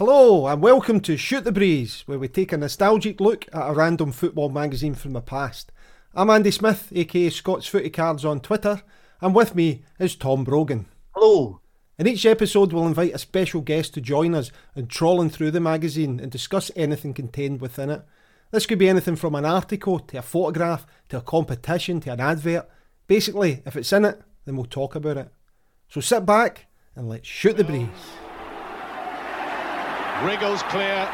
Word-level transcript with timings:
Hello, 0.00 0.46
and 0.46 0.62
welcome 0.62 1.00
to 1.00 1.18
Shoot 1.18 1.44
the 1.44 1.52
Breeze, 1.52 2.04
where 2.06 2.18
we 2.18 2.26
take 2.26 2.52
a 2.52 2.56
nostalgic 2.56 3.20
look 3.20 3.44
at 3.52 3.68
a 3.68 3.74
random 3.74 4.12
football 4.12 4.48
magazine 4.48 4.94
from 4.94 5.12
the 5.12 5.20
past. 5.20 5.72
I'm 6.14 6.30
Andy 6.30 6.50
Smith, 6.50 6.90
aka 6.92 7.28
Scott's 7.28 7.66
Footy 7.66 7.90
Cards 7.90 8.24
on 8.24 8.40
Twitter, 8.40 8.80
and 9.20 9.34
with 9.34 9.54
me 9.54 9.82
is 9.98 10.16
Tom 10.16 10.42
Brogan. 10.42 10.86
Hello. 11.10 11.60
In 11.98 12.06
each 12.06 12.24
episode, 12.24 12.72
we'll 12.72 12.86
invite 12.86 13.12
a 13.12 13.18
special 13.18 13.60
guest 13.60 13.92
to 13.92 14.00
join 14.00 14.34
us 14.34 14.50
in 14.74 14.86
trawling 14.86 15.28
through 15.28 15.50
the 15.50 15.60
magazine 15.60 16.18
and 16.18 16.32
discuss 16.32 16.70
anything 16.74 17.12
contained 17.12 17.60
within 17.60 17.90
it. 17.90 18.00
This 18.52 18.64
could 18.64 18.78
be 18.78 18.88
anything 18.88 19.16
from 19.16 19.34
an 19.34 19.44
article 19.44 19.98
to 19.98 20.16
a 20.16 20.22
photograph 20.22 20.86
to 21.10 21.18
a 21.18 21.20
competition 21.20 22.00
to 22.00 22.12
an 22.12 22.20
advert. 22.20 22.66
Basically, 23.06 23.62
if 23.66 23.76
it's 23.76 23.92
in 23.92 24.06
it, 24.06 24.22
then 24.46 24.56
we'll 24.56 24.64
talk 24.64 24.94
about 24.94 25.18
it. 25.18 25.28
So 25.90 26.00
sit 26.00 26.24
back 26.24 26.68
and 26.96 27.06
let's 27.06 27.28
shoot 27.28 27.58
the 27.58 27.64
breeze. 27.64 27.90
Wriggles 30.24 30.62
clear. 30.64 31.08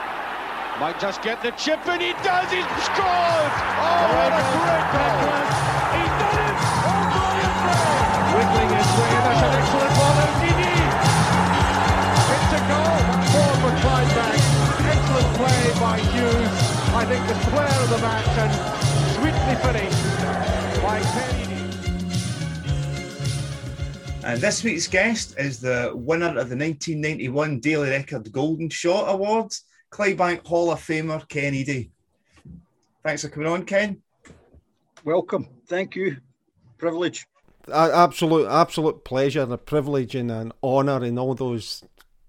Might 0.80 0.98
just 0.98 1.22
get 1.22 1.40
the 1.40 1.52
chip, 1.52 1.78
and 1.86 2.02
he 2.02 2.10
does. 2.26 2.50
He's 2.50 2.66
scored. 2.82 3.52
Oh, 3.78 4.02
what 4.18 4.34
a 4.34 4.42
great 4.50 4.86
tackle! 4.90 5.46
He's 5.94 6.14
done 6.18 6.38
it. 6.42 6.58
Oh, 6.82 7.06
brilliant 7.14 7.54
play. 7.62 8.34
Wiggling 8.34 8.70
his 8.74 8.90
way. 8.98 9.14
That's 9.22 9.46
an 9.46 9.52
excellent 9.62 9.94
ball. 9.94 10.16
And 10.26 10.34
Didi. 10.42 10.74
It's 12.34 12.50
a 12.50 12.62
goal. 12.66 12.98
Four 13.30 13.52
for 13.62 13.72
Clydebank. 13.78 14.42
Excellent 14.90 15.30
play 15.38 15.62
by 15.78 15.96
Hughes. 16.10 16.54
I 16.90 17.06
think 17.06 17.22
the 17.30 17.38
player 17.54 17.78
of 17.78 17.90
the 17.94 18.02
match 18.02 18.34
and 18.42 18.52
sweetly 19.14 19.54
finished 19.62 20.82
by 20.82 20.98
Penny. 21.14 21.55
And 24.26 24.40
this 24.40 24.64
week's 24.64 24.88
guest 24.88 25.38
is 25.38 25.60
the 25.60 25.92
winner 25.94 26.26
of 26.26 26.48
the 26.48 26.56
1991 26.56 27.60
Daily 27.60 27.90
Record 27.90 28.32
Golden 28.32 28.68
Shot 28.68 29.08
Awards, 29.08 29.62
Clydebank 29.92 30.44
Hall 30.44 30.72
of 30.72 30.80
Famer 30.80 31.28
Ken 31.28 31.54
Eadie. 31.54 31.90
Thanks 33.04 33.22
for 33.22 33.28
coming 33.28 33.48
on, 33.48 33.64
Ken. 33.64 34.02
Welcome. 35.04 35.46
Thank 35.68 35.94
you. 35.94 36.16
Privilege. 36.76 37.24
A- 37.68 37.92
absolute, 37.94 38.48
absolute 38.48 39.04
pleasure 39.04 39.42
and 39.42 39.52
a 39.52 39.58
privilege 39.58 40.16
and 40.16 40.32
an 40.32 40.50
honour 40.60 41.04
and 41.04 41.20
all 41.20 41.36
those 41.36 41.84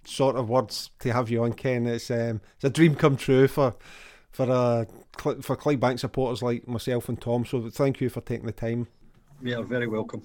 sort 0.05 0.35
of 0.35 0.49
words 0.49 0.91
to 0.99 1.11
have 1.11 1.31
you 1.31 1.43
on, 1.43 1.53
Ken. 1.53 1.87
It's 1.87 2.11
um, 2.11 2.41
it's 2.57 2.65
a 2.65 2.69
dream 2.69 2.93
come 2.93 3.17
true 3.17 3.47
for 3.47 3.73
for 4.29 4.51
uh, 4.51 4.85
for 5.17 5.57
Clydebank 5.57 5.97
supporters 5.97 6.43
like 6.43 6.67
myself 6.67 7.09
and 7.09 7.19
Tom. 7.19 7.43
So 7.43 7.71
thank 7.71 8.01
you 8.01 8.09
for 8.09 8.21
taking 8.21 8.45
the 8.45 8.51
time. 8.51 8.85
You're 9.41 9.63
very 9.63 9.87
welcome. 9.87 10.21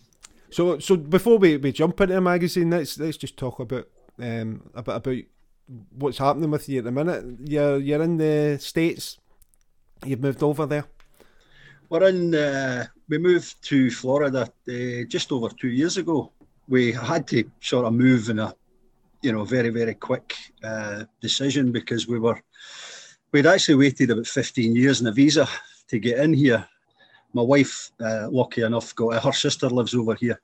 So, 0.52 0.78
so 0.78 0.96
before 0.96 1.38
we, 1.38 1.56
we 1.56 1.72
jump 1.72 1.98
into 2.02 2.14
the 2.14 2.20
magazine, 2.20 2.70
let's 2.70 2.98
let's 2.98 3.16
just 3.16 3.38
talk 3.38 3.58
about 3.58 3.88
um, 4.18 4.70
a 4.74 4.82
bit 4.82 4.94
about 4.96 5.16
what's 5.96 6.18
happening 6.18 6.50
with 6.50 6.68
you 6.68 6.80
at 6.80 6.84
the 6.84 6.92
minute. 6.92 7.24
You're 7.44 7.78
you're 7.78 8.02
in 8.02 8.18
the 8.18 8.58
states. 8.60 9.18
You've 10.04 10.20
moved 10.20 10.42
over 10.42 10.66
there. 10.66 10.84
We're 11.88 12.06
in. 12.06 12.34
Uh, 12.34 12.86
we 13.08 13.16
moved 13.16 13.62
to 13.62 13.90
Florida 13.90 14.52
uh, 14.68 15.04
just 15.08 15.32
over 15.32 15.48
two 15.48 15.70
years 15.70 15.96
ago. 15.96 16.32
We 16.68 16.92
had 16.92 17.26
to 17.28 17.50
sort 17.60 17.86
of 17.86 17.94
move 17.94 18.28
in 18.28 18.38
a, 18.38 18.54
you 19.22 19.32
know, 19.32 19.44
very 19.44 19.70
very 19.70 19.94
quick 19.94 20.36
uh, 20.62 21.04
decision 21.22 21.72
because 21.72 22.06
we 22.06 22.18
were, 22.18 22.38
we'd 23.32 23.46
actually 23.46 23.76
waited 23.76 24.10
about 24.10 24.26
15 24.26 24.76
years 24.76 25.00
in 25.00 25.06
a 25.06 25.12
visa 25.12 25.48
to 25.88 25.98
get 25.98 26.18
in 26.18 26.34
here. 26.34 26.68
My 27.34 27.42
wife, 27.42 27.90
uh, 28.00 28.28
lucky 28.30 28.62
enough, 28.62 28.94
got 28.94 29.22
her 29.22 29.32
sister 29.32 29.68
lives 29.68 29.94
over 29.94 30.14
here, 30.14 30.40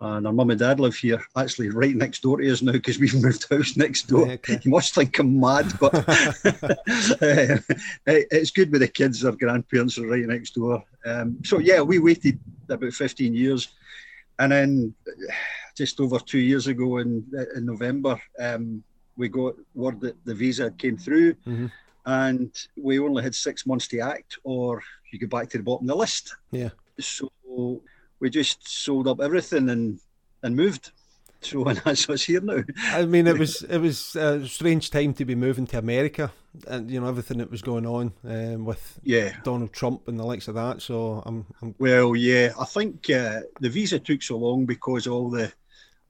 and 0.00 0.26
our 0.26 0.32
mum 0.32 0.50
and 0.50 0.58
dad 0.58 0.80
live 0.80 0.94
here, 0.96 1.22
actually 1.36 1.68
right 1.70 1.94
next 1.94 2.22
door 2.22 2.38
to 2.38 2.50
us 2.50 2.62
now 2.62 2.72
because 2.72 2.98
we've 2.98 3.14
moved 3.22 3.46
house 3.50 3.76
next 3.76 4.08
door. 4.08 4.28
Okay. 4.28 4.58
You 4.62 4.70
must 4.70 4.94
think 4.94 5.18
I'm 5.18 5.38
mad, 5.38 5.72
but 5.78 5.94
uh, 5.94 6.32
it's 8.06 8.50
good 8.50 8.72
with 8.72 8.80
the 8.80 8.88
kids. 8.88 9.20
Their 9.20 9.32
grandparents 9.32 9.98
are 9.98 10.06
right 10.06 10.26
next 10.26 10.54
door. 10.54 10.82
Um, 11.04 11.38
so 11.44 11.58
yeah, 11.58 11.80
we 11.82 11.98
waited 11.98 12.38
about 12.68 12.92
15 12.92 13.34
years, 13.34 13.68
and 14.38 14.52
then 14.52 14.94
uh, 15.06 15.32
just 15.76 16.00
over 16.00 16.18
two 16.18 16.38
years 16.38 16.66
ago 16.68 16.98
in 16.98 17.24
in 17.56 17.66
November, 17.66 18.20
um, 18.40 18.82
we 19.16 19.28
got 19.28 19.54
word 19.74 20.00
that 20.00 20.16
the 20.24 20.34
visa 20.34 20.70
came 20.72 20.96
through, 20.96 21.34
Mhm. 21.46 21.70
and 22.06 22.50
we 22.76 22.98
only 22.98 23.22
had 23.22 23.34
six 23.34 23.66
months 23.66 23.88
to 23.88 24.00
act, 24.00 24.38
or 24.44 24.82
you 25.14 25.18
go 25.20 25.26
back 25.38 25.48
to 25.50 25.58
the 25.58 25.64
bottom 25.64 25.88
of 25.88 25.94
the 25.94 25.98
list. 26.00 26.34
Yeah. 26.50 26.70
So 27.00 27.30
we 28.20 28.30
just 28.30 28.68
sold 28.68 29.08
up 29.08 29.20
everything 29.20 29.70
and 29.70 30.00
and 30.42 30.56
moved. 30.56 30.90
So 31.44 31.62
and 31.66 31.76
that's 31.84 32.08
what's 32.08 32.24
here 32.24 32.40
now. 32.40 32.62
I 32.92 33.04
mean, 33.04 33.26
it 33.26 33.38
was 33.44 33.60
it 33.64 33.76
was 33.76 34.16
a 34.16 34.48
strange 34.48 34.88
time 34.90 35.12
to 35.12 35.26
be 35.26 35.34
moving 35.34 35.66
to 35.66 35.78
America, 35.78 36.32
and 36.66 36.90
you 36.90 36.98
know 36.98 37.06
everything 37.06 37.36
that 37.36 37.50
was 37.50 37.60
going 37.60 37.84
on 37.84 38.12
um, 38.26 38.64
with 38.64 38.98
Yeah. 39.02 39.36
Donald 39.42 39.70
Trump 39.74 40.08
and 40.08 40.18
the 40.18 40.24
likes 40.24 40.48
of 40.48 40.54
that. 40.54 40.80
So 40.80 41.22
I'm, 41.26 41.44
I'm 41.60 41.74
Well, 41.78 42.16
yeah, 42.16 42.54
I 42.58 42.64
think 42.64 43.10
uh, 43.10 43.40
the 43.60 43.68
visa 43.68 43.98
took 43.98 44.22
so 44.22 44.38
long 44.38 44.64
because 44.64 45.06
all 45.06 45.28
the 45.28 45.52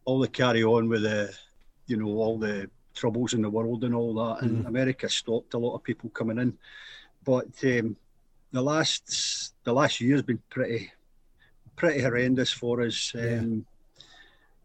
all 0.05 0.21
the 0.21 0.29
carry 0.29 0.63
on 0.63 0.89
with 0.89 1.03
the, 1.03 1.35
you 1.89 1.97
know, 1.97 2.07
all 2.11 2.39
the 2.39 2.71
troubles 2.95 3.35
in 3.35 3.43
the 3.43 3.51
world 3.51 3.83
and 3.83 3.93
all 3.93 4.15
that, 4.15 4.43
and 4.43 4.65
America 4.69 5.09
stopped 5.09 5.55
a 5.55 5.59
lot 5.59 5.75
of 5.75 5.83
people 5.83 6.11
coming 6.11 6.39
in. 6.39 6.57
But 7.25 7.49
um, 7.65 7.97
the 8.55 8.63
last 8.63 9.53
the 9.65 9.73
last 9.73 10.01
year's 10.01 10.23
been 10.23 10.41
pretty 10.49 10.91
pretty 11.75 12.01
horrendous 12.01 12.53
for 12.53 12.83
us. 12.83 13.13
Yeah. 13.13 13.41
Um, 13.41 13.67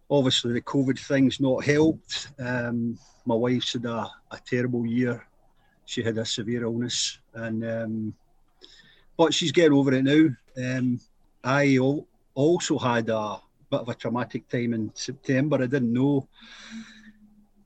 obviously, 0.10 0.54
the 0.54 0.62
COVID 0.62 1.00
thing's 1.00 1.40
not 1.40 1.66
helped. 1.66 2.30
Um, 2.38 3.00
my 3.26 3.34
wife's 3.34 3.74
had 3.74 3.86
a, 3.86 4.08
a 4.32 4.40
terrible 4.46 4.86
year. 4.86 5.26
She 5.86 6.04
had 6.04 6.20
a 6.20 6.26
severe 6.26 6.64
illness, 6.64 7.18
and 7.34 7.66
um, 7.66 8.14
but 9.18 9.34
she's 9.34 9.52
getting 9.52 9.74
over 9.74 9.92
it 9.94 10.04
now. 10.04 10.30
Um, 10.64 11.00
I 11.44 11.78
al- 11.78 12.06
also 12.36 12.78
had 12.78 13.10
a 13.10 13.38
bit 13.72 13.80
of 13.80 13.90
a 13.90 13.96
traumatic 13.96 14.48
time 14.48 14.74
in 14.74 14.92
September. 14.94 15.64
I 15.64 15.66
didn't 15.66 15.92
know. 15.92 16.28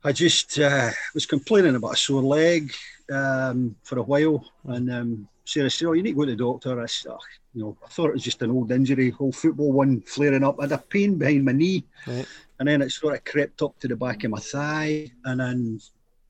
I 0.05 0.13
just 0.13 0.57
uh, 0.57 0.91
was 1.13 1.25
complaining 1.25 1.75
about 1.75 1.94
a 1.94 1.97
sore 1.97 2.23
leg 2.23 2.73
um, 3.11 3.75
for 3.84 4.00
a 4.00 4.03
while, 4.03 4.45
and 4.66 4.90
um, 4.90 5.28
Sarah 5.45 5.69
said, 5.69 5.87
"Oh, 5.87 5.93
you 5.93 6.03
need 6.03 6.11
to 6.11 6.15
go 6.15 6.25
to 6.25 6.31
the 6.31 6.37
doctor." 6.37 6.81
I 6.81 6.85
said, 6.85 7.11
"Oh, 7.11 7.19
you 7.53 7.61
know, 7.61 7.77
I 7.85 7.89
thought 7.89 8.09
it 8.09 8.13
was 8.13 8.23
just 8.23 8.41
an 8.41 8.51
old 8.51 8.71
injury, 8.71 9.13
old 9.19 9.35
football 9.35 9.71
one 9.71 10.01
flaring 10.01 10.43
up. 10.43 10.57
I 10.59 10.63
had 10.63 10.71
a 10.71 10.77
pain 10.77 11.17
behind 11.17 11.45
my 11.45 11.51
knee, 11.51 11.83
Right. 12.07 12.25
and 12.59 12.67
then 12.67 12.81
it 12.81 12.91
sort 12.91 13.15
of 13.15 13.23
crept 13.25 13.61
up 13.61 13.77
to 13.79 13.87
the 13.87 13.95
back 13.95 14.23
of 14.23 14.31
my 14.31 14.39
thigh, 14.39 15.11
and 15.25 15.39
then 15.39 15.81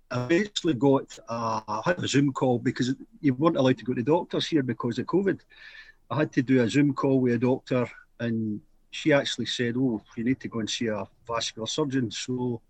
I 0.09 0.27
basically 0.27 0.73
got 0.73 1.17
a, 1.29 1.63
I 1.67 1.81
had 1.85 2.03
a 2.03 2.07
Zoom 2.07 2.33
call 2.33 2.59
because 2.59 2.95
you 3.21 3.33
weren't 3.35 3.57
allowed 3.57 3.77
to 3.77 3.85
go 3.85 3.93
to 3.93 4.03
doctors 4.03 4.47
here 4.47 4.63
because 4.63 4.97
of 4.99 5.05
COVID. 5.05 5.39
I 6.09 6.17
had 6.17 6.31
to 6.33 6.41
do 6.41 6.61
a 6.61 6.69
Zoom 6.69 6.93
call 6.93 7.19
with 7.19 7.33
a 7.33 7.37
doctor, 7.37 7.89
and 8.19 8.61
she 8.91 9.13
actually 9.13 9.45
said, 9.45 9.75
"Oh, 9.77 10.01
you 10.17 10.23
need 10.23 10.39
to 10.39 10.47
go 10.47 10.59
and 10.59 10.69
see 10.69 10.87
a 10.87 11.07
vascular 11.27 11.67
surgeon." 11.67 12.09
So 12.09 12.61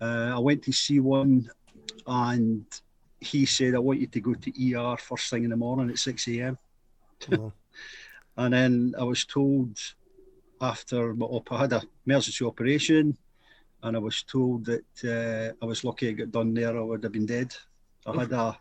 uh, 0.00 0.32
I 0.36 0.38
went 0.38 0.62
to 0.64 0.72
see 0.72 1.00
one, 1.00 1.50
and 2.06 2.64
he 3.20 3.46
said, 3.46 3.74
"I 3.74 3.78
want 3.78 4.00
you 4.00 4.06
to 4.06 4.20
go 4.20 4.34
to 4.34 4.74
ER 4.76 4.96
first 4.96 5.30
thing 5.30 5.44
in 5.44 5.50
the 5.50 5.56
morning 5.56 5.90
at 5.90 5.98
six 5.98 6.28
a.m." 6.28 6.58
Oh. 7.32 7.52
and 8.36 8.54
then 8.54 8.94
I 8.98 9.04
was 9.04 9.24
told 9.24 9.78
after 10.60 11.14
my 11.14 11.26
op, 11.26 11.52
I 11.52 11.60
had 11.60 11.72
an 11.72 11.82
emergency 12.06 12.44
operation, 12.44 13.16
and 13.82 13.96
I 13.96 14.00
was 14.00 14.22
told 14.22 14.66
that 14.66 14.84
uh, 15.04 15.64
I 15.64 15.66
was 15.66 15.84
lucky 15.84 16.08
I 16.08 16.12
got 16.12 16.32
done 16.32 16.54
there. 16.54 16.76
I 16.76 16.80
would 16.80 17.02
have 17.02 17.12
been 17.12 17.26
dead. 17.26 17.54
I 18.06 18.20
had 18.20 18.32
a 18.32 18.58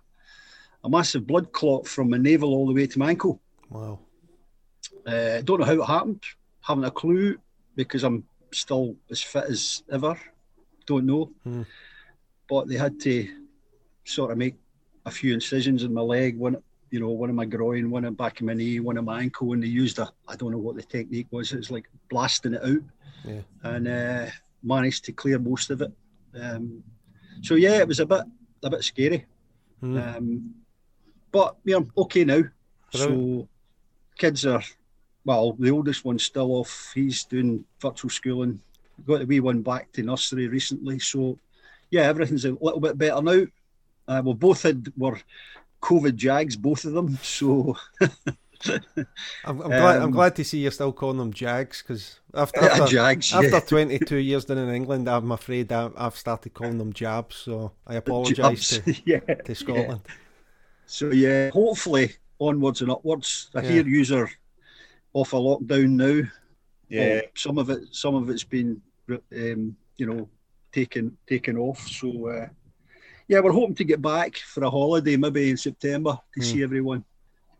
a 0.84 0.90
massive 0.90 1.26
blood 1.28 1.52
clot 1.52 1.88
from 1.88 2.10
my 2.10 2.18
navel 2.18 2.54
all 2.54 2.68
the 2.68 2.74
way 2.74 2.88
to 2.88 3.00
my 3.00 3.10
ankle. 3.10 3.42
wow. 3.70 4.00
Uh, 5.06 5.42
don't 5.42 5.60
know 5.60 5.66
how 5.66 5.82
it 5.82 5.86
happened. 5.86 6.24
Haven't 6.62 6.84
a 6.84 6.92
clue 6.92 7.38
because 7.76 8.04
I'm 8.04 8.24
still 8.52 8.96
as 9.10 9.22
fit 9.22 9.46
as 9.46 9.84
ever. 9.92 10.20
Don't 10.86 11.06
know. 11.06 11.32
Hmm. 11.44 11.64
But 12.50 12.68
they 12.68 12.76
had 12.76 13.00
to 13.02 13.28
sort 14.08 14.32
of 14.32 14.38
make 14.38 14.56
a 15.06 15.12
few 15.12 15.34
incisions 15.34 15.84
in 15.84 15.94
my 15.94 16.02
leg. 16.02 16.38
One, 16.38 16.58
you 16.92 17.00
know, 17.00 17.10
one 17.10 17.30
in 17.30 17.36
my 17.36 17.46
groin, 17.46 17.90
one 17.90 18.06
in 18.06 18.14
the 18.14 18.18
back 18.18 18.40
of 18.40 18.46
my 18.46 18.54
knee, 18.54 18.80
one 18.80 18.98
in 18.98 19.06
my 19.06 19.22
ankle, 19.22 19.54
and 19.54 19.62
they 19.62 19.68
used 19.68 20.00
a 20.00 20.12
I 20.28 20.36
don't 20.36 20.52
know 20.52 20.58
what 20.58 20.76
the 20.76 20.84
technique 20.84 21.28
was. 21.32 21.52
It 21.52 21.58
was 21.58 21.72
like 21.72 21.90
blasting 22.10 22.54
it 22.54 22.64
out, 22.64 22.82
Yeah. 23.26 23.42
and 23.64 23.88
uh, 23.88 24.26
managed 24.64 25.06
to 25.06 25.12
clear 25.12 25.40
most 25.40 25.70
of 25.70 25.82
it. 25.82 25.92
Um, 26.40 26.84
so 27.42 27.56
yeah, 27.56 27.78
it 27.80 27.88
was 27.88 28.00
a 28.00 28.06
bit 28.06 28.24
a 28.64 28.70
bit 28.70 28.84
scary. 28.84 29.26
Hmm. 29.82 29.98
Um, 29.98 30.56
but 31.32 31.58
yeah, 31.66 31.78
I'm 31.78 31.92
okay 31.98 32.24
now. 32.24 32.44
Brilliant. 32.92 33.42
So 33.42 33.48
kids 34.18 34.46
are 34.46 34.64
well, 35.26 35.54
the 35.60 35.72
oldest 35.72 36.06
one's 36.06 36.24
still 36.24 36.54
off. 36.54 36.92
He's 36.96 37.26
doing 37.26 37.66
virtual 37.82 38.10
schooling. 38.10 38.62
Got 39.06 39.20
the 39.20 39.26
wee 39.26 39.42
one 39.42 39.62
back 39.62 39.92
to 39.92 40.04
nursery 40.04 40.48
recently. 40.48 41.00
So 41.00 41.38
yeah, 41.92 42.04
everything's 42.04 42.46
a 42.46 42.52
little 42.62 42.80
bit 42.80 42.98
better 42.98 43.22
now. 43.22 43.46
Uh, 44.08 44.22
we 44.26 44.34
both 44.34 44.64
had 44.64 44.92
were 44.98 45.20
COVID 45.82 46.16
jags, 46.16 46.56
both 46.56 46.86
of 46.86 46.94
them. 46.94 47.18
So 47.22 47.76
I'm, 49.46 49.62
I'm 49.62 49.70
glad. 49.70 50.02
I'm 50.02 50.12
glad 50.12 50.36
to 50.38 50.44
see 50.44 50.60
you're 50.60 50.72
still 50.72 50.92
calling 50.92 51.18
them 51.18 51.32
Jags 51.32 51.82
because 51.84 52.20
after 52.34 52.62
Yeah, 52.62 52.68
after, 52.68 52.88
Jags, 52.88 53.34
after 53.34 53.50
yeah. 53.50 53.60
22 53.60 54.18
years 54.18 54.46
down 54.46 54.58
in 54.58 54.74
England, 54.74 55.08
I'm 55.08 55.32
afraid 55.32 55.72
I, 55.72 55.90
I've 55.96 56.16
started 56.16 56.54
calling 56.54 56.78
them 56.78 56.94
Jabs. 56.94 57.36
So 57.36 57.72
I 57.86 57.96
apologise 57.96 58.70
to, 58.70 58.96
yeah. 59.06 59.20
to 59.20 59.56
Scotland. 59.56 60.02
So 60.88 61.12
yeah, 61.12 61.50
hopefully 61.52 62.14
onwards 62.40 62.82
and 62.82 62.92
upwards. 62.92 63.50
I 63.54 63.62
Yeah. 63.62 63.70
hear 63.70 63.88
user 63.88 64.30
off 65.14 65.34
a 65.34 65.38
lockdown 65.38 65.90
now. 65.92 66.28
Yeah. 66.90 67.08
Well, 67.10 67.22
some 67.36 67.58
of 67.58 67.70
it, 67.70 67.84
some 67.92 68.16
of 68.16 68.30
it's 68.30 68.44
been, 68.44 68.82
um, 69.10 69.76
you 69.98 70.06
know, 70.06 70.28
taken 70.72 71.16
taken 71.28 71.58
off. 71.58 71.88
So 71.88 72.28
uh, 72.28 72.48
yeah, 73.28 73.40
we're 73.40 73.52
hoping 73.52 73.76
to 73.76 73.84
get 73.84 74.02
back 74.02 74.38
for 74.38 74.64
a 74.64 74.70
holiday, 74.70 75.18
maybe 75.18 75.50
in 75.50 75.58
September, 75.58 76.12
to 76.36 76.40
Hmm. 76.40 76.46
see 76.46 76.64
everyone. 76.64 77.04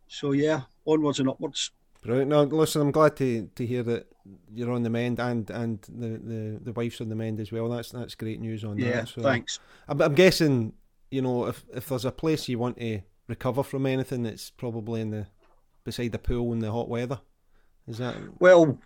So 0.08 0.32
yeah, 0.32 0.62
onwards 0.86 1.20
and 1.20 1.30
upwards. 1.30 1.72
Brilliant. 2.02 2.30
No, 2.30 2.44
listen, 2.44 2.82
I'm 2.82 2.92
glad 2.92 3.16
to, 3.18 3.50
to 3.56 3.66
hear 3.66 3.84
that 3.84 4.08
you're 4.54 4.72
on 4.72 4.84
the 4.84 4.90
mend 4.90 5.20
and 5.20 5.50
and 5.50 5.82
the, 5.90 6.08
the, 6.10 6.60
the 6.64 6.74
wife's 6.74 7.02
on 7.02 7.10
the 7.10 7.16
mend 7.16 7.40
as 7.40 7.52
well. 7.52 7.68
That's 7.70 7.92
that's 7.92 8.16
great 8.16 8.40
news 8.40 8.64
on 8.64 8.78
Yeah, 8.78 9.02
that. 9.02 9.10
So 9.10 9.22
thanks. 9.22 9.60
I'm, 9.88 10.02
I'm 10.02 10.16
guessing, 10.16 10.74
you 11.12 11.22
know, 11.22 11.48
if 11.48 11.66
if 11.74 11.90
there's 11.90 12.06
a 12.06 12.12
place 12.12 12.48
you 12.48 12.60
want 12.60 12.78
to 12.80 13.02
recover 13.28 13.64
from 13.64 13.86
anything, 13.86 14.26
it's 14.26 14.50
probably 14.50 15.02
in 15.02 15.12
the 15.12 15.28
beside 15.84 16.12
the 16.14 16.20
pool 16.20 16.54
in 16.54 16.60
the 16.60 16.72
hot 16.72 16.88
weather. 16.88 17.20
Is 17.88 17.98
that? 17.98 18.16
Well, 18.40 18.78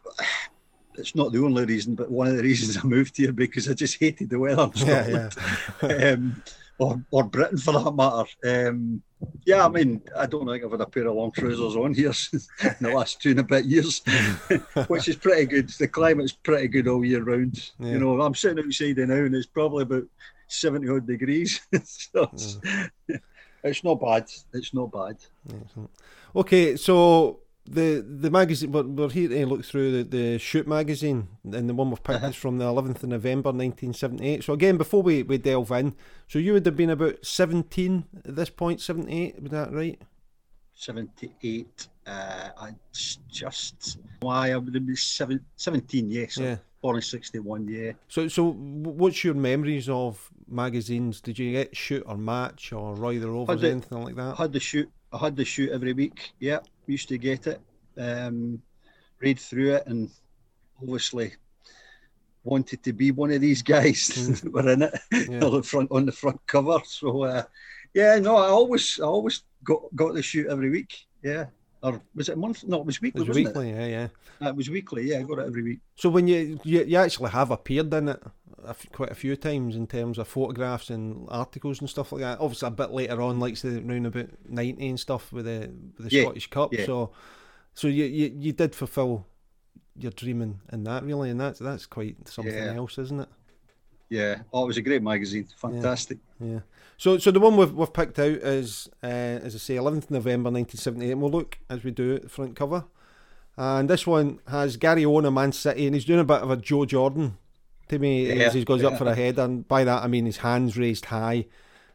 it's 0.95 1.15
not 1.15 1.31
the 1.31 1.43
only 1.43 1.65
reason, 1.65 1.95
but 1.95 2.09
one 2.09 2.27
of 2.27 2.37
the 2.37 2.43
reasons 2.49 2.77
I 2.77 2.87
moved 2.87 3.17
here 3.17 3.31
because 3.33 3.69
I 3.69 3.73
just 3.73 3.99
hated 3.99 4.29
the 4.31 4.39
weather. 4.39 4.69
Yeah, 4.75 5.29
Scotland. 5.29 6.03
um, 6.03 6.43
or, 6.81 6.99
or 7.11 7.23
Britain 7.23 7.59
for 7.59 7.73
that 7.73 7.91
matter. 7.91 8.65
Um, 8.65 9.03
yeah, 9.45 9.63
I 9.63 9.69
mean, 9.69 10.01
I 10.17 10.25
don't 10.25 10.47
think 10.47 10.63
I've 10.63 10.71
had 10.71 10.81
a 10.81 10.87
pair 10.87 11.05
of 11.07 11.15
long 11.15 11.31
trousers 11.31 11.75
on 11.75 11.93
here 11.93 12.11
in 12.63 12.75
the 12.81 12.91
last 12.91 13.21
two 13.21 13.31
and 13.31 13.39
a 13.39 13.43
bit 13.43 13.65
years, 13.65 14.01
which 14.87 15.07
is 15.07 15.15
pretty 15.15 15.45
good. 15.45 15.69
The 15.69 15.87
climate's 15.87 16.31
pretty 16.31 16.67
good 16.69 16.87
all 16.87 17.05
year 17.05 17.23
round. 17.23 17.71
Yeah. 17.79 17.91
You 17.91 17.99
know, 17.99 18.19
I'm 18.19 18.33
sitting 18.33 18.65
outside 18.65 18.97
now 18.97 19.13
and 19.13 19.35
it's 19.35 19.45
probably 19.45 19.83
about 19.83 20.05
70 20.47 20.89
odd 20.89 21.05
degrees. 21.05 21.61
so 21.83 22.29
it's, 22.33 22.59
it's 23.63 23.83
not 23.83 24.01
bad. 24.01 24.25
It's 24.51 24.73
not 24.73 24.91
bad. 24.91 25.17
Excellent. 25.47 25.91
Okay, 26.35 26.77
so 26.77 27.41
the 27.71 28.05
the 28.25 28.29
magazine 28.29 28.71
we're, 28.71 28.83
we're 28.83 29.09
here 29.09 29.29
to 29.29 29.45
look 29.45 29.63
through 29.65 30.03
the, 30.03 30.03
the 30.17 30.37
Shoot 30.39 30.67
magazine, 30.67 31.27
and 31.43 31.69
the 31.69 31.73
one 31.73 31.89
we've 31.89 32.03
picked 32.03 32.17
Uh-huh. 32.17 32.27
is 32.27 32.35
from 32.35 32.57
the 32.57 32.65
11th 32.65 33.03
of 33.03 33.09
November 33.09 33.49
1978. 33.49 34.43
So 34.43 34.53
again, 34.53 34.77
before 34.77 35.01
we, 35.01 35.23
we 35.23 35.37
delve 35.37 35.71
in, 35.71 35.95
so 36.27 36.37
you 36.39 36.53
would 36.53 36.65
have 36.65 36.75
been 36.77 36.89
about 36.89 37.25
17 37.25 38.05
at 38.25 38.35
this 38.35 38.49
point, 38.49 38.81
78, 38.81 39.41
was 39.41 39.51
that 39.51 39.71
right? 39.71 39.99
78. 40.75 41.87
Uh, 42.07 42.49
I 42.57 42.71
just 43.29 43.97
why 44.21 44.51
I 44.51 44.57
would 44.57 44.73
have 44.73 44.85
been 44.85 44.95
seven, 44.95 45.39
17. 45.55 46.09
Yes, 46.09 46.37
Yeah. 46.37 46.57
born 46.81 46.95
in 46.95 47.01
61. 47.01 47.67
Yeah. 47.67 47.91
So 48.07 48.27
so 48.27 48.51
what's 48.53 49.23
your 49.23 49.35
memories 49.35 49.87
of 49.87 50.31
magazines? 50.47 51.21
Did 51.21 51.37
you 51.37 51.51
get 51.51 51.75
Shoot 51.77 52.03
or 52.07 52.17
Match 52.17 52.73
or 52.73 52.95
Roy 52.95 53.19
the 53.19 53.29
Rovers, 53.29 53.61
did. 53.61 53.71
anything 53.71 54.03
like 54.03 54.15
that 54.15 54.39
I 54.39 54.41
had 54.43 54.53
the 54.53 54.59
shoot. 54.59 54.89
I 55.13 55.17
had 55.19 55.35
the 55.35 55.45
shoot 55.45 55.69
every 55.71 55.93
week. 55.93 56.31
Yeah, 56.39 56.59
used 56.87 57.09
to 57.09 57.17
get 57.17 57.47
it. 57.47 57.61
Um, 57.97 58.61
read 59.19 59.39
through 59.39 59.75
it, 59.75 59.83
and 59.87 60.09
obviously 60.81 61.33
wanted 62.43 62.81
to 62.83 62.93
be 62.93 63.11
one 63.11 63.31
of 63.31 63.41
these 63.41 63.61
guys 63.75 64.07
that 64.41 64.51
were 64.51 64.69
in 64.71 64.81
it 64.83 64.93
Yeah. 65.11 65.39
on 65.45 65.53
the 65.53 65.63
front 65.63 65.91
on 65.91 66.05
the 66.05 66.11
front 66.11 66.39
cover. 66.47 66.79
So 66.85 67.23
uh, 67.23 67.43
yeah, 67.93 68.17
no, 68.19 68.37
I 68.37 68.47
always 68.47 68.99
I 68.99 69.05
always 69.05 69.43
got 69.63 69.81
got 69.95 70.13
the 70.13 70.23
shoot 70.23 70.47
every 70.47 70.69
week. 70.69 71.05
Yeah, 71.23 71.45
or 71.83 72.01
was 72.15 72.29
it 72.29 72.33
a 72.33 72.35
month? 72.37 72.63
No, 72.63 72.79
it 72.81 72.85
was 72.85 72.97
It 72.97 73.01
weekly, 73.01 73.19
was 73.21 73.27
wasn't 73.29 73.45
weekly, 73.47 73.69
yeah, 73.71 73.85
yeah. 73.87 74.03
it? 74.05 74.11
Uh, 74.45 74.49
It 74.49 74.55
was 74.55 74.69
weekly. 74.69 75.03
Yeah, 75.09 75.19
I 75.19 75.23
got 75.23 75.39
it 75.39 75.47
every 75.47 75.63
week. 75.63 75.79
So 75.95 76.09
when 76.09 76.27
you 76.27 76.59
you, 76.63 76.83
you 76.83 76.97
actually 76.97 77.31
have 77.31 77.51
appeared 77.51 77.93
in 77.93 78.09
it 78.09 78.21
a 78.63 78.69
f- 78.69 78.85
quite 78.91 79.11
a 79.11 79.15
few 79.15 79.35
times 79.35 79.75
in 79.75 79.87
terms 79.87 80.17
of 80.19 80.27
photographs 80.27 80.89
and 80.91 81.27
articles 81.29 81.79
and 81.79 81.89
stuff 81.89 82.11
like 82.11 82.21
that. 82.21 82.39
Obviously, 82.39 82.67
a 82.67 82.71
bit 82.71 82.91
later 82.91 83.21
on, 83.21 83.39
like 83.39 83.57
say 83.57 83.79
round 83.79 84.05
about 84.07 84.29
ninety 84.47 84.89
and 84.89 84.99
stuff 84.99 85.31
with 85.33 85.45
the 85.45 85.71
with 85.97 86.09
the 86.09 86.15
Yeah, 86.15 86.23
Scottish 86.23 86.47
Cup. 86.49 86.73
yeah. 86.73 86.85
So, 86.85 87.11
so 87.73 87.87
you, 87.87 88.05
you 88.05 88.35
you 88.37 88.51
did 88.53 88.75
fulfil 88.75 89.25
your 89.97 90.11
dreaming 90.11 90.59
in 90.71 90.83
that 90.83 91.03
really, 91.03 91.29
and 91.31 91.39
that's 91.39 91.59
that's 91.59 91.85
quite 91.87 92.27
something 92.27 92.53
Yeah. 92.53 92.75
else, 92.75 92.97
isn't 92.99 93.21
it? 93.21 93.29
Yeah, 94.11 94.39
oh, 94.53 94.65
it 94.65 94.67
was 94.67 94.77
a 94.77 94.81
great 94.81 95.01
magazine. 95.01 95.47
Fantastic. 95.55 96.17
Yeah. 96.39 96.59
So, 96.97 97.17
so 97.17 97.31
the 97.31 97.39
one 97.39 97.55
we've, 97.55 97.71
we've 97.73 97.93
picked 97.93 98.19
out 98.19 98.27
is, 98.27 98.89
uh, 99.01 99.07
as 99.07 99.55
I 99.55 99.57
say, 99.57 99.75
11th 99.75 100.11
November 100.11 100.51
1978. 100.51 101.11
And 101.11 101.21
we'll 101.21 101.31
look 101.31 101.57
as 101.69 101.83
we 101.83 101.91
do 101.91 102.15
at 102.15 102.23
the 102.23 102.29
front 102.29 102.55
cover. 102.57 102.83
And 103.57 103.89
this 103.89 104.05
one 104.05 104.39
has 104.49 104.75
Gary 104.77 105.05
Owen 105.05 105.25
of 105.25 105.33
Man 105.33 105.51
City, 105.53 105.85
and 105.85 105.95
he's 105.95 106.05
doing 106.05 106.19
a 106.19 106.23
bit 106.25 106.41
of 106.41 106.51
a 106.51 106.57
Joe 106.57 106.85
Jordan 106.85 107.37
to 107.87 107.99
me 107.99 108.27
Yeah, 108.33 108.45
as 108.47 108.53
he 108.53 108.65
goes 108.65 108.83
up 108.83 108.97
for 108.97 109.07
a 109.07 109.15
header. 109.15 109.43
And 109.43 109.65
by 109.67 109.83
that, 109.85 110.03
I 110.03 110.07
mean 110.07 110.25
his 110.25 110.37
hands 110.37 110.77
raised 110.77 111.05
high. 111.05 111.45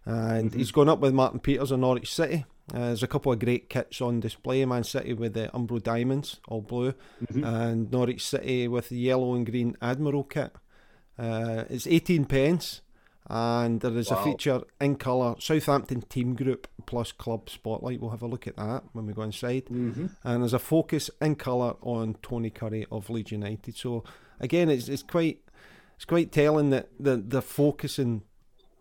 And 0.07 0.51
Mm-hmm. 0.51 0.59
he's 0.59 0.71
gone 0.73 0.89
up 0.89 1.01
with 1.01 1.13
Martin 1.13 1.41
Peters 1.41 1.71
of 1.71 1.81
Norwich 1.81 2.13
City. 2.15 2.47
Uh, 2.75 2.79
there's 2.79 3.03
a 3.03 3.07
couple 3.09 3.31
of 3.31 3.39
great 3.39 3.69
kits 3.69 4.01
on 4.01 4.21
display. 4.21 4.65
Man 4.65 4.85
City 4.85 5.13
with 5.13 5.35
the 5.35 5.51
Umbro 5.53 5.83
Diamonds, 5.83 6.41
all 6.49 6.63
blue, 6.63 6.95
Mm-hmm. 7.27 7.45
and 7.45 7.93
Norwich 7.93 8.25
City 8.27 8.69
with 8.69 8.89
the 8.89 8.97
yellow 8.97 9.35
and 9.35 9.45
green 9.45 9.77
Admiral 9.83 10.25
kit. 10.25 10.53
Uh, 11.19 11.65
it's 11.71 11.87
18 11.87 12.27
pence, 12.27 12.83
and 13.29 13.81
there 13.81 13.97
is 13.97 14.11
a 14.11 14.17
feature 14.17 14.63
in 14.81 14.97
colour 14.97 15.35
Southampton 15.39 16.03
team 16.03 16.35
group 16.35 16.69
plus 16.87 17.13
club 17.13 17.51
spotlight. 17.51 18.01
We'll 18.01 18.11
have 18.11 18.23
a 18.23 18.27
look 18.27 18.47
at 18.47 18.57
that 18.57 18.85
when 18.93 19.07
we 19.07 19.13
go 19.13 19.23
inside. 19.23 19.67
Mm-hmm. 19.67 20.07
And 20.23 20.43
there's 20.43 20.55
a 20.55 20.59
focus 20.59 21.11
in 21.21 21.35
colour 21.35 21.75
on 21.81 22.17
Tony 22.23 22.51
Curry 22.51 22.87
of 22.91 23.11
Leeds 23.11 23.33
United. 23.33 23.77
So 23.77 24.05
again, 24.41 24.71
it's 24.71 24.89
it's 24.89 25.03
quite 25.03 25.41
it's 25.97 26.05
quite 26.05 26.33
telling 26.33 26.71
that 26.71 26.89
the 26.99 27.17
they're 27.17 27.41
focusing. 27.41 28.23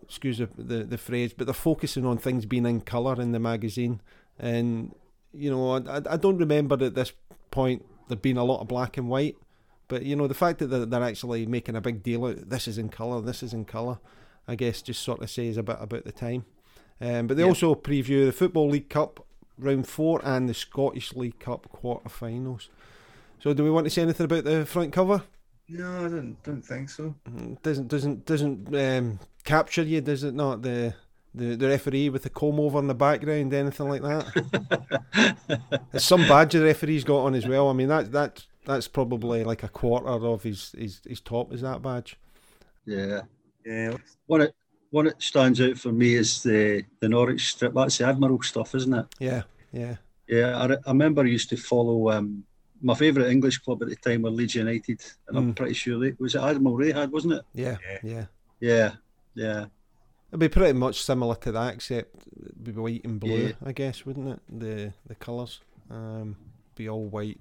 Excuse 0.03 0.37
the, 0.37 0.47
the 0.55 0.83
the 0.83 0.97
phrase, 0.99 1.33
but 1.33 1.47
they're 1.47 1.53
focusing 1.53 2.05
on 2.05 2.19
things 2.19 2.45
being 2.45 2.67
in 2.67 2.81
colour 2.81 3.19
in 3.19 3.31
the 3.31 3.39
magazine, 3.39 4.01
and 4.37 4.93
you 5.33 5.49
know 5.49 5.77
I, 5.77 5.95
I 6.07 6.17
don't 6.17 6.37
remember 6.37 6.75
at 6.85 6.93
this 6.93 7.11
point 7.49 7.83
there 8.07 8.17
being 8.17 8.37
a 8.37 8.43
lot 8.43 8.61
of 8.61 8.67
black 8.67 8.97
and 8.97 9.09
white. 9.09 9.35
But 9.87 10.03
you 10.03 10.15
know 10.15 10.27
the 10.27 10.33
fact 10.33 10.59
that 10.59 10.67
they're, 10.67 10.85
they're 10.85 11.03
actually 11.03 11.45
making 11.45 11.75
a 11.75 11.81
big 11.81 12.01
deal 12.03 12.25
out. 12.25 12.49
This 12.49 12.67
is 12.67 12.77
in 12.77 12.89
colour. 12.89 13.21
This 13.21 13.43
is 13.43 13.53
in 13.53 13.65
colour. 13.65 13.99
I 14.47 14.55
guess 14.55 14.81
just 14.81 15.01
sort 15.03 15.21
of 15.21 15.29
says 15.29 15.57
a 15.57 15.63
bit 15.63 15.77
about 15.79 16.03
the 16.05 16.11
time. 16.11 16.45
Um, 17.01 17.27
but 17.27 17.35
they 17.37 17.43
Yeah. 17.43 17.49
also 17.49 17.75
preview 17.75 18.25
the 18.25 18.31
Football 18.31 18.69
League 18.69 18.89
Cup 18.89 19.25
round 19.57 19.87
four 19.87 20.21
and 20.23 20.47
the 20.49 20.53
Scottish 20.53 21.13
League 21.13 21.39
Cup 21.39 21.67
quarter-finals. 21.71 22.69
So 23.39 23.53
do 23.53 23.63
we 23.63 23.69
want 23.71 23.85
to 23.85 23.89
say 23.89 24.01
anything 24.03 24.25
about 24.25 24.43
the 24.43 24.65
front 24.65 24.93
cover? 24.93 25.23
No, 25.67 26.05
I 26.05 26.09
don't 26.09 26.37
don't 26.43 26.61
think 26.61 26.89
so. 26.89 27.15
Mm, 27.29 27.61
Doesn't 27.63 27.87
doesn't 27.87 28.25
doesn't 28.25 28.75
um, 28.75 29.19
capture 29.43 29.81
you, 29.83 29.99
does 30.01 30.23
it 30.23 30.33
not? 30.35 30.61
The 30.61 30.93
the, 31.33 31.55
the 31.55 31.67
referee 31.67 32.09
with 32.09 32.23
the 32.23 32.29
comb 32.29 32.59
over 32.59 32.79
in 32.79 32.87
the 32.87 32.93
background, 32.95 33.53
anything 33.53 33.89
like 33.89 34.01
that. 34.03 35.75
There's 35.91 36.03
some 36.03 36.21
badge 36.27 36.53
the 36.53 36.63
referee's 36.63 37.03
got 37.03 37.23
on 37.25 37.35
as 37.35 37.47
well. 37.47 37.67
I 37.69 37.73
mean 37.73 37.87
that 37.89 38.11
that 38.11 38.45
that's 38.65 38.87
probably 38.87 39.43
like 39.43 39.63
a 39.63 39.67
quarter 39.69 40.07
of 40.07 40.43
his 40.43 40.73
his, 40.77 41.01
his 41.07 41.21
top 41.21 41.53
is 41.53 41.61
that 41.61 41.81
badge. 41.81 42.17
Yeah. 42.85 43.21
Yeah, 43.65 43.97
One 44.27 44.41
that 44.41 44.53
one 44.91 45.05
that 45.05 45.21
stands 45.21 45.59
out 45.59 45.77
for 45.77 45.91
me 45.91 46.13
is 46.13 46.43
the 46.43 46.83
the 46.99 47.09
Norwich 47.09 47.47
strip. 47.53 47.73
That's 47.73 47.97
the 47.97 48.05
Admiral 48.07 48.41
stuff, 48.43 48.75
isn't 48.75 48.93
it? 48.93 49.05
Yeah, 49.19 49.41
yeah, 49.71 49.95
Yeah, 50.27 50.55
I, 50.57 50.65
re- 50.67 50.77
I 50.85 50.91
remember 50.91 51.23
I 51.23 51.25
used 51.25 51.49
to 51.49 51.57
follow 51.57 52.11
um, 52.11 52.43
my 52.81 52.93
favourite 52.93 53.31
English 53.31 53.57
club 53.59 53.81
at 53.81 53.89
the 53.89 53.95
time 53.95 54.21
were 54.21 54.29
Leeds 54.29 54.53
United, 54.55 55.01
and 55.27 55.37
I'm 55.37 55.53
Mm. 55.53 55.55
pretty 55.55 55.73
sure 55.73 55.99
they 55.99 56.15
was 56.19 56.35
it 56.35 56.41
Admiral 56.43 56.77
they 56.77 56.91
had, 56.91 57.11
wasn't 57.11 57.33
it? 57.33 57.41
yeah, 57.53 57.77
Yeah. 57.83 57.99
yeah. 58.03 58.25
Yeah, 58.59 58.91
yeah, 59.33 59.65
It'd 60.29 60.39
be 60.39 60.47
pretty 60.49 60.73
much 60.73 61.01
similar 61.03 61.35
to 61.35 61.51
that, 61.53 61.73
except 61.73 62.27
it'd 62.39 62.63
be 62.63 62.71
white 62.71 63.03
and 63.03 63.19
blue, 63.19 63.47
Yeah. 63.47 63.51
I 63.65 63.71
guess, 63.71 64.05
wouldn't 64.05 64.29
it? 64.29 64.39
The 64.59 64.93
the 65.07 65.15
colours, 65.15 65.59
um, 65.89 66.35
be 66.75 66.87
all 66.87 67.05
white, 67.05 67.39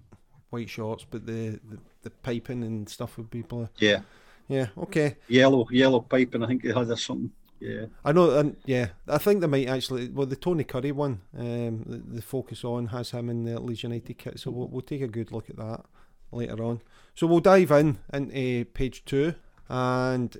white 0.55 0.71
shorts, 0.71 1.05
but 1.11 1.27
the, 1.27 1.61
the 1.71 1.79
the 2.03 2.11
piping 2.11 2.63
and 2.63 2.89
stuff 2.89 3.17
would 3.17 3.31
people. 3.31 3.69
yeah. 3.79 4.01
Yeah, 4.47 4.67
okay. 4.77 5.17
Yellow, 5.27 5.67
yellow 5.71 6.01
piping. 6.01 6.43
I 6.45 6.47
think 6.47 6.63
they 6.63 6.73
had 6.73 6.91
or 6.91 6.97
something. 6.97 7.31
Yeah, 7.61 7.87
I 8.05 8.13
know, 8.13 8.39
and 8.39 8.57
yeah, 8.67 8.89
I 9.09 9.17
think 9.17 9.41
they 9.41 9.47
might 9.47 9.69
actually. 9.69 10.11
Well, 10.11 10.27
the 10.27 10.37
Tony 10.37 10.65
Currie 10.65 10.93
one, 10.93 11.23
um, 11.39 11.85
the, 11.87 12.17
the 12.17 12.23
focus 12.23 12.63
on 12.63 12.89
has 12.89 13.13
him 13.13 13.31
in 13.31 13.45
the 13.45 13.59
Leeds 13.59 13.85
United 13.85 14.19
kit, 14.19 14.39
so 14.39 14.51
we'll, 14.51 14.69
we'll 14.69 14.83
take 14.83 15.01
a 15.01 15.09
good 15.09 15.33
look 15.33 15.49
at 15.49 15.57
that 15.57 15.87
later 16.31 16.63
on. 16.63 16.83
So 17.15 17.27
we'll 17.27 17.41
dive 17.41 17.71
in 17.71 17.99
into 18.13 18.67
page 18.67 19.05
two, 19.07 19.35
and 19.71 20.37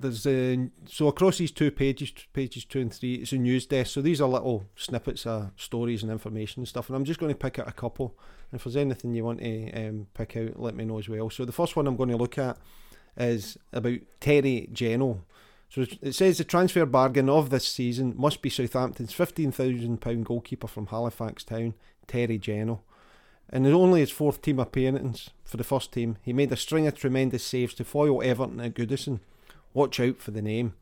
there's 0.00 0.26
a 0.26 0.70
so 0.86 1.08
across 1.08 1.38
these 1.38 1.50
two 1.50 1.70
pages, 1.70 2.12
pages 2.32 2.64
two 2.64 2.80
and 2.80 2.92
three, 2.92 3.14
it's 3.16 3.32
a 3.32 3.36
news 3.36 3.66
desk. 3.66 3.92
So 3.92 4.02
these 4.02 4.20
are 4.20 4.28
little 4.28 4.64
snippets 4.76 5.26
of 5.26 5.50
stories 5.56 6.02
and 6.02 6.10
information 6.10 6.60
and 6.60 6.68
stuff, 6.68 6.88
and 6.88 6.96
I'm 6.96 7.04
just 7.04 7.20
going 7.20 7.32
to 7.32 7.38
pick 7.38 7.58
out 7.58 7.68
a 7.68 7.72
couple. 7.72 8.16
And 8.50 8.58
if 8.58 8.64
there's 8.64 8.76
anything 8.76 9.14
you 9.14 9.24
want 9.24 9.40
to 9.40 9.72
um, 9.72 10.06
pick 10.14 10.36
out, 10.36 10.60
let 10.60 10.74
me 10.74 10.84
know 10.84 10.98
as 10.98 11.08
well. 11.08 11.30
So 11.30 11.44
the 11.44 11.52
first 11.52 11.76
one 11.76 11.86
I'm 11.86 11.96
going 11.96 12.10
to 12.10 12.16
look 12.16 12.38
at 12.38 12.58
is 13.16 13.58
about 13.72 13.98
Terry 14.20 14.68
Gennoe. 14.72 15.20
So 15.70 15.84
it 16.02 16.14
says 16.14 16.38
the 16.38 16.44
transfer 16.44 16.86
bargain 16.86 17.28
of 17.28 17.50
this 17.50 17.66
season 17.66 18.14
must 18.16 18.42
be 18.42 18.50
Southampton's 18.50 19.12
£15,000 19.12 20.24
goalkeeper 20.24 20.68
from 20.68 20.86
Halifax 20.86 21.42
Town, 21.42 21.74
Terry 22.06 22.38
Gennoe. 22.38 22.80
And 23.50 23.66
in 23.66 23.72
only 23.72 24.00
his 24.00 24.10
fourth 24.10 24.40
team 24.40 24.58
appearance 24.58 25.30
for 25.44 25.56
the 25.56 25.64
first 25.64 25.92
team, 25.92 26.16
he 26.22 26.32
made 26.32 26.52
a 26.52 26.56
string 26.56 26.86
of 26.86 26.94
tremendous 26.94 27.44
saves 27.44 27.74
to 27.74 27.84
foil 27.84 28.22
Everton 28.22 28.60
at 28.60 28.74
Goodison. 28.74 29.20
Watch 29.74 30.00
out 30.00 30.20
for 30.20 30.30
the 30.30 30.42
name. 30.42 30.74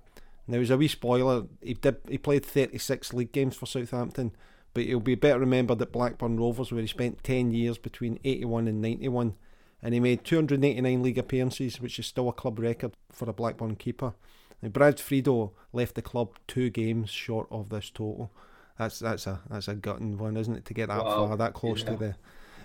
Now, 0.47 0.59
as 0.59 0.71
a 0.71 0.77
wee 0.77 0.89
spoiler, 0.89 1.47
he 1.63 1.75
did 1.75 1.97
he 2.09 2.19
played 2.19 2.45
36 2.45 3.13
league 3.13 3.33
games 3.33 3.57
for 3.57 3.67
Southampton, 3.67 4.33
but 4.75 4.85
he'll 4.85 5.01
be 5.01 5.15
better 5.15 5.41
remembered 5.41 5.83
at 5.83 5.93
Blackburn 5.93 6.39
Rovers, 6.39 6.71
where 6.71 6.81
he 6.81 6.87
spent 6.87 7.25
10 7.25 7.53
years 7.53 7.79
between 7.79 8.19
81 8.25 8.69
and 8.69 8.83
91, 8.83 9.35
and 9.83 9.95
he 9.95 10.01
made 10.01 10.25
289 10.25 11.03
league 11.03 11.19
appearances, 11.19 11.81
which 11.81 11.99
is 11.99 12.07
still 12.07 12.29
a 12.29 12.33
club 12.33 12.59
record 12.59 12.93
for 13.11 13.29
a 13.29 13.33
Blackburn 13.33 13.77
keeper. 13.77 14.15
Now, 14.61 14.69
Brad 14.69 15.01
Friedel 15.01 15.55
left 15.73 15.97
the 15.97 16.03
club 16.03 16.39
two 16.47 16.71
games 16.71 17.11
short 17.11 17.49
of 17.51 17.69
this 17.69 17.91
total. 17.91 18.31
That's 18.79 18.99
that's 18.99 19.27
a 19.27 19.41
that's 19.49 19.69
a 19.69 19.75
gutting 19.75 20.19
one, 20.19 20.37
isn't 20.37 20.55
it, 20.55 20.65
to 20.67 20.75
get 20.75 20.89
that 20.89 21.05
wow. 21.05 21.29
far, 21.29 21.37
that 21.37 21.55
close 21.55 21.83
yeah. 21.83 21.91
to 21.91 21.97
the. 21.97 22.17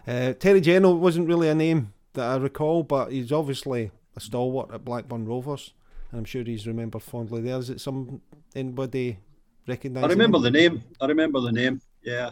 Uh, 0.08 0.34
Terry 0.34 0.62
Gennoe 0.62 0.98
wasn't 0.98 1.28
really 1.28 1.50
a 1.50 1.56
name 1.56 1.94
that 2.14 2.26
I 2.26 2.38
recall, 2.38 2.84
but 2.84 3.12
he's 3.12 3.32
obviously 3.32 3.92
a 4.16 4.20
stalwart 4.20 4.72
at 4.74 4.86
Blackburn 4.86 5.26
Rovers, 5.26 5.74
and 6.12 6.20
I'm 6.20 6.26
sure 6.26 6.44
he's 6.44 6.68
remembered 6.68 7.04
fondly 7.04 7.42
there. 7.42 7.58
Is 7.58 7.70
it 7.70 7.82
some 7.82 8.22
anybody 8.56 9.20
recognise? 9.68 10.04
I 10.04 10.08
remember 10.08 10.38
him? 10.38 10.44
the 10.44 10.52
name. 10.52 10.84
I 11.02 11.06
remember 11.06 11.42
the 11.42 11.52
name. 11.52 11.82
Yeah, 12.04 12.32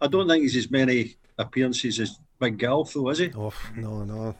I 0.00 0.06
don't 0.06 0.28
think 0.28 0.42
he's 0.42 0.56
as 0.56 0.70
many 0.70 1.16
appearances 1.38 1.98
as 2.00 2.18
Big 2.38 2.58
Golf, 2.58 2.94
though, 2.94 3.10
is 3.10 3.18
he? 3.18 3.30
Oh 3.36 3.52
no, 3.76 4.04
no, 4.04 4.34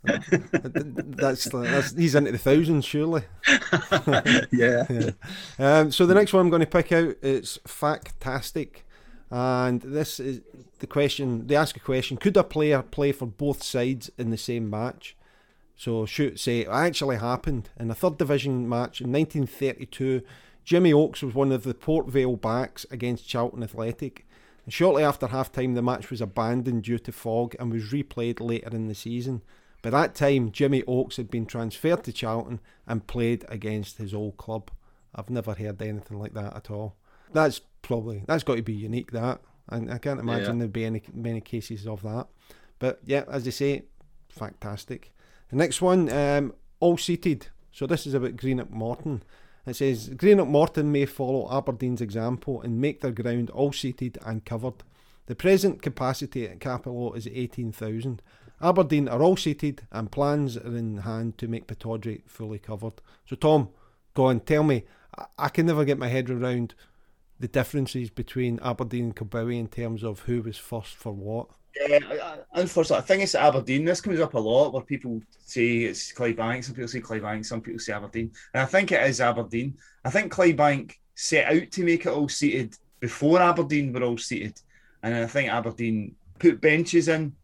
that's, 0.04 1.48
that's 1.48 1.92
he's 1.94 2.14
into 2.14 2.32
the 2.32 2.38
thousands, 2.38 2.84
surely. 2.84 3.22
yeah. 4.52 4.86
yeah. 4.90 5.10
Um, 5.58 5.90
so 5.90 6.06
the 6.06 6.14
next 6.14 6.32
one 6.32 6.40
I'm 6.40 6.50
going 6.50 6.60
to 6.60 6.66
pick 6.66 6.92
out 6.92 7.16
is 7.22 7.58
Factastic, 7.66 8.84
and 9.30 9.80
this 9.82 10.20
is 10.20 10.40
the 10.78 10.86
question. 10.86 11.46
They 11.46 11.56
ask 11.56 11.76
a 11.76 11.80
question: 11.80 12.16
Could 12.16 12.36
a 12.36 12.44
player 12.44 12.82
play 12.82 13.12
for 13.12 13.26
both 13.26 13.62
sides 13.62 14.10
in 14.16 14.30
the 14.30 14.38
same 14.38 14.70
match? 14.70 15.16
So 15.78 16.04
shoot, 16.06 16.40
say 16.40 16.62
it 16.62 16.68
actually 16.68 17.16
happened 17.18 17.70
in 17.78 17.88
a 17.88 17.94
third 17.94 18.18
division 18.18 18.68
match 18.68 19.00
in 19.00 19.12
1932. 19.12 20.22
Jimmy 20.64 20.92
Oakes 20.92 21.22
was 21.22 21.34
one 21.34 21.52
of 21.52 21.62
the 21.62 21.72
Port 21.72 22.08
Vale 22.08 22.34
backs 22.34 22.84
against 22.90 23.28
Charlton 23.28 23.62
Athletic. 23.62 24.26
And 24.64 24.74
shortly 24.74 25.04
after 25.04 25.28
half 25.28 25.52
time, 25.52 25.74
the 25.74 25.80
match 25.80 26.10
was 26.10 26.20
abandoned 26.20 26.82
due 26.82 26.98
to 26.98 27.12
fog 27.12 27.54
and 27.60 27.72
was 27.72 27.92
replayed 27.92 28.40
later 28.40 28.70
in 28.74 28.88
the 28.88 28.94
season. 28.94 29.42
By 29.80 29.90
that 29.90 30.16
time, 30.16 30.50
Jimmy 30.50 30.82
Oakes 30.88 31.16
had 31.16 31.30
been 31.30 31.46
transferred 31.46 32.02
to 32.04 32.12
Charlton 32.12 32.58
and 32.84 33.06
played 33.06 33.44
against 33.48 33.98
his 33.98 34.12
old 34.12 34.36
club. 34.36 34.72
I've 35.14 35.30
never 35.30 35.54
heard 35.54 35.80
anything 35.80 36.18
like 36.18 36.34
that 36.34 36.56
at 36.56 36.72
all. 36.72 36.96
That's 37.32 37.60
probably 37.82 38.24
that's 38.26 38.42
got 38.42 38.56
to 38.56 38.62
be 38.62 38.74
unique. 38.74 39.12
That 39.12 39.40
and 39.68 39.92
I 39.92 39.98
can't 39.98 40.18
imagine 40.18 40.56
yeah. 40.56 40.58
there'd 40.58 40.72
be 40.72 40.84
any 40.84 41.02
many 41.14 41.40
cases 41.40 41.86
of 41.86 42.02
that. 42.02 42.26
But 42.80 42.98
yeah, 43.04 43.22
as 43.30 43.46
I 43.46 43.50
say, 43.50 43.84
fantastic. 44.28 45.12
The 45.50 45.56
next 45.56 45.80
one, 45.80 46.10
um, 46.10 46.54
all 46.80 46.98
seated. 46.98 47.48
So 47.72 47.86
this 47.86 48.06
is 48.06 48.14
about 48.14 48.36
Greenock 48.36 48.70
Morton. 48.70 49.22
It 49.66 49.76
says 49.76 50.08
Greenock 50.10 50.48
Morton 50.48 50.92
may 50.92 51.06
follow 51.06 51.48
Aberdeen's 51.50 52.00
example 52.00 52.62
and 52.62 52.80
make 52.80 53.00
their 53.00 53.12
ground 53.12 53.50
all 53.50 53.72
seated 53.72 54.18
and 54.24 54.44
covered. 54.44 54.82
The 55.26 55.34
present 55.34 55.82
capacity 55.82 56.46
at 56.46 56.58
Cappielow 56.58 57.16
is 57.16 57.26
18,000 57.26 58.22
Aberdeen 58.60 59.08
are 59.08 59.22
all 59.22 59.36
seated 59.36 59.82
and 59.92 60.10
plans 60.10 60.56
are 60.56 60.76
in 60.76 60.98
hand 60.98 61.38
to 61.38 61.46
make 61.46 61.68
Pittodrie 61.68 62.22
fully 62.26 62.58
covered. 62.58 62.94
So, 63.26 63.36
Tom, 63.36 63.68
go 64.14 64.26
on, 64.26 64.40
tell 64.40 64.64
me. 64.64 64.84
I, 65.16 65.26
I 65.38 65.48
can 65.48 65.66
never 65.66 65.84
get 65.84 65.98
my 65.98 66.08
head 66.08 66.28
around 66.28 66.74
the 67.38 67.48
differences 67.48 68.10
between 68.10 68.58
Aberdeen 68.60 69.04
and 69.04 69.16
Kilbowie 69.16 69.58
in 69.58 69.68
terms 69.68 70.02
of 70.02 70.20
who 70.20 70.42
was 70.42 70.56
first 70.56 70.96
for 70.96 71.12
what. 71.12 71.48
Yeah, 71.86 72.36
unfortunately, 72.54 73.02
I 73.02 73.06
think 73.06 73.22
it's 73.22 73.34
Aberdeen. 73.34 73.84
This 73.84 74.00
comes 74.00 74.20
up 74.20 74.34
a 74.34 74.38
lot 74.38 74.72
where 74.72 74.82
people 74.82 75.20
say 75.44 75.78
it's 75.78 76.12
Clydebank, 76.12 76.64
some 76.64 76.74
people 76.74 76.88
say 76.88 77.00
Clydebank, 77.00 77.46
some 77.46 77.60
people 77.60 77.78
say 77.78 77.92
Aberdeen. 77.92 78.32
And 78.54 78.62
I 78.62 78.66
think 78.66 78.92
it 78.92 79.02
is 79.08 79.20
Aberdeen. 79.20 79.76
I 80.04 80.10
think 80.10 80.32
Clydebank 80.32 80.94
set 81.14 81.52
out 81.52 81.70
to 81.70 81.84
make 81.84 82.06
it 82.06 82.12
all 82.12 82.28
seated 82.28 82.76
before 83.00 83.40
Aberdeen 83.40 83.92
were 83.92 84.02
all 84.02 84.18
seated. 84.18 84.60
And 85.02 85.14
I 85.14 85.26
think 85.26 85.50
Aberdeen 85.50 86.16
put 86.38 86.60
benches 86.60 87.08
in 87.08 87.34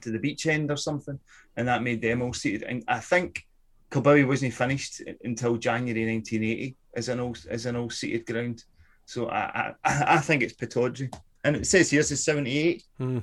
to 0.00 0.10
the 0.10 0.18
beach 0.18 0.46
end 0.46 0.70
or 0.70 0.76
something, 0.76 1.18
and 1.56 1.68
that 1.68 1.82
made 1.82 2.02
them 2.02 2.22
all 2.22 2.32
seated. 2.32 2.64
And 2.64 2.84
I 2.88 3.00
think 3.00 3.46
Kilbowie 3.90 4.26
wasn't 4.26 4.54
finished 4.54 5.02
until 5.22 5.56
January 5.56 6.14
1980 6.14 6.76
as 6.94 7.08
an 7.08 7.20
all 7.20 7.36
as 7.48 7.66
an 7.66 7.76
all 7.76 7.90
seated 7.90 8.26
ground. 8.26 8.64
So 9.04 9.28
I, 9.28 9.74
I 9.84 10.16
I 10.16 10.18
think 10.18 10.42
it's 10.42 10.54
Pittodrie, 10.54 11.12
and 11.44 11.56
it 11.56 11.66
says 11.66 11.90
here 11.90 12.00
it's 12.00 12.24
78. 12.24 12.82
Mm. 13.00 13.22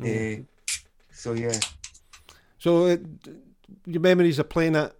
Mm. 0.00 0.40
Uh, 0.40 0.44
so 1.12 1.32
yeah. 1.32 1.58
So 2.58 2.86
uh, 2.86 2.96
your 3.86 4.00
memories 4.00 4.38
of 4.38 4.48
playing 4.48 4.76
at 4.76 4.94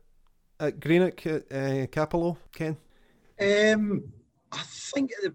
at 0.61 0.81
Greenock 0.81 1.25
at 1.27 1.43
uh, 1.53 1.87
Cappielow, 1.87 2.37
Ken? 2.53 2.77
Um, 3.41 4.05
I 4.51 4.63
think 4.63 5.13
at 5.13 5.33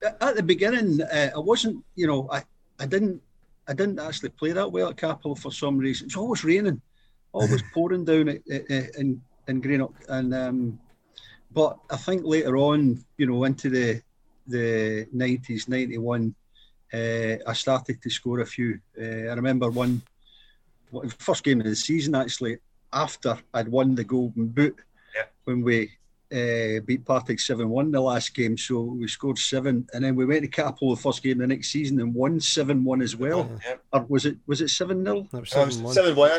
the, 0.00 0.24
at 0.24 0.36
the 0.36 0.42
beginning, 0.42 1.02
uh, 1.02 1.30
I 1.34 1.38
wasn't. 1.38 1.84
You 1.94 2.06
know, 2.06 2.28
I 2.30 2.42
I 2.78 2.86
didn't 2.86 3.20
I 3.68 3.72
didn't 3.72 3.98
actually 3.98 4.30
play 4.30 4.52
that 4.52 4.70
well 4.70 4.88
at 4.88 4.96
Cappielow 4.96 5.38
for 5.38 5.52
some 5.52 5.78
reason. 5.78 6.06
It's 6.06 6.16
always 6.16 6.44
raining, 6.44 6.80
always 7.32 7.62
pouring 7.74 8.04
down 8.04 8.28
at, 8.28 8.40
at, 8.48 8.94
in 8.96 9.20
in 9.48 9.60
Greenock, 9.60 9.94
and 10.08 10.34
um, 10.34 10.80
but 11.52 11.78
I 11.90 11.96
think 11.96 12.24
later 12.24 12.56
on, 12.56 13.04
you 13.16 13.26
know, 13.26 13.44
into 13.44 13.68
the 13.68 14.02
the 14.46 15.06
nineties, 15.12 15.68
ninety 15.68 15.98
one, 15.98 16.34
uh, 16.92 17.36
I 17.46 17.52
started 17.52 18.02
to 18.02 18.10
score 18.10 18.40
a 18.40 18.46
few. 18.46 18.80
Uh, 19.00 19.30
I 19.30 19.34
remember 19.34 19.70
one 19.70 20.02
first 21.18 21.44
game 21.44 21.60
of 21.60 21.66
the 21.66 21.76
season 21.76 22.14
actually 22.14 22.58
after 22.92 23.38
I'd 23.54 23.68
won 23.68 23.94
the 23.94 24.04
Golden 24.04 24.48
Boot 24.48 24.76
yeah. 25.14 25.24
when 25.44 25.62
we 25.62 25.90
uh, 26.32 26.80
beat 26.86 27.04
Partick 27.04 27.40
7 27.40 27.68
1 27.68 27.90
the 27.90 28.00
last 28.00 28.34
game. 28.34 28.56
So 28.56 28.82
we 28.82 29.08
scored 29.08 29.38
seven. 29.38 29.86
And 29.92 30.04
then 30.04 30.14
we 30.14 30.26
went 30.26 30.42
to 30.42 30.48
Cappielow 30.48 30.96
the 30.96 31.02
first 31.02 31.22
game 31.22 31.38
the 31.38 31.46
next 31.46 31.70
season 31.70 32.00
and 32.00 32.14
won 32.14 32.40
7 32.40 32.84
1 32.84 33.02
as 33.02 33.16
well. 33.16 33.50
Yeah. 33.64 33.74
Or 33.92 34.06
was 34.08 34.26
it 34.26 34.36
was 34.46 34.60
it 34.60 34.68
7 34.68 35.04
0? 35.04 35.28
7 35.44 35.82
1. 35.82 35.94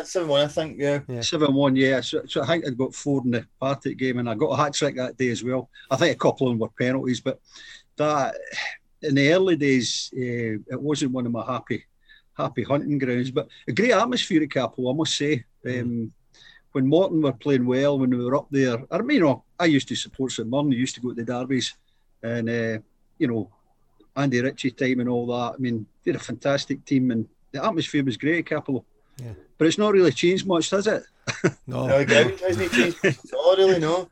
7 0.05 0.27
1, 0.27 0.41
I 0.41 0.47
think, 0.47 0.79
yeah. 0.79 1.21
7 1.21 1.53
1, 1.53 1.75
yeah. 1.75 2.01
So, 2.01 2.21
so 2.25 2.41
I 2.41 2.47
think 2.47 2.65
I'd 2.65 2.77
got 2.77 2.95
four 2.95 3.21
in 3.23 3.31
the 3.31 3.45
Partick 3.59 3.97
game 3.97 4.19
and 4.19 4.29
I 4.29 4.35
got 4.35 4.47
a 4.47 4.57
hat 4.57 4.73
trick 4.73 4.95
that 4.95 5.17
day 5.17 5.29
as 5.29 5.43
well. 5.43 5.69
I 5.89 5.97
think 5.97 6.15
a 6.15 6.19
couple 6.19 6.47
of 6.47 6.53
them 6.53 6.59
were 6.59 6.69
penalties, 6.69 7.19
but 7.19 7.39
that 7.97 8.35
in 9.01 9.15
the 9.15 9.31
early 9.33 9.55
days, 9.55 10.11
uh, 10.15 10.59
it 10.73 10.81
wasn't 10.81 11.11
one 11.11 11.25
of 11.25 11.31
my 11.31 11.45
happy 11.45 11.85
happy 12.37 12.63
hunting 12.63 12.97
grounds. 12.97 13.31
But 13.31 13.47
a 13.67 13.71
great 13.71 13.91
atmosphere 13.91 14.43
at 14.43 14.51
Capel, 14.51 14.89
I 14.89 14.93
must 14.93 15.17
say. 15.17 15.43
Mm. 15.65 15.81
Um, 15.81 16.13
when 16.71 16.87
Morton 16.87 17.21
were 17.21 17.33
playing 17.33 17.65
well, 17.65 17.99
when 17.99 18.11
we 18.11 18.23
were 18.23 18.35
up 18.35 18.47
there, 18.49 18.77
I 18.89 18.99
mean, 18.99 19.17
you 19.17 19.23
know, 19.23 19.43
I 19.59 19.65
used 19.65 19.89
to 19.89 19.95
support 19.95 20.31
St 20.31 20.47
Mirren, 20.47 20.71
used 20.71 20.95
to 20.95 21.01
go 21.01 21.09
to 21.09 21.15
the 21.15 21.25
derbies, 21.25 21.75
and 22.23 22.49
uh, 22.49 22.79
you 23.17 23.27
know, 23.27 23.49
Andy 24.15 24.41
Ritchie 24.41 24.71
time 24.71 25.01
and 25.01 25.09
all 25.09 25.27
that. 25.27 25.55
I 25.55 25.57
mean, 25.57 25.85
they're 26.03 26.15
a 26.15 26.19
fantastic 26.19 26.85
team, 26.85 27.11
and 27.11 27.27
the 27.51 27.63
atmosphere 27.63 28.03
was 28.03 28.17
great 28.17 28.39
at 28.39 28.45
Capel. 28.45 28.85
Yeah. 29.17 29.33
But 29.57 29.67
it's 29.67 29.77
not 29.77 29.93
really 29.93 30.11
changed 30.11 30.47
much, 30.47 30.69
has 30.69 30.87
it? 30.87 31.03
No, 31.67 31.87
no, 31.87 31.99
it 31.99 32.09
hasn't 32.09 32.71
changed 32.71 32.97
at 33.03 33.33
all, 33.33 33.55
really, 33.57 33.79
no. 33.79 34.09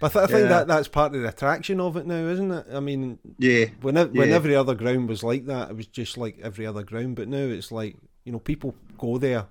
But 0.00 0.14
I, 0.14 0.20
th- 0.20 0.24
I 0.24 0.26
think 0.26 0.42
yeah. 0.42 0.48
that 0.48 0.68
that's 0.68 0.88
part 0.88 1.14
of 1.14 1.22
the 1.22 1.28
attraction 1.28 1.80
of 1.80 1.96
it 1.96 2.06
now, 2.06 2.26
isn't 2.26 2.50
it? 2.50 2.66
I 2.72 2.80
mean, 2.80 3.18
yeah. 3.38 3.66
When 3.80 3.96
when 3.96 4.30
every 4.30 4.54
other 4.54 4.74
ground 4.74 5.08
was 5.08 5.22
like 5.22 5.46
that, 5.46 5.70
it 5.70 5.76
was 5.76 5.86
just 5.86 6.16
like 6.16 6.38
every 6.42 6.66
other 6.66 6.82
ground. 6.82 7.16
But 7.16 7.28
now 7.28 7.38
it's 7.38 7.72
like 7.72 7.96
you 8.24 8.32
know 8.32 8.38
people 8.38 8.74
go 8.96 9.18
there 9.18 9.46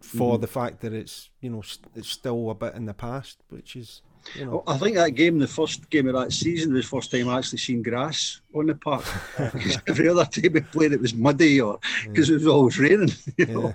for 0.00 0.34
mm-hmm. 0.34 0.40
the 0.40 0.46
fact 0.46 0.80
that 0.80 0.92
it's 0.92 1.30
you 1.40 1.50
know 1.50 1.62
it's 1.94 2.08
still 2.08 2.50
a 2.50 2.54
bit 2.54 2.74
in 2.74 2.86
the 2.86 2.94
past, 2.94 3.38
which 3.48 3.76
is 3.76 4.02
you 4.34 4.44
know. 4.44 4.62
Well, 4.66 4.74
I 4.74 4.78
think 4.78 4.96
that 4.96 5.10
game, 5.10 5.38
the 5.38 5.46
first 5.46 5.88
game 5.90 6.08
of 6.08 6.14
that 6.14 6.32
season, 6.32 6.72
was 6.72 6.84
the 6.84 6.88
first 6.88 7.10
time 7.10 7.28
I 7.28 7.38
actually 7.38 7.58
seen 7.58 7.82
grass 7.82 8.40
on 8.54 8.66
the 8.66 8.74
park. 8.74 9.04
Because 9.52 9.78
every 9.86 10.08
other 10.08 10.24
time 10.24 10.52
we 10.52 10.60
played, 10.60 10.92
it 10.92 11.00
was 11.00 11.14
muddy 11.14 11.60
or 11.60 11.78
because 12.04 12.28
yeah. 12.28 12.34
it 12.34 12.38
was 12.38 12.46
always 12.46 12.78
raining. 12.78 13.12
You 13.36 13.46
know. 13.46 13.74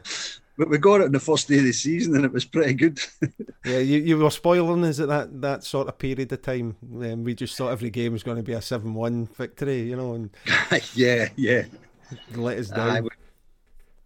But 0.62 0.70
we 0.70 0.78
got 0.78 1.02
it 1.02 1.06
on 1.06 1.12
the 1.12 1.20
first 1.20 1.48
day 1.48 1.58
of 1.58 1.64
the 1.64 1.74
season, 1.74 2.16
and 2.16 2.24
it 2.24 2.32
was 2.32 2.46
pretty 2.46 2.76
good. 2.76 3.00
yeah, 3.66 3.80
you, 3.80 3.98
you 3.98 4.16
were 4.16 4.30
spoiling 4.30 4.84
us 4.84 5.00
at 5.00 5.08
that, 5.08 5.42
that 5.42 5.64
sort 5.64 5.88
of 5.88 5.98
period 5.98 6.32
of 6.32 6.44
time. 6.44 6.76
Um, 6.84 7.24
we 7.24 7.34
just 7.34 7.58
thought 7.58 7.72
every 7.72 7.90
game 7.90 8.14
was 8.14 8.22
going 8.22 8.38
to 8.38 8.44
be 8.44 8.54
a 8.54 8.62
seven-one 8.62 9.26
victory, 9.26 9.82
you 9.82 9.96
know. 9.96 10.14
And 10.14 10.30
yeah, 10.94 11.30
yeah, 11.36 11.64
let 12.36 12.60
us 12.60 12.68
down. 12.68 13.10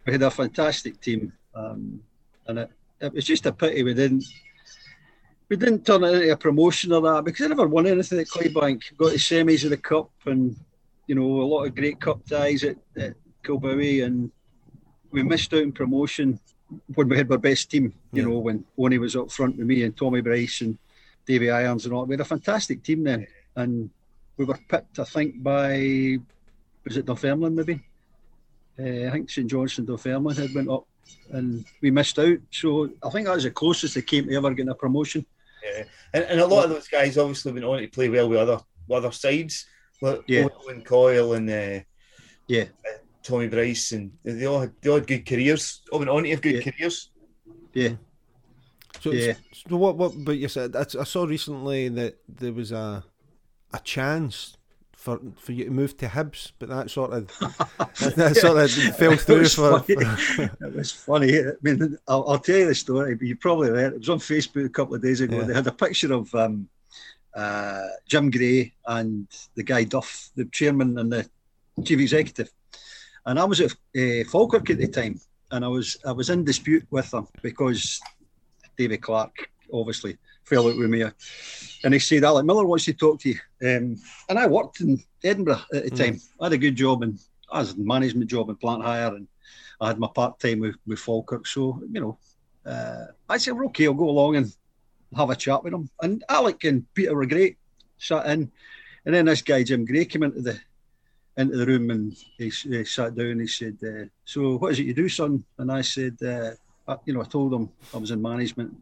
we 0.06 0.12
had 0.12 0.22
a 0.22 0.30
fantastic 0.30 0.98
team. 0.98 1.30
Um, 1.54 2.00
and 2.46 2.60
it, 2.60 2.70
it 3.00 3.12
was 3.12 3.26
just 3.26 3.44
a 3.44 3.52
pity 3.52 3.82
we 3.82 3.92
didn't 3.92 4.24
we 5.50 5.56
didn't 5.58 5.84
turn 5.84 6.04
it 6.04 6.14
into 6.14 6.32
a 6.32 6.36
promotion 6.38 6.90
or 6.94 7.02
that 7.02 7.26
because 7.26 7.44
I 7.44 7.48
never 7.48 7.66
won 7.66 7.86
anything 7.86 8.18
at 8.18 8.28
Clydebank. 8.28 8.96
Got 8.96 9.10
the 9.10 9.18
semis 9.18 9.64
of 9.64 9.70
the 9.70 9.76
cup 9.76 10.10
and 10.24 10.56
you 11.06 11.16
know 11.16 11.22
a 11.22 11.44
lot 11.44 11.64
of 11.64 11.74
great 11.74 12.00
cup 12.00 12.26
ties 12.26 12.64
at, 12.64 12.78
at 12.96 13.12
Kilbowie 13.44 14.06
and 14.06 14.30
we 15.10 15.22
missed 15.22 15.52
out 15.54 15.62
in 15.62 15.72
promotion 15.72 16.38
when 16.94 17.08
we 17.08 17.16
had 17.16 17.30
our 17.30 17.38
best 17.38 17.70
team. 17.70 17.94
You 18.12 18.22
yeah. 18.22 18.28
know 18.28 18.38
when 18.38 18.64
Oni 18.78 18.98
was 18.98 19.16
up 19.16 19.30
front 19.30 19.56
with 19.56 19.66
me 19.66 19.82
and 19.82 19.96
Tommy 19.96 20.20
Bryce 20.20 20.60
and 20.60 20.78
Davy 21.26 21.50
Irons 21.50 21.84
and 21.84 21.94
all. 21.94 22.06
We 22.06 22.14
had 22.14 22.20
a 22.20 22.24
fantastic 22.24 22.82
team 22.82 23.04
then, 23.04 23.26
and 23.56 23.90
we 24.36 24.44
were 24.44 24.58
picked, 24.68 24.98
I 24.98 25.04
think, 25.04 25.42
by 25.42 26.18
was 26.84 26.96
it 26.96 27.06
Dunfermline 27.06 27.54
maybe? 27.54 27.80
Uh, 28.78 29.08
I 29.08 29.10
think 29.10 29.30
St 29.30 29.50
Johnstone 29.50 29.86
Dunfermline 29.86 30.36
had 30.36 30.54
went 30.54 30.70
up, 30.70 30.86
and 31.30 31.64
we 31.80 31.90
missed 31.90 32.18
out. 32.18 32.38
So 32.50 32.90
I 33.02 33.10
think 33.10 33.26
that 33.26 33.34
was 33.34 33.44
the 33.44 33.50
closest 33.50 33.94
they 33.94 34.02
came 34.02 34.28
to 34.28 34.34
ever 34.36 34.50
getting 34.50 34.70
a 34.70 34.74
promotion. 34.74 35.24
Yeah, 35.64 35.84
and, 36.14 36.24
and 36.24 36.40
a 36.40 36.46
lot 36.46 36.64
of 36.64 36.70
those 36.70 36.86
guys 36.88 37.18
obviously 37.18 37.52
went 37.52 37.64
on 37.64 37.80
to 37.80 37.88
play 37.88 38.08
well 38.08 38.28
with 38.28 38.38
other 38.38 38.60
with 38.86 39.04
other 39.04 39.12
sides, 39.12 39.66
like 40.00 40.22
Yeah. 40.26 40.46
Owen 40.64 40.82
Coyle 40.82 41.32
and 41.34 41.50
uh, 41.50 41.80
Yeah. 42.46 42.66
Tommy 43.26 43.48
Bryce, 43.48 43.92
and 43.92 44.12
they 44.24 44.46
all 44.46 44.60
had, 44.60 44.72
they 44.80 44.88
all 44.90 44.96
had 44.98 45.06
good 45.06 45.26
careers. 45.26 45.82
All 45.90 45.98
went 45.98 46.10
on 46.10 46.22
to 46.22 46.30
have 46.30 46.40
good 46.42 46.54
Yeah. 46.64 46.70
careers. 46.72 47.10
So, 49.02 49.12
Yeah. 49.12 49.34
so 49.52 49.76
what? 49.76 49.96
What? 49.96 50.12
But 50.24 50.38
you 50.38 50.48
said 50.48 50.74
I, 50.74 50.80
I 51.00 51.04
saw 51.04 51.24
recently 51.24 51.88
that 51.90 52.16
there 52.28 52.52
was 52.52 52.72
a 52.72 53.04
a 53.72 53.78
chance 53.80 54.56
for 54.92 55.20
for 55.38 55.52
you 55.52 55.64
to 55.66 55.70
move 55.70 55.96
to 55.98 56.06
Hibs, 56.08 56.52
but 56.58 56.68
that 56.70 56.90
sort 56.90 57.12
of 57.12 57.26
that, 58.00 58.14
that 58.16 58.36
sort 58.36 58.56
of 58.58 58.70
fell 58.96 59.12
It 59.12 59.20
through 59.20 59.40
was 59.40 59.54
for. 59.54 59.80
for- 59.80 59.92
It 60.66 60.74
was 60.74 60.92
funny. 60.92 61.38
I 61.40 61.52
mean, 61.62 61.98
I'll, 62.08 62.24
I'll 62.28 62.38
tell 62.38 62.56
you 62.56 62.66
the 62.68 62.74
story, 62.74 63.14
but 63.14 63.26
you 63.26 63.36
probably 63.36 63.70
read 63.70 63.92
it. 63.92 63.94
It 63.94 63.98
was 63.98 64.08
on 64.08 64.18
Facebook 64.18 64.64
a 64.66 64.70
couple 64.70 64.94
of 64.94 65.02
days 65.02 65.20
ago. 65.20 65.38
Yeah. 65.38 65.44
They 65.44 65.54
had 65.54 65.66
a 65.66 65.72
picture 65.72 66.12
of 66.14 66.34
um, 66.34 66.68
uh, 67.34 67.82
Jim 68.08 68.30
Gray 68.30 68.72
and 68.86 69.28
the 69.54 69.62
guy 69.62 69.84
Duff, 69.84 70.30
the 70.36 70.46
chairman 70.46 70.98
and 70.98 71.12
the 71.12 71.28
chief 71.84 72.00
executive. 72.00 72.50
And 73.26 73.38
I 73.38 73.44
was 73.44 73.60
at 73.60 73.72
uh, 73.72 74.24
Falkirk 74.30 74.70
at 74.70 74.78
the 74.78 74.86
time, 74.88 75.20
and 75.50 75.64
I 75.64 75.68
was 75.68 75.96
I 76.06 76.12
was 76.12 76.30
in 76.30 76.44
dispute 76.44 76.86
with 76.90 77.10
them 77.10 77.26
because 77.42 78.00
David 78.78 79.02
Clark 79.02 79.50
obviously 79.72 80.16
fell 80.44 80.68
out 80.68 80.78
with 80.78 80.88
me. 80.88 81.02
And 81.82 81.92
he 81.92 81.98
said, 82.00 82.24
Alec 82.24 82.46
Miller 82.46 82.64
wants 82.64 82.84
to 82.84 82.92
talk 82.92 83.20
to 83.20 83.30
you. 83.30 83.38
Um, 83.62 83.96
and 84.28 84.38
I 84.38 84.46
worked 84.46 84.80
in 84.80 85.02
Edinburgh 85.24 85.62
at 85.74 85.84
the 85.84 85.90
Mm. 85.90 85.96
time. 85.96 86.20
I 86.40 86.44
had 86.44 86.52
a 86.52 86.58
good 86.58 86.76
job 86.76 87.02
and 87.02 87.18
I 87.50 87.58
was 87.60 87.74
in 87.74 87.84
management 87.84 88.30
job 88.30 88.48
in 88.48 88.56
plant 88.56 88.82
hire 88.82 89.14
and 89.14 89.26
I 89.80 89.88
had 89.88 89.98
my 89.98 90.08
part 90.14 90.38
time 90.38 90.60
with, 90.60 90.76
with 90.86 91.00
Falkirk. 91.00 91.46
So, 91.46 91.82
you 91.90 92.00
know, 92.00 92.18
uh, 92.64 93.06
I 93.28 93.38
said, 93.38 93.54
well, 93.54 93.66
okay, 93.66 93.86
I'll 93.86 93.94
go 93.94 94.08
along 94.08 94.36
and 94.36 94.52
have 95.16 95.30
a 95.30 95.36
chat 95.36 95.62
with 95.64 95.74
him. 95.74 95.90
And 96.00 96.24
Alec 96.28 96.64
and 96.64 96.86
Peter 96.94 97.14
were 97.14 97.26
great, 97.26 97.56
sat 97.98 98.26
in. 98.26 98.50
And 99.04 99.14
then 99.14 99.26
this 99.26 99.42
guy, 99.42 99.62
Jim 99.64 99.84
Gray, 99.84 100.04
came 100.04 100.22
into 100.22 100.42
the 100.42 100.58
into 101.36 101.56
the 101.56 101.66
room 101.66 101.90
and 101.90 102.16
he, 102.38 102.48
he 102.48 102.84
sat 102.84 103.14
down 103.14 103.26
and 103.26 103.40
he 103.42 103.46
said, 103.46 103.76
uh, 103.82 104.06
So, 104.24 104.56
what 104.58 104.72
is 104.72 104.78
it 104.80 104.86
you 104.86 104.94
do, 104.94 105.08
son? 105.08 105.44
And 105.58 105.70
I 105.70 105.82
said, 105.82 106.16
uh, 106.22 106.50
I, 106.88 106.96
You 107.04 107.14
know, 107.14 107.22
I 107.22 107.26
told 107.26 107.52
him 107.52 107.68
I 107.94 107.98
was 107.98 108.10
in 108.10 108.22
management. 108.22 108.74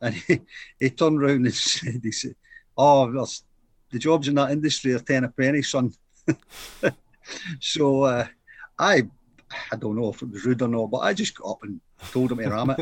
And 0.00 0.14
he, 0.26 0.40
he 0.78 0.90
turned 0.90 1.20
round 1.20 1.46
and 1.46 1.54
said, 1.54 2.00
he 2.02 2.12
said, 2.12 2.34
Oh, 2.76 3.10
the 3.90 3.98
jobs 3.98 4.28
in 4.28 4.34
that 4.34 4.50
industry 4.50 4.92
are 4.92 4.98
10 4.98 5.24
a 5.24 5.28
penny, 5.28 5.62
son. 5.62 5.92
so, 7.60 8.02
uh, 8.02 8.26
I 8.78 9.08
I 9.72 9.76
don't 9.76 9.96
know 9.96 10.10
if 10.10 10.22
it 10.22 10.30
was 10.30 10.44
rude 10.44 10.62
or 10.62 10.68
not, 10.68 10.90
but 10.90 10.98
I 10.98 11.14
just 11.14 11.36
got 11.38 11.52
up 11.52 11.62
and 11.62 11.80
told 12.10 12.32
him 12.32 12.38
to 12.38 12.50
ram 12.50 12.70
it. 12.70 12.80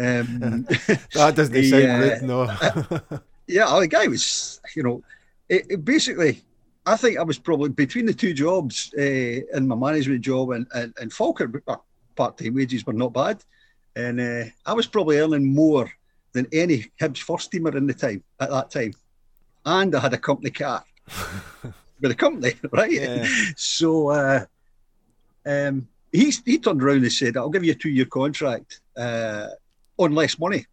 Um, 0.00 0.66
that 1.12 1.34
doesn't 1.36 1.54
He, 1.54 1.70
sound 1.70 1.84
uh, 1.84 1.98
rude, 1.98 2.22
no. 2.22 3.20
yeah, 3.46 3.78
the 3.78 3.86
guy 3.86 4.06
was, 4.08 4.60
you 4.74 4.82
know, 4.82 5.02
it, 5.48 5.66
it 5.68 5.84
basically, 5.84 6.42
I 6.86 6.96
think 6.96 7.18
I 7.18 7.24
was 7.24 7.38
probably 7.38 7.70
between 7.70 8.06
the 8.06 8.14
two 8.14 8.32
jobs 8.32 8.94
uh, 8.96 9.02
in 9.02 9.66
my 9.66 9.74
management 9.74 10.20
job 10.20 10.52
and, 10.52 10.66
and, 10.72 10.94
and 11.00 11.12
Falkirk, 11.12 11.62
uh, 11.66 11.76
part 12.14 12.38
time 12.38 12.54
wages 12.54 12.86
were 12.86 12.92
not 12.92 13.12
bad. 13.12 13.42
And 13.96 14.20
uh, 14.20 14.44
I 14.64 14.72
was 14.72 14.86
probably 14.86 15.18
earning 15.18 15.52
more 15.52 15.90
than 16.32 16.46
any 16.52 16.86
Hibs 17.00 17.18
first 17.18 17.50
teamer 17.50 17.74
in 17.74 17.88
the 17.88 17.94
time 17.94 18.22
at 18.38 18.50
that 18.50 18.70
time. 18.70 18.94
And 19.64 19.96
I 19.96 20.00
had 20.00 20.14
a 20.14 20.18
company 20.18 20.50
car 20.50 20.84
with 22.00 22.12
a 22.12 22.14
company, 22.14 22.54
right? 22.70 22.92
Yeah. 22.92 23.26
So 23.56 24.10
uh, 24.10 24.44
um, 25.44 25.88
he, 26.12 26.32
he 26.44 26.58
turned 26.58 26.82
around 26.82 27.02
and 27.02 27.12
said, 27.12 27.36
I'll 27.36 27.50
give 27.50 27.64
you 27.64 27.72
a 27.72 27.76
two 27.76 27.90
year 27.90 28.04
contract 28.04 28.80
uh, 28.96 29.48
on 29.98 30.14
less 30.14 30.38
money. 30.38 30.66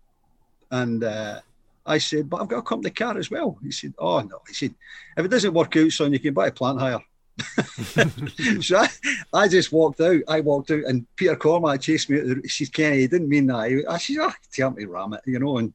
And 0.69 1.03
uh, 1.03 1.39
I 1.85 1.97
said, 1.97 2.29
but 2.29 2.41
I've 2.41 2.47
got 2.47 2.59
a 2.59 2.63
company 2.63 2.91
car 2.91 3.17
as 3.17 3.29
well. 3.29 3.57
He 3.61 3.71
said, 3.71 3.93
oh, 3.97 4.21
no. 4.21 4.39
He 4.47 4.53
said, 4.53 4.73
if 5.17 5.25
it 5.25 5.29
doesn't 5.29 5.53
work 5.53 5.75
out, 5.75 5.91
son, 5.91 6.13
you 6.13 6.19
can 6.19 6.33
buy 6.33 6.47
a 6.47 6.51
plant 6.51 6.79
hire. 6.79 7.01
so 8.61 8.77
I, 8.77 8.87
I 9.33 9.47
just 9.47 9.71
walked 9.71 9.99
out. 9.99 10.21
I 10.27 10.39
walked 10.39 10.71
out, 10.71 10.83
and 10.83 11.05
Peter 11.15 11.35
Cormack 11.35 11.81
chased 11.81 12.09
me. 12.09 12.19
Out 12.19 12.49
she 12.49 12.65
said, 12.65 12.73
Kenny, 12.73 12.97
he 12.99 13.07
didn't 13.07 13.29
mean 13.29 13.47
that. 13.47 13.85
I 13.89 13.97
said, 13.97 14.17
oh, 14.19 14.33
tell 14.51 14.71
me, 14.71 14.85
ram 14.85 15.13
it, 15.13 15.21
you 15.25 15.39
know. 15.39 15.57
And 15.57 15.73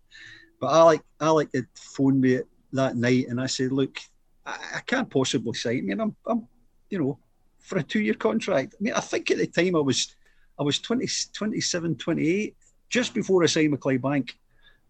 But 0.60 0.72
Alec, 0.72 1.02
Alec 1.20 1.50
had 1.54 1.66
phoned 1.74 2.20
me 2.20 2.40
that 2.72 2.96
night, 2.96 3.26
and 3.28 3.40
I 3.40 3.46
said, 3.46 3.72
look, 3.72 3.98
I, 4.46 4.56
I 4.76 4.80
can't 4.80 5.10
possibly 5.10 5.54
sign. 5.54 5.78
I 5.78 5.80
mean, 5.80 6.00
I'm, 6.00 6.16
I'm, 6.26 6.46
you 6.90 6.98
know, 6.98 7.18
for 7.58 7.78
a 7.78 7.82
two-year 7.82 8.14
contract. 8.14 8.74
I 8.78 8.82
mean, 8.82 8.94
I 8.94 9.00
think 9.00 9.30
at 9.30 9.38
the 9.38 9.46
time 9.46 9.76
I 9.76 9.80
was, 9.80 10.14
I 10.58 10.62
was 10.62 10.78
20, 10.78 11.06
27, 11.32 11.96
28, 11.96 12.56
just 12.88 13.14
before 13.14 13.42
I 13.42 13.46
signed 13.46 13.72
with 13.72 13.80
Clydebank. 13.80 14.30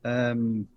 Um, 0.05 0.69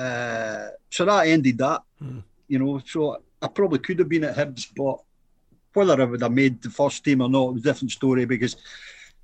uh, 0.00 0.68
so 0.90 1.04
that 1.04 1.26
ended 1.26 1.58
that, 1.58 1.80
Hmm. 1.98 2.20
you 2.48 2.58
know. 2.58 2.80
So 2.92 3.00
I 3.42 3.48
probably 3.48 3.78
could 3.80 3.98
have 4.00 4.08
been 4.08 4.24
at 4.24 4.36
Hibs, 4.36 4.66
but 4.76 4.98
whether 5.74 6.00
I 6.00 6.04
would 6.04 6.22
have 6.22 6.32
made 6.32 6.60
the 6.62 6.70
first 6.70 7.04
team 7.04 7.20
or 7.22 7.28
not 7.28 7.52
was 7.54 7.62
a 7.62 7.66
different 7.68 7.92
story 7.92 8.24
because 8.24 8.56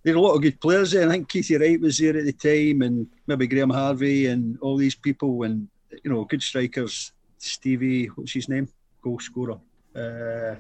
there 0.02 0.14
are 0.14 0.18
a 0.18 0.20
lot 0.20 0.34
of 0.36 0.42
good 0.42 0.60
players 0.60 0.92
there. 0.92 1.08
I 1.08 1.12
think 1.12 1.28
Keithy 1.28 1.58
Wright 1.58 1.80
was 1.80 1.98
there 1.98 2.16
at 2.16 2.24
the 2.24 2.32
time, 2.32 2.82
and 2.82 3.06
maybe 3.26 3.46
Graham 3.46 3.70
Harvey 3.70 4.26
and 4.26 4.58
all 4.60 4.76
these 4.76 4.94
people, 4.94 5.42
and 5.42 5.68
you 6.04 6.10
know, 6.10 6.24
good 6.24 6.42
strikers. 6.42 7.12
Stevie, 7.38 8.06
what's 8.14 8.32
his 8.32 8.48
name? 8.48 8.68
Goal 9.02 9.18
scorer. 9.20 9.58
Uh, 9.94 10.54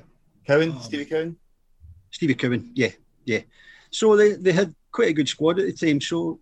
Cowan, 0.46 0.72
Oh. 0.76 0.80
Stevie 0.82 1.04
Cowan. 1.06 1.36
Stevie 2.10 2.34
Cowan, 2.34 2.70
yeah, 2.74 2.92
yeah. 3.24 3.40
So 3.90 4.16
they, 4.16 4.32
they 4.34 4.52
had 4.52 4.74
quite 4.92 5.08
a 5.10 5.12
good 5.12 5.28
squad 5.28 5.58
at 5.58 5.66
the 5.66 5.72
time. 5.86 6.00
So 6.00 6.40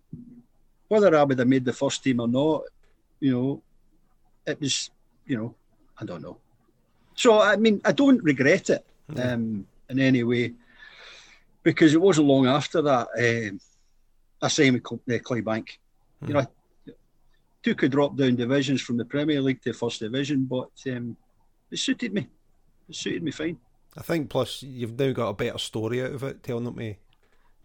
whether 0.87 1.15
I 1.15 1.23
would 1.23 1.39
have 1.39 1.47
made 1.47 1.65
the 1.65 1.73
first 1.73 2.03
team 2.03 2.19
or 2.19 2.27
not, 2.27 2.63
you 3.25 3.31
know, 3.31 3.63
it 4.45 4.61
was, 4.61 4.91
you 5.25 5.35
know, 5.35 5.55
I 5.99 6.05
don't 6.05 6.21
know. 6.21 6.37
So 7.15 7.41
I 7.41 7.55
mean, 7.55 7.81
I 7.83 7.91
don't 7.91 8.23
regret 8.23 8.69
it 8.69 8.85
um, 9.17 9.65
in 9.89 9.99
any 9.99 10.23
way 10.23 10.53
because 11.63 11.95
it 11.95 12.01
wasn't 12.01 12.27
long 12.27 12.45
after 12.45 12.83
that 12.83 13.07
um, 13.17 13.59
I 14.43 14.47
signed 14.47 14.73
with 14.73 14.85
uh, 14.85 15.23
Clydebank. 15.23 15.69
You 16.27 16.33
know, 16.33 16.39
I 16.41 16.47
took 17.63 17.81
a 17.81 17.89
drop 17.89 18.15
down 18.15 18.35
divisions 18.35 18.81
from 18.81 18.97
the 18.97 19.05
Premier 19.05 19.41
League 19.41 19.61
to 19.63 19.73
First 19.73 20.01
Division, 20.01 20.45
but 20.45 20.69
um, 20.87 21.17
it 21.71 21.79
suited 21.79 22.13
me. 22.13 22.27
It 22.87 22.95
suited 22.95 23.23
me 23.23 23.31
fine. 23.31 23.57
I 23.97 24.03
think 24.03 24.29
plus 24.29 24.61
you've 24.61 24.99
now 24.99 25.13
got 25.13 25.29
a 25.29 25.33
better 25.33 25.57
story 25.57 26.03
out 26.03 26.11
of 26.11 26.23
it, 26.23 26.43
telling 26.43 26.65
them 26.65 26.79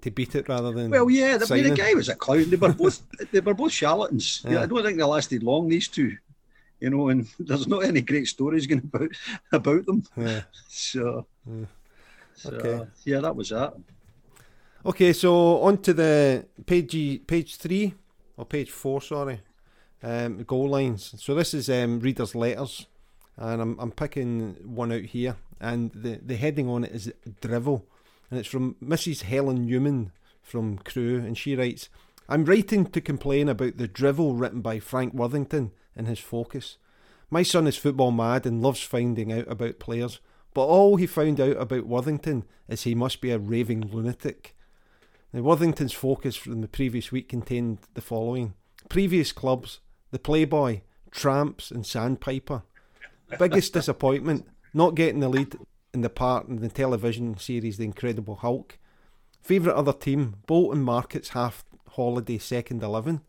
to 0.03 0.11
beat 0.11 0.35
it 0.35 0.49
rather 0.49 0.73
than 0.73 0.91
Well, 0.91 1.11
yeah, 1.11 1.37
the, 1.37 1.55
mean, 1.55 1.69
the 1.69 1.75
guy 1.77 1.95
was 1.95 2.09
a 2.09 2.15
clown. 2.15 2.51
They 2.51 2.57
were 2.57 2.73
both 2.73 3.03
they 3.33 3.41
were 3.41 3.55
both 3.55 3.73
charlatans. 3.73 4.43
Yeah. 4.49 4.63
I 4.63 4.67
don't 4.67 4.83
think 4.83 4.99
they 4.99 5.05
lasted 5.05 5.43
long. 5.43 5.69
These 5.69 5.89
two, 5.89 6.17
you 6.81 6.91
know, 6.91 7.09
and 7.09 7.27
there's 7.39 7.67
not 7.69 7.85
any 7.85 8.01
great 8.01 8.27
stories 8.29 8.67
going 8.67 8.83
about 8.95 9.11
about 9.53 9.87
them. 9.87 10.03
Yeah. 10.17 10.43
So, 10.69 11.27
Yeah. 11.47 11.65
so, 12.35 12.51
Okay. 12.51 12.87
yeah, 13.05 13.21
that 13.21 13.37
was 13.37 13.51
that. 13.51 13.75
Okay, 14.85 15.13
so 15.13 15.61
on 15.61 15.79
to 15.83 15.93
the 15.93 16.47
page 16.65 17.27
page 17.27 17.57
three 17.57 17.95
or 18.37 18.47
page 18.47 18.71
four, 18.71 19.03
sorry, 19.03 19.41
um, 20.03 20.43
goal 20.45 20.71
lines. 20.71 21.15
So 21.19 21.35
this 21.35 21.53
is 21.53 21.69
um, 21.69 22.01
readers' 22.01 22.35
letters, 22.35 22.87
and 23.37 23.61
I'm 23.61 23.79
I'm 23.79 23.93
picking 23.93 24.57
one 24.65 24.91
out 24.91 25.03
here, 25.05 25.37
and 25.61 25.93
the 25.93 26.19
the 26.25 26.37
heading 26.37 26.67
on 26.69 26.85
it 26.85 26.93
is 26.93 27.13
drivel, 27.43 27.85
and 28.31 28.38
it's 28.38 28.49
from 28.49 28.77
Mrs. 28.83 29.23
Helen 29.23 29.66
Newman 29.66 30.12
from 30.43 30.79
Crewe, 30.79 31.19
and 31.19 31.37
she 31.37 31.57
writes, 31.57 31.88
"I'm 32.29 32.45
writing 32.45 32.87
to 32.87 33.01
complain 33.01 33.49
about 33.49 33.77
the 33.77 33.88
drivel 33.88 34.35
written 34.35 34.61
by 34.61 34.79
Frank 34.79 35.14
Worthington 35.14 35.73
in 35.97 36.07
his 36.07 36.19
Focus. 36.19 36.79
My 37.31 37.43
son 37.43 37.66
is 37.66 37.77
football 37.77 38.11
mad 38.11 38.47
and 38.47 38.62
loves 38.62 38.83
finding 38.83 39.33
out 39.33 39.49
about 39.49 39.79
players." 39.79 40.21
But 40.53 40.66
all 40.66 40.97
he 40.97 41.07
found 41.07 41.40
out 41.40 41.57
about 41.59 41.87
Worthington 41.87 42.45
is 42.69 42.83
he 42.83 42.95
must 42.95 43.21
be 43.21 43.31
a 43.31 43.38
raving 43.38 43.83
lunatic. 43.93 44.57
Now, 45.33 45.43
Worthington's 45.43 45.93
focus 45.93 46.35
from 46.35 46.61
the 46.61 46.69
previous 46.69 47.12
week 47.12 47.29
contained 47.29 47.79
the 47.95 48.01
following 48.01 48.55
previous 48.88 49.31
clubs, 49.31 49.79
the 50.11 50.19
Playboy, 50.19 50.81
Tramps, 51.12 51.71
and 51.71 51.87
Sandpiper. 51.87 52.64
Biggest 53.38 53.73
disappointment, 53.73 54.49
not 54.75 54.97
getting 54.97 55.21
the 55.21 55.29
lead 55.29 55.57
in 55.92 56.03
the 56.03 56.11
part 56.11 56.48
in 56.48 56.57
the 56.57 56.68
television 56.68 57.37
series 57.38 57.76
The 57.76 57.85
Incredible 57.85 58.37
Hulk. 58.37 58.79
Favourite 59.40 59.76
other 59.76 59.92
team, 59.92 60.37
Bolton 60.46 60.83
Markets 60.83 61.31
half 61.31 61.64
holiday 61.90 62.38
second 62.38 62.83
11. 62.83 63.20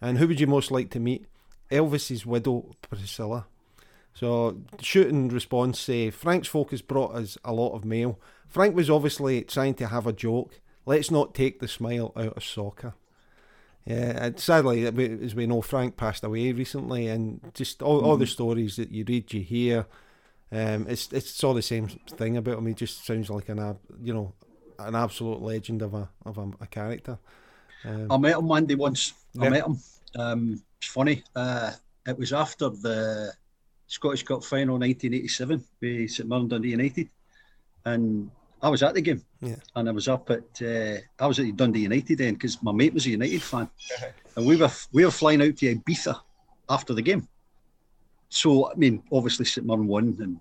And 0.00 0.18
who 0.18 0.28
would 0.28 0.40
you 0.40 0.46
most 0.46 0.70
like 0.70 0.90
to 0.90 1.00
meet? 1.00 1.26
Elvis's 1.70 2.26
widow, 2.26 2.74
Priscilla. 2.82 3.46
So, 4.14 4.58
shoot 4.80 5.08
and 5.08 5.32
response 5.32 5.80
say 5.80 6.10
Frank's 6.10 6.48
focus 6.48 6.82
brought 6.82 7.14
us 7.14 7.38
a 7.44 7.52
lot 7.52 7.74
of 7.74 7.84
mail. 7.84 8.20
Frank 8.46 8.76
was 8.76 8.90
obviously 8.90 9.42
trying 9.42 9.74
to 9.74 9.86
have 9.86 10.06
a 10.06 10.12
joke. 10.12 10.60
Let's 10.84 11.10
not 11.10 11.34
take 11.34 11.60
the 11.60 11.68
smile 11.68 12.12
out 12.16 12.36
of 12.36 12.44
soccer. 12.44 12.94
Yeah, 13.86 14.30
sadly, 14.36 14.84
as 14.86 15.34
we 15.34 15.46
know, 15.46 15.60
Frank 15.60 15.96
passed 15.96 16.22
away 16.22 16.52
recently, 16.52 17.08
and 17.08 17.40
just 17.54 17.82
all, 17.82 18.00
all 18.00 18.16
the 18.16 18.26
mm-hmm. 18.26 18.30
stories 18.30 18.76
that 18.76 18.90
you 18.90 19.04
read, 19.08 19.32
you 19.32 19.40
hear, 19.40 19.86
um, 20.52 20.86
it's 20.88 21.10
it's 21.12 21.42
all 21.42 21.54
the 21.54 21.62
same 21.62 21.88
thing 21.88 22.36
about 22.36 22.58
him. 22.58 22.66
He 22.66 22.74
just 22.74 23.06
sounds 23.06 23.30
like 23.30 23.48
an 23.48 23.76
you 24.02 24.12
know 24.12 24.34
an 24.78 24.94
absolute 24.94 25.40
legend 25.40 25.82
of 25.82 25.94
a 25.94 26.10
of 26.26 26.38
a, 26.38 26.50
a 26.60 26.66
character. 26.66 27.18
Um, 27.84 28.12
I 28.12 28.16
met 28.18 28.36
him 28.36 28.48
one 28.48 28.66
day 28.66 28.74
once. 28.74 29.14
I 29.40 29.48
met 29.48 29.66
him. 29.66 29.78
Um, 30.16 30.62
it's 30.78 30.90
funny. 30.90 31.24
Uh, 31.34 31.72
it 32.06 32.18
was 32.18 32.32
after 32.32 32.68
the 32.68 33.32
Scottish 33.86 34.24
Cup 34.24 34.44
final 34.44 34.78
1987 34.78 35.64
with 35.80 36.10
St 36.10 36.28
Mirren 36.28 36.48
Dundee 36.48 36.70
United, 36.70 37.08
and 37.84 38.30
I 38.60 38.68
was 38.68 38.82
at 38.82 38.94
the 38.94 39.00
game. 39.00 39.24
Yeah. 39.40 39.56
And 39.74 39.88
I 39.88 39.92
was 39.92 40.06
up 40.06 40.30
at 40.30 40.62
uh, 40.62 40.98
I 41.18 41.26
was 41.26 41.38
at 41.38 41.56
Dundee 41.56 41.80
United 41.80 42.18
then 42.18 42.34
because 42.34 42.62
my 42.62 42.72
mate 42.72 42.94
was 42.94 43.06
a 43.06 43.10
United 43.10 43.42
fan, 43.42 43.70
and 44.36 44.46
we 44.46 44.56
were 44.56 44.70
we 44.92 45.04
were 45.04 45.10
flying 45.10 45.42
out 45.42 45.56
to 45.56 45.74
Ibiza 45.74 46.20
after 46.68 46.92
the 46.92 47.02
game. 47.02 47.26
So 48.32 48.70
I 48.70 48.74
mean, 48.76 49.02
obviously 49.12 49.44
St 49.44 49.66
Mirren 49.66 49.86
won, 49.86 50.16
and 50.20 50.40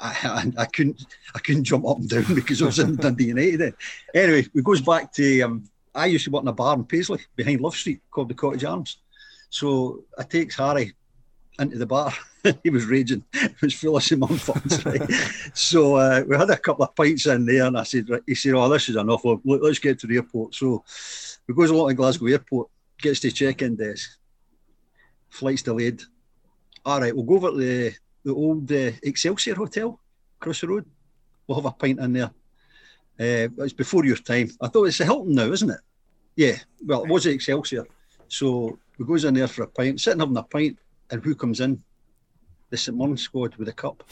I, 0.00 0.52
I, 0.56 0.62
I, 0.62 0.64
couldn't 0.66 1.06
I 1.34 1.38
couldn't 1.38 1.64
jump 1.64 1.86
up 1.86 1.98
and 1.98 2.08
down 2.08 2.24
because 2.34 2.60
I 2.60 2.66
was 2.66 2.78
in 2.80 2.96
Dundee 2.96 3.26
United. 3.26 3.60
Then. 3.60 3.74
Anyway, 4.14 4.46
it 4.52 4.64
goes 4.64 4.80
back 4.80 5.12
to 5.12 5.42
um, 5.42 5.68
I 5.94 6.06
used 6.06 6.24
to 6.24 6.32
work 6.32 6.42
in 6.42 6.48
a 6.48 6.52
bar 6.52 6.74
in 6.74 6.84
Paisley 6.84 7.20
behind 7.36 7.60
Love 7.60 7.76
Street 7.76 8.02
called 8.10 8.28
the 8.28 8.34
Cottage 8.34 8.64
Arms. 8.64 8.98
So 9.48 10.02
I 10.18 10.24
takes 10.24 10.56
Harry 10.56 10.94
into 11.60 11.78
the 11.78 11.86
bar. 11.86 12.12
he 12.64 12.70
was 12.70 12.86
raging. 12.86 13.24
It 13.32 13.62
was 13.62 13.74
full 13.74 13.96
of 13.96 14.02
some 14.02 14.26
funds, 14.26 14.84
right? 14.84 15.08
so 15.54 15.94
uh, 15.94 16.24
we 16.26 16.36
had 16.36 16.50
a 16.50 16.56
couple 16.56 16.84
of 16.84 16.96
pints 16.96 17.26
in 17.26 17.46
there, 17.46 17.66
and 17.66 17.78
I 17.78 17.84
said, 17.84 18.10
right, 18.10 18.22
he 18.26 18.34
said, 18.34 18.54
"Oh, 18.54 18.68
this 18.68 18.88
is 18.88 18.96
enough. 18.96 19.24
Look, 19.24 19.42
let's 19.44 19.78
get 19.78 20.00
to 20.00 20.08
the 20.08 20.16
airport." 20.16 20.56
So 20.56 20.82
we 21.46 21.54
goes 21.54 21.70
along 21.70 21.90
to 21.90 21.94
Glasgow 21.94 22.26
Airport, 22.26 22.68
gets 22.98 23.20
to 23.20 23.30
check-in 23.30 23.76
desk. 23.76 24.18
Flight's 25.28 25.62
delayed. 25.62 26.02
All 26.84 27.00
right, 27.00 27.14
we'll 27.14 27.24
go 27.24 27.36
over 27.36 27.50
to 27.50 27.56
the 27.56 27.94
the 28.24 28.34
old 28.34 28.70
uh, 28.72 28.90
Excelsior 29.02 29.54
Hotel 29.54 29.98
across 30.40 30.60
the 30.60 30.68
road. 30.68 30.86
We'll 31.46 31.56
have 31.60 31.66
a 31.66 31.72
pint 31.72 32.00
in 32.00 32.12
there. 32.14 32.30
Uh, 33.20 33.48
it's 33.58 33.72
before 33.72 34.04
your 34.04 34.16
time. 34.16 34.50
I 34.60 34.68
thought 34.68 34.84
it's 34.84 35.00
a 35.00 35.04
Hilton 35.04 35.34
now, 35.34 35.52
isn't 35.52 35.70
it? 35.70 35.80
Yeah. 36.36 36.56
Well, 36.84 37.04
it 37.04 37.10
was 37.10 37.26
Excelsior. 37.26 37.86
So 38.28 38.78
we 38.98 39.04
goes 39.04 39.24
in 39.24 39.34
there 39.34 39.46
for 39.46 39.62
a 39.62 39.68
pint, 39.68 40.00
sitting 40.00 40.20
having 40.20 40.36
a 40.36 40.42
pint, 40.42 40.78
and 41.10 41.22
who 41.22 41.34
comes 41.34 41.60
in? 41.60 41.82
The 42.70 42.76
St 42.76 42.96
Mirren 42.96 43.16
squad 43.16 43.54
with 43.56 43.68
a 43.68 43.72
cup. 43.72 44.02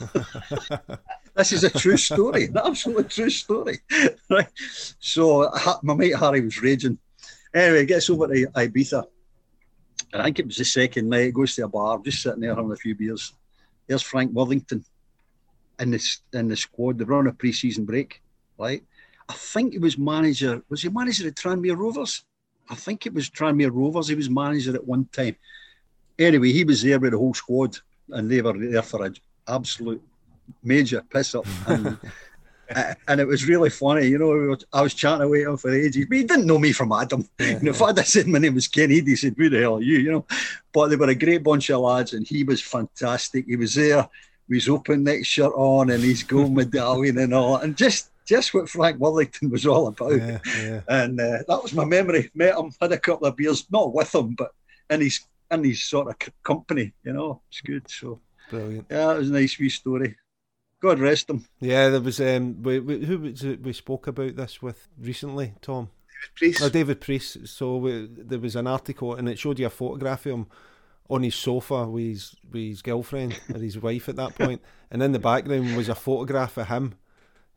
this 1.34 1.52
is 1.52 1.62
a 1.62 1.70
true 1.70 1.96
story, 1.96 2.46
an 2.46 2.56
absolutely 2.56 3.04
true 3.04 3.30
story. 3.30 3.78
right. 4.30 4.48
So 4.98 5.50
my 5.82 5.94
mate 5.94 6.16
Harry 6.16 6.40
was 6.40 6.60
raging. 6.60 6.98
Anyway, 7.54 7.86
gets 7.86 8.10
over 8.10 8.28
to 8.28 8.46
Ibiza. 8.46 9.04
I 10.14 10.24
think 10.24 10.38
it 10.38 10.46
was 10.46 10.56
the 10.56 10.64
second 10.64 11.08
night. 11.08 11.34
Goes 11.34 11.54
to 11.56 11.64
a 11.64 11.68
bar, 11.68 11.98
just 12.04 12.22
sitting 12.22 12.40
there 12.40 12.54
having 12.54 12.72
a 12.72 12.76
few 12.76 12.94
beers. 12.94 13.32
There's 13.86 14.02
Frank 14.02 14.32
Worthington 14.32 14.84
in 15.80 15.90
the 15.90 16.16
in 16.32 16.48
the 16.48 16.56
squad. 16.56 16.98
They 16.98 17.04
were 17.04 17.14
on 17.14 17.26
a 17.26 17.32
pre-season 17.32 17.84
break, 17.84 18.22
right? 18.58 18.82
I 19.28 19.32
think 19.34 19.72
he 19.72 19.78
was 19.78 19.96
manager. 19.96 20.62
Was 20.68 20.82
he 20.82 20.88
manager 20.88 21.28
at 21.28 21.34
Tranmere 21.34 21.76
Rovers? 21.76 22.24
I 22.68 22.74
think 22.74 23.06
it 23.06 23.14
was 23.14 23.30
Tranmere 23.30 23.72
Rovers. 23.72 24.08
He 24.08 24.14
was 24.14 24.30
manager 24.30 24.74
at 24.74 24.86
one 24.86 25.08
time. 25.12 25.36
Anyway, 26.18 26.52
he 26.52 26.64
was 26.64 26.82
there 26.82 27.00
with 27.00 27.12
the 27.12 27.18
whole 27.18 27.34
squad, 27.34 27.78
and 28.10 28.30
they 28.30 28.42
were 28.42 28.52
there 28.52 28.82
for 28.82 29.04
an 29.04 29.16
absolute 29.48 30.02
major 30.62 31.02
piss 31.10 31.34
up. 31.34 31.46
And, 31.66 31.98
and 33.08 33.20
it 33.20 33.26
was 33.26 33.46
really 33.46 33.70
funny, 33.70 34.06
you 34.06 34.18
know. 34.18 34.56
I 34.72 34.82
was 34.82 34.94
chatting 34.94 35.22
away 35.22 35.42
him 35.42 35.56
for 35.56 35.72
ages, 35.72 36.06
but 36.08 36.16
he 36.16 36.24
didn't 36.24 36.46
know 36.46 36.58
me 36.58 36.72
from 36.72 36.92
Adam. 36.92 37.28
Yeah, 37.38 37.46
you 37.48 37.60
know, 37.60 37.70
if 37.70 37.82
I'd 37.82 37.96
have 37.96 38.06
said 38.06 38.26
my 38.26 38.38
name 38.38 38.54
was 38.54 38.68
Kenny, 38.68 39.00
he 39.00 39.16
said, 39.16 39.34
"Who 39.36 39.48
the 39.48 39.60
hell 39.60 39.76
are 39.76 39.82
you?" 39.82 39.98
You 39.98 40.12
know. 40.12 40.26
But 40.72 40.88
they 40.88 40.96
were 40.96 41.08
a 41.08 41.14
great 41.14 41.42
bunch 41.42 41.70
of 41.70 41.80
lads, 41.80 42.12
and 42.12 42.26
he 42.26 42.44
was 42.44 42.60
fantastic. 42.62 43.46
He 43.46 43.56
was 43.56 43.74
there 43.74 44.08
with 44.48 44.56
his 44.56 44.68
open 44.68 45.04
neck 45.04 45.24
shirt 45.24 45.52
on 45.54 45.90
and 45.90 46.02
his 46.02 46.22
gold 46.22 46.52
medallion 46.52 47.18
and 47.18 47.34
all, 47.34 47.56
and 47.56 47.76
just 47.76 48.10
just 48.24 48.54
what 48.54 48.68
Frank 48.68 48.98
Worthington 48.98 49.50
was 49.50 49.66
all 49.66 49.88
about. 49.88 50.12
Yeah, 50.12 50.38
yeah. 50.60 50.80
And 50.88 51.20
uh, 51.20 51.38
that 51.48 51.62
was 51.62 51.74
my 51.74 51.84
memory. 51.84 52.30
Met 52.34 52.56
him, 52.56 52.72
had 52.80 52.92
a 52.92 52.98
couple 52.98 53.26
of 53.26 53.36
beers, 53.36 53.66
not 53.70 53.92
with 53.92 54.14
him, 54.14 54.34
but 54.34 54.52
in 54.88 55.00
his 55.00 55.20
in 55.50 55.64
his 55.64 55.84
sort 55.84 56.08
of 56.08 56.32
company. 56.42 56.92
You 57.04 57.12
know, 57.12 57.42
it's 57.48 57.60
good. 57.60 57.88
So 57.88 58.20
brilliant. 58.50 58.86
Yeah, 58.90 59.14
it 59.14 59.18
was 59.18 59.30
a 59.30 59.32
nice 59.32 59.58
wee 59.58 59.68
story. 59.68 60.16
God 60.82 60.98
rest 60.98 61.30
him. 61.30 61.46
Yeah, 61.60 61.90
there 61.90 62.00
was 62.00 62.20
um, 62.20 62.60
we, 62.62 62.80
we, 62.80 63.04
who 63.04 63.18
was 63.20 63.44
it 63.44 63.62
we 63.62 63.72
spoke 63.72 64.08
about 64.08 64.34
this 64.34 64.60
with 64.60 64.88
recently, 65.00 65.54
Tom. 65.62 65.90
David 66.22 66.36
Priest. 66.36 66.62
Oh, 66.62 66.68
David 66.68 67.00
Priest. 67.00 67.48
So 67.48 67.76
we, 67.76 68.08
there 68.10 68.40
was 68.40 68.56
an 68.56 68.66
article, 68.66 69.14
and 69.14 69.28
it 69.28 69.38
showed 69.38 69.60
you 69.60 69.66
a 69.66 69.70
photograph 69.70 70.26
of 70.26 70.32
him 70.32 70.46
on 71.08 71.22
his 71.22 71.36
sofa 71.36 71.86
with 71.86 72.04
his 72.04 72.36
with 72.50 72.62
his 72.62 72.82
girlfriend 72.82 73.38
or 73.54 73.60
his 73.60 73.78
wife 73.78 74.08
at 74.08 74.16
that 74.16 74.34
point. 74.34 74.60
and 74.90 75.02
in 75.02 75.12
the 75.12 75.20
background 75.20 75.76
was 75.76 75.88
a 75.88 75.94
photograph 75.94 76.56
of 76.58 76.66
him. 76.66 76.94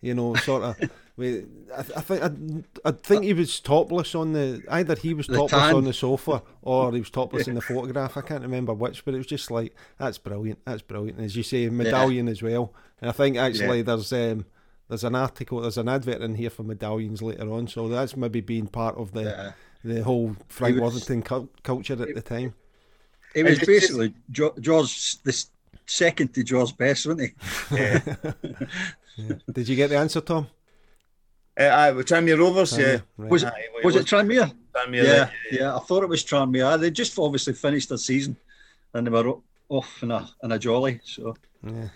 You 0.02 0.14
know, 0.14 0.36
sort 0.36 0.64
of. 0.64 0.78
I, 1.18 1.44
I 1.78 1.82
think 2.02 2.22
I, 2.22 2.90
I 2.90 2.92
think 2.92 3.24
he 3.24 3.34
was 3.34 3.60
topless 3.60 4.14
on 4.14 4.34
the 4.34 4.62
either 4.70 4.96
he 4.96 5.14
was 5.14 5.28
topless 5.28 5.74
on 5.74 5.86
the 5.86 5.94
sofa 5.94 6.44
or 6.62 6.92
he 6.92 7.00
was 7.00 7.10
topless 7.10 7.48
in 7.48 7.56
the 7.56 7.62
photograph. 7.74 8.18
I 8.18 8.22
can't 8.22 8.44
remember 8.44 8.74
which, 8.74 9.04
but 9.06 9.14
it 9.14 9.18
was 9.18 9.26
just 9.26 9.50
like 9.50 9.74
that's 9.98 10.18
brilliant. 10.18 10.60
That's 10.66 10.82
brilliant. 10.82 11.20
As 11.22 11.36
you 11.36 11.42
say, 11.44 11.68
medallion 11.70 12.28
yeah. 12.28 12.32
as 12.34 12.44
well. 12.44 12.74
And 13.02 13.10
I 13.10 13.14
think 13.14 13.38
actually 13.38 13.78
yeah. 13.78 13.84
there's 13.84 14.14
um, 14.14 14.46
there's 14.88 15.04
an 15.04 15.16
article, 15.16 15.62
there's 15.62 15.78
an 15.78 15.90
advert 15.90 16.22
in 16.22 16.36
here 16.36 16.50
for 16.50 16.64
medallions 16.64 17.22
later 17.22 17.52
on. 17.52 17.68
So 17.68 17.88
that's 17.88 18.16
maybe 18.16 18.42
being 18.42 18.68
part 18.68 18.98
of 18.98 19.12
the 19.12 19.24
yeah. 19.24 19.52
the 19.84 20.04
whole 20.04 20.36
Frank 20.48 20.80
was, 20.80 20.96
Worthington 20.96 21.50
culture 21.64 21.94
at 21.94 22.16
the 22.16 22.22
time. 22.22 22.54
It 23.34 23.44
was 23.44 23.60
basically 23.60 24.14
George 24.32 25.22
the 25.24 25.46
second 25.86 26.34
to 26.34 26.44
George 26.44 26.76
Best, 26.78 27.06
wasn't 27.06 27.32
he? 27.32 27.34
Yeah. 29.18 29.30
Did 29.50 29.70
you 29.70 29.78
get 29.78 29.90
the 29.90 29.98
answer, 29.98 30.20
Tom? 30.20 30.48
Uh, 31.58 31.64
I 31.64 31.92
was 31.92 32.06
Tranmere 32.06 32.38
Rovers, 32.38 32.78
yeah. 32.78 33.00
Right. 33.18 33.32
Was 33.32 33.44
it, 33.44 33.54
was, 33.82 33.96
it 33.96 34.06
Tranmere? 34.06 34.54
Tranmere, 34.74 35.04
yeah, 35.04 35.30
yeah, 35.52 35.60
yeah, 35.60 35.76
I 35.76 35.80
thought 35.80 36.04
it 36.04 36.10
was 36.10 36.26
Tranmere. 36.26 36.78
They 36.78 36.92
just 36.92 37.18
obviously 37.18 37.54
finished 37.54 37.88
their 37.88 37.98
season, 37.98 38.36
and 38.94 39.08
they 39.08 39.12
were 39.12 39.36
off 39.70 40.04
in 40.04 40.12
a 40.12 40.30
in 40.44 40.52
a 40.52 40.60
jolly. 40.60 41.00
So, 41.06 41.34
yeah. 41.66 41.88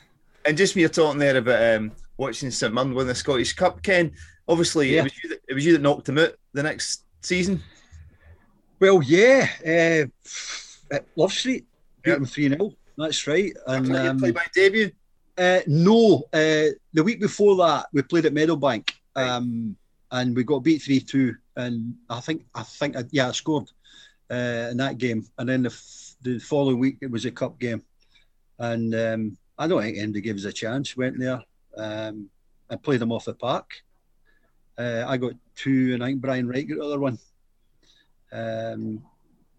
And 0.50 0.58
just 0.58 0.76
me 0.76 0.88
talking 0.88 1.20
there 1.20 1.38
about 1.38 1.76
um, 1.78 1.92
watching 2.18 2.50
St 2.50 2.74
Mirren 2.74 2.96
win 2.96 3.06
the 3.06 3.14
Scottish 3.14 3.54
Cup, 3.54 3.84
Ken. 3.84 4.12
Obviously, 4.48 4.96
yeah. 4.96 5.02
it 5.02 5.04
was 5.04 5.24
you 5.24 5.30
that, 5.30 5.42
it 5.48 5.54
was 5.54 5.64
you 5.64 5.74
that 5.74 5.82
knocked 5.84 6.10
him 6.10 6.18
out 6.18 6.32
the 6.54 6.64
next 6.64 7.04
season. 7.22 7.62
Well, 8.80 9.04
yeah, 9.04 9.48
uh, 9.64 10.26
at 10.92 11.06
Love 11.16 11.32
Street, 11.32 11.68
beat 12.02 12.10
yep. 12.10 12.18
them 12.18 12.26
three 12.26 12.50
0 12.50 12.72
That's 12.98 13.28
right. 13.28 13.56
And 13.68 13.96
um, 13.96 14.18
play 14.18 14.32
by 14.32 14.42
debut. 14.56 14.90
Uh, 15.38 15.60
no, 15.68 16.24
uh, 16.34 16.74
the 16.94 17.04
week 17.04 17.22
before 17.22 17.56
that 17.58 17.86
we 17.94 18.02
played 18.02 18.26
at 18.26 18.34
Meadowbank, 18.34 18.92
um, 19.16 19.78
and 20.10 20.36
we 20.36 20.44
got 20.44 20.64
beat 20.64 20.82
three 20.82 21.00
two. 21.00 21.36
And 21.58 21.94
I 22.10 22.22
think 22.22 22.44
I 22.56 22.64
think 22.64 22.98
I, 22.98 23.04
yeah 23.12 23.28
I 23.28 23.34
scored 23.34 23.70
uh, 24.32 24.70
in 24.72 24.78
that 24.78 24.98
game. 24.98 25.28
And 25.38 25.48
then 25.48 25.62
the, 25.62 25.70
f- 25.70 26.16
the 26.24 26.40
following 26.40 26.80
week 26.80 26.98
it 27.02 27.12
was 27.12 27.26
a 27.26 27.32
cup 27.32 27.60
game, 27.60 27.84
and 28.58 28.96
um, 28.96 29.38
I 29.60 29.68
don't 29.68 29.82
think 29.82 29.98
anybody 29.98 30.22
gave 30.22 30.38
us 30.38 30.46
a 30.46 30.54
chance. 30.54 30.98
Went 30.98 31.20
there 31.20 31.44
um, 31.78 32.30
and 32.70 32.82
played 32.82 33.02
them 33.02 33.12
off 33.12 33.26
the 33.26 33.36
park. 33.36 33.84
Uh, 34.78 35.04
I 35.06 35.18
got 35.18 35.34
two, 35.56 35.94
and 35.94 36.04
I 36.04 36.08
think 36.08 36.22
Brian 36.22 36.48
Wright 36.48 36.68
got 36.68 36.78
the 36.80 36.86
other 36.86 37.00
one. 37.00 37.20
Um, 38.32 39.04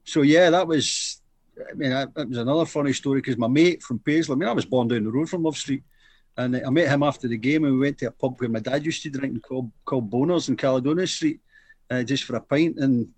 so 0.04 0.22
yeah, 0.22 0.50
that 0.50 0.66
was 0.66 1.20
I 1.68 1.74
mean, 1.74 1.92
it 1.92 2.28
was 2.28 2.38
another 2.38 2.64
funny 2.64 2.92
story 2.92 3.20
because 3.20 3.36
my 3.36 3.48
mate 3.48 3.82
from 3.82 3.98
Paisley, 3.98 4.34
I 4.34 4.36
mean, 4.36 4.48
I 4.48 4.52
was 4.52 4.64
born 4.64 4.88
down 4.88 5.04
the 5.04 5.10
road 5.10 5.28
from 5.28 5.42
Love 5.42 5.56
Street, 5.56 5.82
and 6.36 6.56
I 6.56 6.70
met 6.70 6.88
him 6.88 7.02
after 7.02 7.28
the 7.28 7.36
game, 7.36 7.64
and 7.64 7.74
we 7.74 7.80
went 7.80 7.98
to 7.98 8.06
a 8.06 8.10
pub 8.10 8.40
where 8.40 8.48
my 8.48 8.60
dad 8.60 8.84
used 8.84 9.02
to 9.02 9.10
drink 9.10 9.42
called, 9.42 9.70
called 9.84 10.10
Boners 10.10 10.48
in 10.48 10.56
Caledonia 10.56 11.06
Street, 11.06 11.40
uh, 11.90 12.02
just 12.02 12.24
for 12.24 12.36
a 12.36 12.40
pint. 12.40 12.78
And 12.78 13.08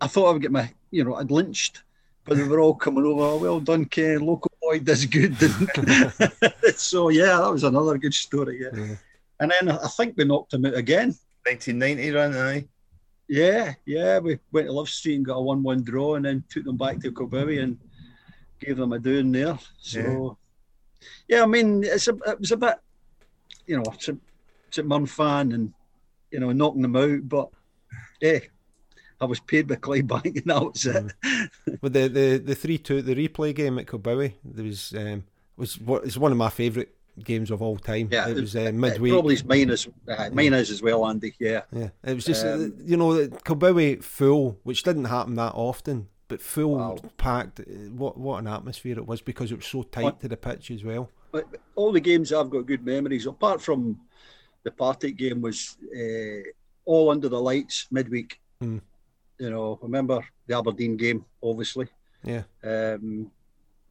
I 0.00 0.06
thought 0.06 0.28
I 0.28 0.32
would 0.32 0.42
get 0.42 0.52
my, 0.52 0.72
you 0.90 1.04
know, 1.04 1.14
I'd 1.14 1.30
lynched, 1.30 1.82
but 2.28 2.36
they 2.36 2.44
were 2.44 2.60
all 2.60 2.74
coming 2.74 3.04
over. 3.04 3.22
Oh, 3.22 3.36
well 3.38 3.60
done, 3.60 3.84
Ken. 3.86 4.20
Local 4.20 4.50
boy 4.60 4.80
does 4.80 5.06
good. 5.06 5.36
so 6.76 7.08
yeah, 7.08 7.38
that 7.38 7.50
was 7.50 7.64
another 7.64 7.98
good 7.98 8.14
story. 8.14 8.60
Yeah. 8.62 8.80
yeah. 8.80 8.94
And 9.40 9.52
then 9.52 9.70
I 9.70 9.88
think 9.88 10.14
we 10.16 10.24
knocked 10.24 10.54
him 10.54 10.66
out 10.66 10.74
again. 10.74 11.08
1990 11.46 12.10
run, 12.10 12.36
aye. 12.36 12.64
Yeah, 13.28 13.74
yeah. 13.86 14.18
We 14.18 14.38
went 14.52 14.66
to 14.66 14.72
Love 14.72 14.88
Street 14.88 15.16
and 15.16 15.24
got 15.24 15.36
a 15.36 15.42
one-one 15.42 15.82
draw, 15.82 16.16
and 16.16 16.24
then 16.24 16.44
took 16.48 16.64
them 16.64 16.76
back 16.76 17.00
to 17.00 17.12
Kilbowie 17.12 17.62
and 17.62 17.78
gave 18.60 18.76
them 18.76 18.92
a 18.92 18.98
doing 18.98 19.32
there. 19.32 19.58
So, 19.80 20.36
yeah, 21.28 21.38
yeah 21.38 21.42
I 21.42 21.46
mean, 21.46 21.84
it's 21.84 22.08
a, 22.08 22.16
it 22.26 22.40
was 22.40 22.52
a 22.52 22.56
bit, 22.56 22.76
you 23.66 23.76
know, 23.76 23.84
it's 23.92 24.08
a, 24.08 24.16
it's 24.66 24.78
a 24.78 24.82
Mum 24.82 25.06
fan 25.06 25.52
and 25.52 25.72
you 26.30 26.40
know 26.40 26.52
knocking 26.52 26.82
them 26.82 26.96
out, 26.96 27.28
but 27.28 27.48
yeah. 28.20 28.38
I 29.20 29.24
was 29.24 29.40
paid 29.40 29.66
by 29.66 29.74
Clydebank 29.76 30.36
and 30.36 30.46
that 30.46 30.62
was 30.72 30.86
it. 30.86 31.80
but 31.80 31.92
the 31.92 32.08
the 32.08 32.38
the 32.38 32.54
three 32.54 32.78
two 32.78 33.02
the 33.02 33.14
replay 33.14 33.54
game 33.54 33.78
at 33.78 33.86
Kilbowie 33.86 34.34
there 34.44 34.64
was 34.64 34.94
um, 34.96 35.24
was 35.56 35.78
what 35.80 36.04
is 36.04 36.18
one 36.18 36.32
of 36.32 36.38
my 36.38 36.50
favourite 36.50 36.88
games 37.24 37.50
of 37.50 37.60
all 37.60 37.76
time. 37.76 38.08
Yeah, 38.12 38.28
it 38.28 38.36
was 38.36 38.54
uh, 38.54 38.70
midweek. 38.72 39.12
probably 39.12 39.34
as 39.34 39.88
uh, 40.08 40.30
mine 40.32 40.52
is 40.54 40.70
as 40.70 40.80
well, 40.82 41.04
Andy. 41.04 41.34
Yeah, 41.40 41.62
Yeah, 41.72 41.88
it 42.04 42.14
was 42.14 42.24
just 42.24 42.44
uh, 42.46 42.50
Um, 42.52 42.74
you 42.84 42.96
know 42.96 43.26
Kilbowie 43.44 44.02
full, 44.04 44.58
which 44.62 44.84
didn't 44.84 45.06
happen 45.06 45.34
that 45.34 45.52
often, 45.54 46.08
but 46.28 46.40
full 46.40 46.76
Wow. 46.76 46.98
packed. 47.16 47.58
uh, 47.60 47.64
What 47.96 48.18
what 48.18 48.38
an 48.38 48.46
atmosphere 48.46 48.96
it 48.98 49.06
was 49.06 49.20
because 49.20 49.50
it 49.50 49.56
was 49.56 49.66
so 49.66 49.82
tight 49.82 50.04
What- 50.04 50.20
to 50.20 50.28
the 50.28 50.36
pitch 50.36 50.70
as 50.70 50.84
well. 50.84 51.10
but 51.32 51.44
all 51.74 51.90
the 51.92 52.00
games 52.00 52.32
I've 52.32 52.50
got 52.50 52.66
good 52.66 52.84
memories. 52.86 53.26
Apart 53.26 53.60
from 53.60 53.98
the 54.62 54.70
Partick 54.70 55.16
game, 55.16 55.40
was 55.42 55.76
uh, 55.96 56.42
all 56.84 57.10
under 57.10 57.28
the 57.28 57.40
lights 57.40 57.86
midweek. 57.90 58.38
Hmm. 58.60 58.78
You 59.38 59.50
know, 59.50 59.78
remember 59.82 60.20
the 60.46 60.58
Aberdeen 60.58 60.96
game, 60.96 61.24
obviously. 61.42 61.88
Yeah, 62.24 62.42
Um, 62.64 63.30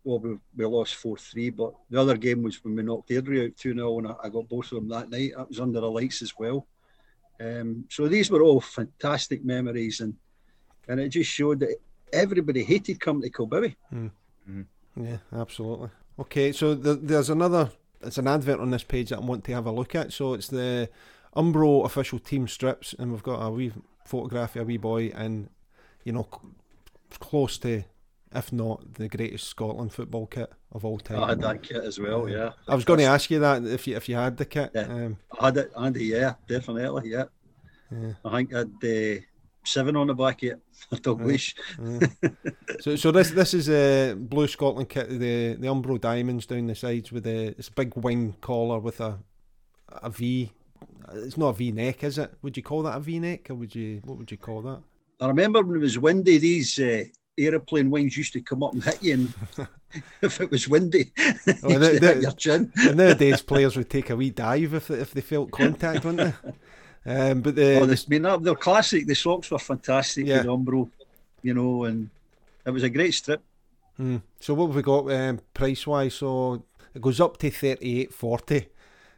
well, 0.04 0.20
we, 0.20 0.38
we 0.56 0.66
lost 0.66 0.96
4 0.96 1.18
3, 1.18 1.50
but 1.50 1.74
the 1.90 2.00
other 2.00 2.18
game 2.18 2.44
was 2.44 2.64
when 2.64 2.76
we 2.76 2.84
knocked 2.84 3.10
Airdrie 3.10 3.48
out 3.48 3.58
2 3.58 3.74
0, 3.74 4.00
and 4.00 4.08
I, 4.08 4.16
I 4.24 4.30
got 4.30 4.48
both 4.48 4.72
of 4.72 4.78
them 4.78 4.90
that 4.90 5.10
night. 5.10 5.32
That 5.36 5.50
was 5.50 5.60
under 5.60 5.80
the 5.80 5.90
lights 5.90 6.22
as 6.22 6.34
well. 6.38 6.66
Um, 7.40 7.86
so 7.90 8.08
these 8.08 8.32
were 8.32 8.42
all 8.42 8.62
fantastic 8.62 9.44
memories, 9.46 10.00
and 10.00 10.16
and 10.88 11.00
it 11.00 11.10
just 11.10 11.30
showed 11.30 11.60
that 11.60 11.76
everybody 12.14 12.64
hated 12.64 13.00
coming 13.00 13.24
to 13.24 13.30
Kilbowie. 13.30 13.76
yeah, 14.96 15.18
absolutely. 15.34 15.90
Okay, 16.20 16.52
so 16.52 16.74
the, 16.74 16.96
there's 16.96 17.30
another. 17.30 17.72
It's 18.02 18.18
an 18.18 18.28
advert 18.28 18.60
on 18.60 18.72
this 18.72 18.84
page 18.84 19.10
that 19.10 19.18
I 19.18 19.26
want 19.26 19.44
to 19.46 19.54
have 19.54 19.66
a 19.66 19.72
look 19.72 19.96
at. 19.96 20.14
So 20.14 20.34
it's 20.34 20.48
the 20.48 20.90
Umbro 21.36 21.86
official 21.86 22.20
team 22.20 22.48
strips, 22.48 22.96
and 22.98 23.12
we've 23.12 23.24
got 23.24 23.42
a 23.42 23.52
wee 23.52 23.72
photograph 24.08 24.56
of 24.56 24.63
a 24.63 24.65
wee 24.65 24.78
boy 24.78 25.08
in, 25.08 25.50
you 26.04 26.13
know, 26.13 26.28
c- 26.34 26.50
close 27.20 27.58
to, 27.60 27.84
if 28.34 28.52
not 28.52 28.96
the 28.96 29.08
greatest 29.08 29.48
Scotland 29.48 29.93
football 29.93 30.28
kit 30.28 30.52
of 30.72 30.84
all 30.86 31.00
time. 31.00 31.24
I 31.24 31.30
had 31.30 31.41
that 31.41 31.63
kit 31.63 31.84
as 31.84 32.00
well, 32.00 32.28
yeah. 32.30 32.52
I 32.67 32.76
was 32.76 32.86
going 32.86 33.00
to 33.00 33.06
ask 33.06 33.30
you 33.32 33.39
that 33.39 33.63
if 33.65 33.88
you 33.88 33.96
if 33.96 34.10
you 34.10 34.15
had 34.15 34.38
the 34.38 34.46
kit. 34.46 34.72
Yeah. 34.76 34.82
Um, 34.84 35.17
I 35.39 35.46
had 35.46 35.58
it, 35.58 35.72
Andy, 35.78 36.06
yeah, 36.06 36.34
definitely, 36.48 37.10
yeah. 37.12 37.26
Yeah. 37.91 38.13
I 38.26 38.32
think 38.38 38.54
I 38.54 38.58
had 38.60 38.72
uh, 38.84 39.22
seven 39.63 39.96
on 39.96 40.08
the 40.08 40.13
back 40.13 40.43
of 40.43 40.50
it. 40.50 40.60
I 40.91 40.96
don't 40.98 41.20
Right. 41.20 41.28
wish. 41.28 41.56
so 42.82 42.96
so 42.96 43.12
this 43.12 43.32
this 43.32 43.54
is 43.54 43.70
a 43.70 44.13
blue 44.13 44.48
Scotland 44.48 44.89
kit, 44.89 45.10
the 45.10 45.56
the 45.56 45.67
Umbro 45.67 46.00
diamonds 46.00 46.46
down 46.46 46.67
the 46.67 46.76
sides 46.76 47.12
with 47.12 47.26
a 47.28 47.48
it's 47.58 47.70
a 47.70 47.74
big 47.74 47.96
wing 47.96 48.36
collar 48.41 48.80
with 48.80 49.00
a 49.00 49.20
a 49.89 50.10
V. 50.10 50.52
It's 51.13 51.38
not 51.38 51.50
a 51.50 51.54
V 51.54 51.72
neck, 51.72 52.04
is 52.04 52.17
it? 52.17 52.34
Would 52.41 52.58
you 52.58 52.63
call 52.63 52.84
that 52.84 52.98
a 52.98 53.00
V 53.00 53.20
neck, 53.20 53.50
or 53.50 53.56
would 53.56 53.74
you 53.74 54.02
what 54.04 54.17
would 54.17 54.32
you 54.32 54.38
call 54.38 54.62
that? 54.63 54.80
I 55.20 55.28
remember 55.28 55.62
when 55.63 55.78
it 55.78 55.80
was 55.82 55.98
windy, 55.98 56.38
these 56.38 56.78
uh, 56.80 57.04
aeroplane 57.38 57.89
wings 57.89 58.17
used 58.17 58.34
to 58.34 58.41
come 58.41 58.62
up 58.63 58.74
and 58.74 58.84
hit 58.84 59.02
you, 59.02 59.13
and 59.13 59.34
if 60.22 60.39
it 60.41 60.52
was 60.52 60.67
windy, 60.67 61.12
Oh, 61.63 61.70
you 61.70 61.80
the- 61.80 62.00
hit 62.00 62.22
your 62.22 62.32
chin. 62.34 62.72
And 62.78 62.98
nowadays 62.98 63.41
players 63.41 63.76
would 63.78 63.89
take 63.89 64.10
a 64.10 64.15
wee 64.15 64.30
dive 64.32 64.74
if 64.74 64.88
they, 64.89 64.96
if 64.96 65.13
they 65.13 65.22
felt 65.22 65.52
contact, 65.52 66.06
wouldn't 66.06 66.36
they? 66.43 66.52
Um, 67.10 67.39
but 67.39 67.56
the, 67.56 67.80
Oh, 67.80 67.86
this, 67.86 68.04
I 68.06 68.10
mean, 68.10 68.24
they're- 68.24 68.38
they're 68.38 68.56
classic. 68.56 69.08
The 69.08 69.15
socks 69.15 69.50
were 69.50 69.60
fantastic 69.60 70.26
Yeah. 70.28 70.39
with 70.39 70.48
Umbro, 70.48 70.89
you 71.41 71.54
know, 71.54 71.86
and 71.86 72.10
it 72.65 72.72
was 72.72 72.84
a 72.84 72.89
great 72.89 73.13
strip. 73.13 73.41
Hmm. 73.96 74.17
So 74.41 74.54
what 74.54 74.67
have 74.67 74.76
we 74.76 74.82
got 74.82 75.10
um, 75.10 75.39
price 75.54 75.88
wise? 75.88 76.15
So 76.15 76.65
it 76.93 77.02
goes 77.02 77.22
up 77.22 77.38
to 77.38 77.50
thirty 77.50 78.02
eight 78.02 78.13
forty. 78.13 78.67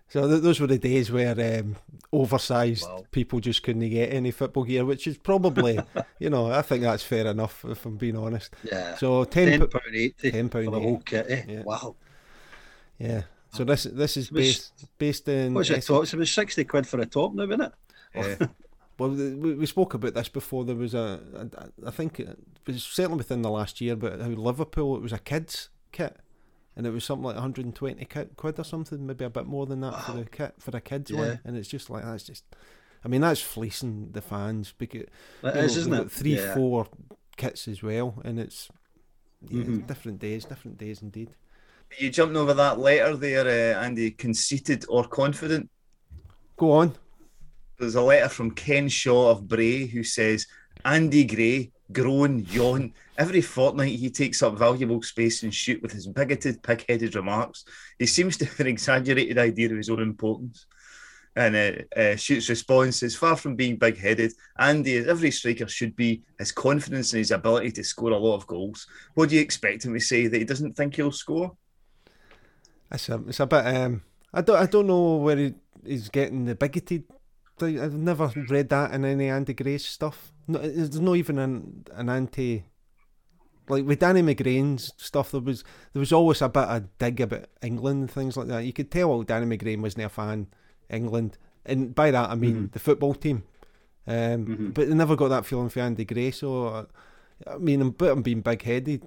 So 0.10 0.28
th- 0.28 0.42
those 0.42 0.60
were 0.60 0.68
the 0.68 0.78
days 0.80 1.12
where 1.12 1.60
um, 1.60 1.76
oversized 2.12 2.84
Wow. 2.84 3.04
people 3.12 3.40
just 3.40 3.62
couldn't 3.64 3.88
get 3.90 4.12
any 4.12 4.32
football 4.32 4.64
gear, 4.64 4.84
which 4.86 5.06
is 5.08 5.18
probably, 5.18 5.80
you 6.20 6.30
know, 6.30 6.52
I 6.52 6.62
think 6.64 6.82
that's 6.84 7.04
fair 7.04 7.28
enough 7.28 7.64
if 7.68 7.86
I'm 7.86 7.98
being 7.98 8.18
honest. 8.18 8.54
Yeah. 8.64 8.96
So 8.98 9.24
ten, 9.26 9.48
ten 9.60 9.68
pound 9.68 9.96
eighty 9.96 10.32
£10 10.32 10.52
for 10.52 10.62
the 10.64 10.78
80. 10.78 10.82
whole 10.82 11.02
kit. 11.06 11.26
Eh? 11.30 11.44
Yeah. 11.48 11.62
Wow. 11.64 11.96
yeah. 12.98 13.22
So 13.52 13.64
this 13.64 13.84
this 13.84 14.18
is 14.18 14.32
was- 14.32 14.42
based 14.44 14.88
based 14.98 15.28
in. 15.28 15.54
What's 15.54 15.70
it? 15.70 15.82
Top? 15.84 16.04
It 16.04 16.14
was 16.14 16.32
sixty 16.32 16.64
quid 16.66 16.86
for 16.88 17.00
a 17.00 17.06
top 17.06 17.34
now, 17.34 17.44
isn't 17.44 17.62
it? 17.62 17.72
Yeah. 18.16 18.48
Well, 19.00 19.12
we, 19.12 19.54
we 19.54 19.66
spoke 19.66 19.94
about 19.94 20.14
this 20.14 20.28
before. 20.28 20.66
There 20.66 20.76
was 20.76 20.94
a, 20.94 21.22
a, 21.34 21.88
I 21.88 21.90
think 21.92 22.20
it 22.20 22.38
was 22.68 22.84
certainly 22.84 23.16
within 23.20 23.44
the 23.44 23.50
last 23.50 23.80
year, 23.80 23.96
but 23.96 24.20
how 24.20 24.28
Liverpool 24.28 24.98
it 24.98 25.02
was 25.02 25.14
a 25.14 25.18
kids 25.20 25.70
kit, 25.94 26.18
and 26.80 26.88
it 26.88 26.92
was 26.92 27.04
something 27.04 27.26
like 27.26 27.36
120 27.36 28.06
quid 28.38 28.58
or 28.58 28.64
something, 28.64 29.06
maybe 29.06 29.26
a 29.26 29.30
bit 29.30 29.46
more 29.46 29.66
than 29.66 29.82
that 29.82 30.02
for 30.06 30.14
the 30.14 30.24
kit 30.24 30.54
for 30.60 30.72
a 30.72 30.80
kids 30.80 31.12
Yeah. 31.12 31.18
one, 31.20 31.40
and 31.44 31.58
it's 31.58 31.68
just 31.68 31.90
like 31.90 32.06
that's 32.06 32.24
just, 32.24 32.46
I 33.04 33.10
mean 33.10 33.20
that's 33.20 33.42
fleecing 33.42 34.12
the 34.14 34.22
fans 34.22 34.74
because 34.78 35.02
you 35.44 35.50
is, 35.50 35.76
know, 35.76 35.82
isn't 35.82 35.94
it? 35.94 36.12
Three, 36.12 36.38
Yeah. 36.38 36.54
four 36.54 36.88
kits 37.36 37.68
as 37.68 37.84
well, 37.84 38.22
and 38.24 38.40
it's 38.40 38.70
yeah, 39.42 39.64
Mhm. 39.64 39.88
different 39.88 40.20
days, 40.20 40.46
different 40.46 40.78
days 40.78 41.02
indeed. 41.02 41.32
You 41.98 42.10
jumping 42.10 42.38
over 42.38 42.54
that 42.54 42.80
letter 42.80 43.18
there, 43.18 43.76
uh, 43.76 43.84
Andy, 43.84 44.12
conceited 44.12 44.86
or 44.88 45.06
confident? 45.06 45.70
Go 46.56 46.72
on. 46.72 46.96
There's 47.78 47.96
a 47.96 48.02
letter 48.02 48.30
from 48.30 48.52
Ken 48.52 48.88
Shaw 48.88 49.32
of 49.32 49.50
Bray 49.50 49.86
who 49.88 50.04
says, 50.06 50.48
Andy 50.86 51.26
Gray, 51.26 51.72
groan, 51.92 52.46
yawn. 52.50 52.94
Every 53.18 53.42
fortnight 53.42 54.00
he 54.00 54.10
takes 54.10 54.42
up 54.42 54.58
valuable 54.58 55.02
space 55.02 55.44
and 55.44 55.54
shoot 55.54 55.82
with 55.82 55.92
his 55.92 56.08
bigoted, 56.08 56.62
pig-headed 56.64 57.16
remarks. 57.16 57.66
He 57.98 58.06
seems 58.06 58.38
to 58.38 58.46
have 58.46 58.60
an 58.60 58.68
exaggerated 58.68 59.38
idea 59.38 59.70
of 59.70 59.78
his 59.78 59.90
own 59.90 60.02
importance. 60.02 60.66
And 61.36 61.56
uh, 61.56 62.00
uh, 62.00 62.16
Shoot's 62.16 62.50
response 62.50 63.04
is 63.04 63.16
far 63.16 63.36
from 63.36 63.56
being 63.56 63.78
big-headed. 63.78 64.34
Andy, 64.58 64.98
as 64.98 65.08
every 65.08 65.32
striker 65.32 65.68
should 65.68 65.96
be, 65.96 66.24
has 66.40 66.52
confidence 66.52 67.14
in 67.14 67.20
his 67.20 67.32
ability 67.32 67.72
to 67.74 67.84
score 67.84 68.12
a 68.12 68.18
lot 68.18 68.36
of 68.36 68.48
goals. 68.48 68.88
What 69.14 69.30
do 69.30 69.36
you 69.36 69.42
expect 69.42 69.86
him 69.86 69.94
to 69.94 70.00
say 70.00 70.28
that 70.28 70.38
he 70.38 70.44
doesn't 70.44 70.76
think 70.76 70.96
he'll 70.96 71.12
score? 71.12 71.56
It's 72.92 73.08
a, 73.10 73.24
it's 73.28 73.40
a 73.40 73.46
bit. 73.46 73.66
Um, 73.66 74.02
I 74.34 74.42
don't, 74.42 74.58
I 74.58 74.66
don't 74.66 74.88
know 74.88 75.18
where 75.18 75.38
he, 75.38 75.54
he's 75.86 76.10
getting 76.10 76.46
the 76.46 76.56
bigoted. 76.56 77.04
I've 77.62 77.94
never 77.94 78.32
read 78.50 78.70
that 78.70 78.94
in 78.94 79.06
any 79.06 79.30
Andy 79.30 79.54
Gray's 79.54 79.86
stuff. 79.86 80.32
No, 80.50 80.58
there's 80.60 81.00
not 81.00 81.16
even 81.16 81.38
an 81.38 81.86
an 81.94 82.10
anti. 82.10 82.64
Like 83.68 83.86
with 83.86 84.00
Danny 84.00 84.24
McGrain's 84.24 84.94
stuff, 84.98 85.32
there 85.32 85.42
was 85.42 85.64
there 85.94 86.00
was 86.00 86.12
always 86.12 86.42
a 86.42 86.50
bit 86.50 86.64
of 86.64 86.98
dig 86.98 87.22
about 87.22 87.46
England 87.62 88.02
and 88.02 88.12
things 88.12 88.36
like 88.36 88.48
that. 88.48 88.66
You 88.66 88.74
could 88.74 88.90
tell 88.90 89.22
Danny 89.22 89.46
McGrain 89.46 89.82
wasn't 89.82 90.06
a 90.06 90.10
fan 90.10 90.48
England, 90.90 91.38
and 91.66 91.94
by 91.94 92.10
that 92.10 92.32
I 92.32 92.36
mean 92.36 92.70
the 92.74 92.80
football 92.80 93.14
team. 93.14 93.44
Um, 94.08 94.46
Mhm. 94.48 94.74
But 94.74 94.90
they 94.90 94.96
never 94.96 95.16
got 95.16 95.28
that 95.28 95.46
feeling 95.46 95.70
for 95.70 95.82
Andy 95.82 96.04
Gray. 96.04 96.32
So, 96.32 96.66
uh, 96.66 96.86
I 97.46 97.58
mean, 97.60 97.80
about 97.84 98.18
him 98.18 98.24
being 98.24 98.42
big 98.42 98.64
headed, 98.64 99.04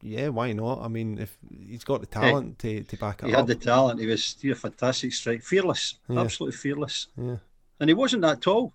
yeah, 0.00 0.28
why 0.28 0.52
not? 0.52 0.78
I 0.80 0.86
mean, 0.86 1.18
if 1.18 1.36
he's 1.50 1.82
got 1.82 2.00
the 2.00 2.06
talent 2.06 2.60
to, 2.60 2.84
to 2.84 2.96
back 2.96 3.24
it 3.24 3.26
He 3.26 3.32
up. 3.34 3.38
had 3.38 3.46
the 3.48 3.56
talent. 3.56 3.98
He 3.98 4.06
was 4.06 4.36
a 4.44 4.54
fantastic 4.54 5.12
strike, 5.12 5.42
fearless, 5.42 5.98
Yeah. 6.08 6.20
absolutely 6.20 6.56
fearless, 6.56 7.08
Yeah. 7.16 7.38
and 7.80 7.90
he 7.90 7.94
wasn't 7.94 8.22
that 8.22 8.40
tall. 8.42 8.72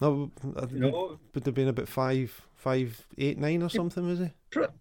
No, 0.00 0.30
I 0.56 0.66
You 0.70 0.78
know, 0.78 1.18
would 1.34 1.44
have 1.46 1.54
been 1.54 1.68
about 1.68 1.88
five, 1.88 2.40
five, 2.54 3.04
eight, 3.16 3.38
nine 3.38 3.62
or 3.62 3.68
something, 3.68 4.06
was 4.06 4.20
he? 4.20 4.30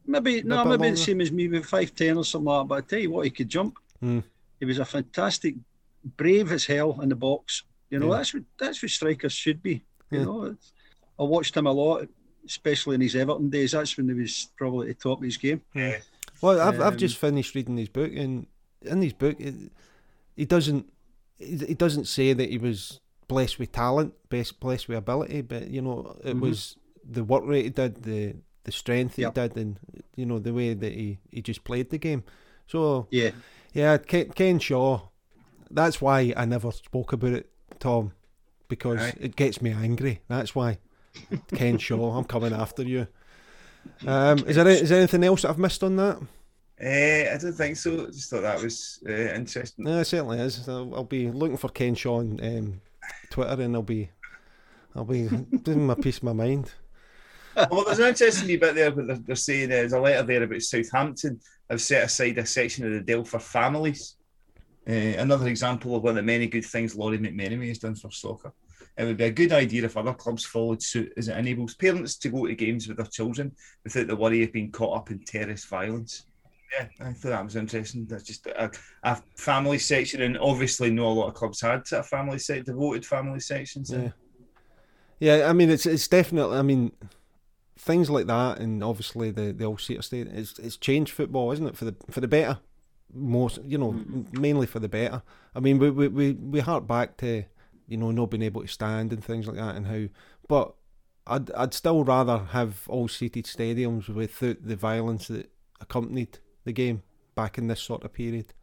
Maybe 0.06 0.44
no, 0.44 0.64
maybe 0.64 0.78
longer. 0.78 0.92
the 0.92 0.98
same 0.98 1.22
as 1.22 1.32
me, 1.32 1.48
maybe 1.48 1.64
five 1.64 1.94
ten 1.96 2.18
or 2.18 2.24
something 2.26 2.46
like 2.46 2.62
that. 2.64 2.68
But 2.68 2.76
I 2.76 2.82
tell 2.82 3.00
you 3.00 3.12
what, 3.12 3.26
he 3.26 3.32
could 3.32 3.50
jump. 3.50 3.78
Hmm. 4.00 4.20
He 4.60 4.66
was 4.66 4.80
a 4.80 4.86
fantastic, 4.86 5.56
brave 6.18 6.52
as 6.52 6.66
hell 6.66 7.00
in 7.02 7.10
the 7.10 7.16
box. 7.16 7.64
You 7.90 8.00
know, 8.00 8.12
Yeah. 8.12 8.18
that's 8.18 8.34
what 8.34 8.44
that's 8.58 8.82
what 8.82 8.92
strikers 8.92 9.34
should 9.34 9.62
be. 9.64 9.84
You 10.12 10.20
Yeah. 10.20 10.24
know, 10.26 10.44
it's, 10.46 10.72
I 11.20 11.24
watched 11.24 11.56
him 11.58 11.66
a 11.68 11.72
lot, 11.72 12.08
especially 12.46 12.96
in 12.96 13.02
his 13.02 13.16
Everton 13.16 13.50
days. 13.50 13.72
That's 13.72 13.98
when 13.98 14.08
he 14.08 14.14
was 14.14 14.50
probably 14.56 14.90
at 14.92 15.00
the 15.00 15.10
top 15.10 15.18
of 15.20 15.24
his 15.24 15.38
game. 15.38 15.62
Yeah. 15.74 15.98
Well, 16.42 16.60
I've 16.62 16.80
I've 16.80 16.94
Um, 16.94 16.98
just 16.98 17.18
finished 17.18 17.56
reading 17.56 17.78
his 17.78 17.90
book, 17.90 18.12
and 18.16 18.46
in 18.84 19.02
his 19.02 19.14
book, 19.14 19.40
it, 19.40 19.56
he 20.36 20.46
doesn't 20.46 20.92
he, 21.40 21.58
he 21.58 21.74
doesn't 21.74 22.06
say 22.06 22.34
that 22.34 22.50
he 22.50 22.58
was 22.60 23.00
blessed 23.28 23.60
with 23.60 23.72
talent, 23.72 24.14
best 24.30 24.60
blessed 24.60 24.88
with 24.88 24.98
ability, 24.98 25.42
but 25.42 25.70
you 25.70 25.82
know, 25.82 26.18
it 26.24 26.36
Mhm. 26.36 26.40
was 26.42 26.76
the 27.04 27.24
work 27.24 27.44
rate 27.46 27.64
he 27.66 27.70
did, 27.70 28.04
the 28.04 28.36
the 28.64 28.72
strength 28.72 29.18
Yep. 29.18 29.36
he 29.36 29.42
did, 29.42 29.58
and 29.58 29.80
you 30.16 30.26
know 30.26 30.40
the 30.40 30.54
way 30.54 30.74
that 30.74 30.92
he, 30.94 31.20
he 31.32 31.42
just 31.42 31.64
played 31.64 31.90
the 31.90 31.98
game. 31.98 32.24
So 32.68 33.08
Yeah, 33.12 33.32
yeah, 33.74 33.98
Ken, 33.98 34.30
Ken 34.32 34.60
Shaw. 34.60 35.08
That's 35.72 36.02
why 36.02 36.34
I 36.36 36.46
never 36.46 36.72
spoke 36.72 37.14
about 37.14 37.32
it, 37.34 37.50
Tom, 37.80 38.12
because 38.68 39.00
Aye. 39.00 39.14
it 39.20 39.36
gets 39.38 39.62
me 39.62 39.72
angry. 39.72 40.22
That's 40.28 40.54
why. 40.56 40.80
Ken 41.54 41.78
Shaw, 41.78 42.18
I'm 42.18 42.26
coming 42.26 42.54
after 42.54 42.84
you. 42.84 43.08
Um, 44.06 44.40
is 44.40 44.56
there 44.58 44.68
is 44.68 44.90
there 44.90 45.00
anything 45.00 45.24
else 45.24 45.42
that 45.44 45.50
I've 45.50 45.58
missed 45.60 45.84
on 45.84 45.96
that? 45.96 46.18
Uh, 46.80 47.34
I 47.34 47.38
don't 47.42 47.54
think 47.54 47.76
so. 47.78 48.04
I 48.04 48.06
just 48.08 48.30
thought 48.30 48.42
that 48.42 48.62
was 48.62 49.00
uh, 49.08 49.12
interesting. 49.12 49.86
No, 49.86 50.00
it 50.00 50.06
certainly 50.06 50.40
is. 50.40 50.68
I'll, 50.70 50.94
I'll 50.94 51.04
be 51.06 51.32
looking 51.32 51.58
for 51.58 51.70
Ken 51.70 51.96
Shaw 51.96 52.18
on 52.20 52.40
um, 52.44 52.82
Twitter, 53.30 53.62
and 53.62 53.76
I'll 53.76 53.84
be, 53.84 54.10
I'll 54.96 55.06
be 55.06 55.28
doing 55.64 55.86
my 55.86 55.96
piece 55.96 56.18
of 56.18 56.24
my 56.24 56.34
mind. 56.34 56.72
well, 57.72 57.86
there's 57.86 58.00
an 58.00 58.10
interesting 58.10 58.60
bit 58.60 58.76
there, 58.76 58.92
but 58.92 59.26
they're, 59.26 59.36
saying 59.36 59.70
there's 59.70 59.94
a 59.94 60.00
letter 60.00 60.24
there 60.24 60.44
about 60.44 60.62
Southampton 60.62 61.40
have 61.70 61.82
set 61.82 62.04
aside 62.04 62.38
a 62.38 62.46
section 62.46 62.86
of 62.86 62.94
the 62.94 63.02
Dell 63.02 63.24
for 63.24 63.40
families. 63.40 64.16
Uh, 64.88 65.18
another 65.18 65.48
example 65.48 65.96
of 65.96 66.04
one 66.04 66.12
of 66.12 66.16
the 66.18 66.22
many 66.22 66.48
good 66.48 66.66
things 66.66 66.96
Lawrie 66.96 67.18
McMenemy 67.18 67.68
has 67.70 67.80
done 67.80 67.96
for 67.96 68.12
soccer. 68.12 68.54
It 68.98 69.06
would 69.06 69.18
be 69.18 69.26
a 69.26 69.32
good 69.32 69.52
idea 69.52 69.84
if 69.84 69.98
other 69.98 70.14
clubs 70.14 70.46
followed 70.46 70.82
suit, 70.82 71.14
as 71.18 71.28
it 71.28 71.38
enables 71.38 71.76
parents 71.76 72.16
to 72.18 72.30
go 72.30 72.48
to 72.48 72.56
games 72.56 72.88
with 72.88 72.98
their 72.98 73.06
children 73.06 73.56
without 73.84 74.08
the 74.08 74.16
worry 74.16 74.44
of 74.44 74.54
being 74.54 74.72
caught 74.72 74.98
up 74.98 75.12
in 75.12 75.20
terrorist 75.20 75.68
violence. 75.68 76.26
Yeah, 76.74 76.88
I 77.00 77.14
thought 77.14 77.30
that 77.30 77.44
was 77.44 77.56
interesting. 77.56 78.06
That's 78.06 78.24
just 78.24 78.46
a, 78.48 78.70
a 79.04 79.22
family 79.36 79.80
section, 79.80 80.22
and 80.22 80.38
obviously, 80.38 80.90
not 80.90 81.06
a 81.06 81.10
lot 81.10 81.28
of 81.28 81.34
clubs 81.34 81.62
had 81.62 81.84
a 81.92 82.04
family 82.04 82.40
section, 82.40 82.66
devoted 82.66 83.06
family 83.06 83.40
sections. 83.40 83.92
Yeah, 83.92 84.10
yeah. 85.20 85.50
I 85.50 85.54
mean, 85.54 85.70
it's 85.70 85.86
it's 85.86 86.08
definitely. 86.08 86.58
I 86.58 86.62
mean, 86.62 86.92
things 87.78 88.10
like 88.10 88.28
that, 88.28 88.60
and 88.60 88.84
obviously 88.84 89.32
the 89.32 89.54
the 89.54 89.66
all 89.66 89.78
seater 89.78 90.02
state. 90.02 90.28
It's 90.28 90.60
it's 90.60 90.78
changed 90.78 91.14
football, 91.14 91.52
isn't 91.52 91.68
it, 91.68 91.78
for 91.78 91.86
the 91.86 91.96
for 92.10 92.22
the 92.22 92.28
better? 92.28 92.60
Most, 93.14 93.60
you 93.64 93.78
know, 93.78 93.94
mm-hmm. 93.94 94.42
mainly 94.42 94.68
for 94.68 94.80
the 94.80 94.90
better. 94.90 95.22
I 95.56 95.60
mean, 95.62 95.80
we 95.80 95.90
we 95.90 96.08
we, 96.10 96.34
we 96.34 96.60
hark 96.60 96.86
back 96.86 97.18
to 97.18 97.46
you 97.88 97.98
know 97.98 98.12
not 98.12 98.30
being 98.30 98.44
able 98.44 98.62
to 98.62 98.68
stand 98.68 99.14
and 99.14 99.24
things 99.24 99.48
like 99.48 99.56
that, 99.56 99.76
and 99.76 99.88
how, 99.88 100.08
but 100.50 100.74
I'd 101.26 101.52
I'd 101.52 101.74
still 101.74 102.04
rather 102.04 102.40
have 102.52 102.84
all 102.88 103.08
seated 103.08 103.46
stadiums 103.46 104.10
without 104.10 104.58
the 104.68 104.76
violence 104.76 105.30
that 105.30 105.50
accompanied 105.80 106.40
the 106.68 106.74
game 106.74 107.02
back 107.36 107.58
in 107.58 107.68
this 107.68 107.82
sort 107.82 108.04
of 108.04 108.14
period. 108.14 108.54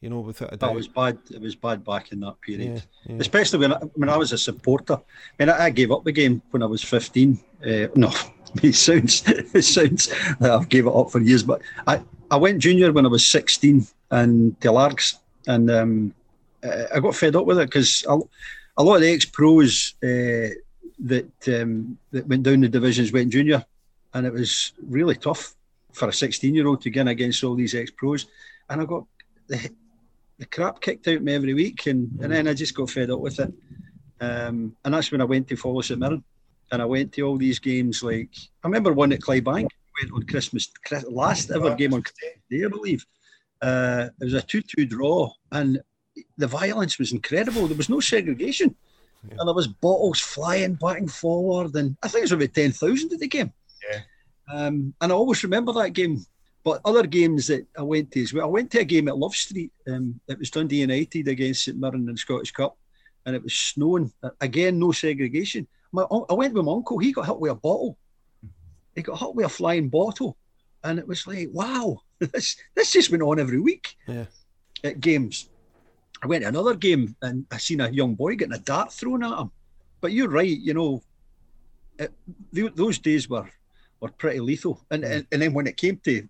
You 0.00 0.10
know, 0.10 0.20
without 0.20 0.52
a 0.52 0.56
doubt. 0.56 0.72
It 0.72 0.76
was 0.76 0.88
bad. 0.88 1.18
It 1.30 1.40
was 1.40 1.56
bad 1.56 1.82
back 1.82 2.12
in 2.12 2.20
that 2.20 2.38
period, 2.42 2.84
yeah, 3.06 3.14
yeah. 3.14 3.20
especially 3.20 3.60
when 3.60 3.72
I, 3.72 3.78
when 3.94 4.10
I 4.10 4.18
was 4.18 4.32
a 4.32 4.38
supporter. 4.38 4.94
I 4.94 5.02
mean, 5.38 5.48
I, 5.48 5.64
I 5.64 5.70
gave 5.70 5.90
up 5.90 6.04
the 6.04 6.12
game 6.12 6.42
when 6.50 6.62
I 6.62 6.66
was 6.66 6.84
fifteen. 6.84 7.40
Uh, 7.64 7.86
no, 7.96 8.12
it 8.62 8.74
sounds 8.74 9.24
it 9.26 9.62
sounds 9.76 10.12
like 10.40 10.50
I've 10.50 10.68
gave 10.68 10.86
it 10.86 10.94
up 10.94 11.10
for 11.10 11.20
years, 11.20 11.42
but 11.42 11.62
I, 11.86 12.02
I 12.30 12.36
went 12.36 12.58
junior 12.58 12.92
when 12.92 13.06
I 13.06 13.08
was 13.08 13.24
sixteen 13.24 13.86
and 14.10 14.60
to 14.60 14.72
Largs, 14.72 15.18
and 15.46 15.70
um, 15.70 16.14
I 16.62 17.00
got 17.00 17.16
fed 17.16 17.34
up 17.34 17.46
with 17.46 17.58
it 17.58 17.70
because 17.70 18.04
a, 18.06 18.18
a, 18.76 18.84
lot 18.84 18.96
of 18.96 19.00
the 19.00 19.10
ex 19.10 19.24
pros. 19.24 19.94
Uh, 20.02 20.54
that 21.00 21.48
um, 21.48 21.98
that 22.12 22.26
went 22.28 22.44
down 22.44 22.60
the 22.60 22.68
divisions 22.68 23.10
went 23.10 23.32
junior, 23.32 23.64
and 24.12 24.26
it 24.26 24.32
was 24.32 24.72
really 24.86 25.16
tough 25.16 25.54
for 25.94 26.08
a 26.08 26.12
16 26.12 26.54
year 26.54 26.66
old 26.66 26.82
to 26.82 26.90
get 26.90 27.08
against 27.08 27.42
all 27.44 27.54
these 27.54 27.74
ex 27.74 27.90
pros. 27.90 28.26
And 28.68 28.80
I 28.80 28.84
got 28.84 29.04
the, 29.46 29.70
the 30.38 30.46
crap 30.46 30.80
kicked 30.80 31.08
out 31.08 31.16
of 31.16 31.22
me 31.22 31.34
every 31.34 31.54
week, 31.54 31.86
and, 31.86 32.10
and 32.20 32.32
then 32.32 32.48
I 32.48 32.54
just 32.54 32.74
got 32.74 32.90
fed 32.90 33.10
up 33.10 33.20
with 33.20 33.38
it. 33.40 33.52
Um, 34.20 34.76
and 34.84 34.94
that's 34.94 35.10
when 35.10 35.20
I 35.20 35.24
went 35.24 35.48
to 35.48 35.56
follow 35.56 35.80
St 35.80 35.98
Mirren, 35.98 36.24
and 36.72 36.82
I 36.82 36.84
went 36.84 37.12
to 37.12 37.22
all 37.22 37.36
these 37.36 37.58
games. 37.58 38.02
Like 38.02 38.30
I 38.62 38.68
remember 38.68 38.92
one 38.92 39.12
at 39.12 39.20
Clydebank 39.20 39.68
went 40.02 40.12
on 40.12 40.26
Christmas 40.26 40.70
last 41.08 41.50
ever 41.50 41.74
game 41.74 41.94
on 41.94 42.02
Christmas 42.02 42.42
Day, 42.50 42.64
I 42.64 42.68
believe. 42.68 43.06
Uh, 43.62 44.08
it 44.20 44.24
was 44.24 44.34
a 44.34 44.42
two-two 44.42 44.86
draw, 44.86 45.30
and 45.52 45.80
the 46.36 46.46
violence 46.46 46.98
was 46.98 47.12
incredible. 47.12 47.66
There 47.66 47.76
was 47.76 47.88
no 47.88 48.00
segregation. 48.00 48.74
Yeah. 49.28 49.36
And 49.38 49.48
there 49.48 49.54
was 49.54 49.68
bottles 49.68 50.20
flying 50.20 50.74
back 50.74 50.98
and 50.98 51.10
forward, 51.10 51.74
and 51.76 51.96
I 52.02 52.08
think 52.08 52.20
it 52.20 52.24
was 52.24 52.32
about 52.32 52.54
ten 52.54 52.72
thousand 52.72 53.12
at 53.12 53.20
the 53.20 53.28
game. 53.28 53.52
Um, 54.52 54.94
and 55.00 55.12
I 55.12 55.14
always 55.14 55.42
remember 55.42 55.72
that 55.74 55.92
game. 55.92 56.24
But 56.64 56.80
other 56.84 57.06
games 57.06 57.46
that 57.48 57.66
I 57.76 57.82
went 57.82 58.10
to 58.12 58.22
as 58.22 58.32
well, 58.32 58.44
I 58.44 58.48
went 58.48 58.70
to 58.70 58.80
a 58.80 58.84
game 58.84 59.08
at 59.08 59.18
Love 59.18 59.34
Street. 59.34 59.70
Um, 59.86 60.18
it 60.28 60.38
was 60.38 60.50
Dundee 60.50 60.80
United 60.80 61.28
against 61.28 61.64
St 61.64 61.78
Mirren 61.78 62.08
in 62.08 62.14
the 62.14 62.16
Scottish 62.16 62.52
Cup, 62.52 62.78
and 63.26 63.36
it 63.36 63.42
was 63.42 63.52
snowing. 63.52 64.10
Again, 64.40 64.78
no 64.78 64.90
segregation. 64.92 65.66
My, 65.92 66.04
I 66.04 66.32
went 66.32 66.54
with 66.54 66.64
my 66.64 66.72
uncle. 66.72 66.98
He 66.98 67.12
got 67.12 67.26
hit 67.26 67.38
with 67.38 67.52
a 67.52 67.54
bottle. 67.54 67.98
He 68.94 69.02
got 69.02 69.18
hit 69.18 69.34
with 69.34 69.46
a 69.46 69.50
flying 69.50 69.90
bottle, 69.90 70.38
and 70.82 70.98
it 70.98 71.06
was 71.06 71.26
like, 71.26 71.50
wow, 71.52 72.00
this 72.18 72.56
this 72.74 72.92
just 72.92 73.10
went 73.10 73.22
on 73.22 73.38
every 73.38 73.60
week 73.60 73.96
yeah. 74.08 74.24
at 74.82 75.00
games. 75.00 75.50
I 76.22 76.26
went 76.26 76.42
to 76.42 76.48
another 76.48 76.74
game 76.74 77.14
and 77.20 77.44
I 77.50 77.58
seen 77.58 77.82
a 77.82 77.90
young 77.90 78.14
boy 78.14 78.36
getting 78.36 78.54
a 78.54 78.58
dart 78.58 78.90
thrown 78.90 79.22
at 79.22 79.38
him. 79.38 79.50
But 80.00 80.12
you're 80.12 80.30
right, 80.30 80.58
you 80.58 80.72
know, 80.72 81.02
it, 81.98 82.12
those 82.50 82.98
days 82.98 83.28
were 83.28 83.50
were 84.04 84.12
pretty 84.12 84.40
lethal. 84.40 84.84
And, 84.90 85.02
and 85.02 85.26
and 85.32 85.40
then 85.40 85.54
when 85.54 85.66
it 85.66 85.78
came 85.78 85.98
to, 86.04 86.28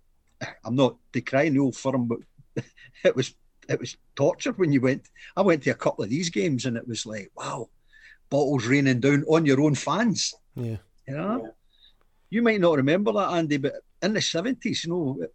I'm 0.63 0.75
not 0.75 0.95
decrying 1.11 1.53
the 1.53 1.59
old 1.59 1.75
firm, 1.75 2.07
but 2.07 2.19
it 3.03 3.15
was 3.15 3.35
it 3.67 3.79
was 3.79 3.97
torture 4.15 4.53
when 4.53 4.71
you 4.71 4.81
went. 4.81 5.09
I 5.35 5.41
went 5.41 5.63
to 5.63 5.71
a 5.71 5.75
couple 5.75 6.03
of 6.03 6.09
these 6.09 6.29
games 6.29 6.65
and 6.65 6.77
it 6.77 6.87
was 6.87 7.05
like, 7.05 7.31
wow, 7.35 7.69
bottles 8.29 8.65
raining 8.65 9.01
down 9.01 9.25
on 9.27 9.45
your 9.45 9.61
own 9.61 9.75
fans. 9.75 10.33
Yeah, 10.55 10.77
you 11.07 11.17
know, 11.17 11.53
you 12.29 12.41
might 12.41 12.61
not 12.61 12.77
remember 12.77 13.11
that, 13.11 13.31
Andy, 13.31 13.57
but 13.57 13.73
in 14.01 14.13
the 14.13 14.21
seventies, 14.21 14.85
you 14.85 14.91
know, 14.91 15.27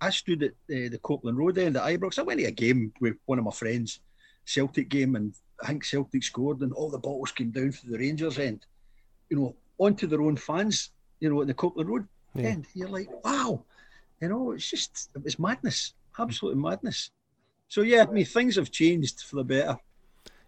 I 0.00 0.08
stood 0.10 0.42
at 0.42 0.52
uh, 0.52 0.88
the 0.88 1.00
Copland 1.02 1.36
Road 1.36 1.58
end 1.58 1.76
at 1.76 1.84
Ibrox. 1.84 2.18
I 2.18 2.22
went 2.22 2.40
to 2.40 2.46
a 2.46 2.50
game 2.50 2.92
with 2.98 3.16
one 3.26 3.38
of 3.38 3.44
my 3.44 3.50
friends, 3.50 4.00
Celtic 4.46 4.88
game, 4.88 5.16
and 5.16 5.34
I 5.62 5.66
think 5.66 5.84
Celtic 5.84 6.22
scored, 6.22 6.60
and 6.60 6.72
all 6.72 6.88
the 6.88 6.98
bottles 6.98 7.32
came 7.32 7.50
down 7.50 7.72
for 7.72 7.86
the 7.86 7.98
Rangers 7.98 8.38
end, 8.38 8.64
you 9.28 9.36
know, 9.36 9.54
onto 9.76 10.06
their 10.06 10.22
own 10.22 10.36
fans, 10.36 10.90
you 11.20 11.30
know, 11.30 11.40
at 11.40 11.46
the 11.46 11.54
Copland 11.54 11.88
Road 11.88 12.08
yeah. 12.34 12.48
end. 12.48 12.66
You're 12.74 12.88
like, 12.88 13.08
wow, 13.24 13.64
you 14.20 14.28
know, 14.28 14.52
it's 14.52 14.70
just, 14.70 15.10
it's 15.24 15.38
madness, 15.38 15.94
absolute 16.18 16.56
madness. 16.56 17.10
So, 17.68 17.82
yeah, 17.82 18.04
I 18.08 18.12
mean, 18.12 18.24
things 18.24 18.56
have 18.56 18.70
changed 18.70 19.22
for 19.22 19.36
the 19.36 19.44
better. 19.44 19.78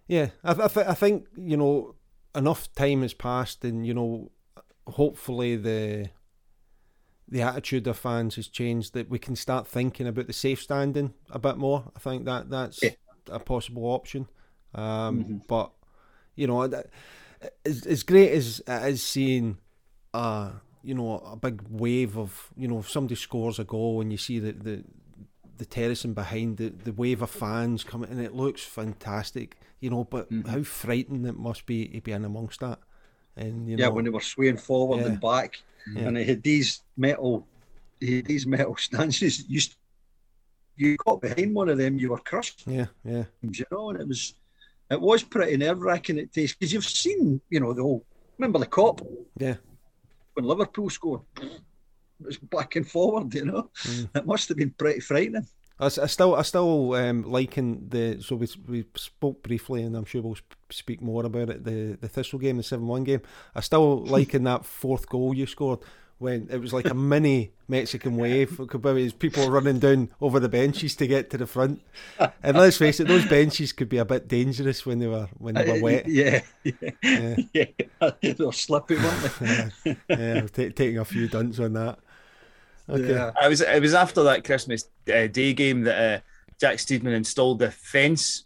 Yeah, 0.07 0.29
I, 0.45 0.53
I, 0.53 0.69
th- 0.69 0.87
I 0.87 0.95
think, 0.95 1.27
you 1.37 1.57
know, 1.57 1.95
enough 2.35 2.73
time 2.75 3.03
has 3.03 3.15
passed, 3.15 3.65
and, 3.65 3.87
you 3.87 3.95
know, 3.95 4.31
hopefully 4.87 5.57
the 5.57 6.11
the 7.29 7.43
attitude 7.43 7.89
of 7.89 7.99
fans 7.99 8.37
has 8.37 8.47
changed 8.47 8.95
that 8.95 9.11
we 9.11 9.19
can 9.19 9.35
start 9.35 9.67
thinking 9.67 10.07
about 10.07 10.29
the 10.29 10.33
safe 10.33 10.63
standing 10.63 11.13
a 11.31 11.41
bit 11.41 11.57
more. 11.57 11.91
I 11.97 11.99
think 11.99 12.25
that 12.27 12.51
that's 12.51 12.81
yeah. 12.81 12.91
a 13.29 13.41
possible 13.41 13.87
option. 13.87 14.29
Um, 14.73 15.25
mm-hmm. 15.25 15.37
But 15.49 15.73
you 16.37 16.47
know, 16.47 16.63
as, 17.65 17.85
as 17.85 18.03
great 18.05 18.31
as 18.31 18.63
it 18.69 18.83
is 18.85 19.03
seeing, 19.03 19.59
uh, 20.17 20.51
you 20.83 20.95
know, 20.95 21.19
a 21.19 21.37
big 21.37 21.63
wave 21.69 22.17
of 22.17 22.51
you 22.57 22.69
know, 22.69 22.79
if 22.79 22.91
somebody 22.91 23.17
scores 23.17 23.59
a 23.59 23.65
goal 23.65 24.01
and 24.01 24.11
you 24.11 24.19
see 24.19 24.39
the 24.39 24.53
the, 24.53 24.85
the 25.59 25.67
terracing 25.67 26.15
behind 26.15 26.57
the, 26.57 26.69
the 26.69 26.93
wave 26.93 27.23
of 27.23 27.31
fans 27.31 27.85
coming 27.85 28.11
and 28.11 28.21
it 28.21 28.35
looks 28.35 28.63
fantastic, 28.63 29.57
you 29.81 29.91
know. 29.91 30.05
But 30.05 30.31
mm-hmm. 30.31 30.49
how 30.49 30.63
frightening 30.63 31.27
it 31.27 31.37
must 31.37 31.67
be 31.67 31.87
to 31.89 32.01
be 32.01 32.13
in 32.13 32.25
amongst 32.25 32.61
that. 32.61 32.79
And 33.37 33.69
you 33.69 33.77
yeah, 33.77 33.87
know, 33.87 33.93
when 33.93 34.05
they 34.05 34.11
were 34.11 34.21
swaying 34.21 34.57
forward 34.57 35.01
yeah. 35.01 35.07
and 35.07 35.21
back 35.21 35.61
yeah. 35.95 36.03
and 36.03 36.17
it 36.19 36.29
had 36.29 36.43
these 36.43 36.83
metal, 36.97 37.47
these 38.01 38.47
metal 38.47 38.77
stanchions. 38.79 39.45
You, 39.49 39.61
you 40.77 40.97
got 40.99 41.21
behind 41.21 41.55
one 41.55 41.69
of 41.69 41.79
them, 41.79 41.99
you 41.99 42.11
were 42.11 42.19
crushed. 42.19 42.65
Yeah, 42.67 42.87
yeah. 43.05 43.25
You 43.43 43.65
know, 43.71 43.91
and 43.91 44.01
it 44.01 44.09
was, 44.09 44.35
it 44.91 45.01
was 45.01 45.23
pretty 45.23 45.57
nerve 45.57 45.81
wracking 45.81 46.19
at 46.19 46.33
taste 46.33 46.59
because 46.59 46.73
you've 46.73 46.85
seen, 46.85 47.41
you 47.51 47.61
know, 47.61 47.73
the 47.73 47.83
whole. 47.83 48.05
Remember 48.39 48.59
the 48.59 48.67
Kop 48.67 49.01
Yeah. 49.39 49.55
When 50.37 50.45
Liverpool 50.45 50.91
scored, 50.91 51.23
it 51.41 51.61
was 52.21 52.37
back 52.37 52.77
and 52.77 52.87
forward. 52.87 53.35
You 53.35 53.47
know, 53.47 53.71
mm. 53.75 54.09
it 54.15 54.27
must 54.27 54.49
have 54.49 54.59
been 54.59 54.75
pretty 54.77 55.01
frightening. 55.01 55.47
I, 55.81 55.87
I 55.87 55.89
still, 55.89 56.35
I 56.35 56.43
still 56.43 56.93
um, 56.93 57.23
liking 57.23 57.89
the. 57.89 58.21
So 58.21 58.37
we 58.37 58.47
we 58.69 58.85
spoke 58.97 59.43
briefly, 59.43 59.83
and 59.83 59.97
I'm 59.97 60.05
sure 60.05 60.21
we'll 60.21 60.37
speak 60.71 61.01
more 61.01 61.25
about 61.25 61.49
it. 61.49 61.65
The 61.65 61.97
the 61.99 62.09
Thistle 62.09 62.39
game, 62.39 62.59
the 62.59 62.63
seven 62.63 62.87
one 62.87 63.05
game. 63.05 63.23
I 63.55 63.61
still 63.61 63.99
liking 64.05 64.45
that 64.45 64.67
fourth 64.67 65.09
goal 65.09 65.33
you 65.33 65.47
scored 65.47 65.81
when 66.19 66.49
it 66.51 66.61
was 66.61 66.73
like 66.73 66.87
a 66.87 66.95
mini 67.13 67.53
Mexican 67.69 68.17
wave. 68.17 68.61
People 69.19 69.51
running 69.51 69.79
down 69.79 70.11
over 70.21 70.41
the 70.41 70.49
benches 70.49 70.97
to 70.97 71.07
get 71.07 71.31
to 71.31 71.39
the 71.39 71.47
front. 71.47 71.81
And 72.43 72.57
let's 72.57 72.77
face 72.77 73.01
it, 73.01 73.09
those 73.09 73.27
benches 73.27 73.73
could 73.73 73.89
be 73.89 73.99
a 73.99 74.05
bit 74.05 74.29
dangerous 74.29 74.87
when 74.87 74.99
they 74.99 75.07
were 75.07 75.29
when 75.39 75.55
they 75.55 75.73
were 75.73 75.81
wet. 75.81 76.07
Yeah, 76.17 76.41
yeah, 77.03 77.37
yeah. 77.53 77.67
they 78.23 78.37
were 78.39 78.53
slippy, 78.53 78.97
weren't 78.97 79.39
they? 79.39 79.71
yeah, 79.85 79.97
yeah 80.09 80.41
t- 80.47 80.71
taking 80.71 80.99
a 80.99 81.05
few 81.05 81.29
dunts 81.29 81.61
on 81.61 81.75
that. 81.75 81.99
Okay. 82.89 83.15
Yeah. 83.15 83.33
I 83.41 83.49
was 83.49 83.61
it 83.61 83.83
was 83.83 83.95
after 83.95 84.23
that 84.25 84.45
Christmas 84.45 84.89
uh, 85.13 85.27
Day 85.27 85.53
game 85.53 85.83
that 85.83 85.99
uh, 85.99 86.21
Jack 86.61 86.77
Steedman 86.77 87.15
installed 87.15 87.59
the 87.59 87.71
fence 87.71 88.45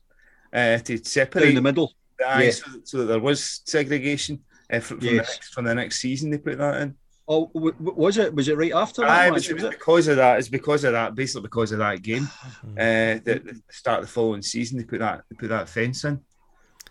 uh, 0.53 0.79
to 0.79 0.97
separate 1.05 1.51
in 1.51 1.55
the 1.55 1.63
middle. 1.63 1.93
The 2.19 2.25
yeah. 2.25 2.51
so, 2.51 2.71
so, 2.85 2.99
that 2.99 3.05
there 3.05 3.21
was 3.21 3.63
segregation 3.65 4.41
uh, 4.71 4.81
from, 4.81 5.01
yes. 5.01 5.11
the 5.11 5.17
next, 5.17 5.55
from 5.55 5.65
the 5.65 5.75
next 5.75 6.01
season. 6.01 6.31
They 6.31 6.39
put 6.39 6.59
that 6.59 6.83
in. 6.83 6.97
Oh, 7.33 7.49
w- 7.55 7.77
was 7.79 8.19
it? 8.19 8.35
Was 8.35 8.49
it 8.49 8.57
right 8.57 8.73
after 8.73 9.03
that? 9.03 9.11
Aye, 9.11 9.31
match, 9.31 9.49
it 9.49 9.55
was, 9.55 9.63
was 9.63 9.71
because 9.71 10.09
it? 10.09 10.11
of 10.13 10.17
that. 10.17 10.39
It's 10.41 10.49
because 10.49 10.83
of 10.83 10.93
that. 10.95 11.15
Basically, 11.15 11.43
because 11.43 11.71
of 11.71 11.79
that 11.79 12.03
game. 12.03 12.29
uh, 12.77 13.23
the, 13.23 13.41
the 13.45 13.63
start 13.71 14.01
of 14.01 14.07
the 14.07 14.13
following 14.13 14.43
season, 14.43 14.79
they 14.79 14.85
put 14.85 14.99
that 14.99 15.23
they 15.31 15.37
put 15.37 15.49
that 15.51 15.69
fence 15.69 16.03
in. 16.03 16.21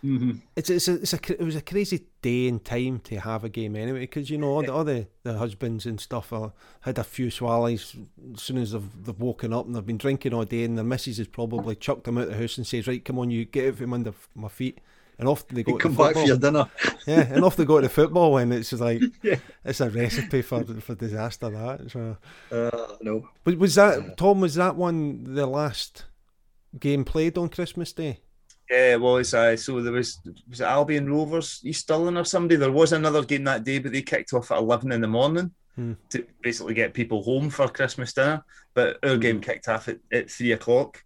Mm-hmm. 0.02 0.30
It's 0.56 0.70
it's 0.70 0.88
a, 0.88 0.94
it's 0.94 1.12
a 1.12 1.32
it 1.32 1.44
was 1.44 1.56
a 1.56 1.60
crazy 1.60 2.06
day 2.22 2.48
and 2.48 2.64
time 2.64 3.00
to 3.00 3.20
have 3.20 3.44
a 3.44 3.50
game 3.50 3.76
anyway 3.76 4.00
because 4.00 4.30
you 4.30 4.38
know 4.38 4.48
all 4.48 4.62
the, 4.62 4.72
all 4.72 4.84
the, 4.84 5.08
the 5.24 5.36
husbands 5.36 5.84
and 5.84 6.00
stuff 6.00 6.32
are, 6.32 6.54
had 6.80 6.96
a 6.96 7.04
few 7.04 7.30
swallows 7.30 7.96
as 8.32 8.40
soon 8.40 8.56
as 8.56 8.72
they've, 8.72 9.04
they've 9.04 9.20
woken 9.20 9.52
up 9.52 9.66
and 9.66 9.76
they've 9.76 9.84
been 9.84 9.98
drinking 9.98 10.32
all 10.32 10.46
day 10.46 10.64
and 10.64 10.78
their 10.78 10.86
missus 10.86 11.18
has 11.18 11.28
probably 11.28 11.76
chucked 11.76 12.04
them 12.04 12.16
out 12.16 12.24
of 12.24 12.30
the 12.30 12.38
house 12.38 12.56
and 12.56 12.66
says 12.66 12.86
right 12.86 13.04
come 13.04 13.18
on 13.18 13.30
you 13.30 13.44
get 13.44 13.68
out 13.68 13.74
from 13.74 13.92
under 13.92 14.14
my 14.34 14.48
feet 14.48 14.80
and 15.20 15.28
off 15.28 15.46
they 15.48 15.62
go. 15.62 15.72
You 15.72 15.78
come 15.78 15.94
back 15.94 16.14
for 16.14 16.24
your 16.24 16.36
dinner. 16.36 16.68
yeah, 17.06 17.32
and 17.32 17.44
off 17.44 17.56
they 17.56 17.64
go 17.64 17.76
to 17.76 17.82
the 17.82 17.92
football, 17.92 18.38
and 18.38 18.52
it's 18.52 18.70
just 18.70 18.82
like 18.82 19.02
yeah. 19.22 19.36
it's 19.64 19.80
a 19.80 19.90
recipe 19.90 20.42
for 20.42 20.64
for 20.64 20.94
disaster. 20.94 21.50
That 21.50 21.90
so. 21.90 22.16
Uh, 22.50 22.96
no. 23.00 23.28
But 23.44 23.58
was 23.58 23.74
that 23.76 24.16
Tom? 24.16 24.40
Was 24.40 24.54
that 24.56 24.76
one 24.76 25.34
the 25.34 25.46
last 25.46 26.04
game 26.78 27.04
played 27.04 27.38
on 27.38 27.48
Christmas 27.48 27.92
Day? 27.92 28.20
Yeah, 28.70 28.92
it 28.92 29.00
was. 29.00 29.34
Uh, 29.34 29.56
so 29.56 29.80
there 29.82 29.92
was 29.92 30.18
was 30.48 30.60
it 30.60 30.64
Albion 30.64 31.10
Rovers, 31.10 31.60
East 31.64 31.82
Stirling 31.82 32.16
or 32.16 32.24
somebody. 32.24 32.56
There 32.56 32.72
was 32.72 32.92
another 32.92 33.24
game 33.24 33.44
that 33.44 33.64
day, 33.64 33.78
but 33.78 33.92
they 33.92 34.02
kicked 34.02 34.32
off 34.32 34.50
at 34.50 34.58
eleven 34.58 34.92
in 34.92 35.00
the 35.00 35.08
morning. 35.08 35.52
Hmm. 35.76 35.92
to 36.10 36.26
basically 36.42 36.74
get 36.74 36.94
people 36.94 37.22
home 37.22 37.48
for 37.48 37.68
Christmas 37.68 38.12
dinner. 38.12 38.44
But 38.74 38.98
our 39.04 39.16
game 39.16 39.40
kicked 39.40 39.68
off 39.68 39.88
at, 39.88 39.98
at 40.12 40.30
three 40.30 40.52
o'clock. 40.52 41.02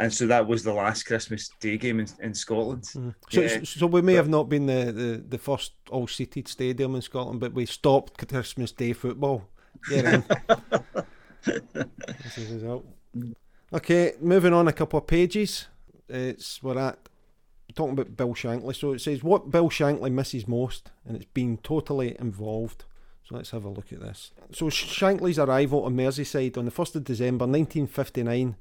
And 0.00 0.10
so 0.10 0.26
that 0.28 0.46
was 0.48 0.64
the 0.64 0.72
last 0.72 1.02
Christmas 1.02 1.50
Day 1.60 1.76
game 1.76 2.00
in, 2.00 2.06
in 2.22 2.32
Scotland. 2.32 2.84
Mm. 2.94 3.14
So, 3.28 3.40
Yeah. 3.42 3.60
so 3.64 3.86
we 3.86 4.00
may 4.00 4.14
have 4.14 4.30
not 4.30 4.48
been 4.48 4.64
the, 4.64 4.90
the, 4.90 5.22
the 5.28 5.36
first 5.36 5.72
all 5.90 6.06
seated 6.06 6.48
stadium 6.48 6.94
in 6.94 7.02
Scotland, 7.02 7.38
but 7.38 7.52
we 7.52 7.66
stopped 7.66 8.26
Christmas 8.26 8.72
Day 8.72 8.94
football. 8.94 9.44
Get 9.90 10.04
in. 10.14 10.24
This 11.44 12.38
is 12.38 12.50
result. 12.50 12.86
Okay, 13.74 14.14
moving 14.20 14.54
on 14.54 14.68
a 14.68 14.72
couple 14.72 14.98
of 14.98 15.06
pages. 15.06 15.66
It's 16.08 16.62
we're 16.62 16.78
at 16.78 16.98
talking 17.74 17.92
about 17.92 18.16
Bill 18.16 18.32
Shankly. 18.34 18.74
So 18.74 18.92
it 18.92 19.00
says 19.00 19.22
what 19.22 19.50
Bill 19.50 19.68
Shankly 19.68 20.10
misses 20.10 20.48
most, 20.48 20.90
and 21.06 21.14
it's 21.14 21.26
being 21.26 21.58
totally 21.58 22.16
involved. 22.18 22.84
So 23.28 23.36
let's 23.36 23.50
have 23.50 23.66
a 23.66 23.68
look 23.68 23.92
at 23.92 24.00
this. 24.00 24.32
So 24.50 24.66
Shankly's 24.70 25.38
arrival 25.38 25.84
on 25.84 25.94
Merseyside 25.94 26.56
on 26.56 26.64
the 26.64 26.70
1st 26.70 26.96
of 26.96 27.04
December 27.04 27.44
1959 27.44 28.56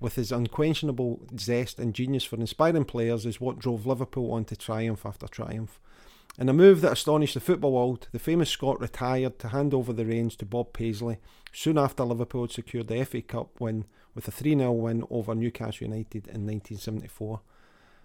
with 0.00 0.16
his 0.16 0.32
unquenchable 0.32 1.20
zest 1.38 1.78
and 1.78 1.94
genius 1.94 2.24
for 2.24 2.36
inspiring 2.36 2.84
players 2.84 3.24
is 3.26 3.40
what 3.40 3.58
drove 3.58 3.86
Liverpool 3.86 4.32
on 4.32 4.44
to 4.46 4.56
triumph 4.56 5.06
after 5.06 5.26
triumph. 5.26 5.80
In 6.38 6.50
a 6.50 6.52
move 6.52 6.82
that 6.82 6.92
astonished 6.92 7.32
the 7.32 7.40
football 7.40 7.72
world, 7.72 8.08
the 8.12 8.18
famous 8.18 8.50
Scot 8.50 8.78
retired 8.78 9.38
to 9.38 9.48
hand 9.48 9.72
over 9.72 9.92
the 9.92 10.04
reins 10.04 10.36
to 10.36 10.44
Bob 10.44 10.74
Paisley 10.74 11.16
soon 11.50 11.78
after 11.78 12.04
Liverpool 12.04 12.42
had 12.42 12.50
secured 12.50 12.88
the 12.88 13.02
FA 13.06 13.22
Cup 13.22 13.58
win 13.58 13.86
with 14.14 14.28
a 14.28 14.30
3 14.30 14.54
0 14.54 14.72
win 14.72 15.02
over 15.08 15.34
Newcastle 15.34 15.86
United 15.86 16.26
in 16.26 16.44
1974. 16.46 17.40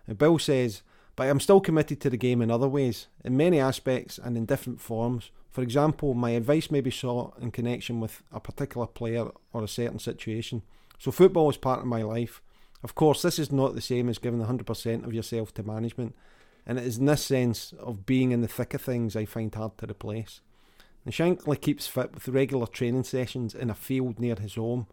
And 0.07 0.17
Bill 0.17 0.39
says, 0.39 0.81
But 1.17 1.29
I'm 1.29 1.41
still 1.41 1.59
committed 1.59 1.99
to 2.01 2.09
the 2.09 2.15
game 2.15 2.41
in 2.41 2.49
other 2.49 2.69
ways, 2.69 3.07
in 3.25 3.35
many 3.35 3.59
aspects 3.59 4.17
and 4.17 4.37
in 4.37 4.45
different 4.45 4.79
forms. 4.79 5.31
For 5.49 5.61
example, 5.61 6.13
my 6.13 6.31
advice 6.31 6.71
may 6.71 6.79
be 6.79 6.91
sought 6.91 7.37
in 7.41 7.51
connection 7.51 7.99
with 7.99 8.23
a 8.31 8.39
particular 8.39 8.87
player 8.87 9.27
or 9.51 9.63
a 9.63 9.67
certain 9.67 9.99
situation. 9.99 10.61
So 11.01 11.09
football 11.09 11.49
is 11.49 11.57
part 11.57 11.79
of 11.79 11.87
my 11.87 12.03
life. 12.03 12.43
Of 12.83 12.93
course, 12.93 13.23
this 13.23 13.39
is 13.39 13.51
not 13.51 13.73
the 13.73 13.81
same 13.81 14.07
as 14.07 14.19
giving 14.19 14.39
100% 14.39 15.03
of 15.03 15.11
yourself 15.11 15.51
to 15.55 15.63
management, 15.63 16.15
and 16.63 16.77
it 16.77 16.85
is 16.85 16.99
in 16.99 17.07
this 17.07 17.25
sense 17.25 17.73
of 17.79 18.05
being 18.05 18.31
in 18.31 18.41
the 18.41 18.47
thick 18.47 18.75
of 18.75 18.83
things 18.83 19.15
I 19.15 19.25
find 19.25 19.53
hard 19.55 19.79
to 19.79 19.89
replace. 19.89 20.41
And 21.03 21.11
Shankly 21.11 21.59
keeps 21.59 21.87
fit 21.87 22.13
with 22.13 22.27
regular 22.27 22.67
training 22.67 23.05
sessions 23.05 23.55
in 23.55 23.71
a 23.71 23.73
field 23.73 24.19
near 24.19 24.35
his 24.35 24.53
home. 24.53 24.85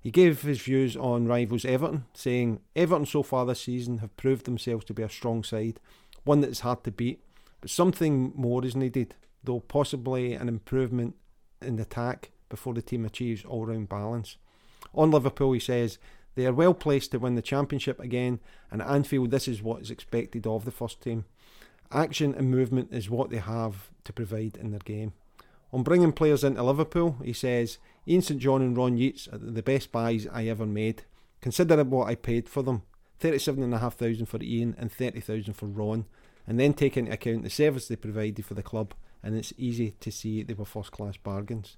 He 0.00 0.10
gave 0.10 0.42
his 0.42 0.62
views 0.62 0.96
on 0.96 1.28
rivals 1.28 1.64
Everton, 1.64 2.06
saying, 2.12 2.58
Everton 2.74 3.06
so 3.06 3.22
far 3.22 3.46
this 3.46 3.60
season 3.60 3.98
have 3.98 4.16
proved 4.16 4.46
themselves 4.46 4.84
to 4.86 4.94
be 4.94 5.04
a 5.04 5.08
strong 5.08 5.44
side, 5.44 5.78
one 6.24 6.40
that 6.40 6.50
is 6.50 6.60
hard 6.60 6.82
to 6.82 6.90
beat, 6.90 7.22
but 7.60 7.70
something 7.70 8.32
more 8.34 8.64
is 8.64 8.74
needed, 8.74 9.14
though 9.44 9.60
possibly 9.60 10.32
an 10.32 10.48
improvement 10.48 11.14
in 11.62 11.76
the 11.76 11.82
attack 11.82 12.32
before 12.48 12.74
the 12.74 12.82
team 12.82 13.04
achieves 13.04 13.44
all 13.44 13.64
round 13.64 13.88
balance. 13.88 14.38
On 14.96 15.10
Liverpool, 15.10 15.52
he 15.52 15.60
says, 15.60 15.98
they 16.34 16.46
are 16.46 16.52
well 16.52 16.74
placed 16.74 17.12
to 17.12 17.18
win 17.18 17.34
the 17.34 17.42
championship 17.42 18.00
again, 18.00 18.40
and 18.70 18.82
at 18.82 18.88
Anfield, 18.88 19.30
this 19.30 19.48
is 19.48 19.62
what 19.62 19.82
is 19.82 19.90
expected 19.90 20.46
of 20.46 20.64
the 20.64 20.70
first 20.70 21.00
team. 21.00 21.24
Action 21.90 22.34
and 22.34 22.50
movement 22.50 22.88
is 22.92 23.08
what 23.08 23.30
they 23.30 23.38
have 23.38 23.90
to 24.04 24.12
provide 24.12 24.56
in 24.56 24.70
their 24.70 24.80
game. 24.80 25.12
On 25.72 25.82
bringing 25.82 26.12
players 26.12 26.44
into 26.44 26.62
Liverpool, 26.62 27.16
he 27.22 27.32
says, 27.32 27.78
Ian 28.06 28.22
St 28.22 28.40
John 28.40 28.62
and 28.62 28.76
Ron 28.76 28.96
Yeats 28.96 29.28
are 29.32 29.38
the 29.38 29.62
best 29.62 29.92
buys 29.92 30.26
I 30.32 30.46
ever 30.46 30.66
made. 30.66 31.02
Consider 31.40 31.82
what 31.84 32.08
I 32.08 32.14
paid 32.14 32.48
for 32.48 32.62
them. 32.62 32.82
37500 33.18 34.28
for 34.28 34.42
Ian 34.42 34.74
and 34.78 34.92
30000 34.92 35.54
for 35.54 35.66
Ron, 35.66 36.04
and 36.46 36.60
then 36.60 36.74
take 36.74 36.96
into 36.96 37.12
account 37.12 37.42
the 37.42 37.50
service 37.50 37.88
they 37.88 37.96
provided 37.96 38.44
for 38.44 38.54
the 38.54 38.62
club, 38.62 38.94
and 39.22 39.36
it's 39.36 39.52
easy 39.56 39.92
to 40.00 40.12
see 40.12 40.42
they 40.42 40.54
were 40.54 40.64
first 40.64 40.92
class 40.92 41.16
bargains. 41.16 41.76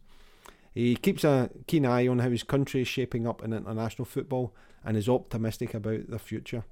He 0.75 0.97
keeps 0.97 1.25
a 1.25 1.51
keen 1.67 1.87
eye 1.87 2.07
on 2.07 2.21
how 2.21 2.31
his 2.31 2.43
country 2.43 2.83
is 2.83 2.89
shaping 2.89 3.27
up 3.27 3.43
in 3.43 3.53
international 3.53 4.05
football 4.05 4.55
and 4.85 4.97
is 4.97 5.09
optimistic 5.09 5.75
about 5.75 6.09
their 6.09 6.19
future. 6.19 6.65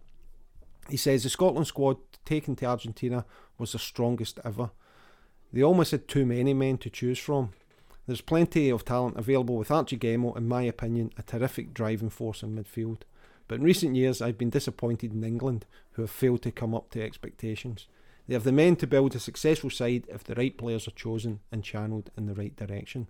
He 0.88 0.96
says 0.96 1.22
the 1.22 1.28
Scotland 1.28 1.66
squad 1.66 1.96
taken 2.24 2.54
to 2.56 2.66
Argentina 2.66 3.24
was 3.58 3.72
the 3.72 3.78
strongest 3.78 4.38
ever. 4.44 4.70
They 5.52 5.62
almost 5.62 5.90
had 5.90 6.08
too 6.08 6.26
many 6.26 6.54
men 6.54 6.78
to 6.78 6.90
choose 6.90 7.18
from. 7.18 7.52
There's 8.06 8.20
plenty 8.20 8.70
of 8.70 8.84
talent 8.84 9.16
available 9.16 9.56
with 9.56 9.70
Archie 9.70 9.96
Gemmill, 9.96 10.36
in 10.36 10.46
my 10.46 10.62
opinion, 10.62 11.12
a 11.18 11.22
terrific 11.22 11.74
driving 11.74 12.10
force 12.10 12.42
in 12.42 12.54
midfield. 12.54 12.98
But 13.48 13.56
in 13.56 13.64
recent 13.64 13.96
years, 13.96 14.22
I've 14.22 14.38
been 14.38 14.50
disappointed 14.50 15.12
in 15.12 15.24
England, 15.24 15.66
who 15.92 16.02
have 16.02 16.10
failed 16.10 16.42
to 16.42 16.52
come 16.52 16.74
up 16.74 16.90
to 16.90 17.02
expectations. 17.02 17.88
They 18.26 18.34
have 18.34 18.44
the 18.44 18.52
men 18.52 18.76
to 18.76 18.86
build 18.86 19.14
a 19.14 19.20
successful 19.20 19.70
side 19.70 20.04
if 20.08 20.24
the 20.24 20.34
right 20.34 20.56
players 20.56 20.86
are 20.86 20.92
chosen 20.92 21.40
and 21.50 21.64
channeled 21.64 22.10
in 22.16 22.26
the 22.26 22.34
right 22.34 22.54
direction. 22.54 23.08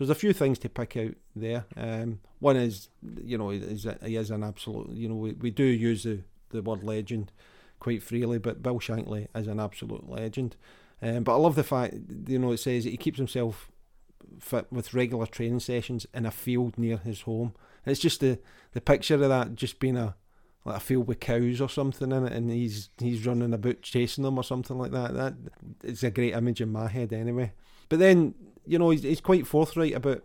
There's 0.00 0.08
a 0.08 0.14
few 0.14 0.32
things 0.32 0.58
to 0.60 0.70
pick 0.70 0.96
out 0.96 1.12
there. 1.36 1.66
Um, 1.76 2.20
one 2.38 2.56
is, 2.56 2.88
you 3.22 3.36
know, 3.36 3.50
is 3.50 3.86
he 4.02 4.16
is 4.16 4.30
an 4.30 4.42
absolute. 4.42 4.88
You 4.92 5.10
know, 5.10 5.14
we, 5.14 5.32
we 5.32 5.50
do 5.50 5.62
use 5.62 6.04
the, 6.04 6.20
the 6.48 6.62
word 6.62 6.82
legend 6.82 7.32
quite 7.80 8.02
freely, 8.02 8.38
but 8.38 8.62
Bill 8.62 8.80
Shankly 8.80 9.28
is 9.34 9.46
an 9.46 9.60
absolute 9.60 10.08
legend. 10.08 10.56
Um, 11.02 11.22
but 11.22 11.34
I 11.34 11.36
love 11.36 11.54
the 11.54 11.62
fact, 11.62 11.96
you 12.26 12.38
know, 12.38 12.52
it 12.52 12.60
says 12.60 12.84
that 12.84 12.90
he 12.90 12.96
keeps 12.96 13.18
himself 13.18 13.70
fit 14.38 14.72
with 14.72 14.94
regular 14.94 15.26
training 15.26 15.60
sessions 15.60 16.06
in 16.14 16.24
a 16.24 16.30
field 16.30 16.78
near 16.78 16.96
his 16.96 17.20
home. 17.20 17.52
It's 17.84 18.00
just 18.00 18.20
the 18.20 18.38
the 18.72 18.80
picture 18.80 19.16
of 19.16 19.28
that 19.28 19.54
just 19.54 19.80
being 19.80 19.98
a 19.98 20.14
like 20.64 20.78
a 20.78 20.80
field 20.80 21.08
with 21.08 21.20
cows 21.20 21.60
or 21.60 21.68
something 21.68 22.10
in 22.10 22.26
it, 22.26 22.32
and 22.32 22.50
he's 22.50 22.88
he's 22.96 23.26
running 23.26 23.52
about 23.52 23.82
chasing 23.82 24.24
them 24.24 24.38
or 24.38 24.44
something 24.44 24.78
like 24.78 24.92
that. 24.92 25.12
That 25.12 25.34
it's 25.84 26.02
a 26.02 26.10
great 26.10 26.32
image 26.32 26.62
in 26.62 26.72
my 26.72 26.88
head 26.88 27.12
anyway. 27.12 27.52
But 27.90 27.98
then 27.98 28.34
you 28.70 28.78
know 28.78 28.90
he's, 28.90 29.02
he's 29.02 29.20
quite 29.20 29.46
forthright 29.46 29.94
about 29.94 30.22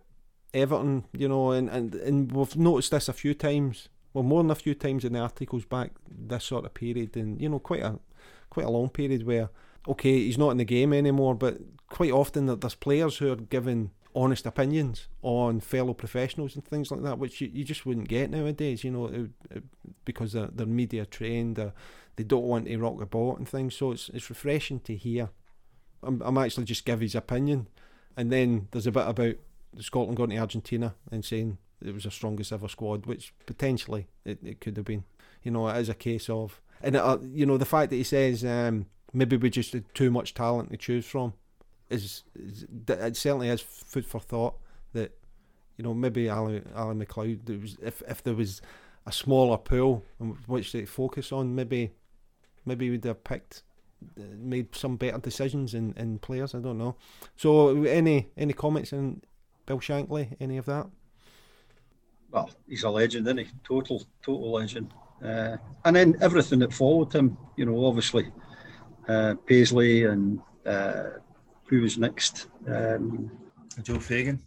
Everton, 0.54 1.06
you 1.14 1.28
know, 1.28 1.52
and, 1.52 1.68
and 1.70 1.96
and 1.96 2.32
we've 2.32 2.56
noticed 2.56 2.92
this 2.92 3.10
a 3.10 3.14
few 3.14 3.34
times. 3.34 3.90
Well, 4.14 4.24
more 4.24 4.42
than 4.42 4.52
a 4.52 4.56
few 4.56 4.76
times 4.76 5.04
in 5.04 5.14
the 5.14 5.20
articles 5.20 5.66
back 5.66 5.92
this 6.08 6.46
sort 6.46 6.66
of 6.66 6.74
period, 6.74 7.18
and 7.18 7.42
you 7.42 7.50
know, 7.50 7.60
quite 7.60 7.82
a 7.82 8.00
quite 8.52 8.68
a 8.68 8.70
long 8.70 8.90
period 8.90 9.26
where 9.26 9.50
okay, 9.88 10.14
he's 10.14 10.38
not 10.38 10.52
in 10.52 10.58
the 10.58 10.66
game 10.66 10.94
anymore, 10.94 11.36
but 11.36 11.58
quite 11.90 12.12
often 12.12 12.46
there's 12.46 12.76
players 12.76 13.18
who 13.18 13.32
are 13.32 13.36
giving 13.36 13.92
honest 14.16 14.46
opinions 14.46 15.08
on 15.22 15.60
fellow 15.60 15.94
professionals 15.94 16.56
and 16.56 16.66
things 16.66 16.90
like 16.90 17.04
that, 17.04 17.20
which 17.20 17.42
you, 17.42 17.50
you 17.54 17.64
just 17.64 17.86
wouldn't 17.86 18.08
get 18.08 18.32
nowadays, 18.32 18.84
you 18.84 18.90
know, 18.92 19.08
it, 19.08 19.30
it, 19.52 19.64
because 20.06 20.32
they're, 20.34 20.50
they're 20.54 20.66
media 20.66 21.06
trained, 21.06 21.58
they're, 21.58 21.74
they 22.16 22.24
don't 22.24 22.46
want 22.46 22.66
to 22.66 22.78
rock 22.78 22.98
the 22.98 23.06
boat 23.06 23.38
and 23.38 23.50
things. 23.50 23.76
So 23.76 23.92
it's 23.92 24.10
it's 24.10 24.30
refreshing 24.30 24.80
to 24.82 24.96
hear. 24.96 25.30
I'm, 26.02 26.22
I'm 26.22 26.38
actually 26.38 26.66
just 26.66 26.86
give 26.86 27.02
his 27.02 27.16
opinion, 27.16 27.68
and 28.18 28.32
then 28.32 28.68
there's 28.72 28.88
a 28.88 28.92
bit 28.92 29.08
about 29.08 29.36
Scotland 29.80 30.18
going 30.18 30.30
to 30.30 30.38
Argentina 30.38 30.96
and 31.12 31.24
saying 31.24 31.58
it 31.82 31.94
was 31.94 32.04
the 32.04 32.12
strongest 32.12 32.52
ever 32.52 32.68
squad, 32.68 33.06
which 33.06 33.34
potentially 33.46 34.08
it, 34.24 34.40
it 34.44 34.62
could 34.62 34.78
have 34.78 34.86
been. 34.86 35.04
You 35.44 35.52
know, 35.52 35.68
it 35.68 35.78
is 35.78 35.90
a 35.90 35.94
case 35.94 36.30
of, 36.30 36.62
and 36.82 36.96
it, 36.96 37.02
uh, 37.02 37.18
you 37.22 37.46
know, 37.46 37.58
the 37.58 37.66
fact 37.66 37.90
that 37.92 37.98
he 37.98 38.04
says 38.04 38.44
um, 38.44 38.88
maybe 39.14 39.38
we 39.38 39.50
just 39.50 39.74
had 39.74 39.94
too 39.94 40.12
much 40.12 40.34
talent 40.34 40.72
to 40.72 40.78
choose 40.78 41.06
from 41.06 41.34
is, 41.90 42.24
is 42.36 42.66
it 42.88 43.16
certainly 43.16 43.50
is 43.50 43.62
food 43.62 44.06
for 44.06 44.20
thought 44.20 44.56
that 44.94 45.18
you 45.78 45.84
know 45.84 45.94
maybe 45.94 46.30
Ally 46.30 46.62
Ally 46.76 46.94
MacLeod 46.94 47.48
was 47.62 47.78
if 47.82 48.02
if 48.08 48.24
there 48.24 48.34
was 48.34 48.62
a 49.06 49.12
smaller 49.12 49.58
pool 49.58 50.04
which 50.48 50.72
they 50.72 50.86
focus 50.86 51.32
on 51.32 51.54
maybe 51.54 51.92
maybe 52.66 52.90
we'd 52.90 53.04
have 53.06 53.24
picked 53.24 53.64
made 54.38 54.76
some 54.76 54.98
better 54.98 55.18
decisions 55.18 55.74
in, 55.74 55.94
in 55.98 56.20
players 56.20 56.54
I 56.54 56.60
don't 56.60 56.78
know 56.78 56.96
so 57.36 57.84
any 57.84 58.30
any 58.38 58.54
comments 58.54 58.94
on 58.94 59.22
Bill 59.66 59.80
Shankly 59.80 60.36
any 60.40 60.58
of 60.58 60.66
that 60.66 60.88
well, 62.36 62.50
he's 62.68 62.84
a 62.84 62.90
legend, 62.90 63.28
isn't 63.28 63.38
he? 63.38 63.48
Total, 63.64 64.04
total 64.22 64.52
legend. 64.52 64.94
Uh, 65.24 65.56
and 65.86 65.96
then 65.96 66.18
everything 66.20 66.60
that 66.60 66.74
followed 66.74 67.14
him, 67.14 67.38
you 67.56 67.66
know, 67.66 67.86
obviously 67.86 68.30
uh, 69.08 69.36
Paisley 69.46 70.04
and 70.04 70.42
uh, 70.66 71.12
who 71.68 71.80
was 71.82 71.98
next? 71.98 72.48
Um, 72.68 73.32
Joe 73.82 74.00
Fagan. 74.00 74.42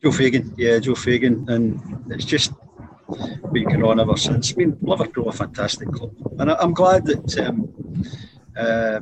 Joe 0.00 0.12
Fagan, 0.12 0.54
yeah, 0.56 0.78
Joe 0.78 0.94
Fagan, 0.94 1.44
and 1.48 1.80
it's 2.12 2.24
just 2.24 2.52
been 3.52 3.64
going 3.64 3.82
on 3.82 3.98
ever 3.98 4.16
since. 4.16 4.52
I 4.52 4.56
mean, 4.56 4.78
Liverpool 4.80 5.26
are 5.26 5.30
a 5.30 5.32
fantastic 5.32 5.90
club, 5.90 6.12
and 6.38 6.52
I, 6.52 6.62
am 6.62 6.74
glad 6.74 7.06
that 7.06 7.38
um, 7.38 7.68
uh, 8.56 9.00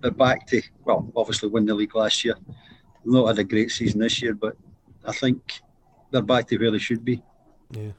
they're 0.00 0.10
back 0.10 0.46
to 0.48 0.62
well, 0.84 1.10
obviously 1.16 1.48
win 1.48 1.66
the 1.66 1.74
league 1.74 1.94
last 1.94 2.24
year. 2.24 2.36
Not 3.04 3.28
had 3.28 3.38
a 3.38 3.44
great 3.44 3.70
season 3.70 4.00
this 4.00 4.22
year, 4.22 4.34
but 4.34 4.56
I 5.04 5.12
think 5.12 5.60
they're 6.10 6.22
back 6.22 6.48
to 6.48 6.58
where 6.58 6.70
they 6.70 6.78
should 6.78 7.04
be. 7.04 7.22
Yeah, 7.70 7.92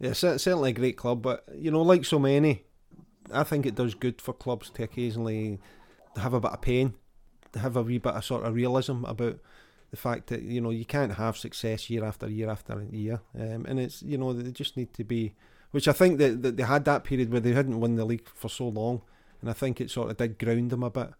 yeah, 0.00 0.12
certainly 0.12 0.70
a 0.70 0.74
great 0.74 0.96
club, 0.96 1.22
but 1.22 1.44
you 1.54 1.70
know, 1.70 1.82
like 1.82 2.04
so 2.04 2.18
many, 2.18 2.64
I 3.32 3.42
think 3.42 3.66
it 3.66 3.74
does 3.74 3.94
good 3.94 4.20
for 4.20 4.32
clubs 4.32 4.70
to 4.70 4.84
occasionally 4.84 5.58
have 6.16 6.34
a 6.34 6.40
bit 6.40 6.52
of 6.52 6.60
pain, 6.60 6.94
to 7.52 7.58
have 7.58 7.76
a 7.76 7.82
wee 7.82 7.98
bit 7.98 8.14
of 8.14 8.24
sort 8.24 8.44
of 8.44 8.54
realism 8.54 9.04
about 9.04 9.38
the 9.90 9.96
fact 9.96 10.28
that 10.28 10.42
you 10.42 10.60
know 10.60 10.70
you 10.70 10.84
can't 10.84 11.14
have 11.14 11.36
success 11.36 11.90
year 11.90 12.04
after 12.04 12.28
year 12.28 12.50
after 12.50 12.86
year, 12.90 13.20
um, 13.38 13.66
and 13.66 13.80
it's 13.80 14.02
you 14.02 14.18
know 14.18 14.32
they 14.32 14.50
just 14.50 14.76
need 14.76 14.92
to 14.94 15.04
be, 15.04 15.34
which 15.72 15.88
I 15.88 15.92
think 15.92 16.18
that 16.18 16.56
they 16.56 16.62
had 16.62 16.84
that 16.84 17.04
period 17.04 17.30
where 17.30 17.40
they 17.40 17.52
hadn't 17.52 17.80
won 17.80 17.96
the 17.96 18.04
league 18.04 18.28
for 18.34 18.48
so 18.48 18.68
long, 18.68 19.02
and 19.40 19.50
I 19.50 19.52
think 19.52 19.80
it 19.80 19.90
sort 19.90 20.10
of 20.10 20.16
did 20.16 20.38
ground 20.38 20.70
them 20.70 20.82
a 20.82 20.90
bit. 20.90 21.10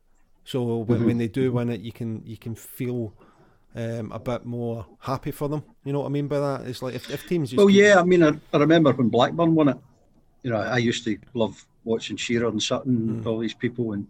So 0.44 0.78
when, 0.78 0.98
mm-hmm. 0.98 1.06
when 1.06 1.18
they 1.18 1.28
do 1.28 1.52
win 1.52 1.68
it, 1.68 1.80
you 1.80 1.92
can 1.92 2.22
you 2.24 2.36
can 2.36 2.54
feel 2.54 3.12
um, 3.74 4.12
a 4.12 4.18
bit 4.18 4.44
more 4.44 4.86
happy 5.00 5.30
for 5.30 5.48
them. 5.48 5.62
You 5.84 5.92
know 5.92 6.00
what 6.00 6.06
I 6.06 6.10
mean 6.10 6.28
by 6.28 6.40
that? 6.40 6.66
It's 6.66 6.82
like 6.82 6.94
if, 6.94 7.10
if 7.10 7.26
teams. 7.26 7.54
well, 7.54 7.70
yeah, 7.70 8.00
I 8.00 8.02
mean, 8.02 8.22
I, 8.22 8.32
I, 8.52 8.58
remember 8.58 8.92
when 8.92 9.08
Blackburn 9.08 9.54
won 9.54 9.68
it. 9.68 9.76
You 10.42 10.50
know, 10.50 10.58
I 10.58 10.78
used 10.78 11.04
to 11.04 11.18
love 11.34 11.64
watching 11.84 12.16
Shearer 12.16 12.48
and 12.48 12.62
Sutton 12.62 12.96
mm. 12.96 13.08
and 13.08 13.26
all 13.26 13.38
these 13.38 13.54
people, 13.54 13.92
and 13.92 14.06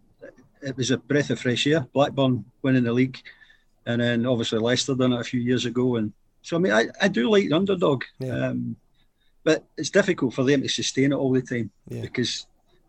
it 0.62 0.76
was 0.76 0.90
a 0.90 0.98
breath 0.98 1.30
of 1.30 1.40
fresh 1.40 1.66
air. 1.66 1.86
Blackburn 1.92 2.44
winning 2.62 2.84
the 2.84 2.92
league, 2.92 3.18
and 3.86 4.00
then 4.00 4.26
obviously 4.26 4.58
Leicester 4.58 4.94
done 4.94 5.12
it 5.12 5.20
a 5.20 5.24
few 5.24 5.40
years 5.40 5.64
ago, 5.64 5.96
and 5.96 6.12
so 6.42 6.56
I 6.56 6.60
mean, 6.60 6.72
I, 6.72 6.86
I 7.00 7.08
do 7.08 7.30
like 7.30 7.48
the 7.48 7.56
underdog, 7.56 8.04
yeah. 8.18 8.48
um, 8.48 8.76
but 9.44 9.64
it's 9.76 9.90
difficult 9.90 10.34
for 10.34 10.44
them 10.44 10.62
to 10.62 10.68
sustain 10.68 11.12
it 11.12 11.16
all 11.16 11.32
the 11.32 11.42
time 11.42 11.70
yeah. 11.88 12.02
because 12.02 12.46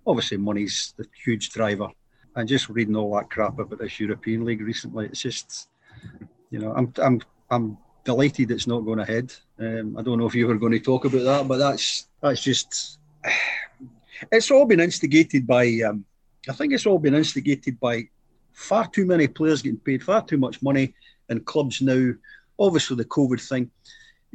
obviously 0.09 0.37
money's 0.37 0.93
the 0.97 1.05
huge 1.23 1.51
driver. 1.51 1.87
And 2.35 2.47
just 2.47 2.69
reading 2.69 2.95
all 2.95 3.15
that 3.15 3.29
crap 3.29 3.59
about 3.59 3.79
this 3.79 3.99
European 3.99 4.45
League 4.45 4.61
recently, 4.61 5.05
it's 5.05 5.21
just, 5.21 5.69
you 6.49 6.59
know, 6.59 6.73
I'm 6.73 6.93
I'm 6.97 7.21
I'm 7.49 7.77
delighted 8.03 8.51
it's 8.51 8.67
not 8.67 8.81
going 8.81 8.99
ahead. 8.99 9.33
Um, 9.59 9.95
I 9.97 10.01
don't 10.01 10.19
know 10.19 10.25
if 10.25 10.35
you 10.35 10.47
were 10.47 10.57
going 10.57 10.71
to 10.71 10.79
talk 10.79 11.05
about 11.05 11.23
that, 11.23 11.47
but 11.47 11.57
that's 11.57 12.07
that's 12.21 12.41
just 12.41 12.99
it's 14.31 14.51
all 14.51 14.65
been 14.65 14.79
instigated 14.79 15.45
by. 15.45 15.65
Um, 15.87 16.05
I 16.47 16.53
think 16.53 16.73
it's 16.73 16.85
all 16.85 16.99
been 16.99 17.15
instigated 17.15 17.79
by 17.79 18.09
far 18.53 18.87
too 18.87 19.05
many 19.05 19.27
players 19.27 19.61
getting 19.61 19.79
paid 19.79 20.03
far 20.03 20.23
too 20.23 20.37
much 20.37 20.61
money, 20.61 20.93
and 21.29 21.45
clubs 21.45 21.81
now, 21.81 22.13
obviously 22.57 22.97
the 22.97 23.05
COVID 23.05 23.41
thing. 23.47 23.69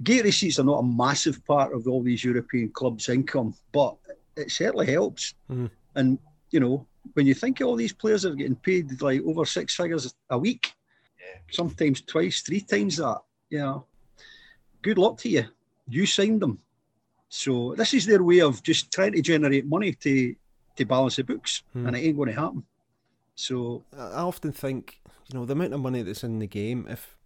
Gate 0.02 0.24
receipts 0.24 0.58
are 0.58 0.64
not 0.64 0.80
a 0.80 0.82
massive 0.82 1.44
part 1.46 1.72
of 1.72 1.86
all 1.86 2.02
these 2.02 2.24
European 2.24 2.68
clubs' 2.70 3.08
income, 3.08 3.54
but 3.72 3.96
it 4.36 4.50
certainly 4.50 4.90
helps. 4.90 5.34
Mm. 5.50 5.70
And 5.94 6.18
you 6.50 6.60
know, 6.60 6.86
when 7.12 7.26
you 7.26 7.34
think 7.34 7.60
of 7.60 7.68
all 7.68 7.76
these 7.76 7.92
players 7.92 8.24
are 8.24 8.34
getting 8.34 8.56
paid 8.56 9.00
like 9.02 9.22
over 9.22 9.44
six 9.44 9.74
figures 9.74 10.14
a 10.30 10.38
week, 10.38 10.72
yeah. 11.18 11.40
sometimes 11.50 12.00
twice, 12.00 12.40
three 12.40 12.60
times 12.60 12.96
that, 12.96 13.20
you 13.50 13.58
know, 13.58 13.84
good 14.82 14.98
luck 14.98 15.18
to 15.18 15.28
you. 15.28 15.44
You 15.88 16.06
signed 16.06 16.40
them. 16.40 16.58
So 17.28 17.74
this 17.76 17.92
is 17.94 18.06
their 18.06 18.22
way 18.22 18.40
of 18.40 18.62
just 18.62 18.92
trying 18.92 19.12
to 19.12 19.22
generate 19.22 19.66
money 19.66 19.92
to 19.92 20.34
to 20.76 20.84
balance 20.84 21.16
the 21.16 21.24
books, 21.24 21.62
mm. 21.76 21.86
and 21.86 21.96
it 21.96 22.00
ain't 22.00 22.16
going 22.16 22.30
to 22.30 22.40
happen. 22.40 22.64
So 23.36 23.84
I 23.96 24.22
often 24.22 24.52
think, 24.52 25.00
you 25.28 25.38
know, 25.38 25.44
the 25.44 25.52
amount 25.52 25.74
of 25.74 25.80
money 25.80 26.02
that's 26.02 26.24
in 26.24 26.38
the 26.38 26.46
game. 26.46 26.86
If 26.88 27.16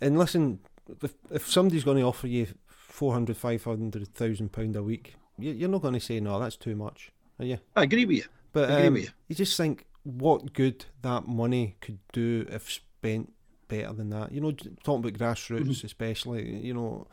and 0.00 0.18
listen, 0.18 0.60
if, 1.02 1.14
if 1.30 1.48
somebody's 1.48 1.84
going 1.84 1.98
to 1.98 2.04
offer 2.04 2.26
you 2.26 2.46
400, 2.68 3.36
500,000 3.36 4.52
pound 4.52 4.76
a 4.76 4.82
week, 4.82 5.14
you're 5.38 5.68
not 5.68 5.82
going 5.82 5.94
to 5.94 6.00
say 6.00 6.20
no. 6.20 6.38
That's 6.38 6.56
too 6.56 6.76
much, 6.76 7.12
are 7.38 7.44
you? 7.44 7.58
I 7.74 7.84
agree 7.84 8.04
with 8.04 8.16
you. 8.18 8.24
But 8.52 8.70
um, 8.70 8.96
you. 8.96 9.08
you 9.28 9.34
just 9.34 9.56
think 9.56 9.86
what 10.02 10.52
good 10.52 10.86
that 11.02 11.26
money 11.26 11.76
could 11.80 11.98
do 12.12 12.46
if 12.50 12.70
spent 12.70 13.32
better 13.68 13.92
than 13.92 14.10
that. 14.10 14.32
You 14.32 14.40
know, 14.40 14.52
talking 14.52 15.04
about 15.04 15.12
grassroots, 15.12 15.60
mm-hmm. 15.60 15.86
especially. 15.86 16.56
You 16.56 16.74
know, 16.74 17.06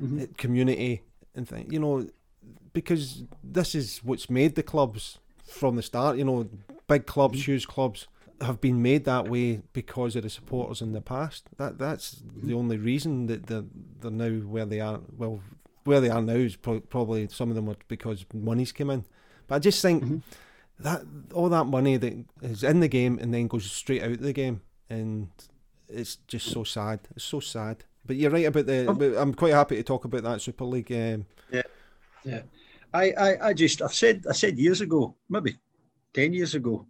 mm-hmm. 0.00 0.24
community 0.36 1.02
and 1.34 1.48
things. 1.48 1.72
You 1.72 1.80
know, 1.80 2.06
because 2.72 3.24
this 3.42 3.74
is 3.74 3.98
what's 4.04 4.30
made 4.30 4.54
the 4.54 4.62
clubs 4.62 5.18
from 5.44 5.76
the 5.76 5.82
start. 5.82 6.16
You 6.16 6.24
know, 6.24 6.48
big 6.86 7.06
clubs, 7.06 7.40
mm-hmm. 7.40 7.52
huge 7.52 7.66
clubs 7.66 8.06
have 8.40 8.60
been 8.60 8.80
made 8.80 9.04
that 9.04 9.28
way 9.28 9.62
because 9.72 10.14
of 10.14 10.22
the 10.22 10.30
supporters 10.30 10.80
in 10.80 10.92
the 10.92 11.00
past. 11.00 11.48
That 11.56 11.78
that's 11.78 12.22
the 12.42 12.54
only 12.54 12.76
reason 12.76 13.26
that 13.26 13.46
they're, 13.46 13.64
they're 14.00 14.10
now 14.10 14.30
where 14.46 14.66
they 14.66 14.80
are. 14.80 15.00
Well, 15.16 15.40
where 15.88 16.00
they 16.00 16.10
are 16.10 16.22
now 16.22 16.34
is 16.34 16.56
pro- 16.56 16.80
probably 16.80 17.26
some 17.28 17.50
of 17.50 17.56
them 17.56 17.68
are 17.68 17.76
because 17.88 18.24
money's 18.32 18.72
come 18.72 18.90
in. 18.90 19.04
But 19.46 19.56
I 19.56 19.58
just 19.58 19.82
think 19.82 20.04
mm-hmm 20.04 20.18
that 20.80 21.02
all 21.34 21.48
that 21.48 21.64
money 21.64 21.96
that 21.96 22.24
is 22.42 22.62
in 22.62 22.80
the 22.80 22.88
game 22.88 23.18
and 23.20 23.32
then 23.34 23.48
goes 23.48 23.70
straight 23.70 24.02
out 24.02 24.12
of 24.12 24.20
the 24.20 24.32
game, 24.32 24.60
and 24.88 25.28
it's 25.88 26.16
just 26.28 26.46
so 26.46 26.64
sad. 26.64 27.00
It's 27.16 27.24
so 27.24 27.40
sad. 27.40 27.84
But 28.06 28.16
you're 28.16 28.30
right 28.30 28.46
about 28.46 28.66
the. 28.66 28.86
Oh. 28.86 29.20
I'm 29.20 29.34
quite 29.34 29.54
happy 29.54 29.76
to 29.76 29.82
talk 29.82 30.04
about 30.04 30.22
that 30.22 30.40
Super 30.40 30.64
League. 30.64 30.92
Um, 30.92 31.26
yeah, 31.50 31.62
yeah. 32.24 32.42
I, 32.94 33.10
I, 33.10 33.48
I 33.48 33.52
just 33.52 33.82
I've 33.82 33.94
said 33.94 34.24
I 34.28 34.32
said 34.32 34.58
years 34.58 34.80
ago, 34.80 35.14
maybe 35.28 35.58
ten 36.14 36.32
years 36.32 36.54
ago, 36.54 36.86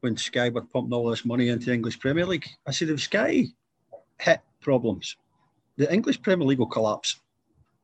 when 0.00 0.16
Sky 0.16 0.50
were 0.50 0.62
pumping 0.62 0.92
all 0.92 1.08
this 1.10 1.24
money 1.24 1.48
into 1.48 1.66
the 1.66 1.74
English 1.74 1.98
Premier 1.98 2.26
League, 2.26 2.46
I 2.66 2.70
said 2.70 2.90
if 2.90 3.00
Sky 3.00 3.46
hit 4.18 4.40
problems, 4.60 5.16
the 5.76 5.92
English 5.92 6.20
Premier 6.22 6.46
League 6.46 6.58
will 6.58 6.66
collapse. 6.66 7.20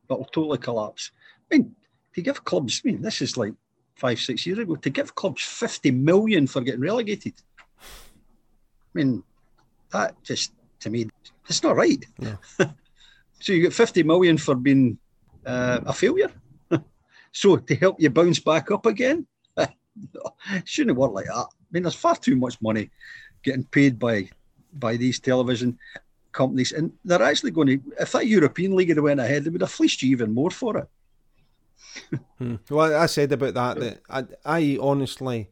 It'll 0.09 0.25
totally 0.25 0.57
collapse. 0.57 1.11
I 1.51 1.57
mean, 1.57 1.75
to 2.15 2.21
give 2.21 2.43
clubs, 2.43 2.81
I 2.83 2.89
mean, 2.89 3.01
this 3.01 3.21
is 3.21 3.37
like 3.37 3.53
five, 3.95 4.19
six 4.19 4.45
years 4.45 4.59
ago, 4.59 4.75
to 4.75 4.89
give 4.89 5.15
clubs 5.15 5.43
50 5.43 5.91
million 5.91 6.47
for 6.47 6.61
getting 6.61 6.81
relegated. 6.81 7.33
I 7.79 8.93
mean, 8.93 9.23
that 9.91 10.21
just, 10.23 10.53
to 10.81 10.89
me, 10.89 11.09
it's 11.47 11.63
not 11.63 11.75
right. 11.75 12.03
So 13.39 13.53
you 13.53 13.61
get 13.61 13.73
50 13.73 14.03
million 14.03 14.37
for 14.37 14.55
being 14.55 14.97
uh, 15.45 15.81
a 15.85 15.93
failure. 15.93 16.31
so 17.31 17.57
to 17.57 17.75
help 17.75 18.01
you 18.01 18.09
bounce 18.09 18.39
back 18.39 18.71
up 18.71 18.85
again, 18.85 19.27
shouldn't 20.65 20.97
work 20.97 21.13
like 21.13 21.25
that. 21.25 21.33
I 21.33 21.69
mean, 21.71 21.83
there's 21.83 21.95
far 21.95 22.15
too 22.15 22.35
much 22.35 22.59
money 22.61 22.89
getting 23.43 23.65
paid 23.65 23.99
by 23.99 24.29
by 24.73 24.97
these 24.97 25.19
television 25.19 25.77
companies, 26.37 26.71
and 26.71 26.93
they're 27.03 27.21
actually 27.21 27.51
going 27.51 27.67
to. 27.67 27.79
If 27.99 28.13
that 28.13 28.27
European 28.27 28.75
League 28.75 28.89
had 28.89 28.99
went 28.99 29.19
ahead, 29.19 29.43
they 29.43 29.49
would 29.49 29.61
have 29.61 29.71
fleeced 29.71 30.01
you 30.01 30.11
even 30.11 30.33
more 30.33 30.51
for 30.51 30.77
it 30.77 30.87
hmm. 32.37 32.55
Well, 32.69 32.95
I 32.95 33.05
said 33.07 33.31
about 33.31 33.53
that 33.53 33.79
that 33.79 34.01
I, 34.09 34.25
I 34.45 34.77
honestly 34.81 35.49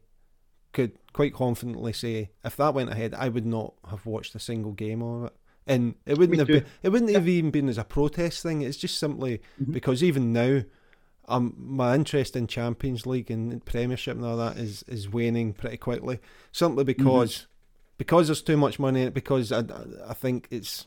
could 0.72 0.92
quite 1.12 1.34
confidently 1.34 1.92
say 1.92 2.30
if 2.44 2.56
that 2.56 2.74
went 2.74 2.90
ahead, 2.90 3.14
I 3.14 3.28
would 3.28 3.46
not 3.46 3.74
have 3.88 4.06
watched 4.06 4.34
a 4.34 4.40
single 4.40 4.72
game 4.72 5.02
of 5.02 5.24
it. 5.26 5.36
And 5.68 5.96
it 6.04 6.16
wouldn't 6.16 6.32
Me 6.32 6.38
have 6.38 6.46
been, 6.46 6.64
it 6.82 6.90
wouldn't 6.90 7.10
yeah. 7.10 7.18
have 7.18 7.28
even 7.28 7.50
been 7.50 7.68
as 7.68 7.78
a 7.78 7.84
protest 7.84 8.42
thing. 8.42 8.62
It's 8.62 8.76
just 8.76 8.98
simply 8.98 9.40
mm-hmm. 9.60 9.72
because 9.72 10.04
even 10.04 10.32
now, 10.32 10.62
um, 11.28 11.54
my 11.58 11.96
interest 11.96 12.36
in 12.36 12.46
Champions 12.46 13.04
League 13.04 13.32
and 13.32 13.64
Premiership 13.64 14.16
and 14.16 14.24
all 14.24 14.36
that 14.36 14.58
is 14.58 14.84
is 14.86 15.08
waning 15.08 15.52
pretty 15.54 15.76
quickly. 15.76 16.20
Simply 16.52 16.84
mm-hmm. 16.84 17.02
because. 17.02 17.46
Because 17.98 18.28
there's 18.28 18.42
too 18.42 18.56
much 18.56 18.78
money 18.78 19.02
in 19.02 19.08
it. 19.08 19.14
Because 19.14 19.52
I 19.52 19.64
I 20.06 20.14
think 20.14 20.48
it's 20.50 20.86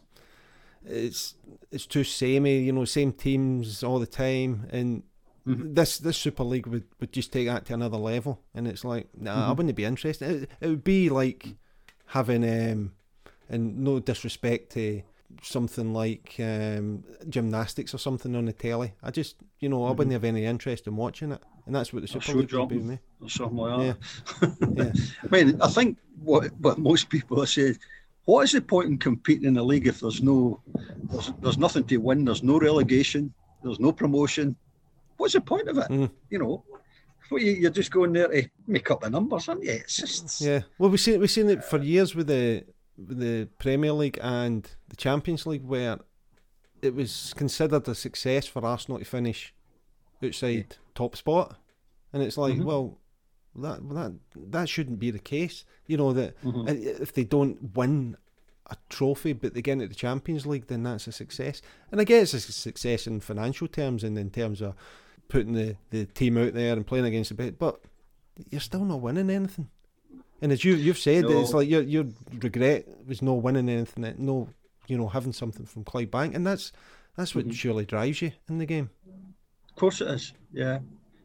it's 0.86 1.36
it's 1.72 1.86
too 1.86 2.04
samey. 2.04 2.60
You 2.60 2.72
know, 2.72 2.86
same 2.86 3.12
teams 3.12 3.84
all 3.84 4.00
the 4.00 4.08
time, 4.08 4.68
and 4.72 5.04
Mm-hmm. 5.50 5.74
This 5.74 5.98
this 5.98 6.18
Super 6.18 6.44
League 6.44 6.68
would, 6.68 6.84
would 7.00 7.12
just 7.12 7.34
take 7.34 7.48
that 7.48 7.66
to 7.66 7.74
another 7.74 7.98
level, 7.98 8.42
and 8.54 8.68
it's 8.68 8.84
like, 8.84 9.08
nah, 9.18 9.32
mm-hmm. 9.32 9.50
I 9.50 9.52
wouldn't 9.54 9.76
be 9.76 9.86
interested. 9.86 10.44
It, 10.44 10.50
it 10.62 10.68
would 10.68 10.84
be 10.84 11.10
like 11.10 11.56
having, 12.08 12.44
um, 12.44 12.94
and 13.50 13.80
no 13.80 14.00
disrespect 14.00 14.74
to 14.74 15.02
something 15.42 15.94
like 15.94 16.36
um, 16.40 17.04
gymnastics 17.28 17.94
or 17.94 17.98
something 17.98 18.36
on 18.36 18.46
the 18.46 18.54
telly. 18.54 18.94
I 19.02 19.10
just, 19.10 19.38
you 19.60 19.70
know, 19.70 19.86
I 19.86 19.90
wouldn't 19.90 20.08
mm-hmm. 20.08 20.14
have 20.14 20.24
any 20.24 20.46
interest 20.46 20.86
in 20.86 20.96
watching 20.96 21.32
it, 21.32 21.42
and 21.70 21.76
that's 21.76 21.94
what 21.94 22.02
the 22.02 22.08
Super 22.08 22.34
League 22.34 22.52
would 22.52 22.68
be 22.68 22.80
me. 22.80 22.98
Something 23.28 23.58
like 23.58 23.78
that. 23.78 23.98
Yeah. 24.42 24.86
yeah. 24.86 24.92
I 25.24 25.28
mean, 25.30 25.62
I 25.62 25.68
think 25.68 26.00
what 26.24 26.52
what 26.62 26.80
most 26.80 27.10
people 27.10 27.44
are 27.44 27.46
saying. 27.46 27.78
What 28.26 28.42
is 28.42 28.54
the 28.54 28.62
point 28.62 28.90
in 28.90 28.98
competing 28.98 29.46
in 29.46 29.54
the 29.54 29.62
league 29.62 29.86
if 29.86 30.00
there's 30.00 30.24
no, 30.24 30.62
there's, 31.12 31.32
there's 31.42 31.58
nothing 31.60 31.84
to 31.84 31.98
win, 31.98 32.26
there's 32.26 32.42
no 32.42 32.60
relegation, 32.60 33.32
there's 33.64 33.80
no 33.80 33.92
promotion, 33.92 34.56
what's 35.18 35.34
the 35.34 35.42
point 35.42 35.68
of 35.68 35.78
it? 35.78 35.90
Mm. 35.90 36.10
You 36.32 36.40
know, 36.40 36.64
well, 37.30 37.40
you're 37.42 37.70
just 37.70 37.92
going 37.92 38.14
there 38.14 38.30
to 38.30 38.50
make 38.66 38.90
up 38.90 39.02
the 39.02 39.12
numbers, 39.12 39.48
aren't 39.48 39.64
you? 39.64 39.74
It's 39.74 39.98
just 39.98 40.42
yeah. 40.42 40.62
Well, 40.80 40.90
we've 40.90 41.00
seen 41.00 41.20
we've 41.20 41.30
seen 41.30 41.52
it 41.52 41.64
for 41.64 41.78
years 41.78 42.16
with 42.16 42.28
the 42.28 42.66
with 42.98 43.20
the 43.20 43.48
Premier 43.60 43.92
League 43.92 44.18
and 44.24 44.68
the 44.88 44.96
Champions 44.96 45.46
League, 45.46 45.66
where 45.66 46.00
it 46.82 46.96
was 46.96 47.36
considered 47.38 47.88
a 47.88 47.94
success 47.94 48.48
for 48.48 48.66
Arsenal 48.66 48.98
to 48.98 49.06
finish 49.06 49.54
outside. 50.24 50.78
Top 51.00 51.16
spot, 51.16 51.56
and 52.12 52.22
it's 52.22 52.38
like, 52.38 52.56
mm-hmm. 52.56 52.66
well, 52.66 53.00
that 53.56 53.88
that 53.90 54.14
that 54.36 54.70
shouldn't 54.70 55.00
be 55.00 55.12
the 55.12 55.20
case. 55.20 55.66
You 55.88 55.98
know 55.98 56.14
that 56.14 56.42
mm-hmm. 56.44 56.68
if 56.68 57.14
they 57.14 57.24
don't 57.24 57.76
win 57.76 58.18
a 58.68 58.76
trophy, 58.90 59.34
but 59.34 59.54
they 59.54 59.62
get 59.62 59.74
into 59.74 59.88
the 59.88 59.96
Champions 59.96 60.46
League, 60.46 60.68
then 60.68 60.84
that's 60.84 61.08
a 61.08 61.12
success. 61.12 61.62
And 61.92 62.00
I 62.00 62.04
guess 62.04 62.34
it's 62.34 62.50
a 62.50 62.52
success 62.52 63.08
in 63.08 63.20
financial 63.20 63.68
terms 63.68 64.04
and 64.04 64.18
in 64.18 64.30
terms 64.30 64.62
of 64.62 64.76
putting 65.28 65.54
the, 65.54 65.76
the 65.90 66.06
team 66.06 66.38
out 66.38 66.54
there 66.54 66.74
and 66.74 66.86
playing 66.86 67.06
against 67.06 67.30
the 67.30 67.36
best, 67.36 67.58
but 67.58 67.80
you're 68.50 68.62
still 68.62 68.86
not 68.86 69.02
winning 69.02 69.30
anything. 69.30 69.70
And 70.42 70.52
as 70.52 70.64
you 70.64 70.76
you've 70.76 71.00
said, 71.00 71.24
no. 71.24 71.42
it's 71.42 71.54
like 71.54 71.70
your 71.70 71.82
your 71.82 72.06
regret 72.40 72.88
was 73.08 73.22
no 73.22 73.34
winning 73.34 73.70
anything, 73.70 74.16
no 74.18 74.50
you 74.88 74.98
know 74.98 75.08
having 75.08 75.34
something 75.34 75.66
from 75.66 75.84
Clydebank, 75.84 76.36
and 76.36 76.46
that's 76.46 76.72
that's 77.16 77.36
what 77.36 77.46
mm-hmm. 77.46 77.54
surely 77.54 77.86
drives 77.86 78.22
you 78.22 78.32
in 78.48 78.58
the 78.58 78.66
game. 78.66 78.90
Of 79.80 79.82
course, 79.82 80.02
it 80.02 80.10
is. 80.10 80.34
Yeah, 80.52 80.80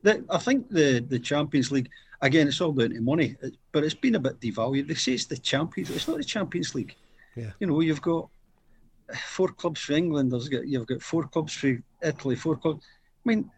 the, 0.05 0.25
I 0.31 0.39
think 0.39 0.71
the 0.71 1.01
the 1.01 1.19
Champions 1.19 1.73
League 1.73 1.91
again, 2.23 2.47
it's 2.47 2.61
all 2.61 2.71
down 2.71 2.91
to 2.91 3.01
money, 3.01 3.35
but 3.73 3.83
it's 3.83 3.95
been 3.95 4.15
a 4.15 4.21
bit 4.21 4.39
devalued. 4.39 4.87
They 4.87 4.95
say 4.95 5.15
it's 5.15 5.25
the 5.25 5.37
Champions. 5.37 5.91
It's 5.91 6.07
not 6.07 6.19
the 6.19 6.25
Champions 6.25 6.73
League. 6.73 6.95
Yeah. 7.35 7.51
You 7.59 7.67
know, 7.67 7.81
you've 7.81 8.01
got 8.01 8.29
four 9.27 9.49
clubs 9.49 9.81
for 9.81 9.95
England. 9.95 10.31
There's 10.31 10.49
got 10.49 10.69
you've 10.69 10.87
got 10.87 11.03
four 11.03 11.25
clubs 11.25 11.53
for 11.55 11.77
Italy. 12.01 12.37
Four 12.37 12.57
clubs. 12.59 12.87
I 13.27 13.29
mean, 13.29 13.51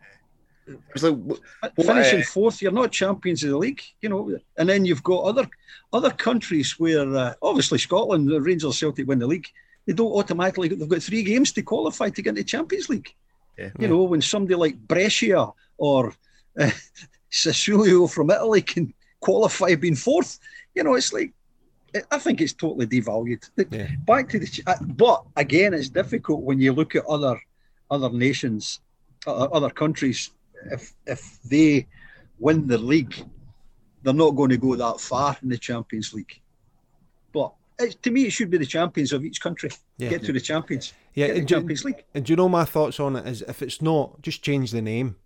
it's 0.95 1.03
like 1.03 1.15
what, 1.15 1.41
finishing 1.79 2.21
uh, 2.21 2.25
fourth, 2.25 2.63
you're 2.63 2.73
not 2.73 2.91
champions 2.91 3.45
of 3.45 3.51
the 3.51 3.59
league, 3.59 3.83
you 4.01 4.09
know. 4.09 4.39
And 4.57 4.67
then 4.67 4.87
you've 4.87 5.03
got 5.03 5.25
other 5.25 5.47
other 5.93 6.11
countries 6.11 6.75
where 6.79 7.15
uh, 7.15 7.35
obviously 7.43 7.79
Scotland, 7.81 8.31
the 8.31 8.41
Rangers, 8.41 8.79
Celtic 8.79 9.07
win 9.07 9.19
the 9.19 9.27
league, 9.27 9.49
they 9.85 9.93
don't 9.93 10.13
automatically. 10.13 10.69
They've 10.69 10.89
got 10.89 11.03
three 11.03 11.23
games 11.23 11.53
to 11.53 11.61
qualify 11.63 12.09
to 12.09 12.23
get 12.23 12.31
into 12.31 12.43
the 12.43 12.49
Champions 12.49 12.89
League. 12.89 13.15
Yeah. 13.59 13.71
You 13.79 13.89
know, 13.89 14.03
when 14.03 14.23
somebody 14.23 14.55
like 14.55 14.77
Brescia 14.77 15.49
or 15.79 16.15
uh, 16.59 16.71
Sassuolo 17.31 18.11
from 18.11 18.31
Italy 18.31 18.63
can 18.63 18.93
qualify 19.21 19.75
being 19.75 19.97
fourth, 19.97 20.39
you 20.75 20.83
know, 20.83 20.95
it's 20.95 21.13
like 21.13 21.33
I 22.11 22.19
think 22.19 22.41
it's 22.41 22.53
totally 22.53 22.87
devalued. 22.87 23.49
Yeah. 23.71 23.89
Back 24.07 24.29
to 24.31 24.39
the, 24.39 24.77
but 24.97 25.25
again, 25.37 25.73
it's 25.75 25.89
difficult 25.89 26.43
when 26.43 26.61
you 26.61 26.73
look 26.73 26.95
at 26.95 27.07
other 27.07 27.41
other 27.91 28.11
nations, 28.11 28.81
other 29.27 29.71
countries. 29.71 30.31
If 30.71 30.95
if 31.07 31.39
they 31.43 31.87
win 32.39 32.67
the 32.67 32.79
league, 32.79 33.15
they're 34.03 34.15
not 34.15 34.37
going 34.37 34.51
to 34.51 34.57
go 34.57 34.77
that 34.77 35.01
far 35.01 35.37
in 35.43 35.49
the 35.49 35.59
Champions 35.59 36.13
League. 36.13 36.41
But 37.33 37.53
it, 37.79 38.03
to 38.03 38.11
me, 38.11 38.23
it 38.27 38.31
should 38.31 38.51
be 38.51 38.59
the 38.59 38.67
champions 38.67 39.13
of 39.13 39.25
each 39.25 39.41
country 39.41 39.71
Yeah. 39.99 40.11
get 40.11 40.25
to 40.25 40.33
the 40.33 40.41
champions. 40.41 40.93
Yeah, 41.15 41.29
the 41.33 41.41
do- 41.41 41.47
Champions 41.47 41.85
League. 41.85 42.05
And 42.15 42.25
do 42.25 42.33
you 42.33 42.37
know 42.37 42.49
my 42.49 42.65
thoughts 42.65 43.01
on 43.01 43.17
it? 43.17 43.27
Is 43.27 43.43
if 43.43 43.63
it's 43.63 43.81
not, 43.81 44.21
just 44.23 44.43
change 44.43 44.71
the 44.71 44.83
name. 44.83 45.17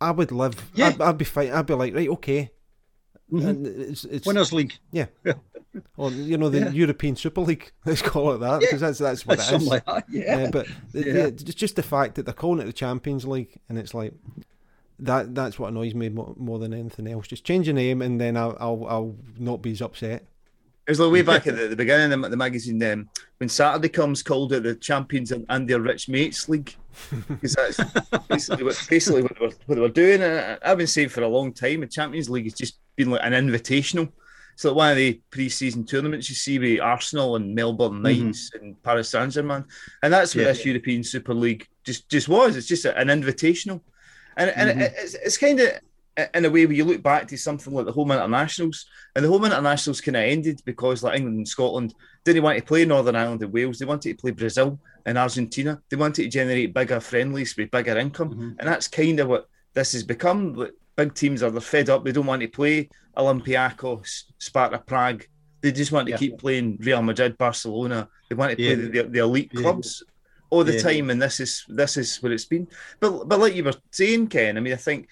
I 0.00 0.10
would 0.12 0.32
live. 0.32 0.70
Yeah. 0.74 0.88
I'd, 0.88 1.00
I'd 1.00 1.18
be 1.18 1.24
fine. 1.24 1.50
I'd 1.52 1.66
be 1.66 1.74
like, 1.74 1.94
right, 1.94 2.08
okay. 2.08 2.50
Mhm. 3.32 3.46
And 3.46 3.66
it's, 3.66 4.04
it's 4.04 4.26
Winners 4.26 4.52
League, 4.52 4.74
yeah. 4.92 5.06
Or 5.96 6.10
you 6.10 6.36
know 6.36 6.48
the 6.48 6.58
Yeah. 6.60 6.70
European 6.70 7.14
Super 7.14 7.42
League. 7.42 7.70
Let's 7.86 8.02
call 8.02 8.32
it 8.32 8.38
that 8.38 8.54
Yeah. 8.62 8.66
because 8.66 8.80
that's 8.80 8.98
that's 8.98 9.24
what 9.26 9.38
it 9.38 9.42
something 9.42 9.62
is. 9.62 9.68
like 9.68 9.84
that. 9.86 10.04
Yeah, 10.08 10.38
Yeah, 10.40 10.50
but 10.50 10.66
Yeah. 10.92 11.26
it's 11.26 11.44
just 11.54 11.76
the 11.76 11.82
fact 11.84 12.16
that 12.16 12.24
they're 12.24 12.34
calling 12.34 12.60
it 12.60 12.64
the 12.66 12.72
Champions 12.72 13.24
League, 13.26 13.60
and 13.68 13.78
it's 13.78 13.94
like 13.94 14.14
that. 14.98 15.34
That's 15.34 15.58
what 15.60 15.68
annoys 15.68 15.94
me 15.94 16.08
more, 16.08 16.34
more 16.36 16.58
than 16.58 16.74
anything 16.74 17.06
else. 17.06 17.28
Just 17.28 17.44
change 17.44 17.66
the 17.66 17.72
name, 17.72 18.02
and 18.02 18.20
then 18.20 18.36
I'll 18.36 18.56
I'll, 18.58 18.86
I'll 18.88 19.16
not 19.38 19.62
be 19.62 19.70
as 19.72 19.80
upset. 19.82 20.26
It 20.90 20.98
was 20.98 20.98
like 20.98 21.12
way 21.12 21.22
back 21.22 21.46
at 21.46 21.54
the, 21.54 21.68
the 21.68 21.76
beginning 21.76 22.12
of 22.24 22.28
the 22.32 22.36
magazine 22.36 22.82
um, 22.82 23.08
when 23.38 23.48
Saturday 23.48 23.88
comes 23.88 24.24
called 24.24 24.52
it 24.54 24.64
the 24.64 24.74
Champions 24.74 25.30
and, 25.30 25.46
and 25.48 25.68
their 25.68 25.80
Rich 25.80 26.08
Mates 26.08 26.48
League 26.48 26.74
because 27.28 27.54
that's 27.54 27.78
basically 28.26 28.64
what, 28.64 28.86
basically 28.90 29.22
what 29.22 29.38
they, 29.38 29.46
were, 29.46 29.52
what 29.66 29.74
they 29.76 29.80
were 29.80 29.88
doing. 29.88 30.20
And 30.20 30.58
I- 30.60 30.72
I've 30.72 30.78
been 30.78 30.88
saying 30.88 31.10
for 31.10 31.22
a 31.22 31.28
long 31.28 31.52
time 31.52 31.82
the 31.82 31.86
Champions 31.86 32.28
League 32.28 32.46
has 32.46 32.54
just 32.54 32.80
been 32.96 33.08
like 33.08 33.20
an 33.22 33.34
invitational. 33.34 34.10
It's 34.54 34.64
like 34.64 34.74
one 34.74 34.90
of 34.90 34.96
the 34.96 35.20
pre-season 35.30 35.86
tournaments 35.86 36.28
you 36.28 36.34
see 36.34 36.58
with 36.58 36.80
Arsenal 36.80 37.36
and 37.36 37.54
Melbourne 37.54 38.02
Knights 38.02 38.50
and 38.60 38.82
Paris 38.82 39.10
Saint 39.10 39.32
Germain, 39.32 39.64
and 40.02 40.12
that's 40.12 40.34
what 40.34 40.42
Yeah. 40.42 40.48
this 40.48 40.64
European 40.66 41.04
Super 41.04 41.34
League 41.34 41.68
just 41.84 42.08
just 42.10 42.28
was. 42.28 42.56
It's 42.56 42.66
just 42.66 42.84
an 42.84 43.06
invitational, 43.06 43.80
and 44.36 44.50
and 44.50 44.70
Mhm. 44.80 44.82
it, 44.82 44.94
it's, 44.98 45.14
it's 45.14 45.38
kind 45.38 45.60
of 45.60 45.70
in 46.34 46.44
a 46.44 46.50
way 46.50 46.66
where 46.66 46.74
you 46.74 46.84
look 46.84 47.02
back 47.02 47.28
to 47.28 47.36
something 47.38 47.72
like 47.72 47.86
the 47.86 47.92
home 47.92 48.10
internationals, 48.10 48.86
and 49.14 49.24
the 49.24 49.28
home 49.28 49.44
internationals 49.44 50.00
kind 50.00 50.16
of 50.16 50.22
ended 50.24 50.60
because 50.64 51.02
like 51.02 51.16
England 51.16 51.38
and 51.38 51.48
Scotland 51.48 51.94
didn't 52.24 52.42
want 52.42 52.58
to 52.58 52.64
play 52.64 52.84
Northern 52.84 53.16
Ireland 53.16 53.42
and 53.42 53.52
Wales. 53.52 53.78
They 53.78 53.86
wanted 53.86 54.16
to 54.16 54.20
play 54.20 54.32
Brazil 54.32 54.78
and 55.06 55.16
Argentina. 55.16 55.80
They 55.88 55.96
wanted 55.96 56.24
to 56.24 56.28
generate 56.28 56.74
bigger 56.74 57.00
friendlies 57.00 57.56
with 57.56 57.70
bigger 57.70 57.96
income, 57.98 58.34
Mhm. 58.34 58.56
and 58.58 58.68
that's 58.68 58.88
kind 58.88 59.20
of 59.20 59.28
what 59.28 59.48
this 59.74 59.92
has 59.92 60.02
become. 60.02 60.68
Big 60.96 61.14
teams 61.14 61.42
are 61.42 61.50
they're 61.50 61.60
fed 61.60 61.88
up. 61.88 62.04
They 62.04 62.12
don't 62.12 62.26
want 62.26 62.42
to 62.42 62.48
play 62.48 62.90
Olympiacos, 63.16 64.24
Sparta 64.38 64.78
Prague. 64.78 65.24
They 65.62 65.72
just 65.72 65.92
want 65.92 66.06
to 66.06 66.12
Yeah. 66.12 66.18
keep 66.18 66.38
playing 66.38 66.78
Real 66.80 67.02
Madrid, 67.02 67.38
Barcelona. 67.38 68.08
They 68.28 68.34
want 68.34 68.50
to 68.50 68.56
play 68.56 68.70
Yeah. 68.70 69.02
the, 69.04 69.08
the, 69.08 69.18
elite 69.20 69.50
Yeah. 69.54 69.62
clubs 69.62 70.02
all 70.50 70.64
the 70.64 70.80
time, 70.80 71.10
and 71.10 71.22
this 71.22 71.38
is 71.40 71.64
this 71.68 71.96
is 71.96 72.16
what 72.22 72.32
it's 72.32 72.44
been. 72.44 72.66
But 72.98 73.28
but 73.28 73.38
like 73.38 73.54
you 73.54 73.64
were 73.64 73.74
saying, 73.92 74.28
Ken, 74.28 74.56
I 74.56 74.60
mean, 74.60 74.72
I 74.72 74.76
think 74.76 75.08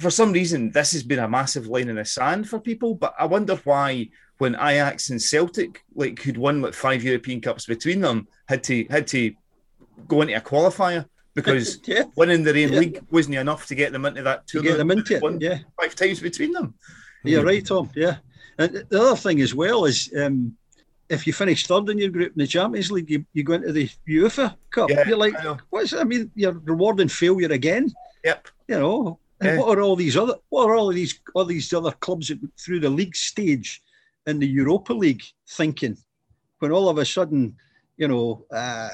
for 0.00 0.10
some 0.10 0.32
reason 0.32 0.70
this 0.72 0.92
has 0.92 1.02
been 1.02 1.18
a 1.18 1.28
massive 1.28 1.66
line 1.66 1.88
in 1.88 1.96
the 1.96 2.04
sand 2.04 2.48
for 2.48 2.58
people. 2.58 2.94
But 2.94 3.14
I 3.18 3.26
wonder 3.26 3.56
why 3.64 4.08
when 4.38 4.54
Ajax 4.54 5.10
and 5.10 5.20
Celtic 5.20 5.82
like 5.94 6.16
could 6.16 6.36
win 6.38 6.62
like 6.62 6.74
five 6.74 7.02
European 7.02 7.40
Cups 7.40 7.66
between 7.66 8.00
them 8.00 8.26
had 8.48 8.62
to 8.64 8.86
had 8.90 9.06
to 9.08 9.32
go 10.08 10.22
into 10.22 10.34
a 10.36 10.40
qualifier 10.40 11.04
because 11.34 11.78
yeah, 11.86 12.04
winning 12.16 12.42
the 12.42 12.54
Rain 12.54 12.72
Yeah. 12.72 12.80
League 12.80 13.00
wasn't 13.10 13.36
enough 13.36 13.66
to 13.66 13.74
get 13.74 13.92
them 13.92 14.04
into 14.06 14.22
that 14.22 14.46
to 14.48 14.62
get 14.62 14.78
them 14.78 14.90
into 14.90 15.18
Won 15.20 15.36
it. 15.36 15.42
Yeah, 15.42 15.58
five 15.80 15.94
times 15.94 16.20
between 16.20 16.52
them. 16.52 16.74
you're 17.24 17.44
right, 17.44 17.64
Tom. 17.64 17.90
Yeah, 17.94 18.16
and 18.58 18.84
the 18.88 19.00
other 19.00 19.16
thing 19.16 19.40
as 19.42 19.54
well 19.54 19.84
is 19.84 20.10
um, 20.18 20.56
if 21.10 21.26
you 21.26 21.32
finish 21.32 21.66
third 21.66 21.88
in 21.90 21.98
your 21.98 22.08
group 22.08 22.32
in 22.32 22.38
the 22.38 22.46
Champions 22.46 22.90
League, 22.90 23.10
you, 23.10 23.24
you 23.34 23.42
go 23.44 23.54
into 23.54 23.72
the 23.72 23.90
UEFA 24.08 24.54
Cup. 24.70 24.88
Yeah, 24.90 25.06
You're 25.08 25.18
like, 25.18 25.38
I 25.38 25.44
know. 25.44 25.58
what's? 25.70 25.92
I 25.92 26.04
mean, 26.04 26.30
you're 26.34 26.52
rewarding 26.64 27.08
failure 27.08 27.50
again. 27.52 27.90
Yep. 28.24 28.48
You 28.68 28.78
know, 28.78 29.18
and 29.40 29.50
Yeah. 29.58 29.58
what 29.58 29.78
are 29.78 29.82
all 29.82 29.96
these 29.96 30.16
other? 30.16 30.34
What 30.48 30.68
are 30.68 30.74
all 30.76 30.88
of 30.90 30.94
these 30.94 31.18
all 31.34 31.44
these 31.44 31.72
other 31.72 31.92
clubs 31.92 32.30
through 32.62 32.80
the 32.80 32.90
league 32.90 33.16
stage 33.16 33.82
in 34.26 34.38
the 34.38 34.46
Europa 34.46 34.92
League 34.92 35.22
thinking 35.48 35.96
when 36.58 36.72
all 36.72 36.88
of 36.88 36.98
a 36.98 37.04
sudden, 37.06 37.56
you 37.96 38.06
know, 38.08 38.44
uh, 38.52 38.90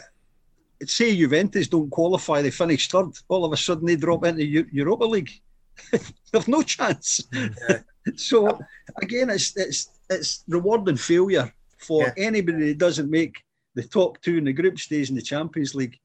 say 0.84 1.16
Juventus 1.16 1.68
don't 1.68 1.90
qualify, 1.90 2.42
they 2.42 2.50
finish 2.50 2.88
third. 2.88 3.10
All 3.28 3.44
of 3.44 3.52
a 3.52 3.56
sudden, 3.56 3.86
they 3.86 3.96
drop 3.96 4.24
into 4.24 4.44
Eu- 4.44 4.68
Europa 4.72 5.04
League. 5.04 5.30
They've 6.32 6.48
no 6.48 6.62
chance. 6.62 7.20
Yeah. 7.32 7.80
so 8.16 8.58
again, 9.02 9.30
it's 9.30 9.56
it's 9.56 9.88
it's 10.08 10.44
rewarding 10.46 10.96
failure 10.96 11.52
for 11.78 12.02
Yeah. 12.04 12.14
anybody 12.28 12.68
that 12.68 12.78
doesn't 12.78 13.10
make 13.10 13.34
the 13.74 13.82
top 13.82 14.20
two 14.22 14.38
in 14.38 14.44
the 14.44 14.52
group 14.52 14.78
stage 14.78 15.10
in 15.10 15.16
the 15.16 15.22
Champions 15.22 15.74
League 15.74 15.98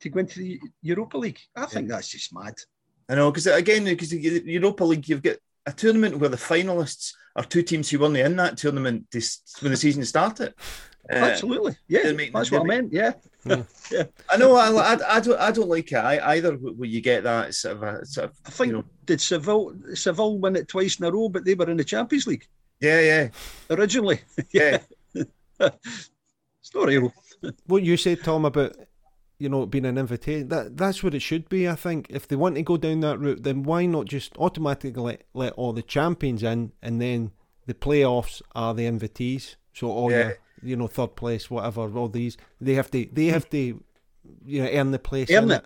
to 0.00 0.08
go 0.08 0.20
into 0.20 0.38
the 0.38 0.60
Europa 0.82 1.18
League. 1.18 1.40
I 1.56 1.66
think 1.66 1.88
that's 1.88 2.08
just 2.08 2.32
mad. 2.32 2.54
I 3.08 3.14
know 3.14 3.30
because 3.30 3.46
again, 3.46 3.84
because 3.84 4.10
the 4.10 4.42
Europa 4.44 4.84
League, 4.84 5.08
you've 5.08 5.22
got 5.22 5.36
a 5.66 5.72
tournament 5.72 6.18
where 6.18 6.28
the 6.28 6.36
finalists 6.36 7.12
are 7.36 7.44
two 7.44 7.62
teams 7.62 7.88
who 7.88 7.98
weren't 7.98 8.16
in 8.16 8.36
that 8.36 8.56
tournament 8.56 9.06
this, 9.10 9.40
when 9.60 9.70
the 9.70 9.76
season 9.76 10.04
started. 10.04 10.54
Uh, 11.10 11.16
Absolutely, 11.16 11.74
yeah, 11.88 12.02
they 12.02 12.12
make- 12.12 12.32
that's 12.32 12.50
they 12.50 12.58
what 12.58 12.64
I 12.64 12.68
meant. 12.68 12.92
Yeah, 12.92 13.12
yeah. 13.90 14.04
I 14.28 14.36
know. 14.36 14.56
I, 14.56 14.70
I, 14.70 15.16
I 15.16 15.20
don't. 15.20 15.40
I 15.40 15.50
don't 15.50 15.68
like 15.70 15.90
it 15.90 15.96
I, 15.96 16.34
either. 16.34 16.52
Where 16.54 16.88
you 16.88 17.00
get 17.00 17.24
that 17.24 17.54
sort 17.54 17.76
of 17.76 17.82
a 17.82 18.04
sort 18.04 18.30
of. 18.30 18.36
I 18.44 18.50
think 18.50 18.66
You 18.68 18.72
know, 18.78 18.84
did 19.06 19.20
Seville 19.20 19.74
Seville 19.94 20.38
win 20.38 20.56
it 20.56 20.68
twice 20.68 20.98
in 20.98 21.06
a 21.06 21.10
row, 21.10 21.30
but 21.30 21.46
they 21.46 21.54
were 21.54 21.70
in 21.70 21.78
the 21.78 21.84
Champions 21.84 22.26
League 22.26 22.46
yeah, 22.80 23.00
yeah, 23.00 23.28
originally. 23.70 24.20
yeah. 24.52 24.78
It's 25.14 26.74
not 26.74 26.86
real. 26.86 27.12
What 27.66 27.82
you 27.82 27.96
said, 27.96 28.22
Tom, 28.22 28.44
about 28.44 28.76
you 29.38 29.48
know 29.48 29.66
being 29.66 29.84
an 29.86 29.98
invitation. 29.98 30.48
That 30.48 30.76
that's 30.76 31.02
what 31.02 31.14
it 31.14 31.20
should 31.20 31.48
be. 31.48 31.68
I 31.68 31.74
think 31.74 32.06
if 32.10 32.26
they 32.28 32.36
want 32.36 32.56
to 32.56 32.62
go 32.62 32.76
down 32.76 33.00
that 33.00 33.18
route, 33.18 33.42
then 33.42 33.62
why 33.62 33.86
not 33.86 34.06
just 34.06 34.36
automatically 34.38 35.02
let, 35.02 35.22
let 35.34 35.52
all 35.54 35.72
the 35.72 35.82
champions 35.82 36.42
in, 36.42 36.72
and 36.82 37.00
then 37.00 37.32
the 37.66 37.74
playoffs 37.74 38.42
are 38.54 38.74
the 38.74 38.84
invitees. 38.86 39.56
So 39.72 39.90
all 39.90 40.10
Yeah. 40.10 40.18
your 40.18 40.38
you 40.62 40.76
know 40.76 40.88
third 40.88 41.14
place, 41.16 41.50
whatever, 41.50 41.82
all 41.96 42.08
these 42.08 42.36
they 42.60 42.74
have 42.74 42.90
to 42.90 43.08
they 43.12 43.26
have 43.26 43.48
to 43.50 43.82
you 44.44 44.62
know 44.62 44.68
earn 44.72 44.90
the 44.90 44.98
place. 44.98 45.30
Earn 45.30 45.44
in 45.44 45.50
it. 45.52 45.64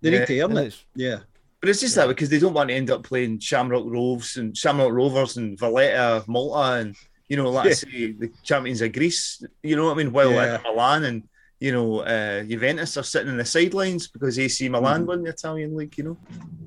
They 0.00 0.10
Yeah, 0.10 0.18
need 0.20 0.26
to 0.26 0.40
earn 0.40 0.56
And 0.58 0.66
it. 0.66 0.84
Yeah. 0.94 1.18
But 1.60 1.70
it's 1.70 1.80
just 1.80 1.96
that 1.96 2.06
because 2.06 2.28
they 2.28 2.38
don't 2.38 2.54
want 2.54 2.68
to 2.68 2.74
end 2.74 2.88
up 2.90 3.02
playing 3.02 3.40
Shamrock 3.40 3.84
Rovers 3.86 4.36
and 4.36 4.56
Shamrock 4.56 4.92
Rovers 4.92 5.36
and 5.38 5.58
Valletta, 5.58 6.24
Malta, 6.28 6.80
and 6.80 6.96
you 7.28 7.36
know, 7.36 7.50
like 7.50 7.66
I 7.66 7.68
Yeah. 7.70 7.74
say, 7.74 8.12
the 8.12 8.30
champions 8.44 8.80
of 8.80 8.92
Greece. 8.92 9.42
You 9.62 9.74
know 9.76 9.86
what 9.86 9.92
I 9.92 9.96
mean? 9.96 10.12
While 10.12 10.32
Yeah. 10.32 10.54
Inter 10.56 10.70
Milan 10.70 11.04
and 11.04 11.28
you 11.60 11.72
know 11.72 12.00
uh, 12.00 12.42
Juventus 12.44 12.96
are 12.96 13.02
sitting 13.02 13.28
in 13.30 13.36
the 13.36 13.44
sidelines 13.44 14.06
because 14.08 14.38
AC 14.38 14.68
Milan 14.68 15.00
Mm-hmm. 15.00 15.06
won 15.08 15.22
the 15.24 15.30
Italian 15.30 15.76
league. 15.76 15.96
You 15.98 16.04
know, 16.04 16.16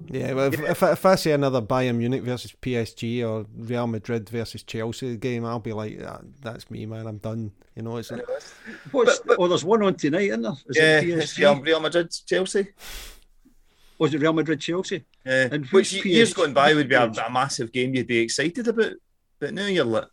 Yeah, 0.09 0.33
well, 0.33 0.53
if, 0.53 0.59
if, 0.59 0.83
I- 0.83 0.91
if 0.91 1.05
I 1.05 1.15
see 1.15 1.31
another 1.31 1.61
Bayern 1.61 1.95
Munich 1.97 2.23
versus 2.23 2.53
PSG 2.61 3.25
or 3.27 3.45
Real 3.55 3.87
Madrid 3.87 4.27
versus 4.29 4.63
Chelsea 4.63 5.15
game, 5.17 5.45
I'll 5.45 5.59
be 5.59 5.71
like, 5.73 5.99
ah, 6.05 6.19
that's 6.41 6.69
me, 6.69 6.85
man. 6.85 7.07
I'm 7.07 7.17
done. 7.19 7.51
You 7.75 7.83
know, 7.83 7.95
it's 7.97 8.11
like, 8.11 8.25
What's, 8.91 9.19
But- 9.19 9.27
but- 9.27 9.37
oh, 9.39 9.47
there's 9.47 9.63
one 9.63 9.81
on 9.83 9.95
tonight, 9.95 10.27
isn't 10.29 10.41
there? 10.41 10.51
Is 10.69 10.77
yeah, 10.77 10.99
it 10.99 11.09
it's 11.19 11.33
PSG? 11.33 11.39
Real, 11.39 11.61
Real 11.61 11.79
Madrid, 11.79 12.11
Chelsea. 12.27 12.67
Was 13.97 14.13
it 14.13 14.19
Real 14.21 14.33
Madrid 14.33 14.59
Chelsea? 14.59 15.05
Yeah, 15.25 15.47
And 15.51 15.65
which 15.67 15.93
who's 15.93 16.05
years 16.05 16.33
going 16.33 16.53
by 16.53 16.73
would 16.73 16.89
be 16.89 16.95
a, 16.95 17.03
a 17.05 17.31
massive 17.31 17.71
game 17.71 17.93
you'd 17.95 18.07
be 18.07 18.17
excited 18.19 18.67
about, 18.67 18.93
but 19.39 19.53
now 19.53 19.67
you're 19.67 19.85
like, 19.85 20.05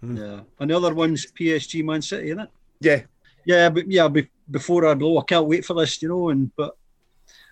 Hmm. 0.00 0.16
Yeah. 0.16 0.40
And 0.60 0.70
the 0.70 0.76
other 0.76 0.94
one's 0.94 1.26
PSG 1.32 1.82
Man 1.84 2.02
City, 2.02 2.26
isn't 2.28 2.40
it? 2.40 2.50
yeah, 2.80 3.00
Yeah, 3.46 3.68
but 3.70 3.90
yeah, 3.90 4.08
be, 4.08 4.28
before 4.50 4.86
I 4.86 4.94
blow, 4.94 5.18
I 5.18 5.24
can't 5.24 5.46
wait 5.46 5.64
for 5.64 5.74
this, 5.74 6.00
you 6.02 6.08
know. 6.08 6.30
And 6.30 6.54
but 6.56 6.76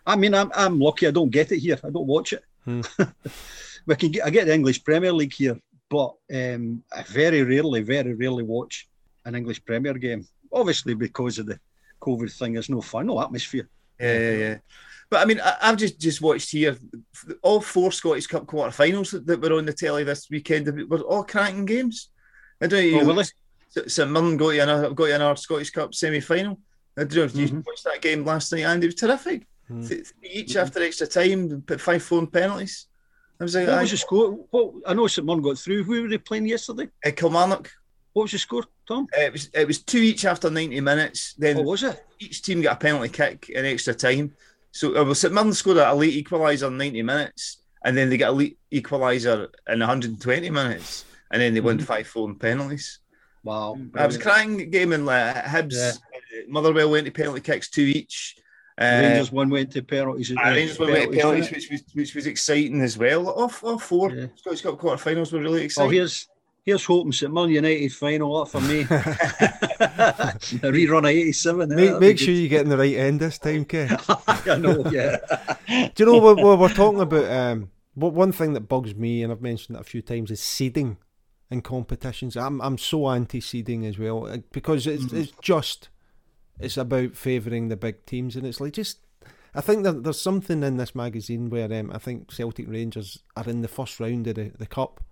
I 0.07 0.17
mean, 0.17 0.35
I'm 0.35 0.51
I'm 0.55 0.79
lucky. 0.79 1.07
I 1.07 1.11
don't 1.11 1.31
get 1.31 1.53
it 1.53 1.59
here. 1.59 1.79
I 1.83 1.91
don't 1.91 2.07
watch 2.07 2.33
it. 2.33 2.45
Hmm. 2.65 2.81
we 3.87 3.97
can 3.97 4.11
get 4.11 4.27
I 4.27 4.31
get 4.31 4.47
the 4.47 4.55
English 4.55 4.85
Premier 4.85 5.13
League 5.13 5.35
here, 5.35 5.59
but 5.91 6.15
um, 6.35 6.83
I 6.95 7.03
very 7.03 7.43
rarely, 7.43 7.83
very 7.83 8.15
rarely 8.15 8.45
watch 8.45 8.89
an 9.25 9.35
English 9.35 9.65
Premier 9.65 9.95
game. 9.95 10.27
Obviously, 10.53 10.95
because 10.95 11.39
of 11.39 11.47
the 11.47 11.59
COVID 12.01 12.33
thing, 12.33 12.55
there's 12.55 12.71
no 12.71 12.81
fun, 12.81 13.07
no 13.07 13.21
atmosphere. 13.21 13.69
Yeah, 13.99 14.19
yeah, 14.19 14.37
yeah. 14.37 14.57
But 15.11 15.21
I 15.21 15.25
mean, 15.27 15.41
I, 15.41 15.57
I've 15.63 15.77
just 15.77 16.01
just 16.01 16.23
watched 16.23 16.51
here 16.51 16.77
all 17.43 17.61
four 17.61 17.93
Scottish 17.93 18.27
Cup 18.27 18.47
quarterfinals 18.47 19.11
that, 19.13 19.27
that 19.27 19.41
were 19.41 19.59
on 19.59 19.67
the 19.67 19.73
telly 19.73 20.05
this 20.05 20.29
weekend 20.31 20.89
were 20.89 21.01
all 21.01 21.25
cracking 21.25 21.67
games. 21.67 22.09
I 22.61 22.67
don't 22.67 22.93
know. 22.93 23.01
Oh, 23.01 23.07
really? 23.07 23.25
St 23.25 23.42
St 23.87 24.11
Mirren 24.11 24.37
got 24.37 24.53
to 24.53 24.59
another 24.59 24.91
got 24.91 25.07
to 25.07 25.15
another 25.15 25.37
Scottish 25.37 25.71
Cup 25.71 25.95
semi 25.95 26.21
final. 26.21 26.59
I 26.97 27.05
don't 27.05 27.15
know 27.17 27.23
if 27.25 27.35
you 27.37 27.49
Mhm. 27.49 27.65
watched 27.67 27.85
that 27.85 28.03
game 28.03 28.25
last 28.25 28.53
night, 28.53 28.65
and 28.65 28.83
it 28.85 28.89
was 28.89 28.95
terrific. 28.97 29.47
Hmm. 29.69 29.87
Th- 29.87 30.07
Each 30.23 30.57
after 30.57 30.83
extra 30.83 31.07
time, 31.07 31.63
put 31.63 31.81
five 31.81 32.03
four 32.03 32.27
penalties. 32.27 32.87
I 33.41 33.45
was 33.45 33.55
like, 33.55 33.67
What 33.67 33.79
I, 33.79 33.81
was 33.83 33.91
the 33.91 33.97
score? 33.97 34.33
What 34.51 34.75
I 34.87 34.93
know 34.95 35.07
St 35.07 35.27
Mirren 35.27 35.43
got 35.43 35.59
through. 35.59 35.85
Who 35.85 36.03
were 36.03 36.09
they 36.09 36.19
playing 36.19 36.47
yesterday? 36.47 36.89
uh, 37.05 37.11
Kilmarnock. 37.17 37.71
What 38.13 38.25
was 38.25 38.33
the 38.33 38.39
score, 38.39 38.65
Tom? 38.87 39.07
It 39.15 39.33
was 39.33 39.49
it 39.55 39.67
was 39.67 39.79
two 39.83 39.99
each 39.99 40.25
after 40.27 40.51
ninety 40.51 40.81
minutes. 40.81 41.35
Then 41.39 41.57
Oh, 41.59 41.63
was 41.63 41.83
it? 41.83 42.05
each 42.21 42.43
team 42.43 42.61
got 42.61 42.75
a 42.77 42.79
penalty 42.79 43.09
kick 43.09 43.49
in 43.49 43.65
extra 43.65 43.95
time. 43.95 44.35
So 44.71 44.91
uh, 44.97 45.05
well, 45.05 45.15
St 45.15 45.33
Mirren 45.33 45.55
scored 45.55 45.79
a 45.79 45.95
late 45.95 46.23
equaliser 46.25 46.69
in 46.69 46.77
90 46.79 47.03
minutes, 47.03 47.59
and 47.85 47.97
then 47.97 48.11
they 48.11 48.17
got 48.19 48.31
a 48.31 48.33
late 48.33 48.59
equaliser 48.71 49.49
in 49.69 49.81
120 49.81 50.51
minutes, 50.51 51.05
and 51.31 51.41
then 51.41 51.55
they 51.55 51.61
won 51.61 51.79
5 51.79 52.07
4 52.07 52.29
in 52.29 52.37
penalties. 52.37 52.99
Wow. 53.45 53.79
I 53.95 54.07
was 54.07 54.19
crying 54.19 54.71
game 54.71 54.93
in 54.93 55.05
like, 55.05 55.35
Hibs, 55.37 55.73
Yeah. 55.75 55.93
uh, 55.93 56.43
Motherwell 56.49 56.91
went 56.91 57.07
to 57.07 57.13
penalty 57.13 57.41
kicks, 57.41 57.69
two 57.69 57.83
each. 57.83 58.37
Uh, 58.81 59.01
Rangers 59.03 59.31
one 59.33 59.51
went 59.51 59.71
to 59.73 59.83
penalties. 59.83 60.31
uh, 60.33 60.41
Rangers 60.43 60.79
went 60.79 61.11
to 61.13 61.17
penalties, 61.19 61.51
which 61.51 61.69
was, 61.71 61.83
which 61.93 62.15
was 62.15 62.27
exciting 62.27 62.81
as 62.81 62.97
well. 62.97 63.29
All, 63.29 63.53
all 63.63 63.79
four 63.79 64.11
Yeah. 64.13 64.27
Scottish 64.37 64.63
Cup 64.63 64.79
quarterfinals 64.79 65.33
were 65.33 65.41
really 65.41 65.61
Oh, 65.61 65.65
exciting. 65.65 65.93
here's 65.93 66.29
here's 66.65 66.85
hoping 66.85 67.13
St 67.13 67.33
Mirren 67.33 67.51
United 67.51 67.93
final 67.93 68.37
up 68.41 68.49
for 68.49 68.61
me. 68.61 68.81
a 68.91 70.69
rerun 70.71 70.99
of 71.01 71.07
'87. 71.07 71.71
yeah, 71.71 71.77
Make, 71.77 72.01
make 72.01 72.19
sure 72.19 72.33
you 72.35 72.49
get 72.49 72.63
in 72.63 72.69
the 72.71 72.79
right 72.79 72.95
end 72.97 73.21
this 73.21 73.39
time, 73.39 73.65
Ken. 73.65 73.97
I 74.09 74.57
know. 74.59 74.85
Yeah. 74.91 75.17
Do 75.69 75.91
you 75.99 76.07
know 76.07 76.19
what, 76.19 76.37
what 76.39 76.59
we're 76.59 76.69
talking 76.73 77.01
about? 77.01 77.31
Um, 77.31 77.71
what 77.95 78.15
one 78.15 78.33
thing 78.33 78.55
that 78.55 78.69
bugs 78.69 78.95
me, 78.95 79.23
and 79.23 79.33
I've 79.33 79.43
mentioned 79.43 79.77
it 79.77 79.81
a 79.81 79.85
few 79.85 80.01
times, 80.03 80.31
is 80.31 80.41
seeding 80.41 80.97
in 81.53 81.61
competitions. 81.63 82.37
I'm 82.37 82.61
I'm 82.61 82.79
so 82.79 83.09
anti 83.11 83.41
seeding 83.41 83.85
as 83.87 83.99
well 83.99 84.27
uh, 84.27 84.39
because 84.53 84.87
it's 84.87 85.13
it's 85.13 85.33
just 85.43 85.89
it's 86.59 86.77
about 86.77 87.17
favouring 87.17 87.69
the 87.69 87.77
big 87.77 88.05
teams, 88.07 88.35
and 88.37 88.47
it's 88.47 88.61
like 88.61 88.73
just. 88.73 88.99
I 89.55 89.61
think 89.61 89.83
that 89.83 90.03
there's 90.03 90.19
something 90.21 90.63
in 90.63 90.79
this 90.79 90.95
magazine 90.95 91.51
where 91.51 91.71
um, 91.79 91.91
I 91.93 91.99
think 91.99 92.33
Celtic 92.33 92.67
Rangers 92.71 93.19
are 93.37 93.47
in 93.47 93.61
the 93.61 93.69
first 93.69 94.01
round 94.01 94.27
of 94.27 94.37
the, 94.37 94.51
the 94.59 94.65
cup, 94.67 95.05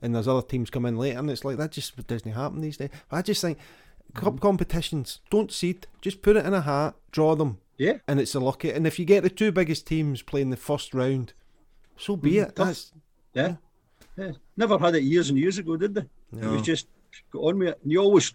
and 0.00 0.14
there's 0.14 0.26
other 0.26 0.40
teams 0.40 0.70
come 0.70 0.86
in 0.86 0.96
later, 0.96 1.18
and 1.18 1.30
it's 1.30 1.44
like 1.44 1.58
that 1.58 1.72
just 1.72 2.06
doesn't 2.06 2.32
happen 2.32 2.62
these 2.62 2.78
days. 2.78 2.88
I 3.10 3.20
just 3.20 3.42
think 3.42 3.58
cup 4.14 4.40
competitions 4.40 5.20
don't 5.30 5.52
seed, 5.52 5.86
just 6.00 6.22
put 6.22 6.36
it 6.36 6.46
in 6.46 6.54
a 6.54 6.62
hat, 6.62 6.94
draw 7.10 7.34
them, 7.34 7.58
Yeah. 7.76 7.98
and 8.08 8.18
it's 8.18 8.34
a 8.34 8.40
lucky. 8.40 8.70
And 8.70 8.86
if 8.86 8.98
you 8.98 9.04
get 9.04 9.24
the 9.24 9.28
two 9.30 9.52
biggest 9.52 9.86
teams 9.86 10.22
playing 10.22 10.48
the 10.48 10.56
first 10.56 10.94
round, 10.94 11.34
so 11.98 12.16
be 12.16 12.38
it. 12.38 12.56
That's 12.56 12.92
Yeah. 13.34 13.42
yeah. 13.46 13.54
Eh, 14.22 14.32
never 14.56 14.78
had 14.78 14.94
it 14.94 15.02
years 15.02 15.30
and 15.30 15.38
years 15.38 15.58
ago, 15.58 15.76
did 15.76 15.94
they? 15.94 16.04
It 16.40 16.46
was 16.46 16.62
just 16.62 16.86
got 17.30 17.40
on 17.40 17.58
with 17.58 17.68
it. 17.68 17.80
And 17.82 17.92
you 17.92 18.00
always, 18.00 18.32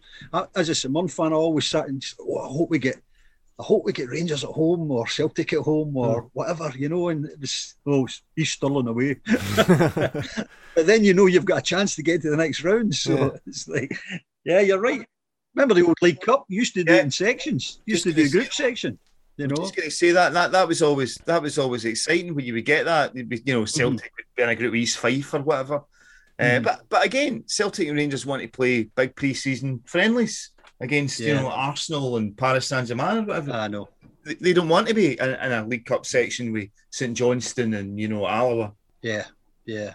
as 0.55 0.85
a 0.85 0.89
Mirren 0.89 1.07
fan, 1.07 1.33
I 1.33 1.35
always 1.35 1.65
sat 1.65 1.87
and 1.87 2.01
just, 2.01 2.19
oh, 2.19 2.39
I 2.39 2.47
hope 2.47 2.69
we 2.69 2.79
get, 2.79 2.97
I 3.59 3.63
hope 3.63 3.85
we 3.85 3.93
get 3.93 4.09
Rangers 4.09 4.43
at 4.43 4.51
home 4.51 4.91
or 4.91 5.07
Celtic 5.07 5.53
at 5.53 5.59
home 5.59 5.95
or 5.97 6.21
hmm. 6.21 6.27
whatever, 6.33 6.71
you 6.75 6.89
know. 6.89 7.09
And 7.09 7.25
it 7.25 7.39
was, 7.39 7.75
oh, 7.85 8.07
East 8.35 8.53
Stirling 8.53 8.87
away. 8.87 9.17
but 9.55 10.85
then 10.85 11.03
you 11.03 11.13
know 11.13 11.25
you've 11.25 11.45
got 11.45 11.59
a 11.59 11.63
chance 11.63 11.95
to 11.95 12.03
get 12.03 12.21
to 12.21 12.29
the 12.29 12.37
next 12.37 12.63
round. 12.63 12.93
So 12.93 13.15
Yeah. 13.15 13.29
it's 13.47 13.67
like, 13.67 13.97
yeah, 14.43 14.59
you're 14.59 14.81
right. 14.81 15.05
Remember 15.55 15.73
the 15.73 15.85
old 15.85 15.97
League 16.01 16.21
Cup? 16.21 16.45
You 16.49 16.59
used 16.59 16.75
to 16.75 16.83
do 16.83 16.91
Yeah. 16.91 16.99
it 16.99 17.05
in 17.05 17.11
sections. 17.11 17.79
You 17.85 17.93
used 17.93 18.03
Just 18.03 18.15
to 18.15 18.21
do 18.23 18.29
gonna 18.29 18.43
group 18.43 18.53
section. 18.53 18.99
You 19.37 19.47
know. 19.47 19.55
just 19.55 19.75
going 19.75 19.87
to 19.89 19.95
say 19.95 20.11
that 20.11 20.33
that 20.33 20.51
that 20.51 20.67
was 20.67 20.81
always 20.81 21.15
that 21.25 21.41
was 21.41 21.57
always 21.59 21.85
exciting 21.85 22.33
when 22.35 22.43
you 22.45 22.53
would 22.53 22.65
get 22.65 22.85
that. 22.85 23.15
You'd 23.15 23.29
be- 23.29 23.41
You 23.45 23.53
know, 23.53 23.65
Celtic 23.65 24.11
would 24.17 24.25
be 24.35 24.43
in 24.43 24.49
a 24.49 24.55
group 24.55 24.71
with 24.71 24.81
East 24.81 24.97
Fife 24.97 25.33
or 25.33 25.41
whatever. 25.41 25.83
Uh, 26.39 26.43
Mhm. 26.43 26.63
but 26.63 26.81
but 26.89 27.05
again, 27.05 27.43
Celtic 27.47 27.87
and 27.87 27.97
Rangers 27.97 28.25
want 28.25 28.41
to 28.41 28.47
play 28.47 28.83
big 28.95 29.15
pre-season 29.15 29.81
friendlies 29.85 30.51
against 30.81 31.19
you 31.19 31.33
know 31.35 31.47
Arsenal 31.49 32.17
and 32.17 32.35
Paris 32.37 32.67
Saint 32.67 32.87
Germain 32.87 33.17
or 33.19 33.23
whatever. 33.23 33.51
I 33.53 33.67
know. 33.67 33.89
they, 34.23 34.33
they 34.35 34.53
don't 34.53 34.69
want 34.69 34.87
to 34.87 34.93
be 34.93 35.19
in, 35.19 35.29
in 35.29 35.51
a 35.51 35.65
League 35.65 35.85
Cup 35.85 36.05
section 36.05 36.51
with 36.51 36.69
St 36.91 37.15
Johnstone 37.15 37.73
and 37.75 37.99
you 37.99 38.07
know 38.07 38.25
Alloa. 38.27 38.73
Yeah. 39.01 39.25
Yeah. 39.65 39.93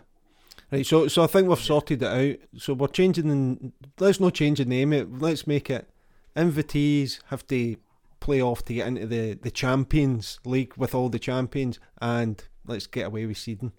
right. 0.70 0.86
So 0.86 1.07
so 1.09 1.22
I 1.24 1.26
think 1.26 1.49
we've 1.49 1.59
sorted 1.59 2.03
it 2.03 2.07
out. 2.07 2.36
So 2.61 2.74
we're 2.74 2.88
changing. 2.88 3.28
The, 3.28 3.72
let's 4.05 4.20
not 4.20 4.34
change 4.34 4.59
the 4.59 4.64
name. 4.64 4.93
It 4.93 5.07
let's 5.20 5.47
make 5.47 5.68
it 5.70 5.88
invitees 6.36 7.20
have 7.26 7.47
to 7.49 7.76
play 8.23 8.41
off 8.41 8.64
to 8.66 8.75
get 8.75 8.87
into 8.89 9.07
the 9.07 9.35
the 9.35 9.51
Champions 9.51 10.39
League 10.45 10.73
with 10.77 10.95
all 10.95 11.09
the 11.11 11.18
champions, 11.18 11.79
and 12.01 12.43
let's 12.66 12.87
get 12.87 13.07
away 13.07 13.27
with 13.27 13.37
seeding. 13.39 13.73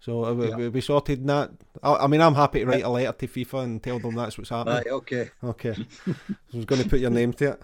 So 0.00 0.24
uh, 0.24 0.32
we, 0.34 0.48
Yeah. 0.48 0.56
we, 0.56 0.68
we 0.68 0.80
sorted 0.80 1.26
that. 1.26 1.50
I, 1.82 1.90
I 2.04 2.06
mean, 2.06 2.20
I'm 2.20 2.34
happy 2.34 2.60
to 2.60 2.66
write 2.66 2.84
a 2.84 2.88
letter 2.88 3.12
to 3.18 3.26
FIFA 3.28 3.62
and 3.64 3.82
tell 3.82 3.98
them 3.98 4.14
that's 4.14 4.36
what's 4.38 4.50
happening. 4.50 4.76
Right. 4.76 4.86
Okay. 5.00 5.30
Okay. 5.42 5.74
I 6.06 6.56
was 6.56 6.64
going 6.66 6.82
to 6.82 6.88
put 6.88 7.00
your 7.00 7.10
name 7.10 7.32
to 7.34 7.52
it. 7.52 7.62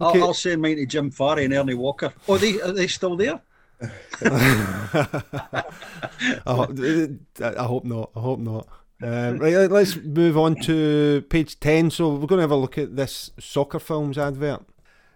I'll, 0.00 0.22
I'll 0.24 0.34
send 0.34 0.60
mine 0.62 0.76
to 0.76 0.86
Jim 0.86 1.10
Farry 1.10 1.44
and 1.44 1.54
Ernie 1.54 1.74
Walker. 1.74 2.12
Oh, 2.28 2.38
they 2.38 2.60
are 2.60 2.72
they 2.72 2.86
still 2.86 3.16
there? 3.16 3.40
I, 4.22 5.62
ho- 6.46 6.74
I 7.40 7.64
hope 7.64 7.84
not. 7.84 8.10
I 8.16 8.20
hope 8.20 8.40
not. 8.40 8.66
Um, 9.02 9.38
right, 9.38 9.70
let's 9.70 9.96
move 9.96 10.36
on 10.36 10.56
to 10.62 11.24
page 11.30 11.58
10. 11.60 11.90
So, 11.90 12.10
we're 12.14 12.26
going 12.26 12.38
to 12.38 12.42
have 12.42 12.50
a 12.50 12.56
look 12.56 12.76
at 12.76 12.96
this 12.96 13.30
soccer 13.38 13.78
films 13.78 14.18
advert. 14.18 14.62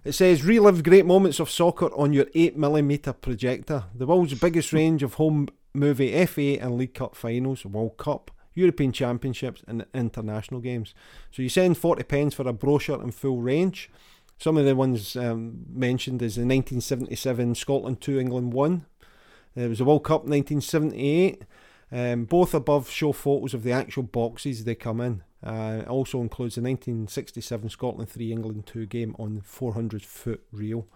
It 0.05 0.12
says 0.12 0.44
relive 0.44 0.82
great 0.82 1.07
moments 1.07 1.40
of 1.40 1.50
soccer 1.50 1.86
on 1.94 2.12
your 2.12 2.26
8mm 2.26 3.22
projector. 3.22 3.84
The 3.94 4.07
world's 4.07 4.38
biggest 4.38 4.70
range 4.74 5.02
of 5.02 5.14
home 5.14 5.48
movie 5.72 6.26
FA 6.26 6.61
and 6.61 6.76
League 6.76 6.92
Cup 6.92 7.16
finals, 7.16 7.64
World 7.64 7.96
Cup, 7.96 8.30
European 8.52 8.92
Championships, 8.92 9.64
and 9.66 9.86
international 9.94 10.61
games. 10.61 10.92
So, 11.30 11.40
you 11.40 11.48
send 11.48 11.78
40 11.78 12.02
pence 12.02 12.34
for 12.34 12.46
a 12.46 12.52
brochure 12.52 13.00
and 13.00 13.14
full 13.14 13.40
range. 13.40 13.90
Some 14.38 14.59
of 14.59 14.66
the 14.66 14.76
ones 14.76 15.16
um, 15.16 15.64
mentioned 15.72 16.20
is 16.20 16.34
the 16.34 16.42
1977 16.42 17.55
Scotland 17.55 18.02
2 18.02 18.20
England 18.20 18.52
1. 18.52 18.84
There 19.55 19.70
was 19.70 19.80
a 19.80 19.84
World 19.86 20.05
Cup 20.05 20.26
1978. 20.26 21.44
Um, 21.90 22.24
both 22.24 22.52
above 22.52 22.90
show 22.90 23.12
photos 23.12 23.55
of 23.55 23.62
the 23.62 23.72
actual 23.72 24.02
boxes 24.02 24.64
they 24.64 24.74
come 24.74 25.00
in. 25.00 25.22
Uh, 25.45 25.82
it 25.82 25.88
also 25.88 26.20
includes 26.20 26.55
the 26.55 26.62
1967 26.62 27.68
Scotland 27.68 28.09
3 28.09 28.32
England 28.32 28.66
2 28.66 28.86
game 28.86 29.14
on 29.18 29.42
400 29.42 30.03
foot 30.03 30.42
reel. 30.51 30.86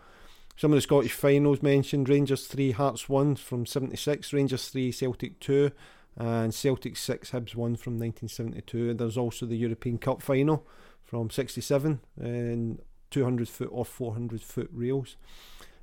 Some 0.56 0.72
of 0.72 0.76
the 0.76 0.82
Scottish 0.82 1.12
finals 1.12 1.62
mentioned 1.62 2.08
Rangers 2.08 2.46
3 2.46 2.72
Hearts 2.72 3.08
1 3.08 3.36
from 3.36 3.66
76, 3.66 4.32
Rangers 4.32 4.68
3 4.70 4.90
Celtic 4.90 5.38
2, 5.38 5.70
and 6.16 6.52
Celtic 6.52 6.96
6 6.96 7.30
Hibs 7.30 7.54
1 7.54 7.76
from 7.76 7.98
1972. 7.98 8.90
And 8.90 8.98
there's 8.98 9.18
also 9.18 9.46
the 9.46 9.56
European 9.56 9.98
Cup 9.98 10.22
final 10.22 10.66
from 11.04 11.30
67 11.30 12.00
and 12.20 12.80
200 13.10 13.48
foot 13.48 13.68
or 13.70 13.84
400 13.84 14.40
foot 14.40 14.68
reels. 14.72 15.16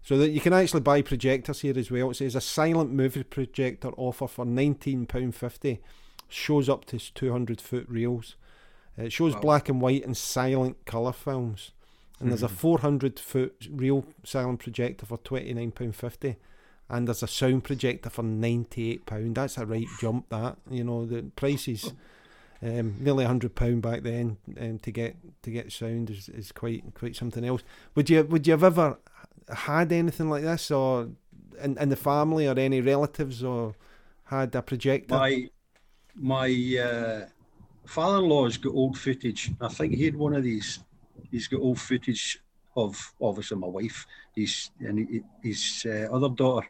So 0.01 0.17
that 0.17 0.29
you 0.29 0.41
can 0.41 0.53
actually 0.53 0.81
buy 0.81 1.01
projectors 1.01 1.61
here 1.61 1.77
as 1.77 1.89
well. 1.89 2.11
It 2.11 2.15
says 2.15 2.35
a 2.35 2.41
silent 2.41 2.91
movie 2.91 3.23
projector 3.23 3.89
offer 3.97 4.27
for 4.27 4.45
£19.50 4.45 5.79
shows 6.27 6.67
up 6.67 6.85
to 6.85 6.99
200 6.99 7.61
foot 7.61 7.87
reels. 7.87 8.35
It 8.97 9.11
shows 9.11 9.33
Wow. 9.35 9.41
black 9.41 9.69
and 9.69 9.81
white 9.81 10.05
and 10.05 10.15
silent 10.15 10.85
colour 10.85 11.11
films. 11.11 11.71
And 12.19 12.29
there's 12.29 12.43
a 12.43 12.47
400 12.47 13.19
foot 13.19 13.67
real 13.69 14.05
silent 14.23 14.59
projector 14.61 15.05
for 15.05 15.17
£29.50. 15.17 16.37
And 16.89 17.07
there's 17.07 17.21
a 17.23 17.27
sound 17.27 17.65
projector 17.65 18.09
for 18.09 18.23
£98. 18.23 19.35
That's 19.35 19.57
a 19.57 19.65
right 19.65 19.87
jump, 19.99 20.29
that. 20.29 20.57
You 20.69 20.83
know, 20.85 21.05
the 21.05 21.23
prices. 21.35 21.93
Um, 22.63 22.95
nearly 22.99 23.25
hundred 23.25 23.53
pound 23.53 23.81
back 23.81 24.03
then 24.03 24.37
um, 24.59 24.79
to 24.79 24.89
get 24.89 25.17
to 25.43 25.51
get 25.51 25.71
sound 25.73 26.09
is, 26.09 26.29
is 26.29 26.51
quite 26.53 26.83
quite 26.95 27.15
something 27.15 27.43
else. 27.43 27.63
Would 27.95 28.09
you 28.09 28.23
would 28.23 28.47
you 28.47 28.51
have 28.51 28.63
ever 28.63 28.97
had 29.53 29.91
anything 29.91 30.29
like 30.29 30.43
this, 30.43 30.71
or 30.71 31.09
in, 31.61 31.77
in 31.77 31.89
the 31.89 31.97
family, 31.97 32.47
or 32.47 32.57
any 32.57 32.79
relatives, 32.79 33.43
or 33.43 33.75
had 34.23 34.55
a 34.55 34.61
projector? 34.61 35.15
My 35.15 35.49
my 36.15 36.47
uh, 36.47 37.25
father-in-law's 37.85 38.57
got 38.57 38.73
old 38.73 38.97
footage. 38.97 39.51
I 39.61 39.67
think 39.67 39.93
he 39.93 40.05
had 40.05 40.15
one 40.15 40.33
of 40.35 40.43
these. 40.43 40.79
He's 41.31 41.47
got 41.47 41.61
old 41.61 41.79
footage 41.79 42.39
of 42.75 43.13
obviously 43.21 43.57
my 43.57 43.67
wife. 43.67 44.05
He's 44.33 44.71
and 44.79 45.23
his 45.43 45.85
uh, 45.87 46.13
other 46.13 46.29
daughter. 46.29 46.67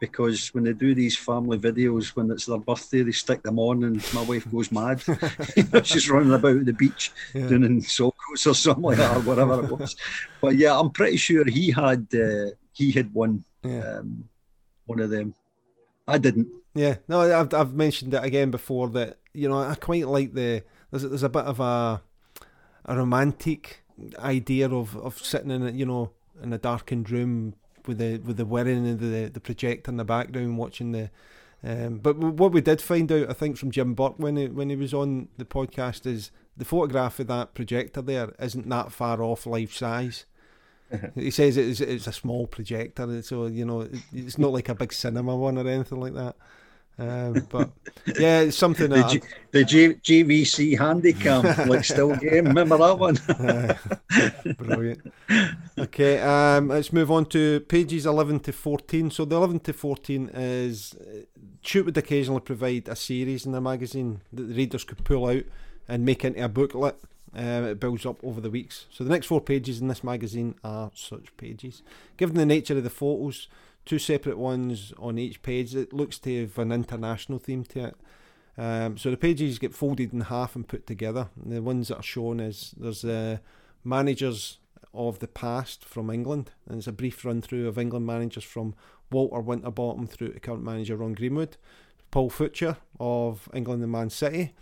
Because 0.00 0.48
when 0.54 0.64
they 0.64 0.74
do 0.74 0.94
these 0.94 1.16
family 1.16 1.58
videos, 1.58 2.08
when 2.14 2.30
it's 2.30 2.44
their 2.46 2.58
birthday, 2.58 3.02
they 3.02 3.10
stick 3.10 3.42
them 3.42 3.58
on, 3.58 3.82
and 3.84 4.04
my 4.14 4.22
wife 4.22 4.48
goes 4.50 4.70
mad. 4.70 5.02
She's 5.84 6.08
running 6.10 6.32
about 6.34 6.64
the 6.64 6.72
beach 6.72 7.10
Yeah. 7.34 7.48
doing 7.48 7.64
in 7.64 7.80
socos 7.80 8.46
or 8.46 8.54
something 8.54 8.82
like 8.84 8.98
that, 8.98 9.16
or 9.16 9.20
whatever 9.20 9.64
it 9.64 9.70
was. 9.70 9.96
But 10.42 10.56
yeah, 10.56 10.78
I'm 10.78 10.90
pretty 10.90 11.16
sure 11.16 11.44
he 11.46 11.70
had 11.72 12.06
uh, 12.14 12.50
he 12.72 12.92
had 12.92 13.12
one 13.14 13.44
Yeah. 13.64 13.98
um, 13.98 14.28
one 14.86 15.00
of 15.00 15.10
them. 15.10 15.34
I 16.06 16.18
didn't. 16.18 16.48
Yeah, 16.74 16.96
no, 17.08 17.20
I've 17.20 17.52
I've 17.54 17.74
mentioned 17.74 18.14
it 18.14 18.22
again 18.22 18.50
before 18.50 18.88
that 18.90 19.18
you 19.32 19.48
know 19.48 19.58
I 19.58 19.74
quite 19.74 20.06
like 20.06 20.34
the 20.34 20.62
there's 20.90 21.02
there's 21.02 21.22
a 21.22 21.28
bit 21.28 21.44
of 21.44 21.60
a 21.60 22.02
a 22.84 22.96
romantic 22.96 23.82
idea 24.18 24.70
of, 24.70 24.96
of 24.96 25.18
sitting 25.18 25.50
in 25.50 25.66
a, 25.66 25.70
you 25.70 25.86
know 25.86 26.10
in 26.42 26.52
a 26.52 26.58
darkened 26.58 27.10
room 27.10 27.54
with 27.86 27.98
the 27.98 28.18
with 28.18 28.36
the 28.36 28.44
whirring 28.44 28.86
and 28.86 29.00
the 29.00 29.30
the 29.32 29.40
projector 29.40 29.90
in 29.90 29.96
the 29.96 30.04
background 30.04 30.58
watching 30.58 30.92
the. 30.92 31.10
Um, 31.64 31.98
but 31.98 32.16
what 32.16 32.52
we 32.52 32.60
did 32.60 32.80
find 32.80 33.10
out, 33.10 33.28
I 33.28 33.32
think, 33.32 33.56
from 33.56 33.72
Jim 33.72 33.94
Burke 33.94 34.14
when 34.18 34.36
he 34.36 34.46
when 34.46 34.70
he 34.70 34.76
was 34.76 34.94
on 34.94 35.28
the 35.38 35.44
podcast 35.44 36.06
is 36.06 36.30
the 36.56 36.64
photograph 36.64 37.18
of 37.18 37.26
that 37.26 37.54
projector 37.54 38.00
there 38.00 38.32
isn't 38.38 38.68
that 38.68 38.92
far 38.92 39.22
off 39.22 39.46
life 39.46 39.74
size. 39.74 40.24
he 41.14 41.30
says 41.30 41.56
it 41.56 41.66
is 41.66 41.80
it's 41.80 42.06
a 42.06 42.12
small 42.12 42.46
projector, 42.46 43.22
so 43.22 43.46
you 43.46 43.64
know 43.64 43.88
it's 44.12 44.38
not 44.38 44.52
like 44.52 44.68
a 44.68 44.74
big 44.74 44.92
cinema 44.92 45.36
one 45.36 45.58
or 45.58 45.66
anything 45.68 46.00
like 46.00 46.14
that. 46.14 46.36
Um, 47.00 47.46
but 47.48 47.70
yeah, 48.18 48.40
it's 48.40 48.56
something 48.56 48.90
The, 48.90 49.04
G, 49.04 49.20
the 49.52 49.64
G, 49.64 49.94
GVC 49.94 50.76
handicam, 50.76 51.68
like 51.68 51.84
still 51.84 52.16
game. 52.16 52.46
Remember 52.46 52.76
that 52.76 52.98
one? 52.98 53.16
Brilliant. 54.56 55.12
Okay, 55.78 56.20
um, 56.20 56.68
let's 56.68 56.92
move 56.92 57.12
on 57.12 57.26
to 57.26 57.60
pages 57.60 58.04
11 58.04 58.40
to 58.40 58.52
14. 58.52 59.12
So 59.12 59.24
the 59.24 59.36
11 59.36 59.60
to 59.60 59.72
14 59.72 60.30
is 60.34 60.94
uh, 60.94 61.20
Shoot 61.62 61.86
would 61.86 61.96
occasionally 61.96 62.40
provide 62.40 62.88
a 62.88 62.96
series 62.96 63.46
in 63.46 63.52
the 63.52 63.60
magazine 63.60 64.22
that 64.32 64.48
the 64.48 64.54
readers 64.54 64.84
could 64.84 65.04
pull 65.04 65.26
out 65.26 65.44
and 65.86 66.04
make 66.04 66.24
into 66.24 66.42
a 66.44 66.48
booklet. 66.48 66.96
Um, 67.34 67.64
it 67.64 67.80
builds 67.80 68.06
up 68.06 68.22
over 68.22 68.40
the 68.40 68.50
weeks. 68.50 68.86
So 68.90 69.04
the 69.04 69.10
next 69.10 69.26
four 69.26 69.40
pages 69.40 69.80
in 69.80 69.88
this 69.88 70.02
magazine 70.02 70.54
are 70.64 70.90
such 70.94 71.36
pages. 71.36 71.82
Given 72.16 72.36
the 72.36 72.46
nature 72.46 72.76
of 72.76 72.84
the 72.84 72.90
photos, 72.90 73.48
two 73.84 73.98
separate 73.98 74.38
ones 74.38 74.92
on 74.98 75.18
each 75.18 75.42
page, 75.42 75.74
it 75.74 75.92
looks 75.92 76.18
to 76.20 76.40
have 76.42 76.58
an 76.58 76.72
international 76.72 77.38
theme 77.38 77.64
to 77.64 77.84
it. 77.86 77.96
Um, 78.56 78.98
so 78.98 79.10
the 79.10 79.16
pages 79.16 79.58
get 79.58 79.74
folded 79.74 80.12
in 80.12 80.22
half 80.22 80.56
and 80.56 80.66
put 80.66 80.86
together. 80.86 81.28
And 81.42 81.52
the 81.52 81.62
ones 81.62 81.88
that 81.88 81.98
are 81.98 82.02
shown 82.02 82.40
is 82.40 82.74
there's 82.76 83.04
managers 83.84 84.58
of 84.94 85.18
the 85.18 85.28
past 85.28 85.84
from 85.84 86.10
England, 86.10 86.50
and 86.66 86.78
it's 86.78 86.86
a 86.86 86.92
brief 86.92 87.24
run 87.24 87.40
through 87.40 87.68
of 87.68 87.78
England 87.78 88.06
managers 88.06 88.44
from 88.44 88.74
Walter 89.10 89.40
Winterbottom 89.40 90.06
through 90.06 90.32
to 90.32 90.40
current 90.40 90.64
manager 90.64 90.96
Ron 90.96 91.14
Greenwood, 91.14 91.56
Paul 92.10 92.30
Futcher 92.30 92.76
of 92.98 93.48
England 93.54 93.82
and 93.82 93.92
Man 93.92 94.10
City, 94.10 94.54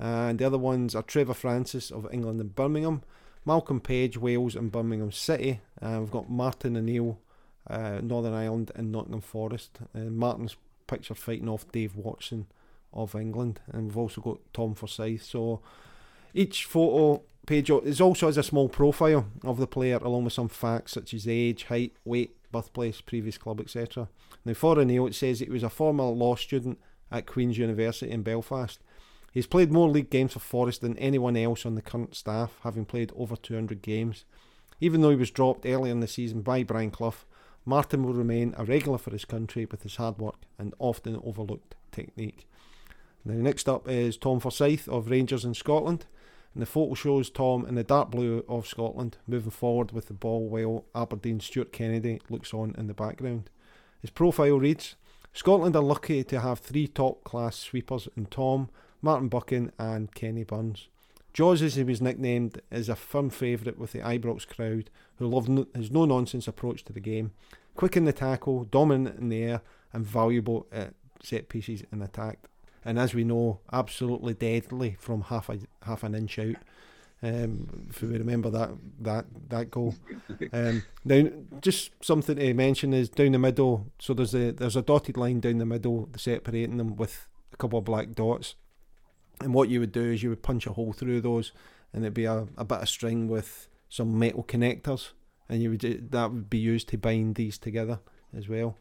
and 0.00 0.38
the 0.38 0.46
other 0.46 0.58
ones 0.58 0.94
are 0.94 1.02
Trevor 1.02 1.34
Francis 1.34 1.90
of 1.90 2.08
England 2.10 2.40
and 2.40 2.54
Birmingham, 2.54 3.02
Malcolm 3.44 3.80
Page, 3.80 4.16
Wales 4.16 4.56
and 4.56 4.72
Birmingham 4.72 5.12
City, 5.12 5.60
and 5.80 6.00
we've 6.00 6.10
got 6.10 6.30
Martin 6.30 6.76
O'Neill, 6.76 7.18
uh, 7.68 8.00
Northern 8.02 8.32
Ireland 8.32 8.72
and 8.74 8.90
Nottingham 8.90 9.20
Forest. 9.20 9.78
And 9.92 10.16
Martin's 10.16 10.56
picture 10.86 11.14
fighting 11.14 11.48
off 11.48 11.70
Dave 11.70 11.96
Watson 11.96 12.46
of 12.94 13.14
England, 13.14 13.60
and 13.70 13.88
we've 13.88 13.96
also 13.98 14.22
got 14.22 14.38
Tom 14.54 14.74
Forsyth. 14.74 15.22
So 15.22 15.60
each 16.32 16.64
photo 16.64 17.22
page 17.46 17.70
is 17.70 18.00
also 18.00 18.26
has 18.26 18.38
a 18.38 18.42
small 18.42 18.70
profile 18.70 19.26
of 19.44 19.58
the 19.58 19.66
player, 19.66 19.98
along 19.98 20.24
with 20.24 20.32
some 20.32 20.48
facts 20.48 20.92
such 20.92 21.12
as 21.12 21.28
age, 21.28 21.64
height, 21.64 21.92
weight, 22.06 22.36
birthplace, 22.50 23.02
previous 23.02 23.36
club, 23.36 23.60
etc. 23.60 24.08
Now 24.46 24.54
for 24.54 24.78
O'Neill, 24.78 25.06
it 25.06 25.14
says 25.14 25.40
he 25.40 25.50
was 25.50 25.62
a 25.62 25.68
former 25.68 26.04
law 26.04 26.36
student 26.36 26.78
at 27.12 27.26
Queen's 27.26 27.58
University 27.58 28.10
in 28.10 28.22
Belfast. 28.22 28.80
He's 29.32 29.46
played 29.46 29.72
more 29.72 29.88
league 29.88 30.10
games 30.10 30.32
for 30.32 30.40
Forest 30.40 30.80
than 30.80 30.98
anyone 30.98 31.36
else 31.36 31.64
on 31.64 31.74
the 31.74 31.82
current 31.82 32.16
staff, 32.16 32.58
having 32.62 32.84
played 32.84 33.12
over 33.16 33.36
200 33.36 33.80
games. 33.82 34.24
Even 34.80 35.00
though 35.00 35.10
he 35.10 35.16
was 35.16 35.30
dropped 35.30 35.66
earlier 35.66 35.92
in 35.92 36.00
the 36.00 36.08
season 36.08 36.42
by 36.42 36.62
Brian 36.62 36.90
Clough, 36.90 37.24
Martin 37.64 38.02
will 38.02 38.14
remain 38.14 38.54
a 38.56 38.64
regular 38.64 38.98
for 38.98 39.10
his 39.10 39.24
country 39.24 39.66
with 39.66 39.82
his 39.82 39.96
hard 39.96 40.18
work 40.18 40.42
and 40.58 40.74
often 40.78 41.20
overlooked 41.22 41.74
technique. 41.92 42.48
Now, 43.24 43.34
next 43.34 43.68
up 43.68 43.88
is 43.88 44.16
Tom 44.16 44.40
Forsyth 44.40 44.88
of 44.88 45.10
Rangers 45.10 45.44
in 45.44 45.54
Scotland. 45.54 46.06
And 46.54 46.62
the 46.62 46.66
photo 46.66 46.94
shows 46.94 47.30
Tom 47.30 47.64
in 47.64 47.76
the 47.76 47.84
dark 47.84 48.10
blue 48.10 48.44
of 48.48 48.66
Scotland 48.66 49.18
moving 49.28 49.52
forward 49.52 49.92
with 49.92 50.08
the 50.08 50.14
ball 50.14 50.48
while 50.48 50.84
Aberdeen 50.94 51.38
Stuart 51.38 51.72
Kennedy 51.72 52.20
looks 52.28 52.52
on 52.52 52.74
in 52.76 52.88
the 52.88 52.94
background. 52.94 53.50
His 54.00 54.10
profile 54.10 54.58
reads 54.58 54.96
Scotland 55.32 55.76
are 55.76 55.82
lucky 55.82 56.24
to 56.24 56.40
have 56.40 56.58
three 56.58 56.88
top 56.88 57.22
class 57.22 57.56
sweepers 57.56 58.08
in 58.16 58.26
Tom, 58.26 58.68
Martin 59.02 59.28
Buchan, 59.28 59.72
and 59.78 60.14
Kenny 60.14 60.44
Burns. 60.44 60.88
Jaws, 61.32 61.62
as 61.62 61.76
he 61.76 61.84
was 61.84 62.00
nicknamed, 62.00 62.60
is 62.70 62.88
a 62.88 62.96
firm 62.96 63.30
favourite 63.30 63.78
with 63.78 63.92
the 63.92 64.00
Ibrox 64.00 64.46
crowd, 64.46 64.90
who 65.16 65.28
love 65.28 65.48
no, 65.48 65.66
his 65.74 65.90
no 65.90 66.04
nonsense 66.04 66.48
approach 66.48 66.84
to 66.84 66.92
the 66.92 67.00
game. 67.00 67.32
Quick 67.76 67.96
in 67.96 68.04
the 68.04 68.12
tackle, 68.12 68.64
dominant 68.64 69.18
in 69.18 69.28
the 69.28 69.42
air, 69.42 69.62
and 69.92 70.04
valuable 70.04 70.66
at 70.72 70.94
set 71.22 71.48
pieces 71.48 71.84
and 71.92 72.02
attack. 72.02 72.38
And 72.84 72.98
as 72.98 73.14
we 73.14 73.24
know, 73.24 73.60
absolutely 73.72 74.34
deadly 74.34 74.96
from 74.98 75.22
half 75.22 75.48
a 75.48 75.58
half 75.82 76.02
an 76.02 76.14
inch 76.14 76.38
out. 76.38 76.56
Um, 77.22 77.86
if 77.90 78.00
we 78.00 78.08
remember 78.08 78.50
that 78.50 78.70
that 79.00 79.26
that 79.48 79.70
goal. 79.70 79.94
Um, 80.52 80.82
now, 81.04 81.28
just 81.60 81.92
something 82.02 82.36
to 82.36 82.54
mention 82.54 82.92
is 82.92 83.08
down 83.08 83.32
the 83.32 83.38
middle. 83.38 83.86
So 83.98 84.14
there's 84.14 84.34
a 84.34 84.52
there's 84.52 84.76
a 84.76 84.82
dotted 84.82 85.16
line 85.16 85.40
down 85.40 85.58
the 85.58 85.66
middle 85.66 86.08
separating 86.16 86.78
them 86.78 86.96
with 86.96 87.28
a 87.52 87.56
couple 87.56 87.78
of 87.78 87.84
black 87.84 88.12
dots. 88.14 88.54
And 89.40 89.54
what 89.54 89.68
you 89.68 89.80
would 89.80 89.92
do 89.92 90.12
is 90.12 90.22
you 90.22 90.28
would 90.28 90.42
punch 90.42 90.66
a 90.66 90.72
hole 90.72 90.92
through 90.92 91.22
those, 91.22 91.52
and 91.92 92.04
it'd 92.04 92.14
be 92.14 92.26
a, 92.26 92.46
a 92.56 92.64
bit 92.64 92.82
of 92.82 92.88
string 92.88 93.28
with 93.28 93.68
some 93.88 94.18
metal 94.18 94.44
connectors, 94.44 95.10
and 95.48 95.62
you 95.62 95.70
would 95.70 96.10
that 96.12 96.32
would 96.32 96.50
be 96.50 96.58
used 96.58 96.88
to 96.88 96.98
bind 96.98 97.34
these 97.34 97.58
together 97.58 98.00
as 98.36 98.48
well. 98.48 98.76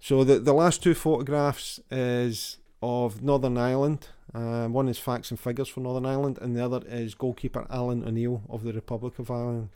So 0.00 0.24
the 0.24 0.38
the 0.38 0.52
last 0.52 0.82
two 0.82 0.94
photographs 0.94 1.80
is 1.90 2.58
of 2.82 3.22
Northern 3.22 3.56
Ireland. 3.56 4.08
Uh, 4.34 4.66
one 4.66 4.88
is 4.88 4.98
facts 4.98 5.30
and 5.30 5.38
figures 5.38 5.68
for 5.68 5.80
Northern 5.80 6.06
Ireland, 6.06 6.38
and 6.40 6.56
the 6.56 6.64
other 6.64 6.82
is 6.86 7.14
goalkeeper 7.14 7.66
Alan 7.70 8.04
O'Neill 8.04 8.42
of 8.48 8.64
the 8.64 8.72
Republic 8.72 9.18
of 9.18 9.30
Ireland. 9.30 9.70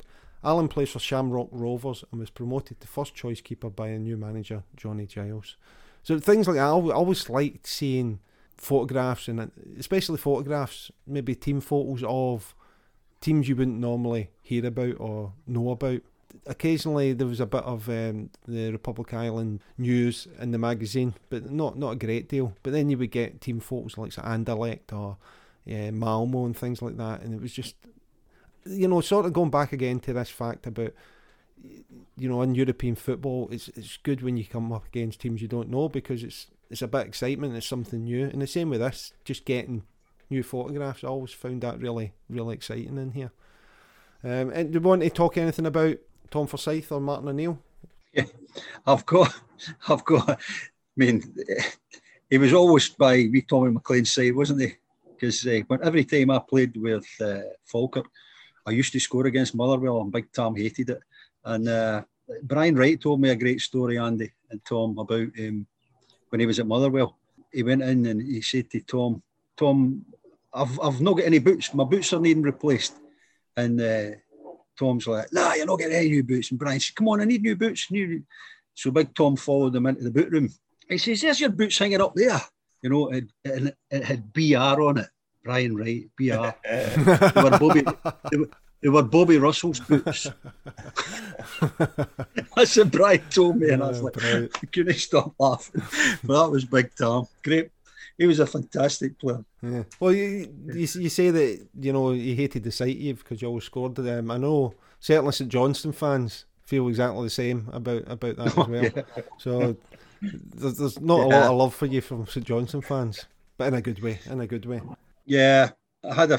Alan 0.45 0.69
plays 0.69 0.91
for 0.91 0.99
Shamrock 0.99 1.49
Rovers 1.51 2.05
and 2.11 2.21
was 2.21 2.31
promoted 2.31 2.81
to 2.81 2.87
first 2.87 3.15
choice 3.15 3.41
keeper 3.41 3.71
by 3.71 3.89
a 3.89 3.99
new 3.99 4.17
manager, 4.17 4.63
Johnny 4.77 5.07
Giles. 5.07 5.57
So 6.03 6.21
things 6.21 6.47
like 6.47 6.57
that, 6.57 6.63
I 6.63 6.71
always 6.71 7.29
liked 7.29 7.67
seeing 7.67 8.21
photographs 8.57 9.29
and 9.29 9.51
especially 9.79 10.19
photographs, 10.19 10.91
maybe 11.07 11.35
team 11.35 11.61
photos 11.61 12.03
of 12.07 12.55
teams 13.21 13.49
you 13.49 13.57
wouldn't 13.57 13.79
normally 13.79 14.31
hear 14.43 14.67
about 14.67 14.97
or 14.99 15.33
know 15.47 15.71
about. 15.71 16.01
Occasionally 16.47 17.13
there 17.13 17.27
was 17.27 17.41
a 17.41 17.47
bit 17.47 17.65
of 17.65 17.89
um, 17.89 18.31
the 18.47 18.71
Republic 18.71 19.15
Island 19.15 19.61
news 19.79 20.29
in 20.39 20.53
the 20.53 20.59
magazine, 20.59 21.15
but 21.29 21.51
not 21.51 21.79
not 21.79 21.93
a 21.93 21.97
great 21.97 22.29
deal. 22.29 22.55
But 22.63 22.73
then 22.73 22.91
you 22.91 22.99
would 22.99 23.11
get 23.11 23.41
team 23.41 23.61
photos 23.61 23.99
like 23.99 24.13
Anderlecht 24.13 24.93
or 24.93 25.17
Malmo 25.67 26.45
and 26.45 26.57
things 26.57 26.83
like 26.83 26.97
that, 26.97 27.23
and 27.23 27.35
it 27.35 27.41
was 27.41 27.53
just 27.53 27.75
you 28.65 28.89
know 28.89 29.01
sort 29.01 29.27
of 29.27 29.33
going 29.33 29.51
back 29.51 29.73
again 29.73 30.01
to 30.01 30.13
this 30.13 30.31
fact 30.31 30.67
about 30.67 30.93
you 31.63 32.29
know 32.29 32.43
in 32.43 32.55
European 32.55 32.95
football, 32.95 33.49
it's 33.51 33.69
it's 33.69 33.97
good 33.99 34.23
when 34.23 34.37
you 34.37 34.45
come 34.45 34.73
up 34.73 34.87
against 34.87 35.21
teams 35.21 35.43
you 35.43 35.49
don't 35.49 35.71
know 35.71 35.89
because 35.89 36.23
it's 36.23 36.49
it's 36.71 36.83
a 36.83 36.89
bit 36.89 37.03
of 37.03 37.09
excitement, 37.09 37.57
it's 37.57 37.67
something 37.67 38.05
new, 38.05 38.25
and 38.25 38.43
the 38.43 38.47
same 38.47 38.71
with 38.71 38.81
this, 38.81 39.13
just 39.25 39.45
getting 39.45 39.83
new 40.31 40.43
photographs. 40.43 41.05
I 41.05 41.09
always 41.09 41.33
found 41.33 41.63
that 41.63 41.81
really 41.81 42.13
really 42.29 42.55
exciting 42.55 42.99
in 42.99 43.13
here. 43.13 43.33
Um, 44.25 44.51
and 44.51 44.73
do 44.73 44.79
you 44.79 44.81
want 44.81 45.03
to 45.03 45.11
talk 45.11 45.37
anything 45.37 45.67
about 45.67 45.97
Tom 46.31 46.47
Forsyth 46.47 46.91
or 46.91 47.01
Martin 47.01 47.29
O'Neill? 47.29 47.59
Yeah, 48.13 48.25
I've 48.87 49.07
got, 49.07 49.35
I've 49.89 50.05
got. 50.05 50.31
I 50.31 50.37
mean, 50.97 51.23
he 52.31 52.39
was 52.39 52.53
always 52.53 52.89
by 52.89 53.29
wee 53.31 53.43
Tommy 53.43 53.71
McLean's 53.71 54.13
side, 54.13 54.35
wasn't 54.35 54.63
he? 54.63 54.73
Because 55.09 55.47
uh, 55.47 55.61
when 55.69 55.83
every 55.83 56.05
time 56.05 56.31
I 56.31 56.39
played 56.39 56.77
with 56.77 57.07
uh, 57.21 57.41
Falkirk, 57.65 58.07
I 58.67 58.73
used 58.73 58.93
to 58.93 59.01
score 59.01 59.27
against 59.27 59.55
Motherwell, 59.55 60.01
and 60.01 60.13
Big 60.13 60.33
Tom 60.33 60.57
hated 60.57 60.91
it. 60.91 61.01
And 61.45 61.69
uh, 61.69 62.03
Brian 62.43 62.75
Wright 62.75 63.01
told 63.01 63.21
me 63.21 63.31
a 63.31 63.37
great 63.37 63.61
story, 63.61 63.99
Andy 63.99 64.33
and 64.51 64.65
Tom, 64.65 64.99
about 64.99 65.29
um, 65.39 65.67
when 66.31 66.41
he 66.41 66.47
was 66.47 66.59
at 66.59 66.67
Motherwell. 66.67 67.17
He 67.53 67.63
went 67.63 67.83
in 67.83 68.07
and 68.07 68.21
he 68.21 68.43
said 68.43 68.71
to 68.71 68.81
Tom, 68.81 69.23
"Tom, 69.57 70.05
I've 70.53 70.79
I've 70.81 71.01
not 71.01 71.15
got 71.15 71.27
any 71.27 71.39
boots. 71.39 71.73
My 71.75 71.85
boots 71.85 72.13
are 72.13 72.21
needing 72.21 72.43
replaced." 72.43 72.95
And 73.57 73.81
uh, 73.81 74.17
Tom's 74.79 75.07
like, 75.07 75.33
nah, 75.33 75.55
you're 75.55 75.67
not 75.67 75.79
getting 75.79 75.97
any 75.97 76.11
new 76.11 76.23
boots. 76.23 76.51
And 76.51 76.59
Brian 76.59 76.81
said, 76.81 76.95
come 76.95 77.09
on, 77.09 77.21
I 77.21 77.25
need 77.25 77.43
new 77.43 77.57
boots. 77.57 77.91
New. 77.91 78.23
So 78.75 78.91
Big 78.91 79.15
Tom 79.15 79.37
followed 79.37 79.75
him 79.75 79.87
into 79.87 80.05
the 80.05 80.11
boot 80.11 80.31
room. 80.31 80.51
He 80.89 80.99
says, 80.99 81.23
there's 81.23 81.41
your 81.41 81.51
boots 81.51 81.79
hanging 81.79 82.01
up 82.01 82.15
there. 82.15 82.41
You 82.83 82.91
know, 82.91 83.09
it, 83.09 83.25
it, 83.45 83.77
it 83.91 84.05
had 84.05 84.33
BR 84.33 84.83
on 84.83 84.99
it. 84.99 85.09
Brian 85.43 85.77
Wright, 85.77 86.09
BR. 86.19 86.25
they, 86.65 87.43
were 87.43 87.59
Bobby, 87.59 87.83
they, 88.31 88.37
were, 88.37 88.51
they 88.81 88.89
were 88.89 89.03
Bobby 89.03 89.39
Russell's 89.39 89.81
boots. 89.81 90.27
That's 92.57 92.77
what 92.77 92.91
Brian 92.91 93.23
told 93.31 93.57
me. 93.57 93.71
And 93.71 93.83
I 93.83 93.89
was 93.89 94.03
like, 94.03 94.23
I 94.23 94.49
couldn't 94.73 94.95
stop 94.95 95.35
laughing. 95.39 95.83
But 96.25 96.45
that 96.45 96.51
was 96.51 96.65
Big 96.65 96.95
time. 96.95 97.25
Great 97.43 97.71
he 98.19 98.27
was 98.27 98.41
a 98.41 98.47
fantastic 98.47 99.19
player. 99.19 99.45
Yeah. 99.63 99.83
Well, 100.01 100.13
you, 100.13 100.53
you, 100.67 100.75
you 100.75 101.09
say 101.09 101.31
that 101.31 101.67
you 101.79 101.93
know 101.93 102.11
he 102.11 102.35
hated 102.35 102.65
the 102.65 102.73
sight 102.73 102.97
of 102.97 103.19
because 103.19 103.43
you 103.43 103.49
always 103.49 103.65
scored 103.65 103.97
to 103.97 104.03
them. 104.03 104.31
I 104.31 104.39
know 104.39 104.75
certainly 105.01 105.33
St 105.33 105.51
Johnstone 105.51 105.93
fans 105.93 106.47
feel 106.65 106.89
exactly 106.89 107.25
the 107.25 107.31
same 107.31 107.69
about 107.73 108.05
about 108.07 108.37
that 108.37 108.47
as 108.47 108.57
well. 108.57 108.71
yeah. 108.71 109.03
So 109.39 109.77
there's, 110.23 110.79
there's 110.79 111.01
not 111.01 111.19
yeah. 111.19 111.25
a 111.25 111.29
lot 111.29 111.51
of 111.51 111.57
love 111.57 111.75
for 111.75 111.87
you 111.87 112.01
from 112.01 112.27
St 112.27 112.47
Johnstone 112.47 112.83
fans, 112.83 113.27
but 113.59 113.69
in 113.69 113.75
a 113.75 113.83
good 113.83 114.03
way. 114.03 114.21
In 114.27 114.41
a 114.41 114.47
good 114.47 114.67
way. 114.67 114.81
Yeah, 115.27 115.71
I 116.09 116.15
had 116.15 116.33
a 116.33 116.39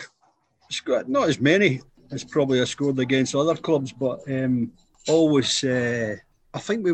squad, 0.70 1.10
not 1.10 1.30
as 1.30 1.40
many 1.40 1.82
as 2.12 2.24
probably 2.24 2.62
I 2.62 2.66
scored 2.66 3.00
against 3.00 3.36
other 3.36 3.56
clubs, 3.56 3.92
but 3.92 4.20
um, 4.30 4.72
always. 5.08 5.64
Uh, 5.64 6.16
I 6.54 6.60
think 6.60 6.84
we 6.84 6.94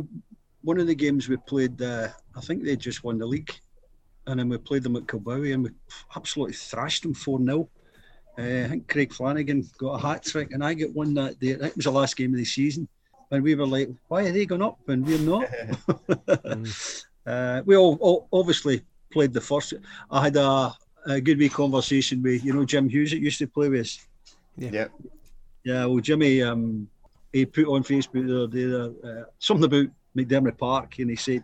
one 0.61 0.79
of 0.79 0.87
the 0.87 0.95
games 0.95 1.29
we 1.29 1.37
played. 1.37 1.81
Uh, 1.81 2.09
I 2.35 2.41
think 2.41 2.63
they 2.63 2.75
just 2.75 3.03
won 3.03 3.17
the 3.17 3.25
league 3.25 3.51
and 4.27 4.39
then 4.39 4.49
we 4.49 4.57
played 4.57 4.83
them 4.83 4.95
at 4.95 5.03
Kilbowie 5.03 5.53
and 5.53 5.63
we 5.63 5.69
absolutely 6.15 6.53
thrashed 6.53 7.03
them 7.03 7.13
4 7.13 7.43
0. 7.43 7.69
Uh, 8.37 8.41
I 8.41 8.67
think 8.67 8.87
Craig 8.87 9.13
Flanagan 9.13 9.69
got 9.77 9.93
a 9.93 9.99
hat 9.99 10.23
trick 10.23 10.53
and 10.53 10.63
I 10.63 10.73
got 10.73 10.93
one 10.93 11.13
that 11.15 11.39
day. 11.39 11.53
That 11.53 11.75
was 11.75 11.85
the 11.85 11.91
last 11.91 12.15
game 12.15 12.33
of 12.33 12.37
the 12.37 12.45
season. 12.45 12.87
And 13.31 13.43
we 13.43 13.55
were 13.55 13.67
like, 13.67 13.89
why 14.07 14.25
are 14.25 14.31
they 14.31 14.45
going 14.45 14.61
up 14.61 14.79
and 14.87 15.05
we're 15.05 15.19
not? 15.19 15.47
mm. 15.87 17.03
uh, 17.25 17.61
we 17.65 17.75
all, 17.75 17.97
all, 17.99 18.27
obviously 18.31 18.81
played 19.11 19.33
the 19.33 19.41
first. 19.41 19.73
I 20.09 20.23
had 20.23 20.35
a, 20.35 20.73
a 21.05 21.21
good 21.21 21.37
wee 21.37 21.49
conversation 21.49 22.21
with 22.21 22.43
you 22.43 22.53
know 22.53 22.65
Jim 22.65 22.89
Hughes 22.89 23.11
that 23.11 23.19
used 23.19 23.39
to 23.39 23.47
play 23.47 23.69
with 23.69 23.81
us. 23.81 24.07
Yeah. 24.57 24.69
Yeah. 24.71 24.87
Yeah, 25.65 25.85
well, 25.85 25.99
Jimmy, 25.99 26.43
um, 26.43 26.89
he 27.31 27.45
put 27.45 27.67
on 27.67 27.83
Facebook 27.83 28.27
the 28.27 28.43
other 28.43 28.91
day 28.91 29.19
uh, 29.21 29.23
something 29.39 29.63
about 29.63 29.87
McDiarmid 30.15 30.57
Park, 30.57 30.99
and 30.99 31.09
he 31.09 31.15
said 31.15 31.43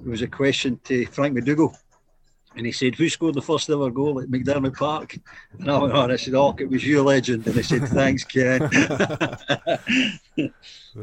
there 0.00 0.10
was 0.10 0.22
a 0.22 0.26
question 0.26 0.80
to 0.84 1.04
Frank 1.06 1.36
McDougall, 1.36 1.74
and 2.56 2.64
he 2.64 2.72
said, 2.72 2.94
"Who 2.94 3.10
scored 3.10 3.34
the 3.34 3.42
first 3.42 3.68
ever 3.68 3.90
goal 3.90 4.20
at 4.20 4.28
McDiarmid 4.30 4.74
Park?" 4.74 5.18
And 5.58 5.70
I 5.70 5.78
went 5.78 5.92
on. 5.92 6.10
I 6.10 6.16
said, 6.16 6.34
"Oh, 6.34 6.56
it 6.58 6.68
was 6.70 6.82
you, 6.84 7.02
legend." 7.02 7.46
And 7.46 7.54
he 7.54 7.62
said, 7.62 7.86
"Thanks, 7.88 8.24
Ken." 8.24 8.60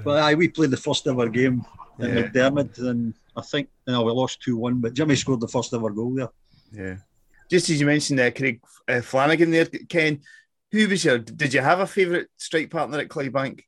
but 0.03 0.23
aye, 0.23 0.33
we 0.35 0.47
played 0.47 0.71
the 0.71 0.77
first 0.77 1.07
ever 1.07 1.29
game 1.29 1.63
at 1.99 2.09
Yeah. 2.09 2.15
McDiarmid, 2.23 2.79
and 2.79 3.13
I 3.35 3.41
think 3.41 3.69
you 3.87 3.93
know, 3.93 4.03
we 4.03 4.11
lost 4.11 4.41
two 4.41 4.57
one, 4.57 4.79
but 4.81 4.93
Jimmy 4.93 5.15
scored 5.15 5.41
the 5.41 5.47
first 5.47 5.73
ever 5.73 5.91
goal 5.91 6.15
there. 6.15 6.29
Yeah. 6.71 6.95
Just 7.49 7.69
as 7.69 7.79
you 7.79 7.85
mentioned 7.85 8.19
there, 8.19 8.31
Craig 8.31 8.59
uh, 8.87 9.01
Flanagan 9.01 9.51
there, 9.51 9.65
Ken, 9.65 10.21
who 10.71 10.87
was 10.87 11.03
your, 11.03 11.17
did 11.19 11.53
you 11.53 11.61
have 11.61 11.79
a 11.79 11.87
favourite 11.87 12.27
strike 12.37 12.69
partner 12.69 12.99
at 12.99 13.09
Clydebank? 13.09 13.61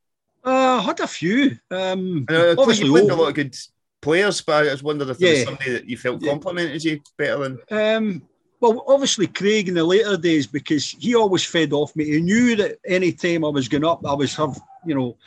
Uh, 0.43 0.79
I 0.79 0.81
had 0.81 0.99
a 0.99 1.07
few. 1.07 1.57
Um, 1.69 2.25
know, 2.29 2.55
obviously, 2.57 2.87
you 2.87 2.91
played 2.91 3.09
a 3.11 3.15
lot 3.15 3.29
of 3.29 3.35
good 3.35 3.55
players, 4.01 4.41
but 4.41 4.67
I 4.67 4.71
was 4.71 4.83
wondering 4.83 5.09
if 5.11 5.17
there 5.19 5.31
was 5.31 5.43
somebody 5.43 5.71
that 5.71 5.89
you 5.89 5.97
felt 5.97 6.21
Yeah. 6.21 6.31
complimented 6.31 6.83
you 6.83 7.01
better 7.17 7.37
than. 7.37 7.59
Um, 7.69 8.21
well, 8.59 8.83
obviously 8.87 9.27
Craig 9.27 9.67
in 9.67 9.73
the 9.73 9.83
later 9.83 10.17
days 10.17 10.47
because 10.47 10.89
he 10.89 11.15
always 11.15 11.43
fed 11.43 11.73
off 11.73 11.95
me. 11.95 12.05
He 12.05 12.21
knew 12.21 12.55
that 12.57 12.77
any 12.85 13.11
time 13.11 13.43
I 13.43 13.49
was 13.49 13.67
going 13.67 13.85
up, 13.85 14.05
I 14.05 14.13
was 14.13 14.35
have 14.35 14.59
you 14.85 14.95
know 14.95 15.17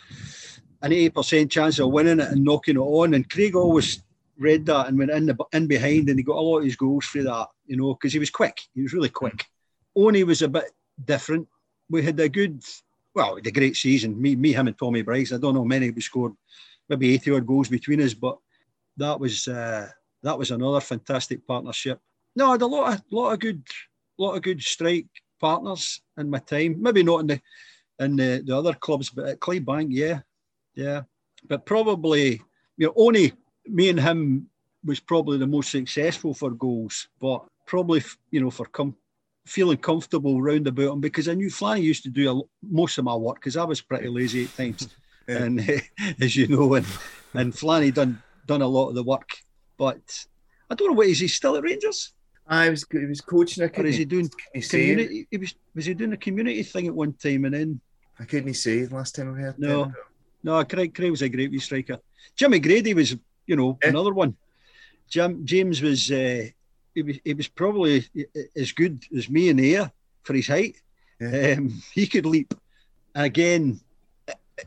an 0.82 0.92
eighty 0.92 1.10
percent 1.10 1.50
chance 1.50 1.78
of 1.78 1.90
winning 1.90 2.20
it 2.20 2.30
and 2.30 2.44
knocking 2.44 2.76
it 2.76 2.80
on. 2.80 3.14
And 3.14 3.28
Craig 3.28 3.56
always 3.56 4.02
read 4.38 4.66
that 4.66 4.86
and 4.86 4.98
went 4.98 5.10
in 5.10 5.26
the 5.26 5.36
in 5.52 5.66
behind, 5.66 6.08
and 6.08 6.18
he 6.18 6.22
got 6.22 6.36
a 6.36 6.40
lot 6.40 6.58
of 6.58 6.64
his 6.64 6.76
goals 6.76 7.06
through 7.06 7.24
that. 7.24 7.48
You 7.66 7.76
know, 7.76 7.94
because 7.94 8.12
he 8.12 8.18
was 8.20 8.30
quick. 8.30 8.60
He 8.74 8.82
was 8.82 8.92
really 8.92 9.08
quick. 9.08 9.46
Oni 9.96 10.22
was 10.24 10.42
a 10.42 10.48
bit 10.48 10.70
different. 11.04 11.48
We 11.90 12.02
had 12.02 12.18
a 12.20 12.28
good, 12.28 12.62
well, 13.14 13.36
a 13.36 13.50
great 13.50 13.76
season. 13.76 14.20
Me, 14.20 14.36
me, 14.36 14.52
him, 14.52 14.68
and 14.68 14.78
Tommy 14.78 15.02
Bryce. 15.02 15.32
I 15.32 15.38
don't 15.38 15.54
know 15.54 15.64
many 15.64 15.90
we 15.90 16.00
scored, 16.00 16.32
maybe 16.88 17.12
eighty 17.12 17.30
odd 17.30 17.46
goals 17.46 17.68
between 17.68 18.00
us, 18.00 18.14
but 18.14 18.38
that 18.96 19.18
was 19.18 19.46
uh, 19.48 19.88
that 20.22 20.38
was 20.38 20.50
another 20.50 20.80
fantastic 20.80 21.46
partnership. 21.46 22.00
No, 22.36 22.48
I 22.48 22.52
had 22.52 22.62
a 22.62 22.66
lot 22.66 22.94
of 22.94 23.02
lot 23.10 23.32
of 23.32 23.40
good 23.40 23.62
lot 24.18 24.34
of 24.34 24.42
good 24.42 24.62
strike 24.62 25.06
partners 25.40 26.00
in 26.16 26.30
my 26.30 26.38
time. 26.38 26.80
Maybe 26.80 27.02
not 27.02 27.20
in 27.20 27.26
the 27.26 27.40
in 28.00 28.16
the, 28.16 28.42
the 28.44 28.56
other 28.56 28.74
clubs, 28.74 29.10
but 29.10 29.28
at 29.28 29.40
Clydebank, 29.40 29.88
yeah, 29.90 30.20
yeah. 30.74 31.02
But 31.46 31.66
probably, 31.66 32.42
you 32.76 32.86
know, 32.86 32.92
only 32.96 33.32
me 33.66 33.90
and 33.90 34.00
him 34.00 34.48
was 34.84 35.00
probably 35.00 35.38
the 35.38 35.46
most 35.46 35.70
successful 35.70 36.34
for 36.34 36.50
goals, 36.50 37.08
but 37.20 37.44
probably 37.66 38.02
you 38.30 38.40
know 38.40 38.50
for 38.50 38.66
com- 38.66 38.96
feeling 39.46 39.76
comfortable 39.76 40.40
round 40.40 40.66
about 40.66 40.92
him 40.92 41.00
because 41.00 41.28
I 41.28 41.34
knew 41.34 41.48
Flanny 41.48 41.82
used 41.82 42.02
to 42.04 42.10
do 42.10 42.30
a, 42.30 42.42
most 42.66 42.98
of 42.98 43.04
my 43.04 43.14
work 43.14 43.36
because 43.36 43.56
I 43.56 43.64
was 43.64 43.80
pretty 43.80 44.08
lazy 44.08 44.44
at 44.44 44.56
times, 44.56 44.88
Yeah. 45.28 45.36
and 45.44 45.82
as 46.20 46.36
you 46.36 46.48
know, 46.48 46.74
and 46.74 46.86
and 47.34 47.52
Flanny 47.52 47.92
done 47.92 48.22
done 48.46 48.62
a 48.62 48.66
lot 48.68 48.88
of 48.88 48.94
the 48.94 49.02
work, 49.02 49.30
but 49.78 50.26
I 50.70 50.74
don't 50.74 50.88
know 50.88 50.94
what 50.94 51.08
is 51.08 51.20
he 51.20 51.28
still 51.28 51.56
at 51.56 51.62
Rangers 51.62 52.12
I 52.46 52.68
was, 52.68 52.84
he 52.90 52.98
was 53.06 53.22
coaching. 53.22 53.62
I 53.62 53.66
or 53.66 53.68
couldn't, 53.70 53.92
is 53.92 53.96
he 53.96 54.04
doing 54.04 54.30
he 54.52 54.60
community? 54.60 55.26
He 55.30 55.38
was 55.38 55.54
was 55.74 55.86
he 55.86 55.94
doing 55.94 56.12
a 56.12 56.16
community 56.18 56.62
thing 56.62 56.86
at 56.86 56.94
one 56.94 57.14
time 57.14 57.44
and 57.46 57.54
then 57.54 57.80
I 58.18 58.24
couldn't 58.24 58.52
say 58.54 58.84
the 58.84 58.94
last 58.94 59.14
time 59.14 59.34
I 59.34 59.40
heard. 59.40 59.58
No. 59.58 59.84
it. 59.84 59.90
no, 60.42 60.62
Craig 60.64 60.94
Craig 60.94 61.10
was 61.10 61.22
a 61.22 61.28
great 61.28 61.50
wee 61.50 61.58
striker. 61.58 61.98
Jimmy 62.36 62.60
Grady 62.60 62.92
was 62.94 63.16
you 63.46 63.56
know 63.56 63.78
Yeah. 63.82 63.88
another 63.90 64.12
one. 64.12 64.36
Jim 65.08 65.44
James 65.44 65.80
was 65.80 66.10
uh, 66.10 66.46
he 66.94 67.02
was 67.02 67.18
he 67.24 67.34
was 67.34 67.48
probably 67.48 68.06
as 68.56 68.72
good 68.72 69.04
as 69.16 69.28
me 69.28 69.48
in 69.48 69.56
the 69.56 69.76
air 69.76 69.92
for 70.22 70.34
his 70.34 70.48
height. 70.48 70.76
Yeah. 71.20 71.56
Um, 71.58 71.82
he 71.92 72.06
could 72.06 72.26
leap. 72.26 72.54
Again, 73.14 73.80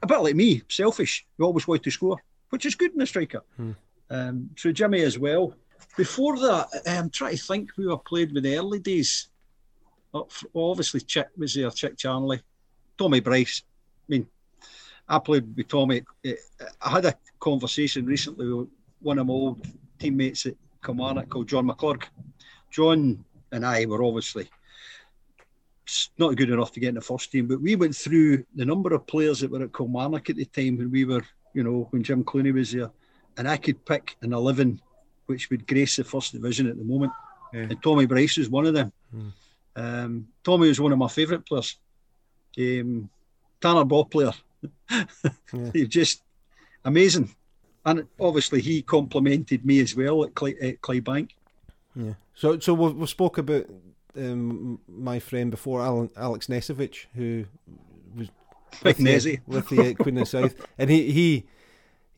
a 0.02 0.08
bit 0.08 0.20
like 0.20 0.36
me, 0.36 0.62
selfish. 0.70 1.26
We 1.38 1.46
always 1.46 1.68
wanted 1.68 1.84
to 1.84 1.92
score, 1.92 2.18
which 2.50 2.66
is 2.66 2.76
good 2.76 2.94
in 2.94 3.02
a 3.02 3.06
striker. 3.06 3.44
Hmm. 3.56 3.72
Um, 4.10 4.50
so 4.56 4.72
Jimmy 4.72 5.02
as 5.02 5.20
well. 5.20 5.54
Before 5.98 6.38
that, 6.40 6.68
I'm 6.88 7.10
trying 7.10 7.36
to 7.36 7.44
think 7.44 7.72
who 7.76 7.94
I 7.94 7.98
played 8.06 8.32
with 8.32 8.44
the 8.44 8.58
early 8.58 8.80
days. 8.80 9.30
Obviously, 10.56 11.02
Chick 11.02 11.28
was 11.38 11.54
there, 11.54 11.70
Chick 11.72 11.98
Charnley, 11.98 12.42
Tommy 12.98 13.20
Bryce. 13.20 13.64
I 13.66 14.06
mean, 14.08 14.28
I 15.08 15.20
played 15.20 15.56
with 15.56 15.68
Tommy. 15.68 16.04
Eh, 16.24 16.34
I 16.82 16.90
had 16.90 17.06
a 17.06 17.16
conversation 17.40 18.06
recently 18.06 18.52
with 18.52 18.70
one 19.00 19.20
of 19.20 19.28
my 19.28 19.34
old 19.34 19.66
teammates 20.00 20.46
at 20.46 20.56
Kilmarnock 20.84 21.30
called 21.30 21.48
John 21.48 21.68
McClurg. 21.68 22.04
John 22.72 23.24
and 23.52 23.66
I 23.66 23.86
were 23.86 24.04
obviously 24.04 24.50
not 26.18 26.36
good 26.36 26.50
enough 26.50 26.72
to 26.74 26.80
get 26.80 26.90
in 26.90 26.96
the 26.96 27.02
first 27.02 27.32
team, 27.32 27.48
but 27.48 27.62
we 27.62 27.76
went 27.76 27.96
through 27.96 28.44
the 28.56 28.66
number 28.66 28.94
of 28.94 29.08
players 29.08 29.40
that 29.40 29.52
were 29.52 29.64
at 29.64 29.74
Kilmarnock 29.74 30.30
at 30.30 30.36
the 30.36 30.46
time 30.46 30.78
when 30.78 30.92
we 30.92 31.06
were, 31.06 31.24
you 31.54 31.64
know, 31.64 31.88
when 31.92 32.04
Jim 32.04 32.24
Clunie 32.24 32.54
was 32.54 32.72
there, 32.72 32.92
and 33.38 33.48
I 33.48 33.58
could 33.58 33.86
pick 33.86 34.18
an 34.22 34.34
11 34.34 34.82
which 35.28 35.50
would 35.50 35.68
grace 35.68 35.98
the 35.98 36.04
first 36.04 36.32
division 36.32 36.68
at 36.68 36.78
the 36.78 36.84
moment. 36.84 37.12
Yeah. 37.54 37.62
And 37.62 37.84
Tommy 37.84 38.06
Bryce 38.06 38.38
was 38.38 38.50
one 38.50 38.66
of 38.66 38.74
them. 38.74 38.92
Hmm. 39.12 39.28
Um, 39.76 40.28
Tommy 40.44 40.70
was 40.70 40.82
one 40.82 40.92
of 40.92 40.98
my 40.98 41.08
favourite 41.08 41.46
players. 41.46 41.78
Um, 42.58 43.10
Tanner 43.62 43.86
ball 43.86 44.06
player. 44.06 44.32
Yeah. 45.54 45.70
He's 45.72 45.88
just 45.88 46.24
amazing. 46.84 47.34
And 47.88 48.06
obviously, 48.20 48.60
he 48.60 48.82
complimented 48.82 49.66
me 49.66 49.80
as 49.80 49.96
well 49.96 50.26
at, 50.26 50.36
Clay, 50.36 50.56
at 50.62 50.82
Clydebank. 50.82 51.30
Yeah. 51.96 52.16
So 52.36 52.60
so 52.60 52.74
we 52.74 52.92
we 52.92 53.08
spoke 53.08 53.38
about 53.38 53.66
um, 54.18 54.80
my 54.90 55.20
friend 55.20 55.50
before, 55.50 55.82
Alan, 55.82 56.10
Alex 56.18 56.48
Nesevich, 56.48 57.06
who 57.16 57.46
was 58.14 58.28
with 58.84 58.98
Nezzy. 58.98 59.40
with 59.48 59.72
at 59.72 59.98
Queen 60.00 60.18
of 60.18 60.24
the 60.24 60.26
South, 60.26 60.56
and 60.78 60.90
he 60.90 61.12
he. 61.12 61.46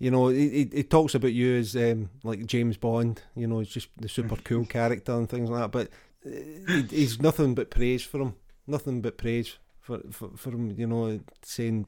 You 0.02 0.12
know, 0.12 0.30
he, 0.30 0.70
he, 0.72 0.84
talks 0.84 1.14
about 1.14 1.34
you 1.34 1.58
as 1.58 1.76
um, 1.76 2.10
like 2.24 2.46
James 2.46 2.78
Bond. 2.78 3.22
You 3.36 3.48
know, 3.48 3.60
he's 3.60 3.68
just 3.68 3.90
the 3.98 4.08
super 4.08 4.38
cool 4.38 4.66
character 4.66 5.12
and 5.12 5.30
things 5.30 5.50
like 5.50 5.60
that. 5.60 5.72
But 5.74 5.90
uh, 6.26 6.84
he's 6.90 7.20
nothing 7.22 7.54
but 7.54 7.70
praise 7.70 8.02
for 8.02 8.22
him. 8.22 8.36
Nothing 8.66 9.02
but 9.02 9.18
praise 9.18 9.58
for, 9.82 10.00
for 10.10 10.30
for 10.38 10.52
him. 10.52 10.74
You 10.80 10.88
know, 10.88 11.20
saying 11.42 11.86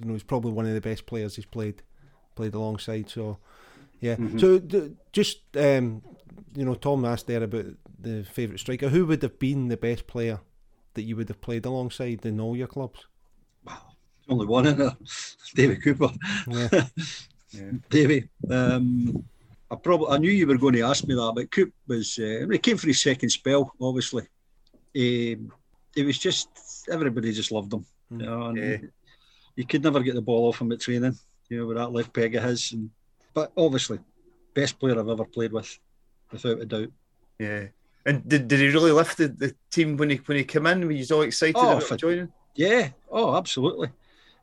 you 0.00 0.06
know 0.06 0.14
he's 0.14 0.22
probably 0.22 0.52
one 0.52 0.64
of 0.64 0.72
the 0.72 0.80
best 0.80 1.04
players 1.04 1.36
he's 1.36 1.44
played 1.44 1.82
played 2.34 2.54
alongside. 2.54 3.08
So 3.10 3.38
yeah. 4.00 4.16
So 4.38 4.58
d- 4.58 4.92
just 5.12 5.40
um, 5.56 6.02
you 6.54 6.64
know, 6.64 6.74
Tom 6.74 7.04
asked 7.04 7.26
there 7.26 7.42
about 7.42 7.66
the 8.00 8.24
favourite 8.24 8.60
striker. 8.60 8.88
Who 8.88 9.06
would 9.06 9.22
have 9.22 9.38
been 9.38 9.68
the 9.68 9.76
best 9.76 10.06
player 10.06 10.40
that 10.94 11.02
you 11.02 11.16
would 11.16 11.28
have 11.28 11.40
played 11.40 11.66
alongside 11.66 12.24
in 12.26 12.40
all 12.40 12.56
your 12.56 12.66
clubs? 12.66 13.06
Well 13.64 13.96
only 14.28 14.46
one 14.46 14.66
in 14.66 14.78
there, 14.78 14.96
David 15.54 15.82
Cooper. 15.82 16.10
Yeah. 16.48 16.86
Yeah. 17.52 17.72
Davy, 17.88 18.28
um, 18.48 19.24
I 19.72 19.74
probably 19.74 20.06
I 20.14 20.18
knew 20.18 20.30
you 20.30 20.46
were 20.46 20.56
going 20.56 20.74
to 20.74 20.82
ask 20.82 21.04
me 21.04 21.16
that, 21.16 21.32
but 21.34 21.50
Coop 21.50 21.72
was 21.88 22.16
uh, 22.16 22.46
he 22.48 22.58
came 22.58 22.76
for 22.76 22.86
his 22.86 23.02
second 23.02 23.28
spell, 23.30 23.74
obviously. 23.80 24.22
Um, 24.96 25.52
it 25.96 26.06
was 26.06 26.16
just 26.16 26.48
everybody 26.88 27.32
just 27.32 27.50
loved 27.50 27.72
him. 27.72 27.84
You 28.08 28.18
know, 28.18 28.42
and 28.46 28.56
Yeah. 28.56 28.76
you 29.56 29.66
could 29.66 29.82
never 29.82 29.98
get 29.98 30.14
the 30.14 30.22
ball 30.22 30.46
off 30.46 30.60
him 30.60 30.70
at 30.70 30.78
training, 30.80 31.18
you 31.50 31.58
know, 31.58 31.66
with 31.66 31.76
that 31.76 31.92
left 31.92 32.14
peg 32.14 32.34
of 32.36 32.44
his. 32.44 32.72
And, 32.72 32.88
but 33.34 33.52
obviously, 33.56 33.98
best 34.54 34.78
player 34.78 34.98
I've 34.98 35.08
ever 35.08 35.24
played 35.26 35.52
with, 35.52 35.78
without 36.32 36.60
a 36.60 36.64
doubt. 36.64 36.88
Yeah. 37.38 37.64
And 38.06 38.26
did, 38.26 38.48
did 38.48 38.60
he 38.60 38.68
really 38.68 38.92
lift 38.92 39.18
the, 39.18 39.28
the 39.28 39.54
team 39.70 39.98
when 39.98 40.08
he 40.10 40.16
when 40.16 40.38
he 40.38 40.44
came 40.44 40.66
in? 40.66 40.86
Were 40.86 40.92
you 40.92 41.04
all 41.14 41.22
excited 41.22 41.56
Oh, 41.58 41.72
about 41.72 41.82
for- 41.82 41.96
joining? 41.98 42.32
Yeah, 42.54 42.88
oh, 43.10 43.36
absolutely. 43.36 43.90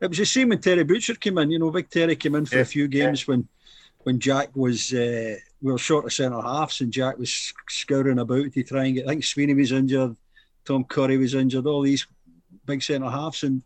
It 0.00 0.08
was 0.08 0.18
the 0.18 0.24
same 0.24 0.50
when 0.50 0.60
Terry 0.60 0.84
Butcher 0.84 1.14
came 1.16 1.38
in. 1.38 1.50
You 1.50 1.58
know, 1.58 1.70
Big 1.72 1.90
Terry 1.90 2.14
came 2.14 2.36
in 2.36 2.46
for 2.46 2.54
Yeah, 2.56 2.62
a 2.62 2.64
few 2.66 2.86
games 2.86 3.26
when 3.26 3.48
when 4.04 4.20
Jack 4.20 4.54
was 4.54 4.92
uh, 4.94 5.36
we 5.60 5.72
were 5.72 5.78
short 5.78 6.04
of 6.04 6.12
centre 6.12 6.40
halves 6.40 6.80
and 6.80 6.92
Jack 6.92 7.18
was 7.18 7.52
scouring 7.68 8.20
about 8.20 8.52
to 8.52 8.62
try 8.62 8.84
and 8.84 8.94
get. 8.94 9.06
I 9.06 9.08
think 9.10 9.24
Sweeney 9.24 9.54
was 9.54 9.72
injured, 9.72 10.16
Tom 10.64 10.84
Curry 10.84 11.16
was 11.18 11.34
injured, 11.34 11.66
all 11.66 11.82
these 11.82 12.06
big 12.64 12.82
centre 12.82 13.10
halves, 13.10 13.42
and, 13.42 13.62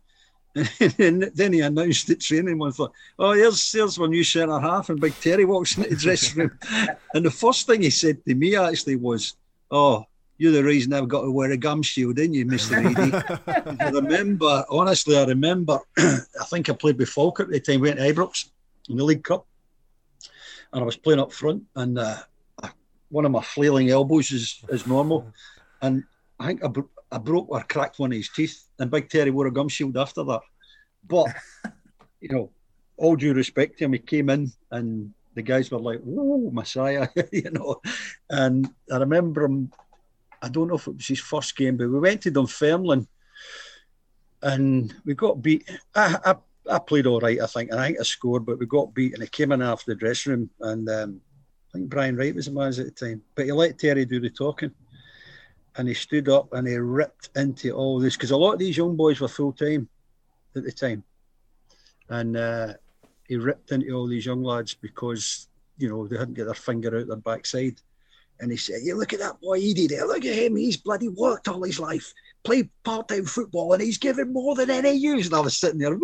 and 0.99 1.23
then 1.33 1.53
he 1.53 1.61
announced 1.61 2.09
at 2.09 2.19
training 2.19 2.59
one 2.59 2.71
thought, 2.71 2.93
"Oh, 3.17 3.31
here's 3.31 3.71
here's 3.71 3.97
my 3.97 4.05
new 4.05 4.23
centre 4.23 4.59
half," 4.59 4.89
and 4.89 5.01
Big 5.01 5.15
Terry 5.19 5.45
walks 5.45 5.77
into 5.77 5.89
the 5.89 5.95
dressing 5.95 6.41
room, 6.43 6.59
and 7.13 7.25
the 7.25 7.31
first 7.31 7.65
thing 7.65 7.81
he 7.81 7.89
said 7.89 8.23
to 8.25 8.35
me 8.35 8.55
actually 8.55 8.95
was, 8.95 9.35
"Oh." 9.71 10.05
You're 10.39 10.51
the 10.51 10.63
reason 10.63 10.91
I've 10.93 11.07
got 11.07 11.21
to 11.21 11.31
wear 11.31 11.51
a 11.51 11.57
gum 11.57 11.83
shield, 11.83 12.15
didn't 12.15 12.33
you, 12.33 12.45
Mr. 12.45 12.83
Eadie? 12.83 13.77
I 13.79 13.89
remember, 13.91 14.65
honestly, 14.67 15.15
I 15.15 15.25
remember, 15.25 15.79
I 15.97 16.45
think 16.49 16.67
I 16.67 16.73
played 16.73 16.97
with 16.97 17.09
Falkirk 17.09 17.47
at 17.47 17.53
the 17.53 17.59
time, 17.59 17.81
we 17.81 17.89
went 17.89 17.99
to 17.99 18.11
Ibrox 18.11 18.49
in 18.89 18.97
the 18.97 19.03
League 19.03 19.23
Cup. 19.23 19.45
And 20.73 20.81
I 20.81 20.85
was 20.85 20.97
playing 20.97 21.19
up 21.19 21.31
front, 21.31 21.63
and 21.75 21.99
uh, 21.99 22.17
one 23.09 23.25
of 23.25 23.31
my 23.31 23.43
flailing 23.43 23.91
elbows 23.91 24.31
is, 24.31 24.59
is 24.69 24.87
normal. 24.87 25.31
And 25.83 26.03
I 26.39 26.47
think 26.47 26.63
I, 26.63 26.69
I 27.13 27.19
broke 27.19 27.49
or 27.49 27.61
cracked 27.63 27.99
one 27.99 28.11
of 28.11 28.17
his 28.17 28.29
teeth, 28.29 28.67
and 28.79 28.89
Big 28.89 29.07
Terry 29.07 29.29
wore 29.29 29.45
a 29.45 29.51
gum 29.51 29.69
shield 29.69 29.97
after 29.97 30.23
that. 30.23 30.41
But, 31.07 31.27
you 32.19 32.29
know, 32.29 32.49
all 32.97 33.15
due 33.15 33.33
respect 33.33 33.77
to 33.77 33.85
him, 33.85 33.93
he 33.93 33.99
came 33.99 34.29
in 34.29 34.51
and 34.71 35.13
the 35.35 35.43
guys 35.43 35.69
were 35.69 35.79
like, 35.79 36.01
"Oh, 36.07 36.49
Messiah," 36.51 37.07
you 37.31 37.51
know. 37.51 37.81
And 38.29 38.67
I 38.91 38.97
remember 38.97 39.43
him. 39.43 39.71
I 40.41 40.49
don't 40.49 40.67
know 40.67 40.75
if 40.75 40.87
it 40.87 40.95
was 40.95 41.07
his 41.07 41.19
first 41.19 41.55
game, 41.55 41.77
but 41.77 41.89
we 41.89 41.99
went 41.99 42.21
to 42.23 42.31
Dunfermline, 42.31 43.07
and 44.41 44.93
we 45.05 45.13
got 45.13 45.41
beat. 45.41 45.69
I, 45.95 46.17
I, 46.25 46.35
I 46.69 46.79
played 46.79 47.07
all 47.07 47.19
right, 47.19 47.39
I 47.39 47.45
think, 47.45 47.71
and 47.71 47.79
I 47.79 47.87
think 47.87 47.99
I 47.99 48.03
scored, 48.03 48.45
but 48.45 48.59
we 48.59 48.65
got 48.65 48.93
beat, 48.93 49.13
and 49.13 49.21
he 49.21 49.29
came 49.29 49.51
in 49.51 49.61
after 49.61 49.91
the 49.91 49.95
dressing 49.95 50.31
room, 50.31 50.49
and 50.61 50.89
um, 50.89 51.21
I 51.69 51.77
think 51.77 51.89
Brian 51.89 52.17
Wright 52.17 52.35
was 52.35 52.47
the 52.47 52.51
manager 52.51 52.81
at 52.81 52.95
the 52.95 53.05
time, 53.05 53.21
but 53.35 53.45
he 53.45 53.51
let 53.51 53.79
Terry 53.79 54.05
do 54.05 54.19
the 54.19 54.29
talking. 54.29 54.71
And 55.75 55.87
he 55.87 55.93
stood 55.93 56.29
up 56.29 56.53
and 56.53 56.67
he 56.67 56.75
ripped 56.77 57.29
into 57.35 57.71
all 57.71 57.99
this 57.99 58.15
because 58.15 58.31
a 58.31 58.37
lot 58.37 58.53
of 58.53 58.59
these 58.59 58.77
young 58.77 58.95
boys 58.95 59.19
were 59.19 59.27
full 59.27 59.53
time 59.53 59.89
at 60.55 60.63
the 60.63 60.71
time. 60.71 61.03
And 62.09 62.37
uh, 62.37 62.73
he 63.27 63.37
ripped 63.37 63.71
into 63.71 63.91
all 63.93 64.07
these 64.07 64.25
young 64.25 64.43
lads 64.43 64.75
because, 64.75 65.47
you 65.77 65.89
know, 65.89 66.07
they 66.07 66.17
hadn't 66.17 66.35
got 66.35 66.45
their 66.45 66.53
finger 66.53 66.99
out 66.99 67.07
their 67.07 67.15
backside. 67.17 67.75
And 68.39 68.51
he 68.51 68.57
said, 68.57 68.81
You 68.83 68.95
look 68.95 69.13
at 69.13 69.19
that 69.19 69.39
boy 69.41 69.59
Eadie 69.59 69.87
there, 69.87 70.05
look 70.05 70.25
at 70.25 70.35
him, 70.35 70.55
he's 70.55 70.77
bloody 70.77 71.07
worked 71.07 71.47
all 71.47 71.63
his 71.63 71.79
life, 71.79 72.13
played 72.43 72.69
part 72.83 73.07
time 73.07 73.25
football, 73.25 73.73
and 73.73 73.81
he's 73.81 73.97
given 73.97 74.33
more 74.33 74.55
than 74.55 74.69
any 74.69 74.91
use. 74.91 75.27
And 75.27 75.35
I 75.35 75.39
was 75.39 75.57
sitting 75.57 75.79
there, 75.79 75.93
and 75.93 76.01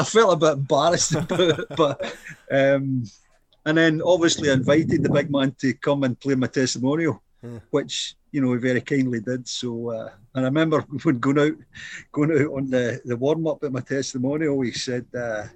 I 0.00 0.04
felt 0.04 0.34
a 0.34 0.36
bit 0.36 0.52
embarrassed 0.52 1.14
about 1.14 1.40
it. 1.40 1.66
But, 1.76 2.14
um, 2.50 3.04
and 3.66 3.76
then 3.78 4.02
obviously 4.04 4.50
I 4.50 4.54
invited 4.54 5.02
the 5.02 5.10
big 5.10 5.30
man 5.30 5.54
to 5.60 5.72
come 5.74 6.04
and 6.04 6.18
play 6.18 6.34
my 6.34 6.46
testimonial, 6.48 7.22
Hmm. 7.42 7.56
which 7.70 8.14
you 8.30 8.40
know 8.40 8.52
he 8.52 8.58
very 8.60 8.80
kindly 8.80 9.18
did. 9.20 9.48
So, 9.48 9.90
uh, 9.90 10.10
and 10.34 10.44
I 10.44 10.48
remember 10.48 10.80
when 11.02 11.18
going 11.18 11.38
out, 11.40 11.52
going 12.12 12.30
out 12.30 12.52
on 12.56 12.70
the, 12.70 13.00
the 13.04 13.16
warm 13.16 13.46
up 13.48 13.64
at 13.64 13.72
my 13.72 13.80
testimonial, 13.80 14.60
he 14.60 14.70
said 14.70 15.06
uh, 15.12 15.46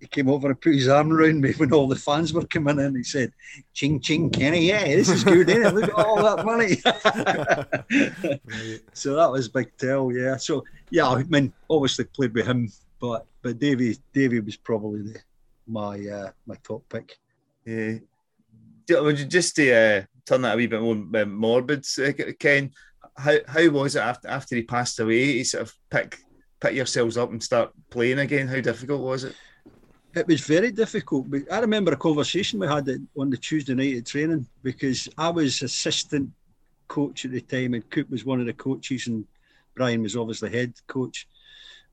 he 0.00 0.06
came 0.06 0.30
over 0.30 0.48
and 0.48 0.58
put 0.58 0.74
his 0.74 0.88
arm 0.88 1.12
around 1.12 1.42
me 1.42 1.52
when 1.58 1.70
all 1.74 1.86
the 1.86 1.96
fans 1.96 2.32
were 2.32 2.46
coming 2.46 2.78
in. 2.78 2.96
He 2.96 3.02
said, 3.02 3.32
"Ching 3.74 4.00
ching, 4.00 4.30
Kenny, 4.30 4.68
yeah, 4.68 4.84
this 4.86 5.10
is 5.10 5.22
good, 5.22 5.50
isn't 5.50 5.66
it? 5.66 5.74
Look 5.74 5.90
at 5.90 6.06
all 6.06 6.22
that 6.22 6.46
money." 6.46 6.80
Right. 8.44 8.80
so 8.92 9.14
that 9.16 9.30
was 9.30 9.48
big 9.48 9.76
tell, 9.76 10.10
yeah. 10.10 10.36
So 10.36 10.64
yeah, 10.90 11.08
I 11.08 11.22
mean, 11.24 11.52
obviously 11.68 12.04
played 12.06 12.34
with 12.34 12.46
him, 12.46 12.72
but 13.00 13.26
but 13.42 13.58
Davy 13.58 13.98
Davy 14.14 14.40
was 14.40 14.56
probably 14.56 15.02
the, 15.02 15.20
my 15.66 15.98
uh, 16.08 16.30
my 16.46 16.56
top 16.62 16.88
pick. 16.88 17.18
Yeah. 17.68 17.98
Would 19.00 19.18
you 19.18 19.26
just 19.26 19.54
to 19.56 19.72
uh, 19.72 20.02
turn 20.24 20.40
that 20.42 20.54
a 20.54 20.56
wee 20.56 20.66
bit 20.66 20.80
more 20.80 20.94
uh, 20.94 21.26
morbid, 21.26 21.84
uh, 21.98 22.12
Ken? 22.38 22.70
How 23.14 23.36
how 23.46 23.68
was 23.68 23.96
it 23.96 24.00
after 24.00 24.28
after 24.28 24.56
he 24.56 24.62
passed 24.62 24.98
away? 25.00 25.32
You 25.32 25.44
sort 25.44 25.64
of 25.64 25.74
pick 25.90 26.18
pick 26.60 26.74
yourselves 26.74 27.18
up 27.18 27.30
and 27.30 27.42
start 27.42 27.72
playing 27.90 28.20
again. 28.20 28.48
How 28.48 28.60
difficult 28.60 29.02
was 29.02 29.24
it? 29.24 29.34
It 30.14 30.26
was 30.26 30.40
very 30.40 30.72
difficult. 30.72 31.26
I 31.52 31.58
remember 31.58 31.92
a 31.92 31.96
conversation 31.96 32.58
we 32.58 32.66
had 32.66 32.88
on 33.18 33.28
the 33.28 33.36
Tuesday 33.36 33.74
night 33.74 33.96
at 33.96 34.06
training 34.06 34.46
because 34.62 35.06
I 35.18 35.28
was 35.28 35.60
assistant 35.60 36.30
coach 36.88 37.26
at 37.26 37.32
the 37.32 37.42
time, 37.42 37.74
and 37.74 37.90
Coop 37.90 38.08
was 38.08 38.24
one 38.24 38.40
of 38.40 38.46
the 38.46 38.54
coaches, 38.54 39.08
and 39.08 39.26
Brian 39.74 40.02
was 40.02 40.16
obviously 40.16 40.50
head 40.50 40.72
coach. 40.86 41.28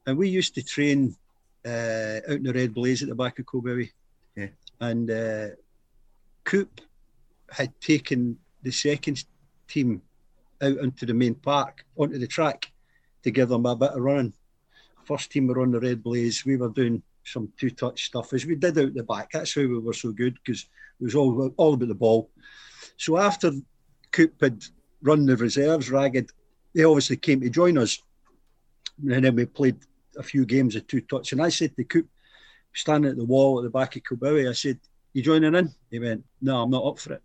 And 0.08 0.18
we 0.18 0.30
used 0.30 0.56
to 0.56 0.64
train 0.64 1.18
uh, 1.66 2.22
out 2.30 2.38
in 2.38 2.44
the 2.44 2.54
Red 2.54 2.74
Blaes 2.74 3.04
at 3.04 3.10
the 3.10 3.16
back 3.16 3.40
of 3.40 3.46
Kilbowie. 3.46 3.92
Yeah. 4.38 4.48
And 4.80 5.10
uh, 5.10 5.48
Coop 6.46 6.82
had 7.52 7.80
taken 7.82 8.38
the 8.64 8.72
second 8.72 9.24
team 9.68 10.02
out 10.62 10.80
onto 10.80 11.06
the 11.06 11.14
main 11.14 11.36
park, 11.36 11.86
onto 11.98 12.18
the 12.18 12.28
track, 12.28 12.72
to 13.24 13.32
give 13.32 13.50
them 13.50 13.66
a 13.66 13.76
bit 13.76 13.92
of 13.92 14.02
running. 14.02 14.34
First 15.04 15.32
team 15.32 15.48
were 15.48 15.62
on 15.62 15.72
the 15.72 15.80
Red 15.80 16.04
Blaes. 16.04 16.46
We 16.46 16.58
were 16.58 16.70
doing 16.70 17.04
some 17.26 17.52
two 17.60 17.72
touch 17.72 18.06
stuff 18.06 18.34
as 18.34 18.46
we 18.46 18.56
did 18.56 18.78
out 18.78 18.94
the 18.94 19.04
back. 19.04 19.32
That's 19.32 19.54
how 19.54 19.62
we 19.62 19.80
were 19.80 19.94
so 19.94 20.12
good 20.12 20.36
because 20.36 20.68
it 21.00 21.04
was 21.04 21.16
all 21.16 21.54
all 21.58 21.74
about 21.74 21.88
the 21.88 21.96
ball. 21.96 22.30
So 22.98 23.18
after 23.18 23.52
Coop 24.12 24.40
had 24.42 24.64
run 25.02 25.26
the 25.26 25.36
reserves 25.36 25.92
ragged, 25.92 26.32
they 26.74 26.84
obviously 26.84 27.18
came 27.18 27.42
to 27.42 27.50
join 27.50 27.78
us. 27.78 28.00
And 29.08 29.26
then 29.26 29.36
we 29.36 29.46
played 29.46 29.78
a 30.18 30.24
few 30.24 30.46
games 30.46 30.76
of 30.76 30.88
two 30.88 31.02
touch. 31.02 31.32
And 31.32 31.42
I 31.42 31.50
said 31.50 31.76
to 31.76 31.84
Coop, 31.84 32.08
standing 32.74 33.12
at 33.12 33.18
the 33.18 33.26
wall 33.26 33.60
at 33.60 33.64
the 33.64 33.70
back 33.70 33.96
of 33.96 34.04
Kilbowie, 34.04 34.50
I 34.50 34.54
said, 34.54 34.80
You 35.16 35.22
joining 35.22 35.56
in? 35.56 35.74
He 35.90 35.98
went, 35.98 36.26
No, 36.42 36.62
I'm 36.62 36.70
not 36.70 36.84
up 36.86 37.00
for 37.00 37.14
it. 37.14 37.22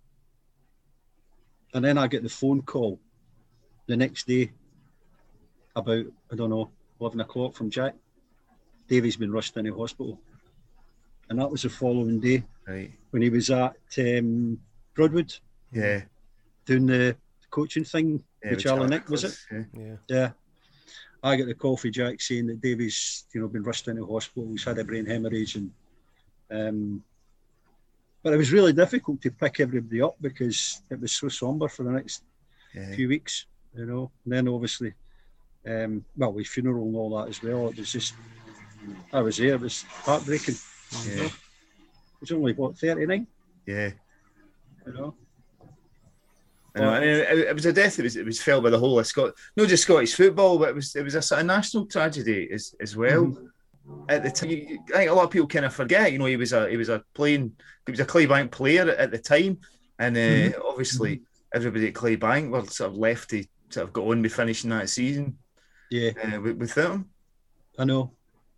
And 1.74 1.84
then 1.84 1.98
I 1.98 2.06
get 2.06 2.22
the 2.22 2.28
phone 2.28 2.62
call 2.62 3.00
the 3.88 3.96
next 3.96 4.28
day 4.28 4.52
about, 5.74 6.06
I 6.32 6.36
don't 6.36 6.50
know, 6.50 6.70
11 7.00 7.20
o'clock 7.20 7.54
from 7.56 7.68
Jack. 7.68 7.96
Davy's 8.86 9.16
been 9.16 9.32
rushed 9.32 9.56
into 9.56 9.76
hospital. 9.76 10.20
And 11.28 11.40
that 11.40 11.50
was 11.50 11.62
the 11.62 11.68
following 11.68 12.20
day 12.20 12.44
Right. 12.64 12.92
when 13.10 13.22
he 13.22 13.28
was 13.30 13.50
at 13.50 13.74
um, 13.98 14.60
Broadwood 14.94 15.34
Yeah. 15.72 16.02
doing 16.66 16.86
the 16.86 17.16
coaching 17.50 17.82
thing 17.82 18.22
yeah 18.44 18.50
with 18.50 18.60
Charlie 18.60 18.86
Nick, 18.86 19.08
was 19.08 19.24
it? 19.24 19.36
Yeah. 19.50 19.64
Yeah. 19.76 19.96
Yeah. 20.08 20.30
I 21.24 21.34
got 21.34 21.48
the 21.48 21.54
call 21.54 21.76
for 21.76 21.88
Jack 21.90 22.20
saying 22.20 22.46
that 22.46 22.60
Davy's, 22.60 23.24
you 23.34 23.40
know, 23.40 23.48
been 23.48 23.64
rushed 23.64 23.88
into 23.88 24.06
hospital. 24.06 24.48
He's 24.52 24.62
had 24.62 24.78
a 24.78 24.84
brain 24.84 25.06
hemorrhage, 25.06 25.56
and 25.56 25.72
um, 26.52 27.02
but 28.22 28.32
it 28.32 28.36
was 28.36 28.52
really 28.52 28.72
difficult 28.72 29.20
to 29.22 29.30
pick 29.30 29.60
everybody 29.60 30.02
up 30.02 30.16
because 30.20 30.82
it 30.90 31.00
was 31.00 31.12
so 31.12 31.28
somber 31.28 31.68
for 31.68 31.84
the 31.84 31.92
next 31.92 32.22
Yeah. 32.74 32.92
few 32.94 33.08
weeks, 33.08 33.46
you 33.74 33.86
know. 33.86 34.10
And 34.24 34.32
then 34.32 34.48
obviously, 34.48 34.94
um, 35.66 36.04
well, 36.16 36.32
with 36.32 36.46
funeral 36.46 36.86
and 36.86 36.96
all 36.96 37.18
that 37.18 37.28
as 37.28 37.42
well. 37.42 37.68
It 37.68 37.78
was 37.78 37.92
just, 37.92 38.14
I 39.12 39.20
was 39.20 39.36
there. 39.38 39.54
It 39.54 39.60
was 39.60 39.82
heartbreaking. 39.82 40.56
You 41.06 41.16
know? 41.16 41.22
Yeah. 41.22 41.28
It 41.28 42.20
was 42.20 42.32
only 42.32 42.52
what 42.52 42.76
thirty 42.78 43.06
nine, 43.06 43.26
Yeah. 43.66 43.90
you 44.86 44.92
know. 44.92 45.14
I 46.76 46.78
know, 46.80 46.94
and 46.94 47.04
it, 47.04 47.38
it 47.48 47.54
was 47.54 47.66
a 47.66 47.72
death. 47.72 47.98
It 47.98 48.02
was 48.02 48.16
it 48.16 48.24
was 48.24 48.40
felt 48.40 48.62
by 48.62 48.70
the 48.70 48.78
whole 48.78 48.98
of 49.00 49.06
Scot, 49.06 49.34
not 49.56 49.68
just 49.68 49.82
Scottish 49.82 50.14
football, 50.14 50.56
but 50.58 50.68
it 50.68 50.74
was 50.76 50.94
it 50.94 51.02
was 51.02 51.16
a 51.16 51.22
sort 51.22 51.40
of 51.40 51.46
national 51.46 51.86
tragedy 51.86 52.48
as 52.52 52.74
as 52.80 52.94
well. 52.96 53.24
Mm-hmm. 53.24 53.46
At 54.08 54.22
the 54.24 54.30
time, 54.30 54.50
I 54.94 54.98
think 54.98 55.10
a 55.10 55.14
lot 55.14 55.24
of 55.24 55.30
people 55.30 55.46
kind 55.48 55.64
of 55.64 55.72
forget. 55.74 56.12
You 56.12 56.18
know, 56.18 56.24
he 56.26 56.36
was 56.36 56.52
a 56.52 56.68
he 56.68 56.76
was 56.76 56.88
a 56.88 57.02
playing 57.14 57.52
he 57.86 57.92
was 57.92 58.00
a 58.00 58.04
Clydebank 58.04 58.50
player 58.50 58.88
at, 58.90 59.10
the 59.10 59.18
time, 59.18 59.58
and 59.98 60.16
uh, 60.16 60.20
Mm-hmm. 60.20 60.60
obviously 60.66 61.22
everybody 61.54 61.88
at 61.88 61.94
Clydebank 61.94 62.50
were 62.50 62.64
sort 62.66 62.90
of 62.90 62.96
left 62.96 63.30
to 63.30 63.44
sort 63.68 63.84
of 63.86 63.92
go 63.92 64.10
on 64.10 64.22
with 64.22 64.34
finishing 64.34 64.70
that 64.70 64.88
season 64.88 65.36
Yeah. 65.90 66.10
uh, 66.22 66.40
with, 66.40 66.56
with 66.58 66.74
them. 66.74 67.08
I 67.78 67.84
know, 67.84 68.12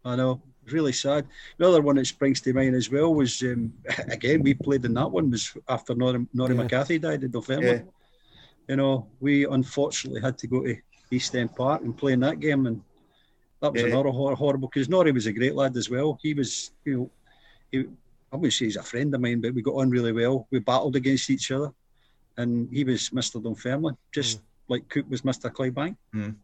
I 0.05 0.17
know. 0.17 0.41
Really 0.71 0.93
sad. 0.93 1.27
The 1.59 1.69
other 1.69 1.83
one 1.83 1.97
that 1.97 2.07
springs 2.07 2.41
to 2.43 2.53
mind 2.55 2.75
as 2.75 2.91
well 2.91 3.13
was 3.15 3.43
um, 3.43 3.73
again 4.09 4.43
we 4.43 4.55
played 4.55 4.85
in 4.85 4.95
that 4.95 5.11
one 5.11 5.31
was 5.31 5.53
after 5.69 5.95
Norrie, 5.95 6.27
Norrie 6.33 6.57
Yeah. 6.57 6.63
McCathie 6.63 7.01
died 7.01 7.25
in 7.25 7.31
November. 7.31 7.67
Yeah. 7.67 7.83
You 8.69 8.77
know, 8.77 9.07
we 9.21 9.45
unfortunately 9.45 10.21
had 10.23 10.39
to 10.39 10.47
go 10.47 10.63
to 10.63 10.77
East 11.11 11.35
End 11.35 11.55
Park 11.55 11.83
and 11.83 11.97
play 11.97 12.13
in 12.13 12.21
that 12.21 12.41
game, 12.41 12.67
and 12.67 12.81
that 13.63 13.73
was 13.73 13.81
Yeah. 13.83 13.89
another 13.89 14.11
hor- 14.11 14.35
horrible 14.35 14.69
because 14.69 14.89
Norrie 14.91 15.13
was 15.13 15.27
a 15.27 15.33
great 15.33 15.55
lad 15.55 15.77
as 15.77 15.89
well. 15.89 16.19
He 16.21 16.35
was, 16.35 16.73
you 16.85 16.95
know, 16.99 17.11
he, 17.71 17.79
I 18.33 18.37
wouldn't 18.37 18.53
say 18.53 18.67
he's 18.67 18.77
a 18.77 18.83
friend 18.83 19.15
of 19.15 19.21
mine, 19.21 19.41
but 19.41 19.55
we 19.55 19.63
got 19.63 19.75
on 19.77 19.89
really 19.89 20.13
well. 20.13 20.47
We 20.51 20.59
battled 20.59 20.97
against 20.97 21.31
each 21.31 21.51
other, 21.51 21.71
and 22.37 22.69
he 22.73 22.83
was 22.85 23.09
Mr. 23.11 23.43
Dunfermline, 23.43 23.97
just 24.13 24.41
like 24.69 24.89
Coop 24.89 25.09
was 25.09 25.23
Mr. 25.23 25.51
Clydebank. 25.51 25.97
Mm. 26.15 26.35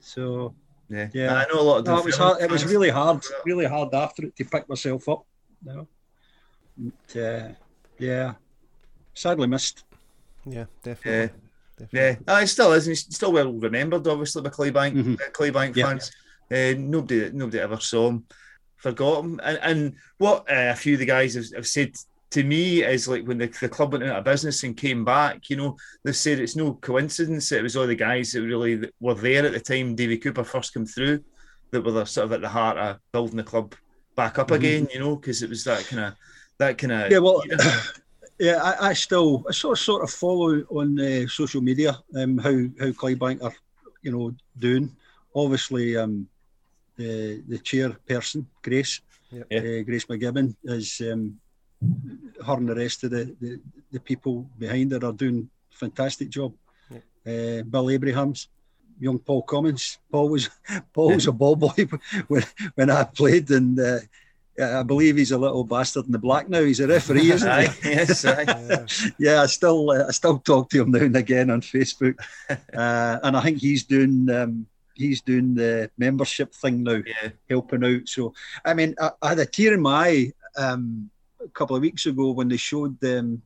So 0.00 0.54
Yeah, 0.88 1.08
Yeah. 1.12 1.34
I 1.36 1.44
know 1.52 1.60
a 1.60 1.62
lot 1.62 1.78
of. 1.78 1.86
no, 1.86 1.98
it 1.98 2.04
was 2.04 2.16
hard. 2.16 2.42
It 2.42 2.50
was 2.50 2.64
really 2.64 2.90
hard, 2.90 3.22
really 3.44 3.66
hard 3.66 3.94
after 3.94 4.24
it 4.26 4.34
to 4.36 4.44
pick 4.44 4.68
myself 4.68 5.08
up. 5.08 5.24
You 5.64 5.72
know? 5.72 5.88
But, 7.06 7.20
uh, 7.20 7.48
yeah, 7.98 8.34
sadly 9.14 9.46
missed. 9.46 9.84
Yeah, 10.46 10.64
definitely. 10.82 11.38
Yeah, 11.78 11.86
definitely. 11.86 12.24
ah, 12.26 12.40
it 12.40 12.46
still 12.48 12.72
is. 12.72 12.86
and 12.86 12.92
He's 12.96 13.14
still 13.14 13.32
well 13.32 13.52
remembered, 13.52 14.06
obviously, 14.08 14.42
by 14.42 14.48
Clydebank, 14.50 14.94
Mhm. 14.96 15.20
uh, 15.20 15.30
Clydebank 15.30 15.76
Yeah. 15.76 15.86
fans. 15.86 16.10
Uh, 16.50 16.74
nobody, 16.76 17.30
nobody 17.32 17.60
ever 17.60 17.78
saw 17.80 18.08
him, 18.08 18.24
forgot 18.76 19.24
him. 19.24 19.40
And, 19.42 19.58
and 19.62 19.94
what 20.18 20.50
uh, 20.50 20.70
a 20.70 20.74
few 20.74 20.94
of 20.94 21.00
the 21.00 21.06
guys 21.06 21.34
have, 21.34 21.46
have 21.54 21.66
said 21.66 21.94
to 22.30 22.44
me 22.44 22.82
is 22.82 23.08
like 23.08 23.24
when 23.24 23.38
the, 23.38 23.46
the 23.60 23.68
club 23.68 23.92
went 23.92 24.04
out 24.04 24.18
of 24.18 24.24
business 24.24 24.62
and 24.62 24.76
came 24.76 25.04
back, 25.04 25.50
you 25.50 25.56
know, 25.56 25.76
they 26.04 26.12
said 26.12 26.38
it's 26.38 26.56
no 26.56 26.74
coincidence 26.74 27.48
that 27.48 27.58
it 27.58 27.62
was 27.62 27.76
all 27.76 27.86
the 27.86 27.94
guys 27.94 28.32
that 28.32 28.42
really 28.42 28.88
were 29.00 29.14
there 29.14 29.44
at 29.46 29.52
the 29.52 29.60
time 29.60 29.94
Davy 29.94 30.18
Cooper 30.18 30.44
first 30.44 30.72
came 30.74 30.86
through 30.86 31.22
that 31.72 31.82
were 31.84 31.92
the, 31.92 32.04
sort 32.04 32.26
of 32.26 32.32
at 32.32 32.40
the 32.40 32.48
heart 32.48 32.78
of 32.78 32.98
building 33.12 33.36
the 33.36 33.42
club 33.42 33.74
back 34.16 34.38
up 34.38 34.48
Mhm. 34.48 34.54
again, 34.56 34.88
you 34.92 35.00
know, 35.00 35.16
because 35.16 35.42
it 35.42 35.50
was 35.50 35.64
that 35.64 35.86
kind 35.86 36.04
of 36.04 36.14
that 36.58 36.78
kind 36.78 36.92
of 36.92 37.10
Yeah, 37.10 37.18
well, 37.18 37.42
yeah, 38.38 38.60
I, 38.62 38.88
I 38.88 38.92
still 38.92 39.44
I 39.48 39.52
sort 39.52 39.78
of 39.78 39.82
sort 39.82 40.02
of 40.04 40.10
follow 40.10 40.60
on 40.70 40.98
uh, 41.00 41.26
social 41.26 41.60
media 41.60 41.98
um, 42.16 42.38
how 42.38 42.50
how 42.78 42.92
Clydebank 42.92 43.42
are, 43.42 43.54
you 44.02 44.12
know, 44.12 44.34
doing. 44.58 44.94
Obviously, 45.34 45.96
um, 45.96 46.28
the 47.00 47.12
the 47.52 47.58
chairperson 47.68 48.44
Grace, 48.66 48.94
Yep. 49.32 49.46
Uh, 49.56 49.82
Grace 49.88 50.06
McGibbon 50.10 50.48
is 50.64 50.88
um, 51.10 51.22
her 52.46 52.56
and 52.60 52.68
the 52.68 52.74
rest 52.74 53.04
of 53.04 53.10
the, 53.14 53.24
the, 53.40 53.60
the 53.92 54.00
people 54.00 54.34
behind 54.58 54.90
her 54.92 55.02
are 55.08 55.12
doing 55.12 55.48
a 55.72 55.76
fantastic 55.76 56.28
job. 56.30 56.52
Uh, 57.26 57.62
Bill 57.72 57.90
Abrahams, 57.90 58.48
young 58.98 59.18
Paul 59.20 59.42
Cummins. 59.42 59.98
Paul 60.10 60.28
was 60.30 60.48
Paul 60.94 61.14
was 61.14 61.26
a 61.28 61.32
ball 61.32 61.54
boy 61.56 61.78
when 62.28 62.44
when 62.74 62.90
I 62.90 63.04
played, 63.04 63.50
and 63.50 63.78
uh, 63.78 64.00
I 64.80 64.82
believe 64.82 65.16
he's 65.16 65.32
a 65.32 65.38
little 65.38 65.64
bastard 65.64 66.06
in 66.06 66.12
the 66.12 66.18
black 66.28 66.48
now. 66.48 66.62
He's 66.64 66.80
a 66.80 66.88
referee, 66.88 67.30
isn't 67.30 67.48
Aye, 67.58 67.68
he? 67.82 67.90
yes, 67.90 68.24
aye. 68.24 68.44
Yeah. 68.48 68.86
yeah, 69.18 69.42
I 69.42 69.46
still 69.46 69.90
uh, 69.90 70.06
I 70.08 70.12
still 70.12 70.38
talk 70.40 70.70
to 70.70 70.82
him 70.82 70.90
now 70.90 71.04
and 71.04 71.16
again 71.16 71.50
on 71.50 71.60
Facebook, 71.60 72.16
uh, 72.48 73.18
and 73.22 73.36
I 73.36 73.40
think 73.42 73.58
he's 73.60 73.84
doing 73.84 74.28
um, 74.30 74.66
he's 75.00 75.20
doing 75.22 75.54
the 75.54 75.90
membership 75.98 76.54
thing 76.54 76.82
now, 76.82 77.00
yeah, 77.06 77.30
helping 77.48 77.84
out. 77.84 78.08
So 78.08 78.32
I 78.64 78.74
mean, 78.74 78.94
I, 79.00 79.10
I 79.22 79.28
had 79.30 79.38
a 79.38 79.46
tear 79.46 79.74
in 79.74 79.80
my 79.82 80.08
eye 80.08 80.32
um, 80.56 81.10
a 81.44 81.48
couple 81.48 81.76
of 81.76 81.82
weeks 81.82 82.06
ago 82.06 82.30
when 82.32 82.48
they 82.48 82.56
showed 82.58 83.02
um, 83.04 83.42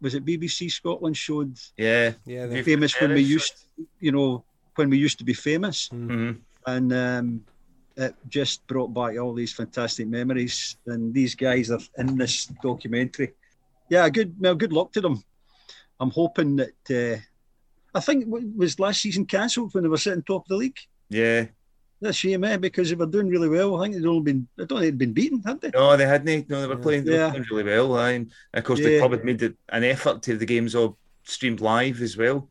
was 0.00 0.14
it 0.14 0.24
BBC 0.24 0.70
Scotland 0.70 1.16
showed 1.16 1.56
yeah. 1.76 2.12
Yeah, 2.26 2.46
the, 2.46 2.62
famous 2.62 2.94
when 3.00 3.10
we 3.10 3.16
Terrace. 3.22 3.28
used 3.30 3.66
you 4.00 4.12
know 4.12 4.44
when 4.76 4.90
we 4.90 4.98
used 4.98 5.18
to 5.18 5.24
be 5.24 5.34
famous 5.34 5.88
Mhm. 5.88 6.38
and 6.66 6.92
um, 6.92 7.44
it 7.96 8.14
just 8.28 8.64
brought 8.68 8.94
back 8.94 9.18
all 9.18 9.34
these 9.34 9.52
fantastic 9.52 10.06
memories. 10.06 10.76
And 10.86 11.12
these 11.12 11.34
guys 11.34 11.70
are 11.72 11.80
in 11.96 12.16
this 12.16 12.46
documentary. 12.62 13.32
Yeah, 13.90 14.08
good. 14.08 14.36
Well, 14.38 14.54
good 14.54 14.72
luck 14.72 14.92
to 14.92 15.00
them. 15.00 15.24
I'm 15.98 16.10
hoping 16.10 16.56
that. 16.62 16.76
Uh, 16.90 17.18
I 17.94 18.00
think 18.00 18.26
w- 18.26 18.52
was 18.54 18.78
last 18.78 19.00
season 19.00 19.24
cancelled 19.26 19.74
when 19.74 19.82
they 19.82 19.88
were 19.88 19.96
sitting 19.96 20.22
top 20.22 20.42
of 20.44 20.48
the 20.48 20.56
league. 20.56 20.78
Yeah. 21.10 21.46
That's 22.00 22.16
a 22.16 22.20
shame, 22.20 22.44
eh? 22.44 22.56
Because 22.58 22.90
they 22.90 22.94
were 22.94 23.06
doing 23.06 23.28
really 23.28 23.48
well. 23.48 23.76
I 23.76 23.82
think 23.84 23.96
they'd 23.96 24.06
only 24.06 24.22
been. 24.32 24.46
I 24.58 24.64
don't 24.64 24.78
think 24.78 24.80
they'd 24.92 24.98
been 24.98 25.12
beaten, 25.12 25.42
had 25.44 25.60
they? 25.60 25.70
No, 25.74 25.96
they 25.96 26.06
hadn't. 26.06 26.48
No, 26.48 26.60
they 26.60 26.66
were 26.68 26.74
Yeah. 26.74 26.80
playing, 26.82 27.04
they 27.04 27.18
were 27.18 27.30
playing 27.30 27.44
really 27.50 27.64
well. 27.64 27.96
aye. 27.98 28.10
And 28.12 28.30
of 28.54 28.64
course, 28.64 28.78
the 28.78 28.92
Yeah. 28.92 28.98
club 29.00 29.10
had 29.12 29.24
made 29.24 29.42
an 29.42 29.84
effort 29.84 30.22
to 30.22 30.30
have 30.32 30.40
the 30.40 30.46
games 30.46 30.74
all 30.76 30.96
streamed 31.24 31.60
live 31.60 32.00
as 32.00 32.16
well, 32.16 32.48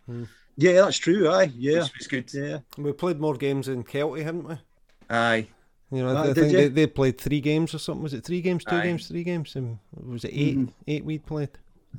Yeah, 0.57 0.73
that's 0.81 0.97
true. 0.97 1.29
Aye, 1.29 1.51
yeah, 1.55 1.83
which 1.83 1.97
was 1.97 2.07
good. 2.07 2.33
yeah. 2.33 2.59
we 2.77 2.91
played 2.91 3.19
more 3.19 3.35
games 3.35 3.67
in 3.69 3.83
Kelty, 3.83 4.23
haven't 4.23 4.47
we? 4.47 4.55
Aye. 5.09 5.47
You 5.91 5.99
know, 6.03 6.09
Ah, 6.15 6.23
I 6.23 6.33
think 6.33 6.51
they, 6.51 6.67
they 6.67 6.85
played 6.87 7.17
three 7.17 7.39
games 7.39 7.73
or 7.73 7.77
something. 7.79 8.03
Was 8.03 8.13
it 8.13 8.25
three 8.25 8.41
games, 8.41 8.65
two 8.65 8.75
Aye. 8.75 8.83
games, 8.83 9.07
three 9.07 9.23
games? 9.23 9.55
And 9.55 9.77
was 9.95 10.25
it 10.25 10.31
8 10.33 10.57
Mhm. 10.57 10.73
Eight 10.87 11.05
we'd 11.05 11.25
played. 11.25 11.49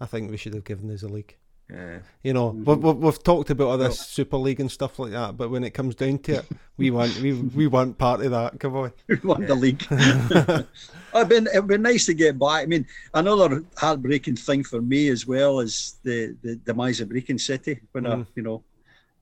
I 0.01 0.05
think 0.07 0.31
we 0.31 0.37
should 0.37 0.53
have 0.55 0.65
given 0.65 0.91
us 0.91 1.03
a 1.03 1.09
league. 1.09 1.35
Yeah. 1.71 1.99
You 2.23 2.33
know, 2.33 2.53
Mhm. 2.53 2.65
we've, 2.65 2.79
we've, 2.83 2.97
we've 2.97 3.23
talked 3.23 3.51
about 3.51 3.69
other 3.69 3.85
Well- 3.85 3.93
Super 3.93 4.39
League 4.39 4.61
and 4.61 4.71
stuff 4.73 4.99
like 4.99 5.13
that, 5.13 5.37
but 5.37 5.51
when 5.51 5.65
it 5.65 5.71
comes 5.75 5.95
down 5.95 6.19
to 6.21 6.37
it, 6.39 6.47
we 6.79 6.91
want 6.91 7.21
we 7.21 7.33
we 7.35 7.67
want 7.67 7.99
part 7.99 8.23
of 8.23 8.31
that. 8.31 8.59
Come 8.59 8.75
on. 8.77 8.93
Who 9.09 9.29
won 9.29 9.45
the 9.47 9.55
league? 9.55 9.85
It'd 9.91 11.29
been 11.29 11.47
it'd 11.49 11.67
been 11.67 11.83
nice 11.83 12.07
to 12.07 12.15
get 12.15 12.39
back. 12.39 12.63
I 12.63 12.67
mean, 12.67 12.87
another 13.13 13.65
heartbreaking 13.77 14.37
thing 14.37 14.65
for 14.65 14.81
me 14.81 15.09
as 15.09 15.27
well 15.27 15.61
is 15.61 15.97
the 16.05 16.35
the 16.43 16.57
demise 16.57 17.01
of 17.01 17.09
Brechin 17.11 17.39
City 17.41 17.81
when 17.93 18.07
I 18.07 18.15
Mm. 18.17 18.27
you 18.35 18.43
know 18.43 18.63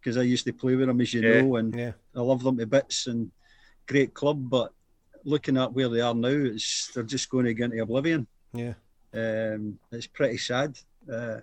because 0.01 0.17
I 0.17 0.23
used 0.23 0.45
to 0.47 0.53
play 0.53 0.77
with 0.77 0.87
them 0.87 1.01
as 1.01 1.13
you 1.13 1.23
Yeah. 1.23 1.41
know, 1.43 1.57
and 1.57 1.75
Yeah, 1.75 1.93
I 2.15 2.21
love 2.21 2.45
them 2.45 2.59
to 2.59 2.67
bits 2.67 3.09
and 3.09 3.31
great 3.89 4.15
club. 4.15 4.49
But 4.49 4.73
looking 5.25 5.57
at 5.57 5.73
where 5.73 5.89
they 5.89 6.01
are 6.01 6.15
now, 6.15 6.29
it's 6.29 6.93
they're 6.95 7.03
just 7.03 7.29
going 7.29 7.47
to 7.47 7.55
get 7.55 7.73
into 7.73 7.83
oblivion. 7.83 8.29
yeah, 8.53 8.75
Um, 9.13 9.81
it's 9.91 10.07
pretty 10.07 10.39
sad. 10.39 10.79
Uh, 11.13 11.41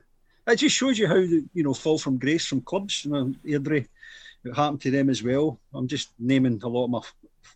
it 0.48 0.56
just 0.58 0.76
shows 0.76 0.98
you 1.00 1.08
how 1.08 1.16
the, 1.16 1.44
you 1.54 1.64
know 1.64 1.74
fall 1.74 1.98
from 1.98 2.18
grace 2.18 2.46
from 2.46 2.62
clubs. 2.62 3.06
You 3.06 3.12
know, 3.12 3.34
Airdrie, 3.46 3.88
it 4.44 4.56
happened 4.56 4.82
to 4.82 4.92
them 4.92 5.10
as 5.10 5.24
well. 5.24 5.60
I'm 5.74 5.88
just 5.88 6.12
naming 6.20 6.60
a 6.64 6.68
lot 6.68 6.86
of 6.86 6.90
my 6.92 7.02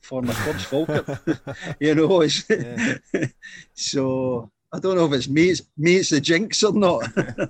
former 0.02 0.34
clubs, 0.34 0.64
Falkirk. 0.72 1.08
you 1.80 1.96
know, 1.96 2.22
it's, 2.22 2.46
Yeah. 2.50 2.98
so 3.74 4.52
I 4.72 4.80
don't 4.80 4.96
know 4.96 5.06
if 5.06 5.14
it's 5.14 5.30
me, 5.30 5.50
it's 5.50 5.62
me, 5.78 5.96
it's 5.98 6.10
the 6.10 6.22
jinx 6.22 6.64
or 6.64 6.74
not. 6.74 7.04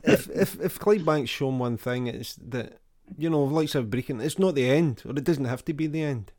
if 0.04 0.30
if 0.30 0.60
if 0.62 0.80
Clydebank's 0.80 1.30
shown 1.30 1.60
one 1.60 1.78
thing, 1.78 2.08
it's 2.08 2.36
that 2.50 2.80
you 3.18 3.30
know, 3.30 3.44
like 3.44 3.74
of 3.76 3.86
Brechin, 3.90 4.22
it's 4.22 4.38
not 4.40 4.56
the 4.56 4.70
end, 4.70 5.04
or 5.06 5.12
it 5.12 5.24
doesn't 5.24 5.46
have 5.46 5.64
to 5.66 5.74
be 5.74 5.88
the 5.88 6.04
end. 6.04 6.32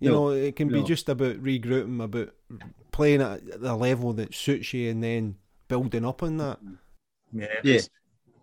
You 0.00 0.10
No, 0.10 0.28
know, 0.28 0.28
it 0.30 0.56
can 0.56 0.68
be 0.68 0.82
just 0.82 1.08
about 1.08 1.42
regrouping, 1.42 2.02
about 2.02 2.30
playing 2.92 3.22
at 3.22 3.60
the 3.60 3.74
level 3.74 4.12
that 4.14 4.34
suits 4.34 4.72
you, 4.74 4.90
and 4.90 5.02
then 5.02 5.36
building 5.68 6.04
up 6.04 6.22
on 6.22 6.36
that. 6.38 6.58
Yeah. 7.32 7.46
Yeah. 7.62 7.74
It's, 7.74 7.90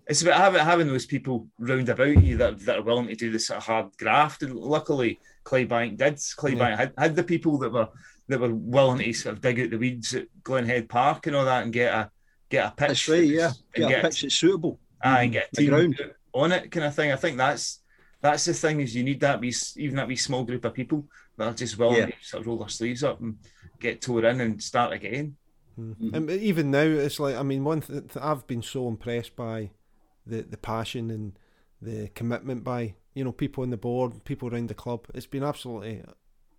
it's 0.07 0.22
about 0.22 0.38
having, 0.38 0.61
having 0.64 0.88
those 0.88 1.06
people 1.06 1.48
round 1.60 1.90
about 1.90 2.22
you 2.23 2.38
that, 2.38 2.60
that 2.61 2.77
are 2.80 2.84
willing 2.84 3.07
to 3.07 3.15
do 3.15 3.32
this 3.32 3.48
sort 3.48 3.57
of 3.57 3.64
hard 3.65 3.98
graft. 3.98 4.44
And 4.44 4.56
luckily, 4.56 5.19
Clydebank 5.45 5.98
did. 5.98 6.15
Clydebank 6.15 6.77
had, 6.77 6.94
had 6.98 7.15
the 7.15 7.23
people 7.23 7.57
that 7.60 7.72
were 7.72 7.90
that 8.27 8.40
were 8.40 8.53
willing 8.53 8.99
to 8.99 9.14
sort 9.14 9.36
of 9.36 9.41
dig 9.41 9.60
out 9.60 9.69
the 9.69 9.77
weeds 9.77 10.14
at 10.15 10.27
Glenhead 10.44 10.90
Park 10.90 11.27
and 11.27 11.36
all 11.36 11.45
that 11.45 11.64
and 11.64 11.73
get 11.73 11.94
a 11.94 12.11
get 12.49 12.65
a 12.68 12.72
pitch. 12.72 12.88
That's 12.90 13.10
right, 13.10 13.23
yeah. 13.27 13.52
and 13.76 13.88
Get 13.90 13.99
a 13.99 14.07
pitch 14.07 14.22
that's 14.22 14.36
suitable. 14.36 14.80
aye, 15.03 15.23
and 15.23 15.34
get 15.34 15.45
a 15.45 15.56
The 15.56 15.61
team 15.61 15.69
ground. 15.69 16.02
on 16.34 16.52
it 16.52 16.72
kind 16.72 16.86
of 16.86 16.95
thing. 16.95 17.11
I 17.11 17.15
think 17.18 17.38
that's 17.38 17.82
that's 18.22 18.45
the 18.45 18.53
thing 18.53 18.80
is 18.82 18.95
you 18.95 19.03
need 19.03 19.19
that 19.22 19.40
wee, 19.40 19.53
even 19.77 19.95
that 19.98 20.07
wee 20.07 20.15
small 20.15 20.44
group 20.44 20.65
of 20.65 20.73
people 20.73 21.06
that 21.38 21.48
are 21.48 21.53
just 21.53 21.77
willing 21.77 21.98
Yeah. 21.98 22.06
to 22.07 22.14
sort 22.22 22.41
of 22.41 22.48
roll 22.48 22.57
their 22.60 22.69
sleeves 22.69 23.03
up 23.03 23.22
and 23.22 23.38
get 23.80 24.02
tore 24.02 24.26
in 24.26 24.40
and 24.41 24.61
start 24.64 24.94
again. 24.94 25.36
Mm. 25.80 26.14
And 26.14 26.30
even 26.32 26.72
now, 26.72 26.80
it's 26.80 27.19
like 27.19 27.36
I 27.36 27.44
mean, 27.44 27.64
one 27.64 27.82
thing 27.82 28.02
th- 28.07 28.23
I've 28.23 28.48
been 28.48 28.61
so 28.64 28.88
impressed 28.88 29.36
by 29.36 29.69
the 30.26 30.41
the 30.41 30.57
passion 30.57 31.11
and 31.11 31.38
the 31.81 32.10
commitment 32.15 32.64
by 32.64 32.95
you 33.14 33.23
know 33.23 33.31
people 33.31 33.64
on 33.64 33.69
the 33.69 33.77
board, 33.77 34.23
people 34.26 34.53
around 34.53 34.69
the 34.69 34.73
club. 34.73 35.07
It's 35.14 35.26
been 35.26 35.43
absolutely 35.43 36.03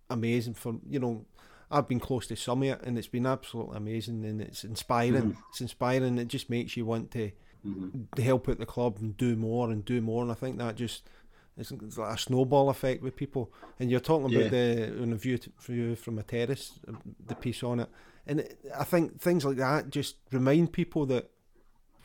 amazing. 0.09 0.53
For 0.53 0.75
you 0.89 0.99
know, 0.99 1.25
I've 1.69 1.87
been 1.87 1.99
close 1.99 2.27
to 2.27 2.35
some 2.35 2.63
of 2.63 2.69
it, 2.69 2.81
and 2.83 2.97
it's 2.97 3.07
been 3.07 3.25
absolutely 3.25 3.77
amazing, 3.77 4.25
and 4.25 4.41
it's 4.41 4.63
inspiring. 4.63 5.21
Mm-hmm. 5.21 5.41
It's 5.49 5.61
inspiring. 5.61 6.17
It 6.17 6.27
just 6.27 6.49
makes 6.49 6.77
you 6.77 6.85
want 6.85 7.11
to 7.11 7.31
mm-hmm. 7.65 8.03
to 8.15 8.21
help 8.21 8.49
out 8.49 8.59
the 8.59 8.65
club 8.65 8.97
and 8.99 9.17
do 9.17 9.35
more 9.35 9.69
and 9.69 9.83
do 9.83 10.01
more. 10.01 10.23
And 10.23 10.31
I 10.31 10.35
think 10.35 10.57
that 10.57 10.75
just 10.75 11.09
it's, 11.57 11.71
like 11.71 12.15
a 12.15 12.17
snowball 12.17 12.69
effect 12.69 13.01
with 13.01 13.15
people. 13.15 13.51
And 13.79 13.89
you're 13.89 13.99
talking 13.99 14.33
about 14.33 14.51
the 14.51 15.01
on 15.01 15.13
a 15.13 15.15
view, 15.15 15.37
to, 15.37 15.51
view 15.61 15.95
from 15.95 16.19
a 16.19 16.23
terrace, 16.23 16.79
the 17.25 17.35
piece 17.35 17.63
on 17.63 17.81
it. 17.81 17.89
And 18.25 18.41
it, 18.41 18.59
I 18.77 18.83
think 18.83 19.19
things 19.19 19.45
like 19.45 19.57
that 19.57 19.89
just 19.89 20.17
remind 20.31 20.73
people 20.73 21.05
that, 21.07 21.29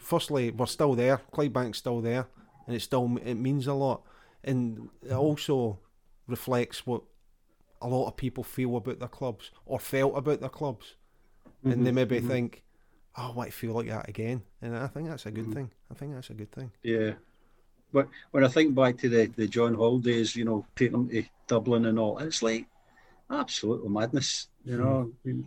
firstly, 0.03 0.51
we're 0.51 0.67
still 0.67 0.95
there. 0.95 1.21
Clydebank's 1.33 1.79
still 1.79 2.01
there, 2.01 2.27
and 2.67 2.77
it 2.77 2.81
still 2.81 3.19
it 3.25 3.35
means 3.35 3.67
a 3.67 3.75
lot. 3.75 4.03
And 4.45 4.89
it 5.03 5.13
also 5.13 5.79
reflects 6.27 6.87
what 6.87 7.03
a 7.81 7.89
lot 7.89 8.09
of 8.09 8.17
people 8.17 8.45
feel 8.45 8.77
about 8.77 8.99
their 8.99 9.09
clubs 9.09 9.51
or 9.67 9.79
felt 9.79 10.17
about 10.17 10.41
their 10.41 10.49
clubs, 10.49 10.97
and 11.65 11.73
they 11.73 11.77
mm-hmm, 11.77 11.95
maybe 11.95 12.19
mm-hmm. 12.19 12.29
think, 12.29 12.63
"Oh, 13.17 13.31
I 13.31 13.35
want 13.35 13.51
to 13.51 13.57
feel 13.57 13.75
like 13.75 13.89
that 13.89 14.09
again." 14.09 14.43
And 14.61 14.77
I 14.77 14.89
think 14.89 15.09
that's 15.09 15.27
a 15.27 15.31
good 15.31 15.47
mm. 15.47 15.55
thing. 15.55 15.71
I 15.91 15.95
think 15.95 16.15
that's 16.15 16.31
a 16.31 16.35
good 16.35 16.53
thing. 16.53 16.73
Yeah. 16.83 17.13
But 17.93 18.09
when 18.31 18.43
I 18.43 18.49
think 18.49 18.75
back 18.75 18.97
to 18.99 19.09
the, 19.09 19.27
the 19.27 19.47
John 19.47 19.75
Hall 19.75 19.99
days, 19.99 20.35
you 20.35 20.47
know, 20.47 20.65
taking 20.75 20.93
them 20.93 21.09
to 21.11 21.25
Dublin 21.47 21.85
and 21.85 21.99
all, 21.99 22.19
it's 22.19 22.43
like 22.43 22.65
absolute 23.31 23.89
madness, 23.89 24.49
you 24.65 24.79
know. 24.79 25.13
Hmm. 25.25 25.43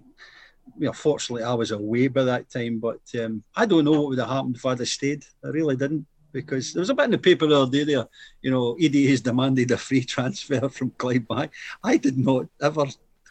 You 0.77 0.87
know, 0.87 0.93
fortunately, 0.93 1.43
I 1.43 1.53
was 1.53 1.71
away 1.71 2.07
by 2.07 2.23
that 2.23 2.49
time, 2.49 2.79
but 2.79 2.99
um, 3.23 3.43
I 3.55 3.65
don't 3.65 3.85
know 3.85 3.91
what 3.91 4.09
would 4.09 4.19
have 4.19 4.29
happened 4.29 4.55
if 4.57 4.65
I'd 4.65 4.79
have 4.79 4.87
stayed. 4.87 5.23
I 5.43 5.49
really 5.49 5.75
didn't, 5.75 6.05
because 6.33 6.73
there 6.73 6.81
was 6.81 6.89
a 6.89 6.93
bit 6.93 7.05
in 7.05 7.11
the 7.11 7.17
paper 7.17 7.47
the 7.47 7.61
other 7.61 7.71
day 7.71 7.83
there, 7.83 8.07
you 8.41 8.51
know, 8.51 8.75
Eadie 8.79 9.07
has 9.09 9.21
demanded 9.21 9.71
a 9.71 9.77
free 9.77 10.03
transfer 10.13 10.67
from 10.69 10.91
Clydebank. 10.91 11.51
I 11.83 11.97
did 11.97 12.17
not 12.17 12.47
ever 12.61 12.85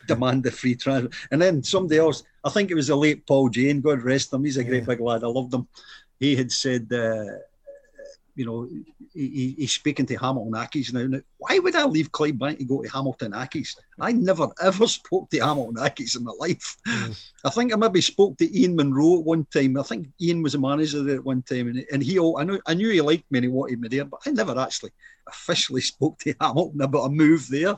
demand 0.07 0.47
a 0.47 0.51
free 0.51 0.75
transfer. 0.75 1.11
And 1.31 1.41
then 1.43 1.63
somebody 1.63 1.99
else, 1.99 2.23
I 2.45 2.51
think 2.51 2.71
it 2.71 2.75
was 2.75 2.87
the 2.89 2.97
late 2.97 3.27
Paul 3.27 3.49
Jane, 3.49 3.81
God 3.81 4.03
rest 4.03 4.33
him, 4.33 4.45
he's 4.45 4.57
a 4.57 4.65
great 4.65 4.83
Yeah. 4.83 4.87
big 4.95 5.01
lad, 5.01 5.25
I 5.25 5.29
loved 5.29 5.53
him. 5.55 5.67
He 6.21 6.37
had 6.37 6.53
said, 6.53 6.91
uh, 6.93 7.25
you 8.35 8.45
know, 8.45 8.69
he, 9.13 9.29
he- 9.29 9.55
he's 9.59 9.73
speaking 9.73 10.07
to 10.07 10.17
Hamilton 10.17 10.53
Accies 10.53 10.93
now. 10.93 11.07
now. 11.07 11.21
Why 11.39 11.59
would 11.59 11.77
I 11.77 11.85
leave 11.85 12.11
Clydebank 12.11 12.59
to 12.59 12.65
go 12.65 12.83
to 12.83 12.89
Hamilton 12.89 13.33
Accies? 13.33 13.77
I 14.01 14.13
never 14.13 14.49
ever 14.61 14.87
spoke 14.99 15.31
to 15.31 15.39
Hamilton 15.39 15.77
Accies 15.83 16.17
in 16.17 16.25
my 16.25 16.33
life. 16.39 16.77
I 17.45 17.51
think 17.51 17.73
I 17.73 17.77
maybe 17.77 18.01
spoke 18.01 18.37
to 18.39 18.59
Ian 18.59 18.77
Munro 18.77 19.19
at 19.19 19.25
one 19.25 19.47
time. 19.53 19.79
I 19.79 19.83
think 19.83 20.09
Ian 20.21 20.43
was 20.43 20.55
a 20.55 20.59
manager 20.59 21.03
there 21.03 21.17
at 21.17 21.25
one 21.25 21.43
time, 21.43 21.69
and, 21.69 21.85
and 21.93 22.03
he, 22.03 22.19
all, 22.19 22.39
I 22.39 22.45
knew, 22.45 22.61
I 22.67 22.75
knew 22.75 22.91
he 22.91 23.01
liked 23.01 23.31
me 23.31 23.39
and 23.39 23.45
he 23.45 23.51
wanted 23.51 23.81
me 23.81 23.89
there, 23.89 24.05
but 24.05 24.21
I 24.27 24.31
never 24.31 24.59
actually 24.59 24.91
officially 25.29 25.81
spoke 25.93 26.19
to 26.21 26.35
Hamilton 26.41 26.81
about 26.83 27.07
a 27.07 27.11
move 27.11 27.47
there. 27.49 27.77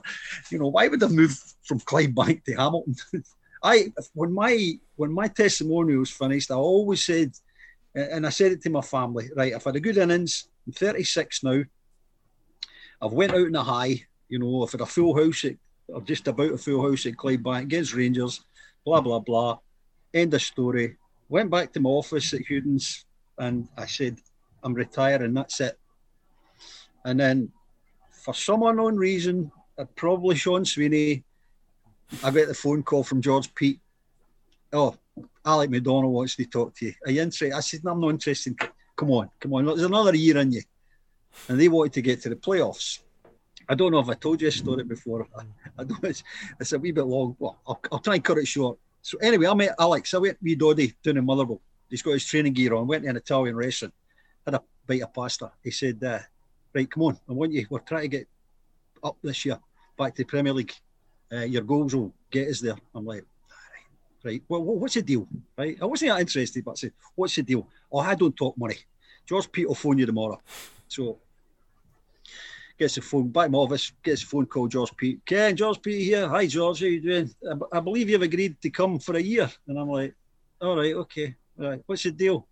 You 0.51 0.59
know, 0.59 0.69
why 0.69 0.89
would 0.89 1.03
I 1.03 1.09
move 1.09 1.39
from 1.65 1.81
Clydebank 1.81 2.45
to 2.45 2.55
Hamilton? 2.55 2.95
I 3.63 3.93
when 4.13 4.33
my 4.33 4.79
when 4.97 5.13
my 5.13 5.29
testimonial 5.29 6.01
was 6.01 6.11
finished, 6.11 6.51
I 6.51 6.55
always 6.55 7.03
said, 7.05 7.33
and 7.97 8.27
I 8.27 8.31
said 8.31 8.53
it 8.53 8.63
to 8.63 8.71
my 8.71 8.83
family, 8.83 9.31
right? 9.35 9.55
I've 9.55 9.65
had 9.65 9.77
a 9.77 9.81
good 9.81 9.97
innings. 9.97 10.49
I'm 10.67 10.73
36 10.75 11.43
now. 11.43 11.63
I've 13.01 13.13
went 13.13 13.33
out 13.33 13.47
in 13.47 13.57
a 13.57 13.63
high. 13.63 14.05
You 14.29 14.39
know, 14.39 14.63
I've 14.63 14.73
had 14.73 14.83
a 14.83 14.87
full 14.87 15.17
house 15.17 15.45
at, 15.45 15.55
or 15.89 16.03
just 16.03 16.29
about 16.29 16.53
a 16.53 16.59
full 16.59 16.89
house 16.89 17.07
at 17.07 17.15
Clydebank 17.15 17.63
against 17.63 17.95
Rangers. 17.95 18.45
Blah 18.85 19.01
blah 19.01 19.21
blah. 19.21 19.59
End 20.13 20.35
of 20.35 20.43
story. 20.43 20.97
Went 21.29 21.51
back 21.51 21.73
to 21.73 21.81
my 21.81 21.91
office 21.91 22.33
at 22.35 22.43
Hewdens, 22.43 23.05
and 23.39 23.67
I 23.77 23.87
said, 23.87 24.19
I'm 24.63 24.75
retiring. 24.75 25.35
That's 25.35 25.61
it. 25.61 25.79
And 27.05 27.19
then, 27.19 27.51
for 28.11 28.35
some 28.35 28.63
unknown 28.63 28.97
reason, 28.97 29.51
probably 29.97 30.37
Sean 30.37 30.65
Sweeney, 30.65 31.25
I 32.23 32.31
get 32.31 32.49
the 32.49 32.55
phone 32.55 32.83
call 32.83 33.03
from 33.03 33.21
George 33.21 33.55
Peat. 33.55 33.81
Oh, 34.73 34.97
Alec 35.45 35.71
McDonald 35.71 36.13
wants 36.13 36.37
to 36.37 36.45
talk 36.45 36.75
to 36.77 36.87
you. 36.87 36.95
Are 37.05 37.11
you 37.11 37.23
interested? 37.23 37.53
I 37.53 37.61
said, 37.61 37.85
no, 37.85 37.93
I'm 37.93 38.01
not 38.01 38.11
interested. 38.11 38.59
Come 38.97 39.11
on, 39.11 39.31
come 39.41 39.55
on. 39.55 39.67
There's 39.67 39.83
another 39.83 40.15
year 40.15 40.39
in 40.39 40.53
you. 40.53 40.63
And 41.49 41.61
they 41.61 41.69
wanted 41.69 41.93
to 41.95 42.03
get 42.03 42.23
to 42.23 42.31
the 42.31 42.37
playoffs. 42.37 43.01
I 43.69 43.75
don't 43.75 43.93
know 43.93 43.99
if 43.99 44.09
I 44.09 44.15
told 44.15 44.41
you 44.41 44.49
a 44.49 44.53
story 44.53 44.85
before. 44.85 45.27
I, 45.37 45.43
I 45.79 45.85
don't. 45.85 46.05
It's, 46.05 46.23
it's 46.61 46.73
a 46.73 46.79
wee 46.79 46.93
bit 46.93 47.05
long. 47.05 47.37
Well, 47.39 47.59
I'll, 47.67 47.81
I'll 47.93 47.99
try 47.99 48.15
and 48.15 48.25
cut 48.25 48.39
it 48.39 48.47
short. 48.47 48.79
So 49.03 49.19
anyway, 49.19 49.47
I 49.47 49.55
met 49.55 49.75
Alex. 49.79 50.15
I 50.15 50.19
went 50.19 50.39
with 50.43 50.59
Doddy 50.59 50.95
down 51.03 51.17
in 51.17 51.25
Motherwell. 51.25 51.61
He's 51.89 52.03
got 52.03 52.13
his 52.13 52.27
training 52.27 52.55
gear 52.55 52.75
on. 52.75 52.87
Went 52.87 53.05
to 53.05 53.11
an 53.11 53.17
Italian 53.17 53.57
restaurant, 53.57 53.95
had 54.45 54.55
a 54.55 54.63
bite 54.87 55.03
of 55.03 55.15
pasta. 55.15 55.53
He 55.63 55.71
said, 55.71 56.03
uh, 56.03 56.19
"Right, 56.75 56.91
come 56.91 57.05
on, 57.05 57.19
I 57.29 57.33
want 57.33 57.53
you. 57.53 57.67
We're 57.71 57.81
trying 57.81 58.03
to 58.03 58.09
get 58.09 58.29
up 59.03 59.17
this 59.23 59.45
year, 59.45 59.59
back 59.97 60.15
to 60.15 60.23
the 60.23 60.27
Premier 60.27 60.53
League. 60.53 60.73
Uh, 61.33 61.45
your 61.45 61.63
goals 61.63 61.95
will 61.95 62.13
get 62.31 62.49
us 62.49 62.61
there." 62.61 62.77
I'm 62.95 63.05
like, 63.05 63.25
right, 64.27 64.43
well, 64.49 64.63
what's 64.63 64.95
the 64.95 65.03
deal? 65.03 65.27
Right, 65.57 65.79
I 65.81 65.85
wasn't 65.85 66.11
that 66.11 66.21
interested, 66.21 66.65
but 66.65 66.73
I 66.73 66.75
said, 66.75 66.93
what's 67.15 67.37
the 67.37 67.43
deal? 67.43 67.67
Oh, 67.91 68.01
I 68.01 68.15
don't 68.15 68.37
talk 68.37 68.57
money. 68.59 68.79
George 69.25 69.51
Peat 69.51 69.67
will 69.67 69.75
phone 69.75 69.99
you 69.99 70.07
tomorrow. 70.07 70.41
So 70.89 71.19
gets 72.79 72.97
the 72.97 73.01
phone 73.01 73.29
back 73.29 73.51
my 73.51 73.59
office, 73.59 73.93
gets 74.03 74.23
a 74.23 74.27
phone 74.27 74.47
call, 74.47 74.69
George 74.69 74.95
Peat. 74.97 75.25
Ken, 75.25 75.57
George 75.57 75.81
Peat 75.81 76.05
here. 76.05 76.29
Hi, 76.29 76.47
George, 76.47 76.81
how 76.81 76.87
you 76.87 77.01
doing? 77.01 77.35
I, 77.51 77.79
I 77.79 77.81
believe 77.81 78.11
you've 78.11 78.23
agreed 78.23 78.61
to 78.61 78.71
come 78.71 78.99
for 78.99 79.17
a 79.17 79.21
year. 79.21 79.51
And 79.67 79.79
I'm 79.79 79.89
like, 79.89 80.15
all 80.61 80.77
right, 80.77 80.95
okay. 80.95 81.35
All 81.59 81.71
right, 81.71 81.83
what's 81.87 82.03
the 82.03 82.11
deal? 82.11 82.47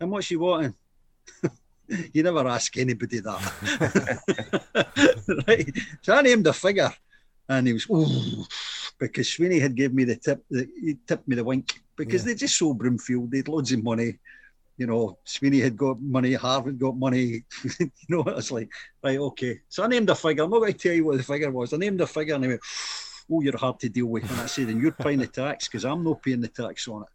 And 0.00 0.10
what's 0.10 0.30
you 0.30 0.40
wanting? 0.40 0.74
you 2.12 2.22
never 2.22 2.46
ask 2.48 2.76
anybody 2.76 3.20
that. 3.20 3.40
right. 5.48 5.70
So 6.02 6.14
I 6.14 6.22
named 6.22 6.46
a 6.46 6.52
figure 6.52 6.92
and 7.48 7.66
he 7.66 7.72
was, 7.72 7.86
ooh, 7.88 8.44
because 8.98 9.32
Sweeney 9.32 9.58
had 9.58 9.74
given 9.74 9.96
me 9.96 10.04
the 10.04 10.16
tip, 10.16 10.44
the, 10.50 10.68
he 10.80 10.96
tipped 11.06 11.28
me 11.28 11.36
the 11.36 11.44
wink 11.44 11.80
because 11.96 12.22
yeah. 12.22 12.32
they 12.32 12.38
just 12.38 12.58
sold 12.58 12.78
Broomfield, 12.78 13.30
they'd 13.30 13.48
loads 13.48 13.72
of 13.72 13.82
money. 13.82 14.18
You 14.76 14.86
know, 14.86 15.18
Sweeney 15.24 15.60
had 15.60 15.76
got 15.76 16.00
money, 16.00 16.34
Harvard 16.34 16.78
got 16.78 16.96
money. 16.96 17.44
you 17.80 17.90
know, 18.08 18.22
it's 18.26 18.50
like, 18.50 18.68
right, 19.02 19.18
okay. 19.18 19.60
So 19.68 19.82
I 19.82 19.86
named 19.86 20.10
a 20.10 20.14
figure. 20.14 20.44
I'm 20.44 20.50
not 20.50 20.58
going 20.58 20.72
to 20.72 20.78
tell 20.78 20.92
you 20.92 21.06
what 21.06 21.16
the 21.16 21.22
figure 21.22 21.50
was. 21.50 21.72
I 21.72 21.78
named 21.78 22.00
a 22.02 22.06
figure 22.06 22.34
and 22.34 22.44
he 22.44 22.48
went, 22.50 22.60
oh, 23.30 23.40
you're 23.40 23.56
hard 23.56 23.80
to 23.80 23.88
deal 23.88 24.06
with. 24.06 24.30
And 24.30 24.40
I 24.40 24.46
said, 24.46 24.68
and 24.68 24.80
you're 24.80 24.92
paying 24.92 25.20
the 25.20 25.26
tax 25.26 25.66
because 25.66 25.86
I'm 25.86 26.04
not 26.04 26.22
paying 26.22 26.40
the 26.40 26.48
tax 26.48 26.88
on 26.88 27.02
it. 27.02 27.08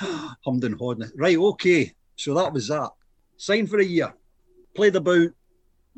Hummed 0.44 0.64
and 0.64 0.76
hawed. 0.76 1.04
Right, 1.16 1.36
okay. 1.36 1.92
So 2.14 2.34
that 2.34 2.52
was 2.52 2.68
that. 2.68 2.90
Signed 3.36 3.68
for 3.68 3.80
a 3.80 3.84
year. 3.84 4.14
Played 4.74 4.96
about, 4.96 5.28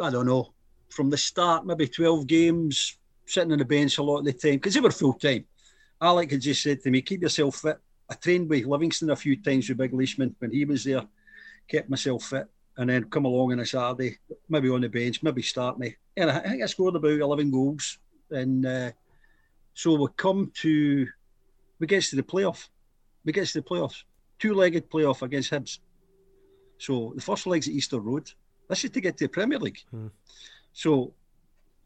I 0.00 0.10
don't 0.10 0.26
know, 0.26 0.54
from 0.88 1.10
the 1.10 1.16
start, 1.16 1.66
maybe 1.66 1.86
12 1.86 2.26
games, 2.26 2.98
sitting 3.30 3.52
on 3.52 3.58
the 3.58 3.64
bench 3.64 3.98
a 3.98 4.02
lot 4.02 4.18
of 4.18 4.24
the 4.24 4.32
time 4.32 4.54
because 4.54 4.74
they 4.74 4.80
were 4.80 4.90
full 4.90 5.12
time. 5.12 5.44
Alec 6.00 6.32
had 6.32 6.40
just 6.40 6.62
said 6.62 6.80
to 6.82 6.90
me, 6.90 7.00
keep 7.02 7.22
yourself 7.22 7.56
fit. 7.56 7.78
I 8.10 8.14
trained 8.14 8.50
with 8.50 8.66
Livingston 8.66 9.10
a 9.10 9.16
few 9.16 9.40
times 9.40 9.68
with 9.68 9.78
Big 9.78 9.94
Leishman 9.94 10.34
when 10.38 10.50
he 10.50 10.64
was 10.64 10.82
there, 10.82 11.06
kept 11.68 11.88
myself 11.88 12.24
fit, 12.24 12.48
and 12.76 12.90
then 12.90 13.04
come 13.04 13.26
along 13.26 13.52
on 13.52 13.60
a 13.60 13.66
Saturday, 13.66 14.18
maybe 14.48 14.68
on 14.68 14.80
the 14.80 14.88
bench, 14.88 15.22
maybe 15.22 15.42
start 15.42 15.78
me. 15.78 15.94
And 16.16 16.30
I 16.30 16.40
think 16.40 16.62
I 16.62 16.66
scored 16.66 16.96
about 16.96 17.20
11 17.20 17.50
goals. 17.52 17.98
And 18.30 18.66
uh, 18.66 18.90
so 19.74 19.94
we 19.94 20.08
come 20.16 20.50
to, 20.62 21.06
we 21.78 21.86
get 21.86 22.02
to 22.04 22.16
the 22.16 22.22
playoff. 22.22 22.68
We 23.24 23.32
get 23.32 23.46
to 23.46 23.60
the 23.60 23.66
playoffs. 23.66 24.02
Two 24.40 24.54
legged 24.54 24.90
playoff 24.90 25.22
against 25.22 25.52
Hibs. 25.52 25.78
So 26.78 27.12
the 27.14 27.22
first 27.22 27.46
leg's 27.46 27.68
at 27.68 27.74
Easter 27.74 28.00
Road. 28.00 28.32
This 28.68 28.84
is 28.84 28.90
to 28.90 29.00
get 29.00 29.18
to 29.18 29.24
the 29.24 29.28
Premier 29.28 29.58
League. 29.58 29.80
Hmm. 29.90 30.08
So 30.72 31.12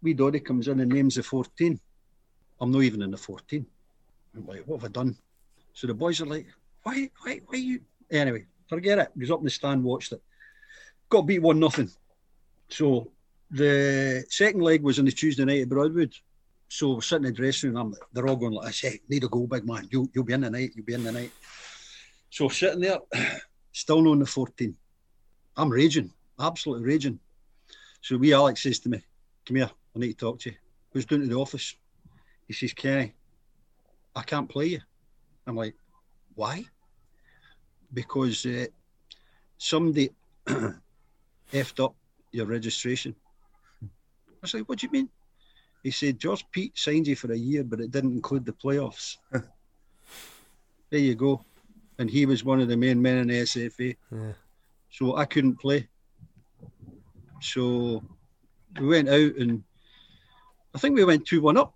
wee 0.05 0.15
Doddy 0.15 0.39
comes 0.39 0.69
in 0.69 0.81
and 0.81 0.93
names 0.93 1.17
the 1.17 1.23
14. 1.23 1.81
I'm 2.61 2.71
not 2.71 2.83
even 2.83 3.03
in 3.03 3.11
the 3.11 3.17
14. 3.17 3.67
I'm 4.37 4.47
like, 4.47 4.63
what 4.67 4.81
have 4.81 4.91
I 4.91 4.93
done? 4.93 5.17
So 5.73 5.87
the 5.87 5.95
boys 5.95 6.21
are 6.21 6.27
like, 6.27 6.47
why, 6.83 7.11
why, 7.23 7.41
why 7.47 7.59
you? 7.59 7.81
Anyway, 8.11 8.45
forget 8.69 8.99
it. 8.99 9.09
He 9.15 9.21
was 9.21 9.31
up 9.31 9.39
in 9.39 9.45
the 9.45 9.51
stand, 9.51 9.83
watched 9.83 10.13
it. 10.13 10.23
Got 11.09 11.23
beat 11.23 11.41
one 11.41 11.59
nothing. 11.59 11.91
So 12.69 13.11
the 13.51 14.25
second 14.29 14.61
leg 14.61 14.83
was 14.83 14.99
on 14.99 15.07
the 15.07 15.11
Tuesday 15.11 15.45
night 15.45 15.63
at 15.63 15.69
Broadwood. 15.69 16.13
So 16.69 16.95
we're 16.95 17.01
sitting 17.01 17.25
in 17.25 17.33
the 17.33 17.37
dressing 17.37 17.71
room. 17.71 17.95
I'm, 17.95 17.95
they're 18.13 18.27
all 18.27 18.37
going 18.37 18.53
like, 18.53 18.69
I 18.69 18.71
say, 18.73 19.01
need 19.09 19.25
a 19.25 19.29
goal, 19.29 19.47
big 19.47 19.67
man. 19.67 19.89
You, 19.91 20.11
you'll 20.13 20.25
be 20.25 20.33
in 20.35 20.43
the 20.43 20.51
night. 20.51 20.73
You'll 20.75 20.85
be 20.85 20.95
in 20.95 21.05
the 21.05 21.13
night. 21.13 21.33
So 22.31 22.49
sitting 22.49 22.81
there, 22.81 22.99
still 23.73 24.03
knowing 24.03 24.19
the 24.19 24.27
14. 24.27 24.75
I'm 25.57 25.71
raging, 25.71 26.11
absolutely 26.39 26.87
raging. 26.87 27.19
So 28.01 28.17
we 28.17 28.35
Alex 28.35 28.63
says 28.63 28.81
to 28.81 28.89
me, 28.89 29.03
come 29.47 29.57
here, 29.57 29.71
I 29.95 29.99
need 29.99 30.13
to 30.13 30.15
talk 30.15 30.41
to 30.41 30.51
you. 30.51 30.57
Who's 30.93 31.07
doing 31.07 31.23
to 31.23 31.29
the 31.29 31.35
office? 31.35 31.77
He 32.47 32.53
says, 32.53 32.73
Kenny, 32.73 33.15
I 34.15 34.23
can't 34.23 34.49
play 34.49 34.67
you. 34.67 34.81
I'm 35.47 35.57
like, 35.57 35.75
why? 36.35 36.65
Because 37.93 38.45
uh, 38.47 38.67
somebody 39.59 40.11
effed 41.53 41.85
up 41.85 41.95
your 42.33 42.47
registration. 42.47 43.15
I 43.83 43.87
was 44.43 44.55
like, 44.55 44.69
what 44.69 44.79
do 44.79 44.87
you 44.87 44.93
mean? 44.93 45.09
He 45.83 45.91
said, 45.91 46.19
George 46.19 46.45
Peat 46.51 46.77
signed 46.77 47.07
you 47.07 47.15
for 47.15 47.33
a 47.33 47.37
year, 47.37 47.63
but 47.63 47.81
it 47.81 47.91
didn't 47.91 48.13
include 48.13 48.45
the 48.45 48.53
playoffs. 48.53 49.19
there 50.91 51.01
you 51.01 51.15
go. 51.15 51.45
And 51.99 52.11
he 52.11 52.27
was 52.27 52.43
one 52.43 52.61
of 52.61 52.69
the 52.69 52.77
main 52.77 53.01
men 53.01 53.19
in 53.19 53.29
the 53.29 53.43
SFA. 53.43 53.97
Yeah. 54.11 54.33
So 54.91 55.17
I 55.17 55.25
couldn't 55.25 55.61
play. 55.61 55.89
So 57.41 58.03
we 58.81 58.87
went 58.87 59.09
out 59.09 59.37
and 59.37 59.63
I 60.75 60.79
think 60.79 60.97
we 60.97 61.05
went 61.05 61.27
2 61.27 61.41
1 61.41 61.57
up. 61.57 61.75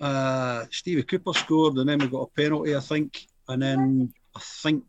Uh, 0.00 0.64
Stevie 0.70 1.02
Cooper 1.02 1.34
scored, 1.34 1.76
and 1.76 1.88
then 1.88 1.98
we 1.98 2.06
got 2.06 2.22
a 2.22 2.26
penalty, 2.28 2.74
I 2.74 2.80
think. 2.80 3.26
And 3.48 3.62
then 3.62 4.12
I 4.34 4.40
think, 4.40 4.84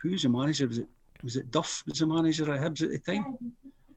who's 0.00 0.22
the 0.22 0.28
manager? 0.28 0.66
Was 0.66 0.78
it 0.78 0.88
was 1.22 1.36
it 1.36 1.50
Duff 1.50 1.82
was 1.86 1.98
the 1.98 2.06
manager 2.06 2.52
at 2.52 2.60
Hibs 2.60 2.82
at 2.82 2.90
the 2.90 2.98
time? 2.98 3.38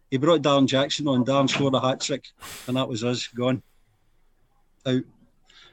He 0.09 0.17
brought 0.17 0.41
Darren 0.41 0.67
Jackson 0.67 1.07
on. 1.07 1.25
Darren 1.25 1.49
scored 1.49 1.73
a 1.73 1.81
hat 1.81 1.99
trick, 2.01 2.25
and 2.67 2.77
that 2.77 2.87
was 2.87 3.03
us 3.03 3.27
gone 3.27 3.61
out. 4.85 5.03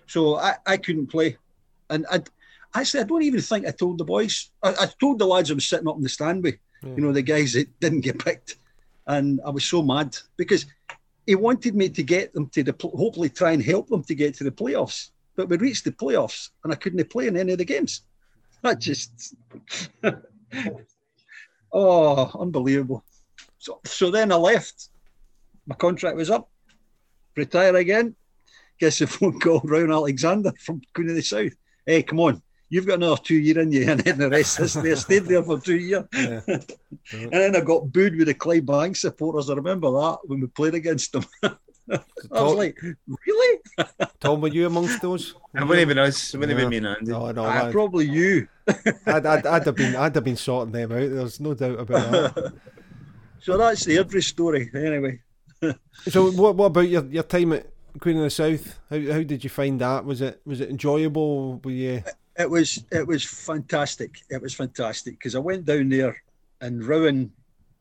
So 0.07 0.37
I, 0.37 0.57
I 0.67 0.77
couldn't 0.77 1.07
play. 1.07 1.37
And 1.91 2.05
I 2.11 2.23
actually, 2.75 3.01
I 3.01 3.07
don't 3.07 3.23
even 3.23 3.41
think 3.41 3.67
I 3.67 3.71
told 3.71 3.99
the 3.99 4.05
boys. 4.05 4.51
I, 4.63 4.71
I 4.71 4.87
told 5.01 5.19
the 5.19 5.27
lads 5.27 5.51
I 5.51 5.55
was 5.55 5.69
sitting 5.69 5.89
up 5.89 5.97
in 5.97 6.03
the 6.03 6.09
stand 6.09 6.43
with, 6.43 6.57
yeah. 6.83 6.91
you 6.91 7.03
know, 7.03 7.13
the 7.13 7.23
guys 7.23 7.53
that 7.53 7.69
didn't 7.81 8.01
get 8.01 8.19
picked. 8.19 8.57
And 9.07 9.41
I 9.47 9.51
was 9.51 9.65
so 9.65 9.83
mad 9.83 10.17
because 10.37 10.67
he 11.27 11.35
wanted 11.35 11.75
me 11.75 11.89
to 11.89 12.03
get 12.03 12.33
them 12.35 12.49
to 12.51 12.63
the 12.63 12.75
hopefully 12.81 13.29
try 13.29 13.53
and 13.53 13.63
help 13.63 13.89
them 13.89 14.03
to 14.05 14.15
get 14.15 14.35
to 14.35 14.45
the 14.45 14.51
playoffs. 14.51 15.11
But 15.37 15.49
we 15.49 15.57
reached 15.57 15.85
the 15.85 15.93
playoffs 15.93 16.51
and 16.63 16.73
I 16.73 16.77
couldn't 16.77 17.11
play 17.11 17.27
in 17.27 17.37
any 17.37 17.53
of 17.53 17.59
the 17.59 17.65
games. 17.65 18.03
That 18.63 18.79
just 18.79 19.35
oh, 21.73 22.31
unbelievable. 22.39 23.05
So 23.59 23.81
so 23.85 24.11
then 24.11 24.33
I 24.33 24.37
left. 24.37 24.91
My 25.67 25.75
contract 25.75 26.17
was 26.17 26.31
up. 26.31 26.51
Retire 27.37 27.77
again. 27.77 28.15
Guess 28.79 29.01
a 29.01 29.07
phone 29.07 29.41
call 29.41 29.61
Rowan 29.65 29.93
Alexander 29.93 30.53
from 30.59 30.83
Queen 30.95 31.09
of 31.09 31.15
the 31.17 31.23
South. 31.23 31.53
Hey, 31.87 32.03
come 32.03 32.21
on, 32.21 32.43
you've 32.75 32.87
got 32.87 32.95
another 32.95 33.21
two 33.23 33.37
year 33.37 33.61
in 33.61 33.71
you, 33.71 33.89
and 33.91 34.01
then 34.01 34.19
the 34.19 34.29
rest 34.29 34.59
is 34.59 34.75
there. 34.75 34.97
Stayed 34.97 35.27
there 35.27 35.43
for 35.43 35.61
two 35.61 35.77
years, 35.77 36.05
yeah. 36.13 36.41
and 37.13 37.33
then 37.33 37.57
I 37.57 37.61
got 37.61 37.93
booed 37.93 38.17
with 38.17 38.27
the 38.27 38.35
Clydebank 38.35 38.97
supporters. 38.97 39.49
I 39.49 39.55
remember 39.55 39.91
that 39.93 40.19
when 40.25 40.41
we 40.41 40.49
played 40.49 40.75
against 40.75 41.13
them. 41.13 41.25
I 41.43 42.43
was 42.43 42.55
like, 42.55 42.81
really? 43.27 43.61
Tom, 44.19 44.41
were 44.41 44.49
you 44.49 44.67
amongst 44.67 45.03
those? 45.03 45.35
It 45.55 45.61
wouldn't 45.61 45.81
even 45.81 45.99
us. 45.99 46.33
It 46.33 46.39
wouldn't 46.39 46.59
have 46.59 46.71
been 46.71 46.83
me 46.83 46.89
and 46.89 46.97
Andy. 46.97 47.13
No, 47.13 47.31
no, 47.31 47.45
uh, 47.45 47.71
probably 47.71 48.07
you. 48.07 48.49
I'd, 49.07 49.27
I'd, 49.27 49.47
I'd, 49.47 49.67
have 49.67 49.77
been, 49.77 49.95
I'd 49.95 50.15
have 50.15 50.25
been 50.25 50.37
sorting 50.37 50.73
them 50.73 50.93
out. 50.93 51.11
There's 51.11 51.41
no 51.41 51.53
doubt 51.53 51.79
about 51.79 52.11
that. 52.11 52.55
so 53.39 53.59
that's 53.59 53.85
the 53.85 53.99
every 53.99 54.23
story, 54.23 54.71
anyway. 54.75 55.21
so, 56.09 56.31
what, 56.33 56.57
what 56.57 56.67
about 56.67 56.89
your, 56.89 57.05
your 57.05 57.23
time 57.23 57.53
at 57.53 57.67
Queen 58.01 58.17
of 58.17 58.23
the 58.23 58.31
South? 58.31 58.81
How, 58.89 58.99
how 59.13 59.23
did 59.23 59.45
you 59.45 59.51
find 59.51 59.79
that? 59.83 60.07
Was 60.07 60.23
it 60.23 60.41
was 60.47 60.63
it 60.63 60.71
enjoyable? 60.71 61.59
Were 61.59 61.71
you? 61.71 62.03
It 62.37 62.51
was 62.51 62.85
it 62.91 63.07
was 63.07 63.25
fantastic. 63.25 64.23
It 64.29 64.43
was 64.43 64.55
fantastic 64.55 65.19
because 65.19 65.35
I 65.35 65.41
went 65.41 65.65
down 65.65 65.89
there 65.89 66.17
and 66.61 66.85
Rowan. 66.85 67.33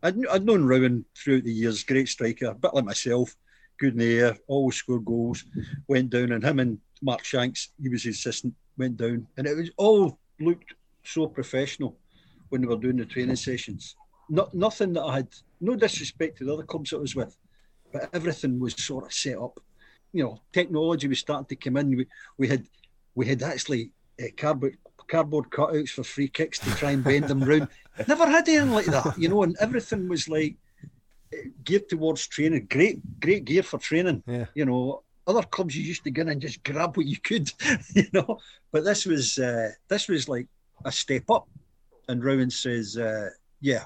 I'd, 0.04 0.28
I'd 0.28 0.46
known 0.46 0.66
Rowan 0.66 1.06
throughout 1.16 1.44
the 1.44 1.54
years, 1.54 1.84
great 1.84 2.10
striker, 2.10 2.48
a 2.48 2.54
bit 2.54 2.74
like 2.74 2.84
myself, 2.84 3.36
good 3.80 3.94
in 3.94 4.00
the 4.00 4.20
air, 4.20 4.38
always 4.48 4.76
scored 4.76 5.06
goals. 5.06 5.46
Went 5.88 6.10
down 6.10 6.34
and 6.34 6.44
him 6.44 6.60
and 6.60 6.78
Mark 7.02 7.24
Shanks, 7.24 7.70
he 7.82 7.90
was 7.90 8.04
his 8.04 8.18
assistant, 8.18 8.54
went 8.78 8.98
down, 8.98 9.28
and 9.38 9.48
it 9.48 9.56
was 9.56 9.72
all 9.78 10.20
looked 10.40 10.74
so 11.04 11.28
professional 11.28 11.98
when 12.50 12.62
they 12.62 12.68
were 12.68 12.76
doing 12.76 12.98
the 12.98 13.06
training 13.06 13.36
sessions. 13.36 13.96
Not 14.30 14.54
nothing 14.54 14.94
that 14.94 15.04
I 15.04 15.16
had, 15.16 15.28
no 15.62 15.76
disrespect 15.76 16.38
to 16.38 16.46
the 16.46 16.54
other 16.54 16.64
clubs 16.64 16.94
I 16.94 16.98
was 16.98 17.16
with, 17.16 17.36
but 17.92 18.10
everything 18.14 18.60
was 18.60 18.74
sort 18.74 19.06
of 19.06 19.14
set 19.14 19.38
up. 19.38 19.60
You 20.12 20.24
know, 20.24 20.42
technology 20.52 21.08
was 21.08 21.20
starting 21.20 21.48
to 21.48 21.56
come 21.56 21.78
in. 21.78 21.98
We, 21.98 22.08
we 22.38 22.48
had 22.48 22.68
we 23.16 23.26
had 23.26 23.42
actually 23.44 23.92
uh, 24.22 24.26
cardboard 24.38 24.78
cardboard 25.08 25.50
cutouts 25.50 25.90
for 25.90 26.04
free 26.04 26.28
kicks 26.28 26.60
to 26.60 26.70
try 26.76 26.92
and 26.92 27.04
bend 27.04 27.28
them 27.28 27.44
round. 27.44 27.68
Never 28.08 28.26
had 28.26 28.48
anything 28.48 28.72
like 28.72 28.86
that, 28.86 29.18
you 29.18 29.30
know, 29.30 29.44
and 29.44 29.56
everything 29.60 30.08
was 30.08 30.28
like 30.28 30.56
eh, 31.34 31.50
geared 31.64 31.90
towards 31.90 32.26
training. 32.28 32.68
Great, 32.70 33.00
great 33.20 33.46
gear 33.46 33.64
for 33.64 33.78
training. 33.78 34.24
Yeah. 34.26 34.46
You 34.56 34.66
know, 34.66 35.04
other 35.28 35.44
clubs 35.44 35.76
you 35.76 35.84
used 35.84 36.04
to 36.04 36.12
go 36.12 36.22
in 36.22 36.30
and 36.30 36.42
just 36.42 36.64
grab 36.64 36.98
what 36.98 37.06
you 37.06 37.18
could, 37.20 37.52
you 37.96 38.08
know. 38.14 38.40
But 38.72 38.84
this 38.86 39.06
was 39.06 39.38
uh, 39.38 39.70
this 39.88 40.08
was 40.08 40.28
like 40.28 40.48
a 40.86 40.92
step 40.92 41.30
up. 41.30 41.48
And 42.08 42.24
Rowan 42.24 42.50
says, 42.50 42.98
uh, 42.98 43.30
"Yeah, 43.62 43.86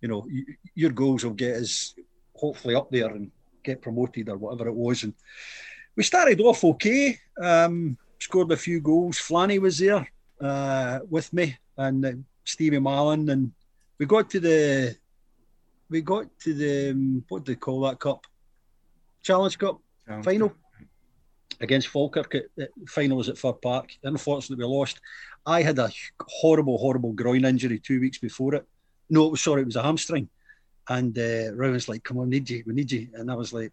you 0.00 0.08
know, 0.08 0.26
y- 0.30 0.44
your 0.74 0.90
goals 0.90 1.24
will 1.24 1.32
get 1.32 1.56
us 1.56 1.94
hopefully 2.34 2.74
up 2.74 2.90
there 2.90 3.08
and 3.08 3.30
get 3.64 3.82
promoted 3.82 4.28
or 4.28 4.36
whatever 4.36 4.68
it 4.68 4.74
was." 4.74 5.02
And 5.04 5.14
we 5.96 6.02
started 6.04 6.40
off 6.40 6.62
okay. 6.64 7.18
Um, 7.40 7.96
scored 8.18 8.52
a 8.52 8.56
few 8.56 8.80
goals. 8.80 9.18
Flanny 9.18 9.60
was 9.60 9.78
there 9.78 10.08
uh, 10.40 11.00
with 11.08 11.32
me 11.32 11.56
and 11.76 12.04
uh, 12.04 12.12
Stevie 12.44 12.78
Mallan, 12.78 13.30
and 13.30 13.52
we 13.98 14.06
got 14.06 14.30
to 14.30 14.40
the 14.40 14.96
we 15.90 16.00
got 16.00 16.26
to 16.40 16.54
the 16.54 16.90
um, 16.90 17.24
what 17.28 17.44
do 17.44 17.52
they 17.52 17.56
call 17.56 17.80
that 17.82 17.98
cup? 18.00 18.26
Challenge 19.22 19.58
Cup 19.58 19.80
Challenge 20.06 20.24
final 20.24 20.48
Cup. 20.50 20.58
against 21.60 21.88
Falkirk. 21.88 22.34
At, 22.34 22.70
final 22.88 23.16
was 23.16 23.28
at 23.28 23.38
Fir 23.38 23.52
Park. 23.52 23.90
Unfortunately, 24.02 24.64
we 24.64 24.70
lost. 24.70 25.00
I 25.46 25.62
had 25.62 25.78
a 25.78 25.90
horrible, 26.28 26.78
horrible 26.78 27.12
groin 27.12 27.44
injury 27.44 27.78
two 27.78 28.00
weeks 28.00 28.18
before 28.18 28.54
it. 28.54 28.66
No, 29.10 29.26
it 29.26 29.30
was 29.32 29.40
sorry, 29.40 29.62
it 29.62 29.66
was 29.66 29.76
a 29.76 29.82
hamstring. 29.82 30.28
And 30.88 31.16
uh, 31.18 31.54
Rowan's 31.54 31.88
like, 31.88 32.04
"Come 32.04 32.18
on, 32.18 32.30
need 32.30 32.48
you, 32.48 32.62
we 32.66 32.74
need 32.74 32.90
you," 32.90 33.08
and 33.14 33.30
I 33.30 33.34
was 33.34 33.52
like 33.52 33.72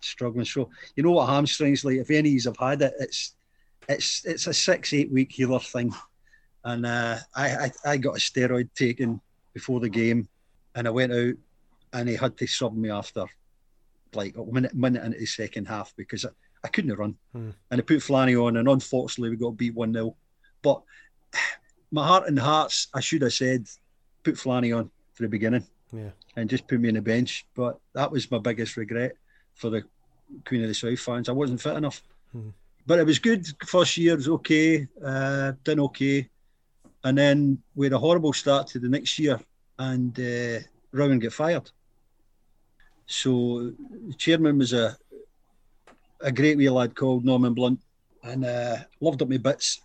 struggling. 0.00 0.44
So 0.44 0.70
you 0.96 1.02
know 1.02 1.12
what 1.12 1.28
hamstrings 1.28 1.84
like? 1.84 1.98
If 1.98 2.10
any 2.10 2.30
of 2.30 2.34
you 2.34 2.40
have 2.46 2.56
had 2.56 2.82
it, 2.82 2.94
it's 2.98 3.34
it's 3.88 4.24
it's 4.24 4.46
a 4.46 4.54
six 4.54 4.92
eight 4.92 5.10
week 5.10 5.32
healer 5.32 5.60
thing. 5.60 5.92
And 6.64 6.84
uh, 6.84 7.18
I, 7.34 7.48
I 7.56 7.70
I 7.92 7.96
got 7.96 8.16
a 8.16 8.20
steroid 8.20 8.68
taken 8.74 9.20
before 9.54 9.80
the 9.80 9.88
game, 9.88 10.28
and 10.74 10.86
I 10.86 10.90
went 10.90 11.12
out, 11.12 11.34
and 11.92 12.08
he 12.08 12.14
had 12.16 12.36
to 12.38 12.46
sub 12.46 12.76
me 12.76 12.90
after 12.90 13.24
like 14.14 14.36
a 14.36 14.44
minute 14.44 14.74
minute 14.74 15.04
into 15.04 15.18
the 15.18 15.26
second 15.26 15.66
half 15.68 15.92
because 15.96 16.24
I, 16.24 16.28
I 16.64 16.68
couldn't 16.68 16.94
run, 16.96 17.16
Hmm. 17.32 17.50
and 17.70 17.80
I 17.80 17.84
put 17.84 17.98
Flanny 17.98 18.42
on, 18.42 18.56
and 18.56 18.68
unfortunately 18.68 19.30
we 19.30 19.36
got 19.36 19.56
beat 19.56 19.74
one 19.74 19.92
0 19.92 20.16
But 20.62 20.82
my 21.92 22.06
heart 22.06 22.28
and 22.28 22.38
hearts, 22.38 22.88
I 22.92 23.00
should 23.00 23.22
have 23.22 23.32
said, 23.32 23.66
put 24.24 24.34
Flanny 24.34 24.76
on 24.76 24.90
for 25.14 25.22
the 25.22 25.28
beginning 25.28 25.64
Yeah. 25.92 26.10
and 26.36 26.50
just 26.50 26.66
put 26.68 26.80
me 26.80 26.88
on 26.88 26.94
the 26.94 27.02
bench. 27.02 27.46
But 27.54 27.78
that 27.94 28.10
was 28.10 28.30
my 28.30 28.38
biggest 28.38 28.76
regret 28.76 29.12
for 29.54 29.70
the 29.70 29.84
Queen 30.46 30.62
of 30.62 30.68
the 30.68 30.74
South 30.74 30.98
fans. 31.00 31.28
I 31.28 31.32
wasn't 31.32 31.60
fit 31.62 31.76
enough. 31.76 32.02
Hmm. 32.32 32.50
But 32.88 32.98
it 33.00 33.06
was 33.06 33.18
good. 33.18 33.46
First 33.66 33.98
year 33.98 34.16
was 34.16 34.28
okay, 34.28 34.88
uh, 35.04 35.52
done 35.62 35.80
okay. 35.88 36.26
And 37.04 37.18
then 37.18 37.58
we 37.74 37.84
had 37.84 37.92
a 37.92 37.98
horrible 37.98 38.32
start 38.32 38.66
to 38.68 38.78
the 38.78 38.88
next 38.88 39.18
year 39.18 39.38
and 39.78 40.18
uh, 40.18 40.60
Rowan 40.90 41.18
got 41.18 41.34
fired. 41.34 41.70
So 43.06 43.72
the 44.08 44.14
chairman 44.14 44.56
was 44.56 44.72
a 44.72 44.96
a 46.20 46.32
great 46.32 46.56
wee 46.56 46.70
lad 46.70 46.96
called 46.96 47.26
Norman 47.26 47.52
Blount 47.52 47.80
and 48.22 48.44
uh, 48.44 48.78
loved 49.00 49.20
up 49.20 49.28
my 49.28 49.36
bits. 49.36 49.82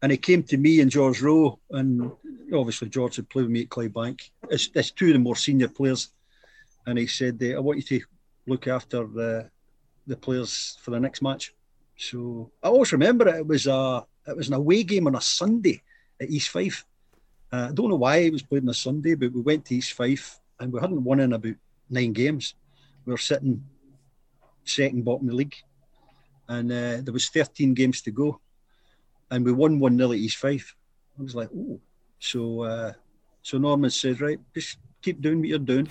And 0.00 0.10
he 0.10 0.18
came 0.18 0.42
to 0.44 0.56
me 0.56 0.80
and 0.80 0.90
George 0.90 1.20
Rowe, 1.20 1.58
and 1.70 2.10
obviously 2.52 2.88
George 2.88 3.16
had 3.16 3.28
played 3.28 3.42
with 3.42 3.52
me 3.52 3.62
at 3.62 3.68
Clydebank. 3.68 4.30
It's, 4.48 4.70
it's 4.74 4.90
two 4.90 5.08
of 5.08 5.12
the 5.12 5.18
more 5.18 5.36
senior 5.36 5.68
players. 5.68 6.12
And 6.86 6.98
he 6.98 7.06
said, 7.06 7.38
uh, 7.42 7.56
I 7.56 7.60
want 7.60 7.78
you 7.78 8.00
to 8.00 8.06
look 8.46 8.68
after 8.68 9.06
the, 9.06 9.50
the 10.06 10.16
players 10.16 10.78
for 10.82 10.92
the 10.92 11.00
next 11.00 11.20
match. 11.20 11.52
So 11.98 12.52
I 12.62 12.68
always 12.68 12.92
remember 12.92 13.28
it. 13.28 13.40
It 13.42 13.46
was 13.46 13.66
a 13.66 14.06
it 14.26 14.36
was 14.36 14.48
an 14.48 14.54
away 14.54 14.84
game 14.84 15.06
on 15.06 15.16
a 15.16 15.20
Sunday 15.20 15.82
at 16.20 16.30
East 16.30 16.48
Fife. 16.50 16.86
Uh, 17.52 17.68
I 17.70 17.72
don't 17.72 17.90
know 17.90 17.96
why 17.96 18.18
it 18.18 18.32
was 18.32 18.42
played 18.42 18.62
on 18.62 18.68
a 18.68 18.74
Sunday, 18.74 19.14
but 19.14 19.32
we 19.32 19.40
went 19.40 19.64
to 19.66 19.74
East 19.74 19.92
Fife 19.94 20.38
and 20.60 20.72
we 20.72 20.80
hadn't 20.80 21.02
won 21.02 21.20
in 21.20 21.32
about 21.32 21.56
nine 21.90 22.12
games. 22.12 22.54
We 23.04 23.12
were 23.12 23.18
sitting 23.18 23.64
second 24.64 25.04
bottom 25.04 25.26
of 25.26 25.30
the 25.32 25.36
league, 25.36 25.56
and 26.46 26.70
uh, 26.70 27.00
there 27.02 27.12
was 27.12 27.30
13 27.30 27.72
games 27.74 28.02
to 28.02 28.10
go, 28.10 28.38
and 29.30 29.44
we 29.44 29.52
won 29.52 29.80
one 29.80 29.96
0 29.96 30.12
at 30.12 30.18
East 30.18 30.36
Fife. 30.36 30.76
I 31.18 31.22
was 31.22 31.34
like, 31.34 31.48
oh, 31.56 31.80
so 32.20 32.62
uh, 32.62 32.92
so 33.42 33.58
Norman 33.58 33.90
said, 33.90 34.20
right, 34.20 34.38
just 34.54 34.78
keep 35.02 35.20
doing 35.20 35.40
what 35.40 35.48
you're 35.48 35.58
doing. 35.58 35.88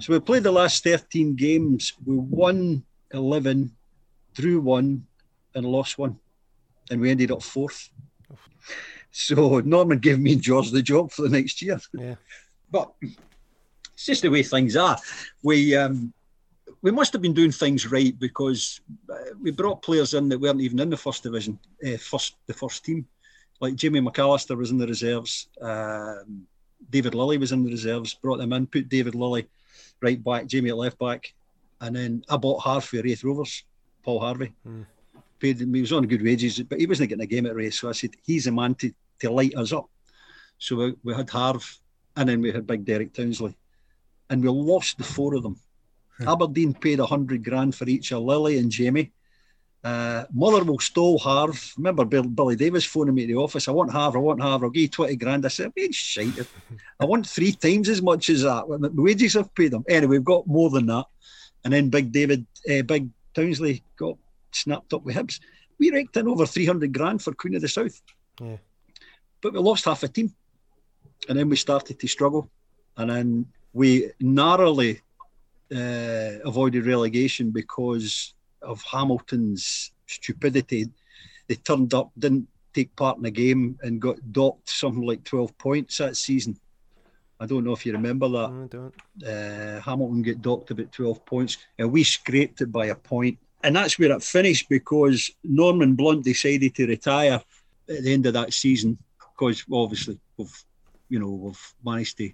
So 0.00 0.12
we 0.12 0.20
played 0.20 0.42
the 0.42 0.52
last 0.52 0.82
13 0.84 1.34
games. 1.36 1.92
We 2.04 2.16
won 2.16 2.82
11, 3.12 3.70
drew 4.34 4.60
one, 4.60 5.06
and 5.54 5.66
lost 5.66 5.98
one, 5.98 6.18
and 6.90 7.00
we 7.00 7.10
ended 7.10 7.30
up 7.30 7.42
fourth. 7.42 7.90
So 9.10 9.60
Norman 9.60 9.98
gave 10.00 10.18
me 10.18 10.32
and 10.32 10.42
George 10.42 10.70
the 10.70 10.82
job 10.82 11.12
for 11.12 11.22
the 11.22 11.28
next 11.28 11.62
year. 11.62 11.80
Yeah. 11.92 12.16
But 12.70 12.92
it's 13.02 14.06
just 14.06 14.22
the 14.22 14.28
way 14.28 14.42
things 14.42 14.74
are. 14.74 14.98
We 15.42 15.76
um, 15.76 16.12
we 16.82 16.90
must 16.90 17.12
have 17.12 17.22
been 17.22 17.32
doing 17.32 17.52
things 17.52 17.90
right 17.90 18.18
because 18.18 18.80
uh, 19.10 19.34
we 19.40 19.50
brought 19.52 19.82
players 19.82 20.14
in 20.14 20.28
that 20.28 20.40
weren't 20.40 20.60
even 20.60 20.80
in 20.80 20.90
the 20.90 20.96
first 20.96 21.22
division, 21.22 21.58
uh, 21.86 21.96
first 21.96 22.36
the 22.46 22.54
first 22.54 22.84
team. 22.84 23.06
Like 23.60 23.76
Jamie 23.76 24.00
McAllister 24.00 24.56
was 24.56 24.70
in 24.70 24.78
the 24.78 24.86
reserves. 24.86 25.48
Um, 25.62 26.46
David 26.90 27.14
Lilley 27.14 27.38
was 27.38 27.52
in 27.52 27.64
the 27.64 27.70
reserves. 27.70 28.14
Brought 28.14 28.38
them 28.38 28.52
in, 28.52 28.66
put 28.66 28.88
David 28.88 29.14
Lilley 29.14 29.46
right 30.02 30.22
back, 30.22 30.46
Jamie 30.46 30.70
at 30.70 30.76
left 30.76 30.98
back, 30.98 31.32
and 31.80 31.94
then 31.96 32.24
I 32.28 32.36
bought 32.36 32.62
Harv 32.62 32.84
for 32.84 33.00
Raith 33.00 33.24
Rovers, 33.24 33.62
Paul 34.02 34.20
Harvey. 34.20 34.52
Mm. 34.68 34.86
Paid 35.44 35.60
him, 35.60 35.74
he 35.74 35.82
was 35.82 35.92
on 35.92 36.06
good 36.06 36.22
wages, 36.22 36.58
but 36.62 36.80
he 36.80 36.86
wasn't 36.86 37.10
getting 37.10 37.22
a 37.22 37.26
game 37.26 37.44
at 37.44 37.54
Raith. 37.54 37.74
So 37.74 37.90
I 37.90 37.92
said, 37.92 38.12
he's 38.24 38.46
the 38.46 38.52
man 38.52 38.74
to, 38.76 38.90
to 39.20 39.30
light 39.30 39.54
us 39.54 39.74
up. 39.74 39.90
So 40.56 40.76
we, 40.76 40.94
we 41.04 41.14
had 41.14 41.28
Harv, 41.28 41.62
and 42.16 42.26
then 42.26 42.40
we 42.40 42.50
had 42.50 42.66
Big 42.66 42.86
Derek 42.86 43.12
Townsley, 43.12 43.54
and 44.30 44.42
we 44.42 44.48
lost 44.48 44.96
the 44.96 45.04
four 45.04 45.34
of 45.34 45.42
them. 45.42 45.60
Aberdeen 46.26 46.72
paid 46.72 46.98
a 46.98 47.04
hundred 47.04 47.44
grand 47.44 47.74
for 47.74 47.86
each 47.86 48.10
of 48.10 48.22
Lilley 48.22 48.58
and 48.58 48.70
Jamie. 48.70 49.12
Uh, 49.84 50.24
Motherwell 50.32 50.78
stole 50.78 51.18
Harv. 51.18 51.74
Remember 51.76 52.06
Bill, 52.06 52.22
Billy 52.22 52.56
Davies 52.56 52.86
phoning 52.86 53.14
me 53.14 53.24
at 53.24 53.28
the 53.28 53.34
office. 53.34 53.68
I 53.68 53.72
want 53.72 53.92
Harv. 53.92 54.16
I 54.16 54.20
want 54.20 54.40
Harv. 54.40 54.62
I'll 54.62 54.70
give 54.70 54.80
you 54.80 54.88
twenty 54.88 55.16
grand. 55.16 55.44
I 55.44 55.48
said, 55.48 55.72
"I'm 55.76 55.92
shite. 55.92 56.38
I 57.00 57.04
want 57.04 57.26
three 57.26 57.52
times 57.52 57.90
as 57.90 58.00
much 58.00 58.30
as 58.30 58.44
that. 58.44 58.64
The 58.66 59.02
wages 59.02 59.36
I've 59.36 59.54
paid 59.54 59.72
them. 59.72 59.84
Anyway, 59.90 60.16
we've 60.16 60.24
got 60.24 60.46
more 60.46 60.70
than 60.70 60.86
that. 60.86 61.04
And 61.64 61.74
then 61.74 61.90
Big 61.90 62.12
David, 62.12 62.46
uh, 62.70 62.80
Big 62.80 63.10
Townsley 63.34 63.82
got 63.98 64.16
snapped 64.56 64.92
up 64.92 65.04
with 65.04 65.16
Hibs. 65.16 65.40
We 65.78 65.90
raked 65.90 66.16
in 66.16 66.28
over 66.28 66.46
three 66.46 66.66
hundred 66.66 66.92
grand 66.92 67.22
for 67.22 67.32
Queen 67.32 67.54
of 67.56 67.62
the 67.62 67.68
South. 67.68 68.00
Yeah. 68.40 68.56
But 69.40 69.52
we 69.52 69.58
lost 69.58 69.84
half 69.84 70.02
a 70.02 70.08
team, 70.08 70.34
and 71.28 71.38
then 71.38 71.48
we 71.48 71.56
started 71.56 71.98
to 72.00 72.08
struggle, 72.08 72.50
and 72.96 73.10
then 73.10 73.46
we 73.72 74.10
narrowly 74.20 75.00
uh, 75.74 76.38
avoided 76.44 76.86
relegation 76.86 77.50
because 77.50 78.34
of 78.62 78.82
Hamilton's 78.82 79.92
stupidity. 80.06 80.86
They 81.48 81.56
turned 81.56 81.92
up, 81.92 82.10
didn't 82.18 82.48
take 82.72 82.94
part 82.96 83.18
in 83.18 83.24
the 83.24 83.30
game, 83.30 83.78
and 83.82 84.00
got 84.00 84.16
docked 84.32 84.68
something 84.68 85.02
like 85.02 85.24
12 85.24 85.56
points 85.58 85.98
that 85.98 86.16
season. 86.16 86.58
I 87.40 87.46
don't 87.46 87.64
know 87.64 87.72
if 87.72 87.84
you 87.84 87.92
remember 87.92 88.28
that. 88.28 88.50
I 88.50 88.66
don't. 88.68 88.94
Uh, 89.22 89.80
Hamilton 89.80 90.22
get 90.22 90.40
docked 90.40 90.70
about 90.70 90.92
12 90.92 91.24
points, 91.26 91.58
and 91.78 91.90
we 91.90 92.04
scraped 92.04 92.60
it 92.60 92.70
by 92.72 92.86
a 92.86 92.94
point. 92.94 93.38
And 93.64 93.74
that's 93.74 93.98
where 93.98 94.12
it 94.12 94.22
finished 94.22 94.68
because 94.68 95.30
Norman 95.42 95.94
Blount 95.94 96.22
decided 96.22 96.74
to 96.76 96.86
retire 96.86 97.40
at 97.88 98.02
the 98.04 98.12
end 98.12 98.26
of 98.26 98.34
that 98.34 98.52
season 98.52 98.98
because 99.18 99.64
obviously 99.72 100.18
we've, 100.36 100.64
you 101.08 101.18
know, 101.18 101.30
we've 101.30 101.74
managed 101.84 102.18
to 102.18 102.30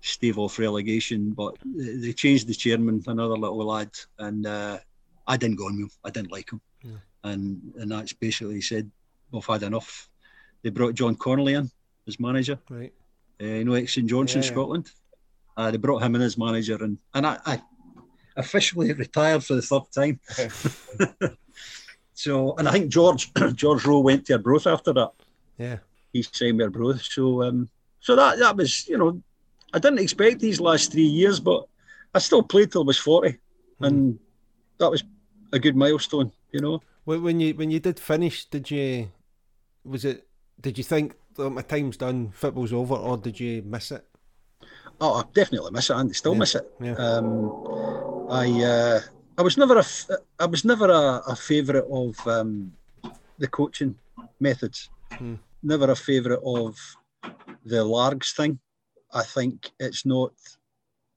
stave 0.00 0.38
off 0.38 0.58
relegation, 0.58 1.30
but 1.30 1.54
they 1.64 2.12
changed 2.12 2.46
the 2.48 2.54
chairman, 2.54 3.02
another 3.06 3.36
little 3.36 3.64
lad, 3.64 3.90
and 4.18 4.46
uh, 4.46 4.78
I 5.26 5.36
didn't 5.36 5.56
go 5.56 5.66
on 5.66 5.76
with 5.76 5.84
him. 5.84 5.90
I 6.04 6.10
didn't 6.10 6.32
like 6.32 6.50
him, 6.52 6.60
Yeah. 6.82 6.98
and 7.22 7.72
and 7.78 7.90
that's 7.90 8.12
basically 8.12 8.60
said 8.60 8.90
we've 9.30 9.46
had 9.46 9.62
enough. 9.62 10.10
They 10.62 10.70
brought 10.70 10.94
John 10.94 11.14
Connolly 11.16 11.54
in 11.54 11.70
as 12.06 12.20
manager. 12.20 12.58
Right. 12.68 12.92
Uh, 13.40 13.46
you 13.46 13.64
know, 13.64 13.74
ex 13.74 13.94
St 13.94 14.06
Johnstone 14.06 14.42
Yeah, 14.42 14.48
yeah. 14.48 14.52
Scotland. 14.52 14.90
Uh, 15.56 15.70
they 15.70 15.78
brought 15.78 16.02
him 16.02 16.14
in 16.16 16.20
as 16.20 16.36
manager, 16.36 16.76
and 16.82 16.98
and 17.14 17.26
I, 17.26 17.38
I 17.46 17.62
officially 18.36 18.92
retired 18.92 19.44
for 19.44 19.54
the 19.54 19.62
third 19.62 19.82
time. 19.94 20.20
so, 22.14 22.54
and 22.56 22.68
I 22.68 22.72
think 22.72 22.88
George 22.88 23.32
George 23.54 23.84
Rowe 23.84 24.00
went 24.00 24.26
to 24.26 24.34
Arbroath 24.34 24.66
after 24.66 24.92
that. 24.94 25.12
Yeah. 25.58 25.78
He 26.12 26.22
signed 26.22 26.58
with 26.58 26.66
Arbroath. 26.66 27.02
So, 27.02 27.42
um, 27.42 27.68
so 28.00 28.16
that 28.16 28.38
that 28.38 28.56
was 28.56 28.88
you 28.88 28.98
know, 28.98 29.22
I 29.72 29.78
didn't 29.78 30.00
expect 30.00 30.40
these 30.40 30.60
last 30.60 30.92
three 30.92 31.02
years, 31.02 31.40
but 31.40 31.66
I 32.14 32.18
still 32.18 32.42
played 32.42 32.72
till 32.72 32.82
I 32.82 32.86
was 32.86 32.98
forty, 32.98 33.38
and 33.80 34.18
that 34.78 34.90
was 34.90 35.04
a 35.52 35.58
good 35.58 35.76
milestone. 35.76 36.32
You 36.52 36.60
know. 36.60 36.82
When 37.04 37.22
when 37.22 37.40
you 37.40 37.54
when 37.54 37.70
you 37.70 37.80
did 37.80 37.98
finish, 38.00 38.46
did 38.46 38.70
you 38.70 39.10
was 39.84 40.04
it? 40.04 40.26
Did 40.60 40.78
you 40.78 40.84
think 40.84 41.14
that 41.36 41.50
my 41.50 41.62
time's 41.62 41.96
done, 41.96 42.30
football's 42.30 42.72
over, 42.72 42.94
or 42.94 43.18
did 43.18 43.38
you 43.40 43.62
miss 43.62 43.90
it? 43.90 44.06
Oh, 45.00 45.14
I 45.14 45.24
definitely 45.34 45.72
miss 45.72 45.90
it, 45.90 45.96
and 45.96 46.14
still 46.14 46.32
Yeah, 46.32 46.38
miss 46.38 46.54
it. 46.54 46.72
yeah. 46.80 46.94
Um, 46.94 47.50
I 48.30 48.62
uh, 48.62 49.00
I 49.36 49.42
was 49.42 49.58
never 49.58 49.76
a 49.76 49.80
f- 49.80 50.08
I 50.38 50.46
was 50.46 50.64
never 50.64 50.90
a, 50.90 51.22
a 51.28 51.36
favourite 51.36 51.84
of 51.90 52.26
um, 52.26 52.72
the 53.38 53.48
coaching 53.48 53.96
methods. 54.40 54.88
Hmm. 55.12 55.34
Never 55.62 55.90
a 55.90 55.96
favourite 55.96 56.40
of 56.44 56.78
the 57.64 57.84
Largs 57.84 58.32
thing. 58.32 58.58
I 59.12 59.22
think 59.22 59.70
it's 59.78 60.06
not 60.06 60.32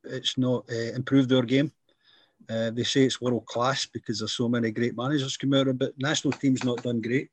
it's 0.04 0.38
not 0.38 0.66
uh, 0.70 0.94
improved 0.96 1.32
our 1.32 1.44
game. 1.44 1.72
Uh, 2.50 2.72
they 2.72 2.84
say 2.84 3.04
it's 3.04 3.22
world 3.22 3.46
class 3.46 3.86
because 3.86 4.20
there's 4.20 4.34
so 4.34 4.50
many 4.50 4.72
great 4.72 4.96
managers 4.96 5.38
come 5.38 5.54
out 5.54 5.68
of 5.68 5.76
it, 5.76 5.80
but 5.80 5.94
national 5.98 6.34
team's 6.34 6.64
not 6.64 6.84
done 6.84 7.02
great. 7.02 7.30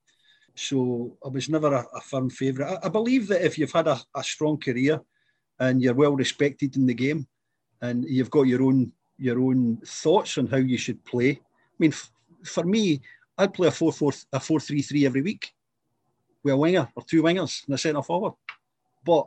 So 0.55 1.17
I 1.25 1.29
was 1.29 1.49
never 1.49 1.73
a, 1.73 1.85
a 1.95 2.01
firm 2.01 2.31
favourite. 2.31 2.79
I, 2.83 2.87
I 2.87 2.89
believe 2.89 3.27
that 3.29 3.45
if 3.45 3.59
you've 3.59 3.73
had 3.73 3.89
a, 3.89 4.01
a 4.15 4.23
strong 4.23 4.59
career 4.59 5.01
and 5.59 5.83
you're 5.83 5.95
well 5.95 6.17
respected 6.17 6.77
in 6.77 6.87
the 6.87 6.95
game, 6.95 7.27
and 7.81 8.05
you've 8.05 8.31
got 8.31 8.43
your 8.43 8.63
own 8.63 8.93
your 9.19 9.41
own 9.41 9.79
thoughts 9.85 10.39
on 10.39 10.47
how 10.47 10.57
you 10.57 10.77
should 10.77 11.05
play. 11.05 11.31
I 11.31 11.77
mean, 11.79 11.93
f- 11.93 12.11
for 12.45 12.65
me, 12.65 13.01
I'd 13.39 13.55
play 13.55 13.69
a 13.69 13.71
4 13.71 13.93
4 13.93 14.13
a 14.33 14.41
4 14.41 14.61
3 14.61 14.83
3 14.83 15.07
every 15.07 15.23
week 15.23 15.53
with 16.43 16.55
a 16.55 16.57
winger 16.57 16.89
or 16.95 17.03
two 17.05 17.23
wingers 17.23 17.65
and 17.67 17.75
a 17.75 17.79
centre 17.79 18.03
forward. 18.03 18.35
But 19.05 19.27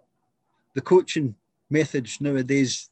the 0.73 0.81
coaching 0.81 1.35
methods 1.69 2.21
nowadays 2.21 2.89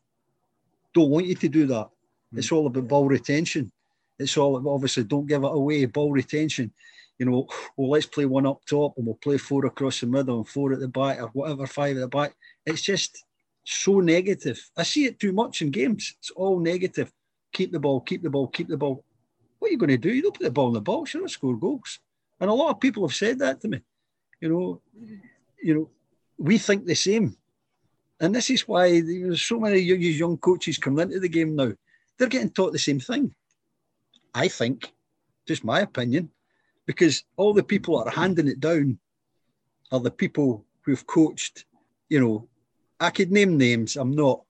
don't 0.93 1.09
want 1.09 1.27
you 1.27 1.35
to 1.35 1.49
do 1.49 1.67
that. 1.67 1.89
Mm. 2.33 2.37
It's 2.37 2.51
all 2.51 2.67
about 2.67 2.87
ball 2.87 3.07
retention. 3.07 3.71
It's 4.17 4.37
all 4.37 4.57
about, 4.57 4.71
obviously 4.71 5.03
don't 5.03 5.27
give 5.27 5.43
it 5.43 5.51
away, 5.51 5.85
ball 5.85 6.11
retention. 6.11 6.71
You 7.19 7.27
know, 7.27 7.47
well, 7.77 7.91
let's 7.91 8.05
play 8.05 8.25
one 8.25 8.45
up 8.45 8.65
top 8.65 8.97
and 8.97 9.05
we'll 9.05 9.15
play 9.15 9.37
four 9.37 9.65
across 9.65 10.01
the 10.01 10.07
middle 10.07 10.37
and 10.37 10.47
four 10.47 10.73
at 10.73 10.79
the 10.79 10.87
back 10.87 11.21
or 11.21 11.27
whatever, 11.29 11.65
five 11.65 11.95
at 11.95 12.01
the 12.01 12.07
back. 12.07 12.35
It's 12.65 12.81
just 12.81 13.23
so 13.65 13.99
negative. 13.99 14.69
I 14.77 14.83
see 14.83 15.05
it 15.05 15.19
too 15.19 15.33
much 15.33 15.61
in 15.61 15.71
games. 15.71 16.15
It's 16.19 16.31
all 16.31 16.59
negative. 16.59 17.11
Keep 17.51 17.71
the 17.71 17.79
ball, 17.79 17.99
keep 18.01 18.21
the 18.21 18.29
ball, 18.29 18.47
keep 18.47 18.67
the 18.67 18.77
ball. 18.77 19.03
What 19.59 19.69
are 19.69 19.71
you 19.71 19.77
going 19.77 19.89
to 19.89 19.97
do? 19.97 20.13
You 20.13 20.21
don't 20.21 20.33
put 20.35 20.43
the 20.43 20.51
ball 20.51 20.67
in 20.67 20.73
the 20.73 20.81
box, 20.81 21.13
you're 21.13 21.21
going 21.21 21.27
to 21.27 21.33
score 21.33 21.57
goals. 21.57 21.99
And 22.39 22.49
a 22.49 22.53
lot 22.53 22.71
of 22.71 22.79
people 22.79 23.07
have 23.07 23.15
said 23.15 23.39
that 23.39 23.61
to 23.61 23.67
me. 23.67 23.81
You 24.39 24.49
know, 24.49 24.81
you 25.61 25.73
know, 25.73 25.89
we 26.37 26.57
think 26.57 26.85
the 26.85 26.95
same. 26.95 27.35
And 28.19 28.33
this 28.33 28.49
is 28.49 28.67
why 28.67 29.01
there's 29.01 29.41
so 29.41 29.59
many 29.59 29.79
young 29.79 30.37
coaches 30.37 30.77
coming 30.77 31.03
into 31.03 31.19
the 31.19 31.29
game 31.29 31.55
now. 31.55 31.71
They're 32.17 32.29
getting 32.29 32.51
taught 32.51 32.71
the 32.71 32.79
same 32.79 32.99
thing. 32.99 33.33
I 34.33 34.47
think, 34.47 34.93
just 35.47 35.63
my 35.63 35.81
opinion, 35.81 36.29
because 36.85 37.23
all 37.37 37.53
the 37.53 37.63
people 37.63 37.97
that 37.97 38.07
are 38.07 38.19
handing 38.21 38.47
it 38.47 38.59
down 38.59 38.99
are 39.91 39.99
the 39.99 40.11
people 40.11 40.65
who've 40.81 41.07
coached, 41.07 41.65
you 42.09 42.19
know, 42.19 42.47
I 42.99 43.09
could 43.09 43.31
name 43.31 43.57
names. 43.57 43.95
I'm 43.97 44.11
not. 44.11 44.41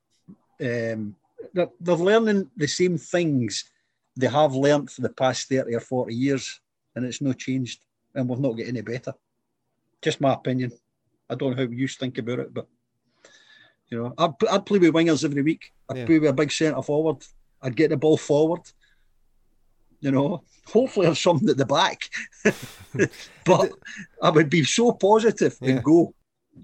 Um, 0.60 1.16
they're, 1.52 1.70
they're 1.80 1.94
learning 1.96 2.50
the 2.56 2.66
same 2.66 2.98
things 2.98 3.70
they 4.16 4.28
have 4.28 4.54
learnt 4.54 4.90
for 4.90 5.02
the 5.02 5.10
past 5.10 5.48
30 5.48 5.74
or 5.74 5.80
40 5.80 6.14
years, 6.14 6.60
and 6.94 7.04
it's 7.04 7.20
not 7.20 7.38
changed, 7.38 7.84
and 8.14 8.28
we've 8.28 8.38
not 8.38 8.54
get 8.54 8.68
any 8.68 8.80
better. 8.80 9.12
Just 10.00 10.20
my 10.20 10.32
opinion. 10.32 10.72
I 11.28 11.34
don't 11.34 11.50
know 11.50 11.64
how 11.64 11.70
you 11.70 11.88
think 11.88 12.18
about 12.18 12.38
it, 12.38 12.54
but 12.54 12.66
you 13.90 14.02
know, 14.02 14.14
I'd, 14.16 14.48
I'd 14.50 14.66
play 14.66 14.78
with 14.78 14.94
wingers 14.94 15.24
every 15.24 15.42
week. 15.42 15.72
I'd 15.90 15.98
yeah. 15.98 16.06
play 16.06 16.18
with 16.18 16.30
a 16.30 16.34
big 16.34 16.50
centre 16.50 16.82
forward. 16.82 17.24
I'd 17.62 17.76
get 17.76 17.90
the 17.90 17.96
ball 17.96 18.16
forward. 18.16 18.62
You 20.00 20.12
know, 20.12 20.44
hopefully 20.66 21.06
there's 21.06 21.20
something 21.20 21.48
at 21.48 21.56
the 21.56 21.66
back. 21.66 22.08
but 23.44 23.72
I 24.22 24.30
would 24.30 24.50
be 24.50 24.64
so 24.64 24.92
positive 24.92 25.56
yeah. 25.60 25.70
and 25.70 25.84
go. 25.84 26.14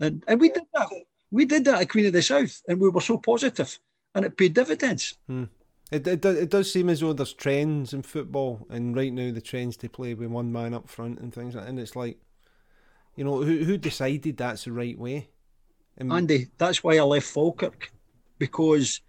And 0.01 0.25
and 0.27 0.41
we 0.41 0.49
did 0.49 0.63
that. 0.75 0.89
We 1.33 1.47
did 1.47 1.65
that 1.65 1.81
at 1.81 1.89
Queen 1.89 2.07
of 2.07 2.13
the 2.13 2.23
South, 2.23 2.63
and 2.69 2.79
we 2.79 2.91
were 2.91 3.01
so 3.01 3.19
positive, 3.19 3.77
and 4.15 4.25
it 4.25 4.37
paid 4.37 4.55
dividends. 4.55 5.19
Hmm. 5.27 5.45
It, 5.91 6.07
it, 6.07 6.25
it 6.25 6.51
does 6.51 6.73
seem 6.73 6.89
as 6.89 7.01
though 7.01 7.13
there's 7.13 7.33
trends 7.33 7.93
in 7.93 8.03
football, 8.03 8.67
and 8.71 8.95
right 8.95 9.13
now 9.13 9.33
the 9.33 9.41
trends 9.41 9.77
to 9.79 9.89
play 9.89 10.15
with 10.15 10.29
one 10.29 10.53
man 10.53 10.75
up 10.75 10.89
front 10.89 11.19
and 11.19 11.35
things, 11.35 11.55
like, 11.55 11.69
and 11.69 11.81
it's 11.81 11.97
like, 11.97 12.19
you 13.17 13.25
know, 13.25 13.43
who 13.43 13.65
who 13.65 13.77
decided 13.77 14.37
that's 14.37 14.65
the 14.65 14.73
right 14.73 14.99
way? 14.99 15.29
And 15.99 16.13
Andy, 16.13 16.49
that's 16.57 16.85
why 16.85 16.97
I 16.97 17.03
left 17.03 17.27
Falkirk, 17.27 17.93
because 18.39 19.01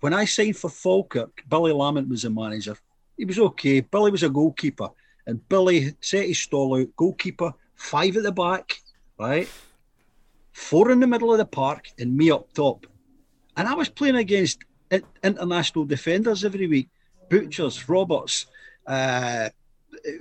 when 0.00 0.12
I 0.12 0.24
signed 0.24 0.56
for 0.56 0.70
Falkirk, 0.70 1.44
Billy 1.48 1.72
Lamont 1.72 2.08
was 2.08 2.22
the 2.22 2.30
manager. 2.30 2.76
He 3.16 3.24
was 3.24 3.38
okay. 3.38 3.80
Billy 3.80 4.10
was 4.10 4.24
a 4.24 4.28
goalkeeper, 4.28 4.88
and 5.26 5.48
Billy 5.48 5.94
set 6.00 6.26
his 6.26 6.40
stall 6.40 6.80
out. 6.80 6.88
Goalkeeper, 6.96 7.52
five 7.74 8.16
at 8.16 8.24
the 8.24 8.32
back, 8.32 8.80
right? 9.18 9.48
Four 10.52 10.90
in 10.90 11.00
the 11.00 11.06
middle 11.06 11.32
of 11.32 11.38
the 11.38 11.44
park, 11.44 11.88
and 11.98 12.16
me 12.16 12.30
up 12.30 12.52
top. 12.52 12.86
And 13.56 13.68
I 13.68 13.74
was 13.74 13.88
playing 13.88 14.16
against 14.16 14.64
international 15.22 15.84
defenders 15.84 16.44
every 16.44 16.66
week. 16.66 16.88
Butchers, 17.30 17.88
Roberts, 17.88 18.46
uh, 18.86 19.48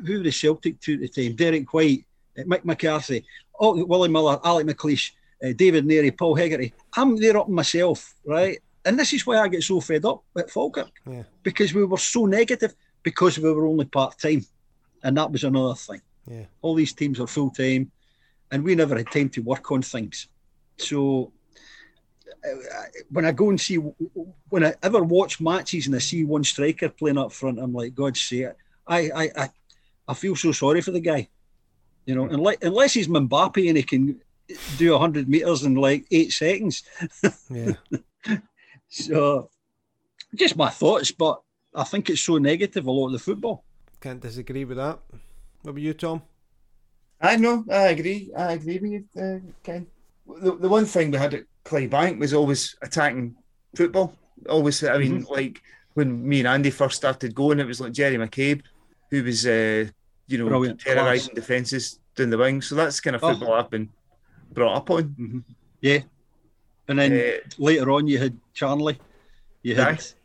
who 0.05 0.17
were 0.17 0.23
the 0.23 0.31
Celtic 0.31 0.79
two 0.79 0.93
at 0.93 0.99
the 1.01 1.07
time? 1.09 1.35
Derek 1.35 1.73
Whyte, 1.73 2.05
uh, 2.37 2.43
Mick 2.43 2.63
McCarthy, 2.63 3.25
oh, 3.59 3.83
Willie 3.85 4.09
Miller, 4.09 4.39
Alec 4.43 4.67
McLeish, 4.67 5.11
uh, 5.43 5.53
David 5.55 5.85
Narey, 5.85 6.17
Paul 6.17 6.35
Hegarty. 6.35 6.73
I'm 6.95 7.17
there 7.17 7.37
up 7.37 7.49
myself, 7.49 8.15
right? 8.25 8.59
And 8.85 8.97
this 8.97 9.13
is 9.13 9.25
why 9.25 9.37
I 9.37 9.47
get 9.47 9.63
so 9.63 9.79
fed 9.79 10.05
up 10.05 10.23
at 10.37 10.49
Falkirk 10.49 10.91
yeah. 11.05 11.23
because 11.43 11.73
we 11.73 11.85
were 11.85 11.97
so 11.97 12.25
negative 12.25 12.73
because 13.03 13.37
we 13.37 13.51
were 13.51 13.65
only 13.65 13.85
part 13.85 14.17
time, 14.17 14.45
and 15.03 15.17
that 15.17 15.31
was 15.31 15.43
another 15.43 15.75
thing. 15.75 16.01
Yeah. 16.27 16.45
All 16.61 16.75
these 16.75 16.93
teams 16.93 17.19
are 17.19 17.27
full 17.27 17.49
time, 17.49 17.91
and 18.51 18.63
we 18.63 18.75
never 18.75 18.97
had 18.97 19.11
time 19.11 19.29
to 19.29 19.41
work 19.41 19.71
on 19.71 19.81
things. 19.81 20.27
So 20.77 21.31
uh, 22.45 22.55
when 23.09 23.25
I 23.25 23.31
go 23.31 23.49
and 23.49 23.59
see, 23.59 23.75
when 23.75 24.65
I 24.65 24.75
ever 24.83 25.01
watch 25.03 25.39
matches 25.39 25.87
and 25.87 25.95
I 25.95 25.99
see 25.99 26.23
one 26.23 26.43
striker 26.43 26.89
playing 26.89 27.17
up 27.17 27.31
front, 27.31 27.59
I'm 27.59 27.73
like, 27.73 27.95
God's 27.95 28.21
sake, 28.21 28.49
I, 28.87 29.09
I, 29.09 29.29
I, 29.37 29.49
I 30.07 30.13
feel 30.13 30.35
so 30.35 30.51
sorry 30.51 30.81
for 30.81 30.91
the 30.91 30.99
guy. 30.99 31.29
You 32.05 32.15
know, 32.15 32.25
unless, 32.25 32.57
unless 32.61 32.93
he's 32.93 33.07
Mbappe 33.07 33.67
and 33.67 33.77
he 33.77 33.83
can 33.83 34.19
do 34.77 34.91
100 34.91 35.29
meters 35.29 35.63
in 35.63 35.75
like 35.75 36.05
eight 36.11 36.31
seconds. 36.31 36.83
Yeah. 37.49 37.73
so, 38.87 39.49
just 40.35 40.55
my 40.55 40.69
thoughts, 40.69 41.11
but 41.11 41.41
I 41.75 41.83
think 41.83 42.09
it's 42.09 42.21
so 42.21 42.37
negative 42.37 42.87
a 42.87 42.91
lot 42.91 43.07
of 43.07 43.11
the 43.13 43.19
football. 43.19 43.65
Can't 43.99 44.21
disagree 44.21 44.65
with 44.65 44.77
that. 44.77 44.99
What 45.61 45.71
about 45.71 45.81
you, 45.81 45.93
Tom? 45.93 46.21
I 47.21 47.35
know, 47.35 47.63
I 47.69 47.89
agree. 47.89 48.31
I 48.35 48.53
agree 48.53 48.79
with 48.79 48.91
you, 48.91 49.05
uh, 49.21 49.39
Ken. 49.63 49.87
The, 50.27 50.55
the 50.55 50.69
one 50.69 50.85
thing 50.85 51.11
we 51.11 51.17
had 51.17 51.33
at 51.33 51.43
Clydebank 51.65 52.19
was 52.19 52.33
always 52.33 52.75
attacking 52.81 53.35
football. 53.75 54.15
Always, 54.49 54.83
I 54.83 54.97
mean, 54.97 55.21
mm-hmm. 55.21 55.33
like 55.33 55.61
when 55.93 56.27
me 56.27 56.39
and 56.39 56.47
Andy 56.47 56.71
first 56.71 56.95
started 56.95 57.35
going, 57.35 57.59
it 57.59 57.67
was 57.67 57.79
like 57.79 57.91
Gerry 57.91 58.17
McCabe, 58.17 58.61
who 59.11 59.23
was, 59.23 59.45
uh, 59.45 59.85
you 60.27 60.37
know, 60.37 60.47
Brilliant. 60.47 60.79
terrorising 60.79 61.35
defences 61.35 61.99
down 62.15 62.29
the 62.29 62.37
wing. 62.37 62.61
So 62.61 62.75
that's 62.75 62.99
kind 62.99 63.15
of 63.15 63.23
oh. 63.23 63.31
football 63.31 63.53
oh. 63.53 63.59
I've 63.59 63.69
been 63.69 63.89
brought 64.51 64.77
up 64.77 64.89
on. 64.89 65.03
Mm-hmm. 65.03 65.39
Yeah. 65.81 65.99
And 66.87 66.99
then 66.99 67.13
uh, 67.13 67.49
later 67.57 67.91
on, 67.91 68.07
you 68.07 68.17
had 68.17 68.37
Charlie, 68.53 68.99
you 69.61 69.75
had, 69.75 69.95
nice. 69.95 70.15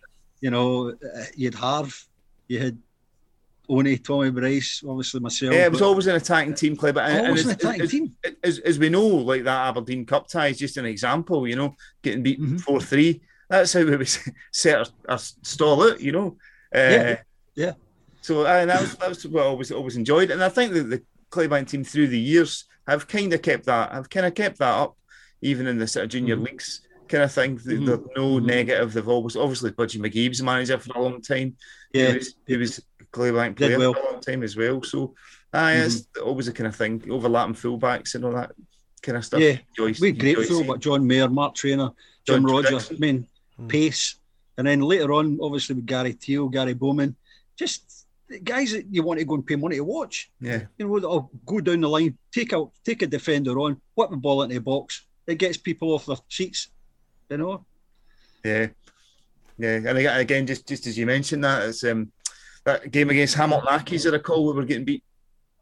you 0.41 0.51
know, 0.51 0.91
uh, 0.91 1.25
you 1.37 1.49
had 1.49 1.55
Harv, 1.55 2.09
you 2.49 2.59
had 2.59 2.79
Oni, 3.69 3.99
Tommy 3.99 4.31
Bryce, 4.31 4.83
obviously 4.87 5.21
myself. 5.21 5.53
Yeah, 5.53 5.67
it 5.67 5.73
was 5.73 5.83
always 5.83 6.07
an 6.07 6.17
attacking 6.17 6.55
team, 6.55 6.77
Clay. 6.77 6.93
But 6.93 7.25
always 7.25 7.45
an 7.45 7.53
attacking 7.53 7.83
as, 7.83 7.91
team. 7.91 8.17
As, 8.43 8.59
as, 8.61 8.79
we 8.79 8.89
know, 8.89 9.07
like 9.07 9.45
that 9.45 9.69
Aberdeen 9.69 10.07
Cup 10.07 10.29
tie 10.29 10.49
is 10.49 10.59
just 10.59 10.77
an 10.77 10.87
example. 10.87 11.47
You 11.47 11.57
know, 11.57 11.77
getting 12.03 12.23
beaten 12.23 12.47
mm-hmm. 12.47 12.57
4 12.59 12.79
mm-hmm. 12.79 12.87
three. 12.87 13.23
That's 13.49 13.73
how 13.73 13.85
we 13.85 14.07
set 14.53 14.79
our, 14.79 14.87
our 15.09 15.19
stall 15.19 15.91
out. 15.91 16.01
You 16.01 16.13
know. 16.13 16.37
Uh, 16.75 16.79
yeah. 16.79 17.21
Yeah. 17.55 17.73
So 18.21 18.43
uh, 18.43 18.67
that 18.67 18.81
was 18.81 18.97
that 18.97 19.09
was 19.09 19.27
what 19.27 19.45
I 19.45 19.47
always 19.47 19.73
always 19.73 19.97
enjoyed, 19.97 20.31
and 20.31 20.43
I 20.43 20.49
think 20.49 20.73
that 20.73 20.91
the 20.91 21.03
Clydebank 21.31 21.69
team 21.69 21.85
through 21.85 22.09
the 22.09 22.19
years 22.19 22.65
have 22.87 23.09
kind 23.09 23.33
of 23.33 23.43
kept 23.43 23.67
that. 23.67 23.93
Have 23.93 24.11
kind 24.11 24.27
of 24.27 24.35
kept 24.35 24.59
that 24.59 24.75
up, 24.75 24.97
even 25.43 25.67
in 25.67 25.79
the 25.79 25.87
sort 25.87 26.05
of 26.05 26.11
junior 26.11 26.37
mm-hmm. 26.37 26.45
leagues 26.45 26.86
kind 27.09 27.25
of 27.25 27.33
thing. 27.33 27.59
Mm-hmm. 27.59 27.87
There's 27.87 28.01
no 28.17 28.37
mm-hmm. 28.37 28.47
negative. 28.47 28.93
They've 28.93 29.09
always 29.09 29.37
obviously 29.37 29.71
Budgie 29.73 30.01
McGee's 30.01 30.43
manager 30.43 30.79
for 30.79 30.99
a 30.99 31.03
long 31.03 31.21
time. 31.21 31.57
Yeah, 31.93 32.09
he 32.09 32.15
was, 32.15 32.35
he 32.47 32.57
was 32.57 32.83
Clydebank 33.13 33.57
player 33.57 33.79
well. 33.79 33.95
for 33.95 34.01
a 34.01 34.13
long 34.13 34.21
time 34.21 34.43
as 34.43 34.57
well. 34.57 34.83
So, 34.83 35.15
ah, 35.53 35.59
mm-hmm. 35.59 35.87
it's 35.87 36.07
always 36.25 36.49
a 36.49 36.53
kind 36.53 36.67
of 36.67 36.77
thing. 36.77 37.03
Overlapping 37.11 37.55
fullbacks 37.55 38.15
and 38.15 38.25
all 38.25 38.33
that 38.33 38.53
kind 39.03 39.17
of 39.17 39.25
stuff. 39.25 39.41
Yeah, 39.41 39.59
Joyce, 39.77 40.01
we 40.01 40.13
great 40.13 40.39
fullback. 40.47 40.81
John 40.81 41.07
Mayer, 41.07 41.29
Mark 41.29 41.55
Trainer, 41.55 41.91
Jim 42.27 42.43
John 42.43 42.45
Rogers. 42.45 42.91
I 42.91 42.95
mean, 42.95 43.27
mm. 43.61 43.69
pace, 43.69 44.17
and 44.59 44.67
then 44.67 44.81
later 44.81 45.13
on, 45.13 45.39
obviously 45.41 45.77
with 45.77 45.87
Gary 45.87 46.15
Teale, 46.15 46.49
Gary 46.49 46.75
Bowman, 46.75 47.17
just 47.57 48.07
guys 48.43 48.73
that 48.73 48.87
you 48.91 49.03
want 49.03 49.21
to 49.21 49.25
go 49.25 49.35
and 49.35 49.47
pay 49.47 49.57
money 49.57 49.77
to 49.77 49.85
watch. 49.85 50.31
Yeah, 50.41 50.63
you 50.79 50.87
know, 50.87 51.09
I'll 51.09 51.31
go 51.45 51.61
down 51.61 51.81
the 51.81 51.89
line, 51.89 52.19
take 52.33 52.53
out, 52.53 52.73
take 52.85 53.03
a 53.03 53.07
defender 53.07 53.59
on, 53.59 53.81
whip 53.95 54.11
the 54.11 54.17
ball 54.17 54.43
into 54.43 54.55
the 54.55 54.61
box. 54.61 55.07
It 55.27 55.37
gets 55.37 55.57
people 55.57 55.93
off 55.93 56.07
their 56.07 56.17
seats. 56.29 56.69
You 57.29 57.37
know. 57.39 57.65
Yeah, 58.45 58.69
yeah, 59.59 59.81
and 59.85 59.99
again, 59.99 60.47
just 60.47 60.67
just 60.69 60.87
as 60.87 60.97
you 60.97 61.07
mentioned 61.07 61.45
that, 61.45 61.69
it's 61.69 61.83
um 61.85 62.13
that 62.65 62.91
game 62.91 63.11
against 63.11 63.35
Hamilton 63.35 63.69
Accies, 63.69 64.07
I 64.07 64.11
recall, 64.11 64.47
we 64.47 64.53
were 64.53 64.65
getting 64.65 64.85
beat 64.85 65.03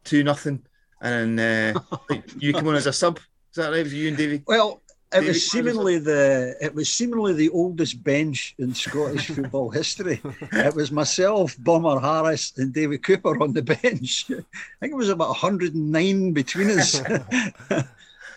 two 0.03 0.23
nothing, 0.23 0.61
and 1.01 1.39
then 1.39 1.77
uh, 1.77 2.17
you 2.37 2.53
come 2.53 2.67
on 2.67 2.75
as 2.75 2.87
a 2.87 2.93
sub. 2.93 3.17
Is 3.17 3.55
that 3.55 3.71
right? 3.71 3.83
Was 3.83 3.93
you 3.93 4.09
and 4.09 4.17
Davy? 4.17 4.43
Well, 4.45 4.81
it 5.13 5.19
Davey 5.19 5.27
was 5.27 5.49
seemingly 5.49 5.97
the 5.99 6.55
it 6.59 6.75
was 6.75 6.89
seemingly 6.89 7.33
the 7.33 7.49
oldest 7.49 8.03
bench 8.03 8.53
in 8.59 8.73
Scottish 8.73 9.27
football 9.27 9.69
history. 9.69 10.21
It 10.51 10.75
was 10.75 10.91
myself, 10.91 11.55
Bomber 11.59 11.99
Harris, 11.99 12.53
and 12.57 12.73
David 12.73 13.03
Cooper 13.03 13.41
on 13.41 13.53
the 13.53 13.61
bench. 13.61 14.25
I 14.29 14.43
think 14.79 14.93
it 14.93 14.95
was 14.95 15.09
about 15.09 15.29
109 15.29 16.33
between 16.33 16.71
us. 16.71 17.01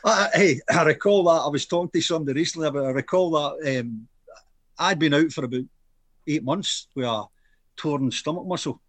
I, 0.05 0.29
hey, 0.35 0.61
I 0.71 0.83
recall 0.85 1.25
that 1.25 1.43
I 1.45 1.49
was 1.49 1.67
talking 1.67 1.91
to 1.91 2.01
somebody 2.01 2.41
recently 2.41 2.69
about. 2.69 2.87
I 2.87 2.91
recall 2.91 3.31
that 3.31 3.81
um, 3.81 4.09
I'd 4.79 4.99
been 4.99 5.15
out 5.15 5.33
for 5.33 5.45
about 5.45 5.65
eight 6.27 6.45
months 6.45 6.89
with 6.95 7.07
a 7.07 7.25
torn 7.77 8.11
stomach 8.11 8.47
muscle, 8.47 8.81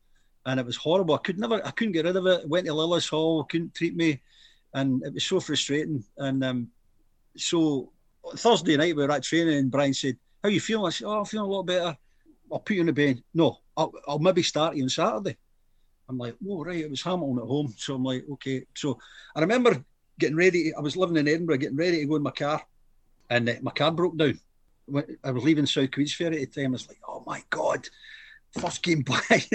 and 0.45 0.60
it 0.60 0.65
was 0.65 0.76
horrible. 0.77 1.15
I 1.15 1.19
could 1.19 1.40
never, 1.40 1.65
I 1.65 1.72
couldn't 1.72 1.94
get 1.94 2.06
rid 2.06 2.15
of 2.15 2.26
it. 2.27 2.48
Went 2.48 2.68
to 2.68 2.73
Lilleshall, 2.73 3.49
couldn't 3.49 3.76
treat 3.76 3.95
me, 3.95 4.22
and 4.73 5.03
it 5.03 5.14
was 5.14 5.26
so 5.26 5.40
frustrating. 5.40 6.03
And 6.18 6.44
um, 6.44 6.68
so 7.38 7.91
Thursday 8.36 8.77
night 8.77 8.95
we 8.95 9.06
were 9.06 9.11
at 9.11 9.23
training, 9.23 9.57
and 9.57 9.72
Brian 9.72 9.94
said, 9.94 10.18
"How 10.44 10.49
you 10.49 10.61
feeling?" 10.61 10.88
I 10.88 10.90
said, 10.91 11.06
"Oh, 11.06 11.19
I'm 11.19 11.26
feeling 11.26 11.49
a 11.49 11.53
lot 11.53 11.64
better. 11.64 11.98
I'll 12.52 12.60
put 12.60 12.76
you 12.76 12.81
on 12.81 12.88
the 12.88 12.94
bench." 12.94 13.22
No, 13.34 13.60
I'll, 13.76 13.91
I'll 14.07 14.19
maybe 14.19 14.44
start 14.44 14.76
you 14.76 14.84
on 14.84 14.90
Saturday. 14.90 15.38
I'm 16.07 16.18
like, 16.18 16.36
oh 16.49 16.64
right, 16.64 16.80
it 16.80 16.90
was 16.90 17.03
Hamilton 17.03 17.44
at 17.44 17.48
home. 17.48 17.73
So 17.77 17.94
I'm 17.94 18.03
like, 18.03 18.26
okay. 18.34 18.65
So 18.76 18.99
I 19.36 19.41
remember 19.41 19.84
getting 20.19 20.35
ready. 20.35 20.73
I 20.75 20.81
was 20.81 20.97
living 20.97 21.17
in 21.17 21.27
Edinburgh, 21.27 21.57
getting 21.57 21.77
ready 21.77 21.99
to 21.99 22.05
go 22.05 22.17
in 22.17 22.23
my 22.23 22.31
car, 22.31 22.61
and 23.29 23.49
uh, 23.49 23.55
my 23.61 23.71
car 23.71 23.91
broke 23.91 24.17
down. 24.17 24.39
I 25.23 25.31
was 25.31 25.43
leaving 25.43 25.65
South 25.65 25.91
Queensferry 25.91 26.41
at 26.41 26.53
the 26.53 26.61
time. 26.61 26.71
I 26.71 26.73
was 26.73 26.87
like, 26.87 26.99
oh 27.07 27.23
my 27.25 27.43
god, 27.49 27.87
first 28.59 28.83
game 28.83 29.01
back. 29.29 29.47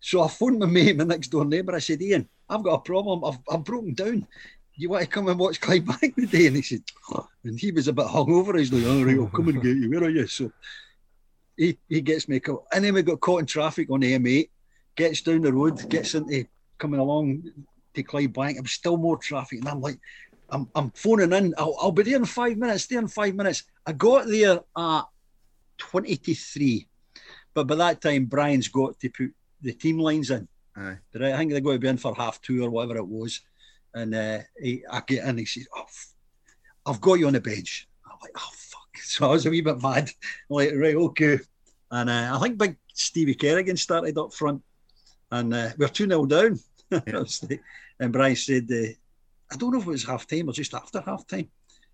so 0.00 0.22
I 0.22 0.28
phoned 0.28 0.58
my 0.58 0.66
mate, 0.66 0.96
my 0.96 1.04
next 1.04 1.28
door 1.28 1.44
neighbour. 1.44 1.74
I 1.74 1.80
said, 1.80 2.02
Ian, 2.02 2.28
I've 2.48 2.62
got 2.62 2.74
a 2.74 2.80
problem. 2.80 3.24
I've, 3.24 3.38
I've 3.50 3.64
broken 3.64 3.94
down. 3.94 4.26
You 4.74 4.90
want 4.90 5.04
to 5.04 5.08
come 5.08 5.28
and 5.28 5.38
watch 5.38 5.60
Clydebank 5.60 6.14
today? 6.16 6.46
And 6.46 6.56
he 6.56 6.62
said, 6.62 6.82
oh. 7.10 7.26
and 7.44 7.58
he 7.58 7.72
was 7.72 7.88
a 7.88 7.92
bit 7.92 8.06
hungover. 8.06 8.58
He's 8.58 8.72
like, 8.72 8.86
all 8.86 9.04
right, 9.04 9.18
I'll 9.18 9.26
come 9.26 9.48
and 9.48 9.62
get 9.62 9.76
you. 9.76 9.90
Where 9.90 10.04
are 10.04 10.10
you? 10.10 10.26
So 10.26 10.52
he, 11.56 11.78
he 11.88 12.00
gets 12.00 12.28
me 12.28 12.36
a. 12.36 12.54
And 12.72 12.84
then 12.84 12.94
we 12.94 13.02
got 13.02 13.20
caught 13.20 13.40
in 13.40 13.46
traffic 13.46 13.90
on 13.90 14.00
the 14.00 14.18
M8, 14.18 14.50
gets 14.94 15.22
down 15.22 15.40
the 15.40 15.52
road, 15.52 15.88
gets 15.88 16.14
into 16.14 16.46
coming 16.78 17.00
along 17.00 17.50
to 17.96 18.02
Clydebank. 18.02 18.58
I'm 18.58 18.66
still 18.66 18.96
more 18.96 19.16
traffic. 19.16 19.60
And 19.60 19.68
I'm 19.68 19.80
like, 19.80 19.98
I'm, 20.50 20.68
I'm 20.74 20.90
phoning 20.90 21.32
in. 21.32 21.54
I'll, 21.58 21.76
I'll 21.80 21.92
be 21.92 22.04
there 22.04 22.16
in 22.16 22.24
five 22.24 22.56
minutes. 22.56 22.86
There 22.86 22.98
in 22.98 23.08
five 23.08 23.34
minutes. 23.34 23.64
I 23.84 23.92
got 23.92 24.26
there 24.26 24.60
at 24.76 25.04
20 25.78 26.16
to 26.16 26.34
3. 26.34 26.88
But 27.54 27.66
by 27.66 27.74
that 27.76 28.00
time, 28.00 28.26
Brian's 28.26 28.68
got 28.68 28.98
to 29.00 29.10
put 29.10 29.32
the 29.62 29.72
team 29.72 29.98
lines 29.98 30.30
in. 30.30 30.46
Aye. 30.76 30.98
But 31.12 31.22
I 31.22 31.36
think 31.36 31.50
they're 31.50 31.60
going 31.60 31.76
to 31.76 31.80
be 31.80 31.88
in 31.88 31.96
for 31.96 32.14
half 32.14 32.40
two 32.40 32.64
or 32.64 32.70
whatever 32.70 32.98
it 32.98 33.06
was. 33.06 33.40
And 33.94 34.14
uh, 34.14 34.40
he, 34.60 34.84
I 34.90 35.00
get 35.06 35.24
in, 35.24 35.38
he 35.38 35.46
says, 35.46 35.66
oh, 35.74 35.86
I've 36.84 37.00
got 37.00 37.14
you 37.14 37.26
on 37.26 37.32
the 37.32 37.40
bench. 37.40 37.88
I'm 38.04 38.18
like, 38.22 38.32
oh, 38.36 38.50
fuck. 38.52 38.82
So 38.98 39.28
I 39.28 39.32
was 39.32 39.46
a 39.46 39.50
wee 39.50 39.60
bit 39.60 39.82
mad. 39.82 40.10
I'm 40.50 40.56
like, 40.56 40.72
right, 40.74 40.96
okay. 40.96 41.38
And 41.90 42.10
uh, 42.10 42.30
I 42.34 42.38
think 42.40 42.58
big 42.58 42.76
Stevie 42.92 43.34
Kerrigan 43.34 43.76
started 43.76 44.18
up 44.18 44.32
front. 44.32 44.62
And 45.30 45.52
uh, 45.54 45.70
we're 45.78 45.88
2 45.88 46.08
0 46.08 46.26
down. 46.26 46.58
Yeah. 46.90 47.24
And 47.98 48.12
Brian 48.12 48.36
said, 48.36 48.66
uh, 48.70 48.92
I 49.50 49.56
don't 49.56 49.72
know 49.72 49.78
if 49.80 49.86
it 49.86 49.90
was 49.90 50.04
half 50.04 50.26
time 50.26 50.48
or 50.48 50.52
just 50.52 50.74
after 50.74 51.00
half 51.00 51.26
time. 51.26 51.48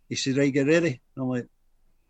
He 0.09 0.17
said, 0.17 0.37
Right, 0.37 0.53
get 0.53 0.67
ready. 0.67 1.01
I'm 1.17 1.29
like, 1.29 1.47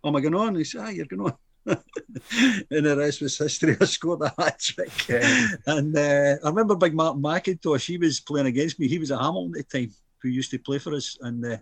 oh, 0.02 0.08
Am 0.08 0.16
I 0.16 0.20
going 0.20 0.34
on? 0.34 0.54
He 0.54 0.64
said, 0.64 0.80
Ah, 0.82 0.88
you're 0.88 1.06
going 1.06 1.22
on. 1.22 1.36
and 1.66 2.86
the 2.86 2.96
rest 2.96 3.20
was 3.20 3.38
history. 3.38 3.76
I 3.80 3.84
scored 3.84 4.22
a 4.22 4.34
hat 4.36 4.58
trick. 4.58 5.08
Yeah. 5.08 5.48
And 5.66 5.96
uh, 5.96 6.36
I 6.44 6.48
remember 6.48 6.74
Big 6.74 6.94
Martin 6.94 7.22
McIntosh, 7.22 7.86
he 7.86 7.98
was 7.98 8.20
playing 8.20 8.46
against 8.46 8.80
me. 8.80 8.88
He 8.88 8.98
was 8.98 9.10
at 9.10 9.20
Hamilton 9.20 9.54
at 9.58 9.68
the 9.68 9.80
time, 9.80 9.94
who 10.20 10.28
used 10.28 10.50
to 10.50 10.58
play 10.58 10.78
for 10.78 10.94
us. 10.94 11.16
And 11.20 11.44
uh, 11.44 11.58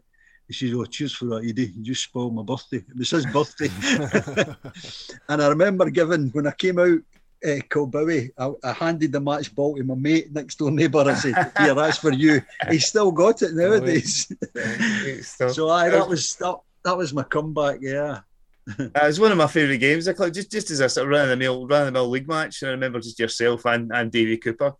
he 0.47 0.55
said, 0.55 0.75
Oh, 0.75 0.85
cheers 0.85 1.15
for 1.15 1.27
that, 1.27 1.49
Eddie. 1.49 1.73
You 1.77 1.83
just 1.83 2.05
spoiled 2.05 2.35
my 2.35 2.43
birthday. 2.43 2.79
It 2.79 2.97
was 2.97 3.11
his 3.11 3.27
birthday. 3.27 3.69
and 5.29 5.43
I 5.43 5.49
remember 5.49 5.91
giving, 5.91 6.29
when 6.31 6.47
I 6.47 6.53
came 6.53 6.79
out, 6.79 7.01
uh, 7.45 7.61
Kilbowie, 7.69 8.31
I, 8.37 8.53
I, 8.69 8.73
handed 8.73 9.13
the 9.13 9.21
match 9.21 9.55
ball 9.55 9.77
to 9.77 9.85
my 9.85 9.95
mate 9.95 10.33
next 10.33 10.59
door 10.59 10.71
neighbour. 10.71 11.01
I 11.01 11.15
said, 11.15 11.53
"Here, 11.59 11.75
that's 11.75 11.99
for 11.99 12.13
you." 12.13 12.43
He's 12.69 12.87
still 12.87 13.11
got 13.11 13.43
it 13.43 13.55
nowadays. 13.55 14.31
so 15.47 15.71
I, 15.71 15.89
that 15.89 16.09
was 16.09 16.37
that, 16.37 16.57
that 16.85 16.97
was 16.97 17.15
my 17.15 17.23
comeback. 17.23 17.79
Yeah. 17.81 18.21
it 18.67 18.93
was 19.03 19.19
one 19.19 19.33
of 19.33 19.39
my 19.39 19.47
favourite 19.47 19.79
games. 19.79 20.05
Just 20.05 20.51
just 20.51 20.71
as 20.71 20.81
a 20.81 20.89
sort 20.89 21.07
of 21.07 21.11
run 21.11 21.23
of 21.23 21.29
the 21.31 21.37
mill 21.37 21.67
run 21.67 21.83
of 21.83 21.87
the 21.87 21.93
mill 21.93 22.09
league 22.09 22.29
match, 22.29 22.63
and 22.63 22.69
I 22.69 22.73
remember 22.73 23.01
just 23.01 23.19
yourself 23.19 23.65
and, 23.65 23.91
and 23.93 24.13
Davy 24.13 24.37
Cooper, 24.37 24.75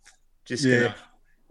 just 0.45 0.63
yeah. 0.63 0.93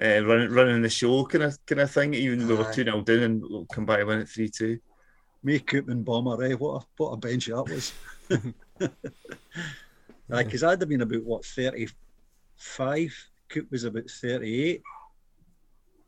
kind 0.01 0.15
of 0.19 0.25
uh, 0.25 0.27
running 0.29 0.51
running 0.51 0.83
the 0.83 0.89
show 0.89 1.25
kind 1.25 1.45
of 1.45 1.59
kind 1.67 1.81
of 1.81 1.91
thing. 1.91 2.15
Even 2.15 2.39
though 2.39 2.55
we 2.55 2.63
were 2.63 2.73
two 2.73 2.85
0 2.85 3.01
down 3.03 3.19
and 3.19 3.43
we'll 3.43 3.67
come 3.67 3.85
back 3.85 3.99
and 3.99 4.09
win 4.09 4.21
it 4.21 4.29
three 4.29 4.49
two. 4.49 4.79
Me, 5.43 5.59
Coop 5.59 5.89
and 5.89 6.05
Bomber, 6.05 6.45
eh? 6.45 6.53
What 6.53 6.83
a 6.83 6.87
what 6.99 7.11
a 7.13 7.17
bench 7.17 7.47
that 7.47 7.65
was. 7.65 7.93
Because 10.31 10.63
I'd 10.63 10.81
have 10.81 10.89
been 10.89 11.03
about 11.03 11.25
what 11.25 11.45
thirty 11.45 11.89
five. 12.57 13.15
Coop 13.49 13.71
was 13.71 13.85
about 13.85 14.09
thirty 14.09 14.65
eight. 14.65 14.83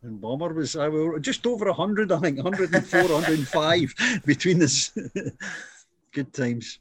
And 0.02 0.20
Bomber 0.20 0.52
was 0.52 0.74
I 0.74 0.88
were 0.88 1.20
just 1.20 1.46
over 1.46 1.66
100, 1.66 2.10
I 2.10 2.18
think, 2.18 2.36
104, 2.42 3.02
105 3.02 3.94
between 4.26 4.62
us. 4.62 4.90
Good 6.12 6.32
times. 6.32 6.80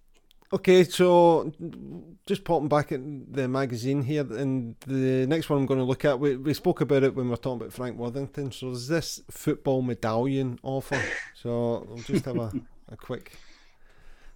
Okay, 0.53 0.83
so 0.83 1.53
just 2.25 2.43
popping 2.43 2.67
back 2.67 2.91
at 2.91 2.99
the 3.31 3.47
magazine 3.47 4.01
here, 4.01 4.25
and 4.33 4.75
the 4.85 5.25
next 5.25 5.49
one 5.49 5.59
I'm 5.59 5.65
going 5.65 5.79
to 5.79 5.85
look 5.85 6.03
at, 6.03 6.19
we, 6.19 6.35
we 6.35 6.53
spoke 6.53 6.81
about 6.81 7.03
it 7.03 7.15
when 7.15 7.27
we 7.27 7.31
were 7.31 7.37
talking 7.37 7.61
about 7.61 7.73
Frank 7.73 7.97
Worthington. 7.97 8.51
So 8.51 8.67
there's 8.67 8.87
this 8.87 9.21
football 9.29 9.81
medallion 9.81 10.59
offer. 10.61 11.01
So 11.35 11.87
I'll 11.89 12.03
just 12.03 12.25
have 12.25 12.37
a, 12.37 12.51
a 12.89 12.97
quick. 12.97 13.37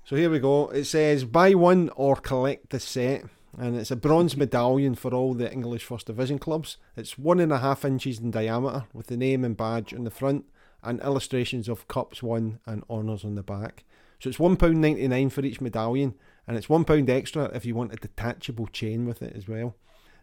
So 0.06 0.15
here 0.15 0.30
we 0.30 0.38
go. 0.38 0.68
It 0.68 0.86
says 0.86 1.26
buy 1.26 1.56
one 1.56 1.90
or 1.95 2.15
collect 2.15 2.69
the 2.69 2.80
set, 2.80 3.23
and 3.57 3.76
it's 3.76 3.90
a 3.90 3.95
bronze 3.95 4.38
medallion 4.38 4.94
for 4.94 5.11
all 5.11 5.34
the 5.34 5.52
English 5.52 5.84
First 5.84 6.06
Division 6.06 6.38
clubs. 6.38 6.77
It's 6.95 7.18
one 7.18 7.40
and 7.40 7.52
a 7.52 7.57
half 7.57 7.84
inches 7.84 8.19
in 8.19 8.30
diameter 8.30 8.86
with 8.94 9.07
the 9.07 9.18
name 9.18 9.44
and 9.44 9.57
badge 9.57 9.95
on 9.95 10.03
the 10.03 10.11
front 10.11 10.45
and 10.84 11.02
illustrations 11.02 11.68
of 11.68 11.88
cups 11.88 12.22
won 12.22 12.60
and 12.68 12.84
honours 12.88 13.26
on 13.26 13.34
the 13.34 13.41
back. 13.41 13.84
So 14.19 14.30
it's 14.30 14.38
£1.99 14.38 15.32
for 15.32 15.44
each 15.44 15.60
medallion, 15.60 16.14
and 16.45 16.56
it's 16.56 16.68
£1 16.68 17.10
extra 17.10 17.45
if 17.45 17.65
you 17.65 17.73
want 17.73 17.94
a 17.94 17.95
detachable 17.95 18.68
chain 18.68 19.07
with 19.07 19.23
it 19.23 19.36
as 19.36 19.48
well. 19.48 19.76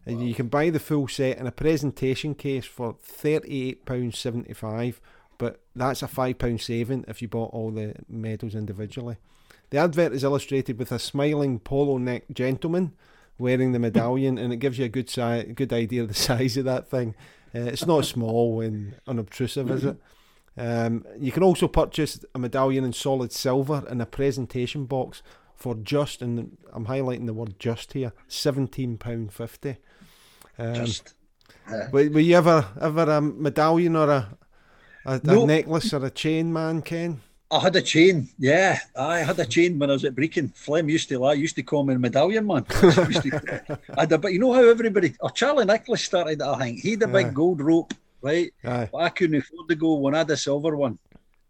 And 0.07 0.19
wow. 0.19 0.25
you 0.25 0.35
can 0.35 0.47
buy 0.47 0.71
the 0.71 0.79
full 0.79 1.09
set 1.09 1.39
in 1.39 1.49
a 1.49 1.53
presentation 1.53 2.37
case 2.37 2.67
for 2.67 2.95
£38.75, 2.95 5.01
but 5.39 5.61
that's 5.75 6.05
a 6.05 6.07
£5 6.07 6.61
saving 6.61 7.05
if 7.09 7.21
you 7.21 7.27
bought 7.27 7.53
all 7.53 7.73
the 7.73 7.97
medals 8.09 8.55
individually. 8.55 9.17
The 9.73 9.79
advert 9.79 10.13
is 10.13 10.23
illustrated 10.23 10.79
with 10.79 10.93
a 10.93 10.99
smiling 10.99 11.59
polo 11.59 11.97
neck 11.97 12.25
gentleman 12.31 12.93
wearing 13.39 13.73
the 13.73 13.79
medallion, 13.79 14.37
and 14.37 14.53
it 14.53 14.59
gives 14.59 14.79
you 14.79 14.85
a 14.85 14.91
good 14.91 15.09
si- 15.09 15.45
good 15.45 15.73
idea 15.73 16.03
of 16.03 16.09
the 16.09 16.15
size 16.29 16.59
of 16.59 16.67
that 16.67 16.89
thing. 16.89 17.15
Uh, 17.55 17.61
it's 17.61 17.87
not 17.87 18.05
small 18.05 18.61
and 18.61 18.97
unobtrusive, 19.07 19.71
is 19.71 19.87
it? 19.87 19.97
Um, 20.59 21.07
you 21.19 21.33
can 21.33 21.43
also 21.43 21.69
purchase 21.69 22.23
a 22.35 22.39
medallion 22.39 22.85
in 22.85 22.93
solid 22.93 23.33
silver 23.33 23.83
in 23.89 24.03
a 24.03 24.05
presentation 24.05 24.85
box 24.85 25.23
for 25.57 25.75
just, 25.75 26.21
and 26.21 26.59
I'm 26.75 26.85
highlighting 26.85 27.25
the 27.25 27.33
word 27.33 27.59
just 27.59 27.95
here, 27.95 28.13
seventeen 28.29 28.99
pound 28.99 29.33
fifty. 29.33 29.79
Um, 30.59 30.75
just. 30.75 31.15
Were, 31.93 32.11
were, 32.11 32.21
you 32.21 32.37
ever 32.37 32.67
ever 32.79 33.11
a 33.11 33.23
medallion 33.23 33.97
or 33.97 34.11
a 34.11 34.37
a, 35.07 35.19
no. 35.25 35.45
a, 35.45 35.47
necklace 35.47 35.95
or 35.95 36.05
a 36.05 36.11
chain 36.11 36.53
man, 36.53 36.83
Ken? 36.83 37.23
I 37.53 37.61
had 37.61 37.77
a 37.77 37.83
chain, 37.83 38.29
yeah. 38.39 38.79
I 38.97 39.19
had 39.19 39.39
a 39.39 39.45
chain 39.45 39.79
when 39.79 39.91
I 39.91 39.93
was 39.93 40.05
at 40.05 40.15
Brechin. 40.15 40.55
Flem 40.57 40.89
used 40.89 41.09
to 41.11 41.19
lie, 41.19 41.35
used 41.35 41.57
to 41.57 41.63
call 41.63 41.85
me 41.85 41.95
medallion 41.97 42.47
man. 42.47 42.65
to, 42.65 43.79
I 43.97 44.01
had 44.01 44.13
a, 44.13 44.19
but 44.19 44.33
you 44.33 44.39
know 44.39 44.53
how 44.53 44.65
everybody, 44.65 45.15
oh, 45.21 45.29
Charlie 45.29 45.67
Nicholas 45.67 46.03
started 46.03 46.39
that, 46.39 46.49
I 46.49 46.59
think. 46.59 46.81
He 46.81 46.93
had 46.93 47.03
a 47.03 47.09
big 47.09 47.35
gold 47.35 47.61
rope 47.61 47.93
right? 48.23 48.55
Aye. 48.65 48.89
But 48.91 48.99
I 48.99 49.09
couldn't 49.11 49.37
afford 49.37 49.69
the 49.69 49.77
gold 49.77 50.01
one. 50.01 50.15
I 50.15 50.19
had 50.19 50.31
a 50.31 50.37
silver 50.37 50.75
one. 50.77 50.99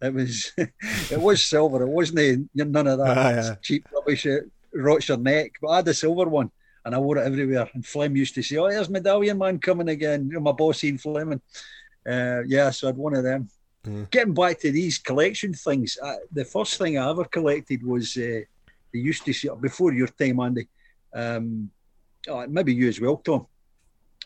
It 0.00 0.12
was 0.12 0.52
it 0.56 1.20
was 1.20 1.44
silver. 1.44 1.82
It 1.82 1.88
wasn't 1.88 2.50
none 2.54 2.86
of 2.86 2.98
that 2.98 3.62
cheap 3.62 3.86
rubbish 3.94 4.24
that 4.24 4.50
rots 4.74 5.08
your 5.08 5.18
neck. 5.18 5.52
But 5.60 5.68
I 5.68 5.76
had 5.76 5.88
a 5.88 5.94
silver 5.94 6.28
one 6.28 6.50
and 6.84 6.94
I 6.94 6.98
wore 6.98 7.18
it 7.18 7.26
everywhere. 7.26 7.68
And 7.74 7.86
Flem 7.86 8.16
used 8.16 8.34
to 8.34 8.42
say, 8.42 8.56
"Oh, 8.56 8.68
there's 8.68 8.90
medallion 8.90 9.38
man 9.38 9.60
coming 9.60 9.88
again." 9.88 10.26
You 10.26 10.34
know, 10.34 10.40
my 10.40 10.52
boss 10.52 10.82
Ian 10.82 10.98
Fleming. 10.98 11.40
Uh, 12.04 12.42
yeah, 12.48 12.70
so 12.70 12.88
I 12.88 12.90
had 12.90 12.96
one 12.96 13.14
of 13.14 13.22
them. 13.22 13.48
Mm. 13.86 14.10
Getting 14.10 14.34
back 14.34 14.60
to 14.60 14.70
these 14.70 14.98
collection 14.98 15.52
things, 15.54 15.98
I, 16.02 16.16
the 16.30 16.44
first 16.44 16.78
thing 16.78 16.98
I 16.98 17.10
ever 17.10 17.24
collected 17.24 17.84
was 17.84 18.16
uh, 18.16 18.40
they 18.92 18.98
used 18.98 19.24
to 19.24 19.32
see 19.32 19.48
before 19.60 19.92
your 19.92 20.08
time, 20.08 20.40
Andy. 20.40 20.68
Um, 21.12 21.70
oh, 22.28 22.46
maybe 22.46 22.74
you 22.74 22.88
as 22.88 23.00
well, 23.00 23.16
Tom 23.16 23.46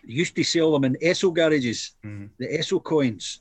used 0.06 0.36
to 0.36 0.44
sell 0.44 0.72
them 0.72 0.84
in 0.84 0.96
Esso 1.02 1.34
garages, 1.34 1.92
mm. 2.04 2.28
the 2.38 2.46
Esso 2.46 2.82
coins 2.82 3.40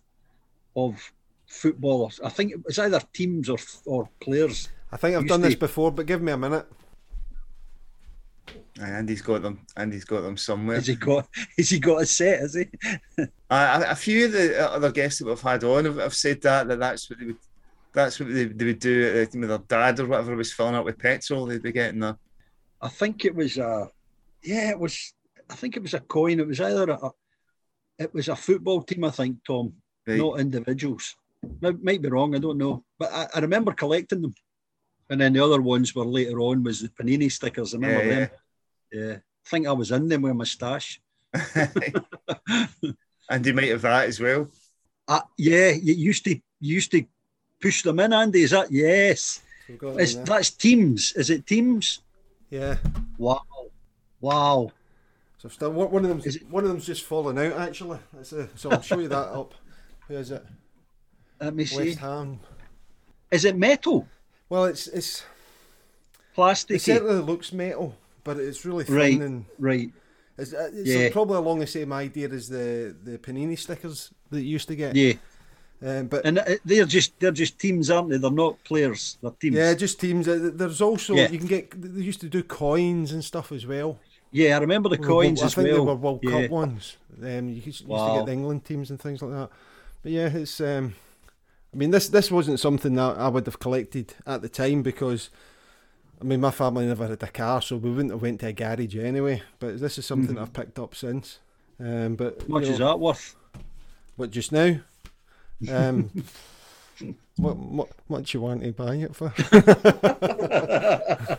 of 0.75 1.11
footballers. 1.47 2.19
I 2.23 2.29
think 2.29 2.53
it's 2.67 2.79
either 2.79 3.01
teams 3.13 3.49
or 3.49 3.57
or 3.85 4.09
players. 4.19 4.69
I 4.91 4.97
think 4.97 5.15
I've 5.15 5.27
done 5.27 5.41
to... 5.41 5.47
this 5.47 5.55
before, 5.55 5.91
but 5.91 6.05
give 6.05 6.21
me 6.21 6.31
a 6.31 6.37
minute. 6.37 6.65
Andy's 8.81 9.21
got 9.21 9.41
them. 9.41 9.65
Andy's 9.77 10.03
got 10.05 10.21
them 10.21 10.37
somewhere. 10.37 10.75
Has 10.75 10.87
he 10.87 10.95
got? 10.95 11.27
Has 11.57 11.69
he 11.69 11.79
got 11.79 12.01
a 12.01 12.05
set? 12.05 12.39
Has 12.41 12.55
he? 12.55 12.67
uh, 13.49 13.83
a 13.87 13.95
few 13.95 14.25
of 14.25 14.33
the 14.33 14.71
other 14.71 14.91
guests 14.91 15.19
that 15.19 15.27
we've 15.27 15.39
had 15.39 15.63
on 15.63 15.85
have, 15.85 15.97
have 15.97 16.13
said 16.13 16.41
that 16.41 16.67
that 16.67 16.79
that's 16.79 17.09
what 17.09 17.19
they 17.19 17.25
would. 17.27 17.37
That's 17.93 18.19
what 18.19 18.33
they, 18.33 18.45
they 18.45 18.65
would 18.65 18.79
do 18.79 19.29
with 19.39 19.47
their 19.47 19.57
dad 19.57 19.99
or 20.01 20.07
whatever 20.07 20.35
was 20.35 20.51
filling 20.51 20.75
up 20.75 20.83
with 20.83 20.99
petrol. 20.99 21.45
They'd 21.45 21.63
be 21.63 21.71
getting 21.71 22.01
that. 22.01 22.17
I 22.81 22.89
think 22.89 23.23
it 23.23 23.33
was. 23.33 23.57
Uh, 23.57 23.87
yeah, 24.43 24.71
it 24.71 24.79
was. 24.79 25.13
I 25.49 25.55
think 25.55 25.77
it 25.77 25.81
was 25.81 25.93
a 25.93 26.01
coin. 26.01 26.39
It 26.39 26.47
was 26.47 26.59
either 26.59 26.91
a, 26.91 27.11
it 27.97 28.13
was 28.13 28.27
a 28.27 28.35
football 28.35 28.81
team. 28.81 29.05
I 29.05 29.11
think 29.11 29.37
Tom, 29.45 29.73
right. 30.05 30.17
not 30.17 30.39
individuals. 30.39 31.15
Might, 31.61 31.81
might 31.83 32.01
be 32.01 32.09
wrong. 32.09 32.35
I 32.35 32.39
don't 32.39 32.57
know, 32.57 32.83
but 32.99 33.13
I, 33.13 33.27
I, 33.35 33.39
remember 33.39 33.71
collecting 33.71 34.21
them. 34.21 34.33
And 35.09 35.21
then 35.21 35.33
the 35.33 35.43
other 35.43 35.61
ones 35.61 35.93
were 35.93 36.05
later 36.05 36.39
on 36.39 36.63
was 36.63 36.81
the 36.81 36.89
panini 36.89 37.31
stickers. 37.31 37.73
I 37.73 37.77
remember 37.77 38.05
yeah, 38.05 38.15
them. 38.15 38.29
Yeah. 38.91 39.05
yeah. 39.05 39.13
I 39.13 39.49
think 39.49 39.67
I 39.67 39.71
was 39.71 39.91
in 39.91 40.07
them 40.07 40.23
with 40.23 40.31
a 40.31 40.35
moustache. 40.35 40.99
and 43.29 43.45
you 43.45 43.53
might 43.53 43.69
have 43.69 43.81
that 43.81 44.07
as 44.07 44.19
well. 44.19 44.49
Uh, 45.07 45.21
yeah, 45.37 45.69
you 45.69 45.93
used 45.93 46.23
to 46.25 46.31
you 46.31 46.75
used 46.75 46.91
to 46.91 47.05
push 47.61 47.83
them 47.83 47.99
in, 47.99 48.13
Andy. 48.13 48.41
Is 48.41 48.51
that 48.51 48.71
yes? 48.71 49.41
that's 50.25 50.49
teams. 50.51 51.13
Is 51.13 51.29
it 51.29 51.45
teams? 51.45 52.01
Yeah. 52.49 52.77
Wow. 53.17 53.41
Wow. 54.21 54.71
So 55.37 55.49
still 55.49 55.71
one 55.71 55.91
one 55.91 56.03
of 56.05 56.09
them 56.09 56.21
Is 56.25 56.37
it- 56.37 56.49
one 56.49 56.63
of 56.63 56.69
them's 56.69 56.85
just 56.85 57.03
fallen 57.03 57.37
out 57.37 57.53
actually. 57.53 57.99
That's 58.13 58.33
a, 58.33 58.49
so 58.55 58.71
I'll 58.71 58.81
show 58.81 58.99
you 58.99 59.07
that 59.09 59.15
up. 59.33 59.53
Who 60.07 60.15
is 60.15 60.31
it? 60.31 60.43
Let 61.39 61.53
me 61.53 61.65
see. 61.65 61.89
West 61.89 61.99
Ham. 61.99 62.39
Is 63.31 63.45
it 63.45 63.57
metal? 63.57 64.07
Well, 64.49 64.65
it's 64.65 64.87
it's 64.87 65.23
it 66.69 66.81
certainly 66.81 67.15
looks 67.21 67.51
metal, 67.53 67.95
but 68.23 68.37
it's 68.37 68.65
really 68.65 68.83
thin 68.83 68.95
Right. 68.95 69.21
and 69.21 69.45
Right. 69.57 69.91
it's, 70.37 70.53
uh, 70.53 70.69
it's 70.73 70.89
Yeah. 70.89 71.09
probably 71.11 71.37
along 71.37 71.59
the 71.59 71.67
same 71.67 71.93
idea 71.93 72.29
as 72.29 72.49
the 72.49 72.95
the 73.03 73.17
panini 73.17 73.57
stickers 73.57 74.11
that 74.31 74.41
you 74.41 74.49
used 74.55 74.67
to 74.67 74.75
get. 74.75 74.95
Yeah. 74.95 75.13
Um, 75.85 76.07
but 76.07 76.25
And 76.25 76.39
uh, 76.39 76.43
they're 76.63 76.85
just 76.85 77.19
they're 77.19 77.31
just 77.31 77.59
teams, 77.59 77.89
aren't 77.89 78.09
they? 78.09 78.17
They're 78.17 78.31
not 78.31 78.63
players. 78.63 79.17
They're 79.21 79.31
teams. 79.31 79.55
yeah, 79.55 79.73
just 79.73 79.99
teams. 79.99 80.27
Uh, 80.27 80.51
There's 80.53 80.81
also 80.81 81.15
Yeah. 81.15 81.29
you 81.31 81.37
can 81.37 81.47
get. 81.47 81.71
They 81.81 82.01
used 82.01 82.21
to 82.21 82.29
do 82.29 82.43
coins 82.43 83.11
and 83.11 83.23
stuff 83.23 83.51
as 83.51 83.65
well. 83.65 83.99
Yeah, 84.31 84.57
I 84.57 84.59
remember 84.59 84.89
the 84.89 84.97
coins 84.97 85.41
I 85.41 85.45
as 85.45 85.53
think 85.53 85.67
well. 85.67 85.77
they 85.77 85.91
were 85.91 85.95
World 85.95 86.19
yeah. 86.23 86.41
Cup 86.41 86.49
ones. 86.51 86.97
Um, 87.21 87.47
you 87.49 87.55
used, 87.55 87.65
used 87.65 87.87
to 87.87 88.13
get 88.17 88.25
the 88.25 88.31
England 88.33 88.65
teams 88.65 88.89
and 88.89 88.99
things 88.99 89.21
like 89.21 89.31
that. 89.31 89.49
But 90.03 90.11
yeah, 90.11 90.27
it's. 90.27 90.59
Um, 90.59 90.95
I 91.75 91.77
mean, 91.77 91.91
this 91.91 92.07
this 92.07 92.31
wasn't 92.31 92.61
something 92.61 92.95
that 92.95 93.17
I 93.17 93.27
would 93.27 93.45
have 93.47 93.59
collected 93.59 94.13
at 94.25 94.41
the 94.41 94.47
time 94.47 94.81
because, 94.81 95.29
I 96.21 96.23
mean, 96.23 96.39
my 96.39 96.51
family 96.51 96.85
never 96.85 97.05
had 97.05 97.21
a 97.21 97.27
car, 97.27 97.61
so 97.61 97.75
we 97.75 97.89
wouldn't 97.89 98.11
have 98.11 98.21
went 98.21 98.39
to 98.39 98.47
a 98.47 98.53
garage 98.53 98.95
anyway. 98.95 99.41
But 99.59 99.81
this 99.81 99.97
is 99.97 100.05
something 100.05 100.37
Mhm. 100.37 100.41
I've 100.41 100.53
picked 100.53 100.79
up 100.79 100.95
since. 100.95 101.39
Um, 101.77 102.15
but 102.15 102.39
How 102.43 102.47
much 102.53 102.63
you 102.67 102.71
is 102.71 102.77
that 102.79 102.97
worth? 102.97 103.35
What 104.15 104.31
just 104.31 104.53
now? 104.53 104.77
Um, 105.69 106.09
what 107.35 107.57
what 107.57 107.89
what 108.07 108.33
you 108.33 108.39
want 108.39 108.63
to 108.63 108.71
buy 108.71 108.95
it 108.95 109.13
for? 109.13 109.33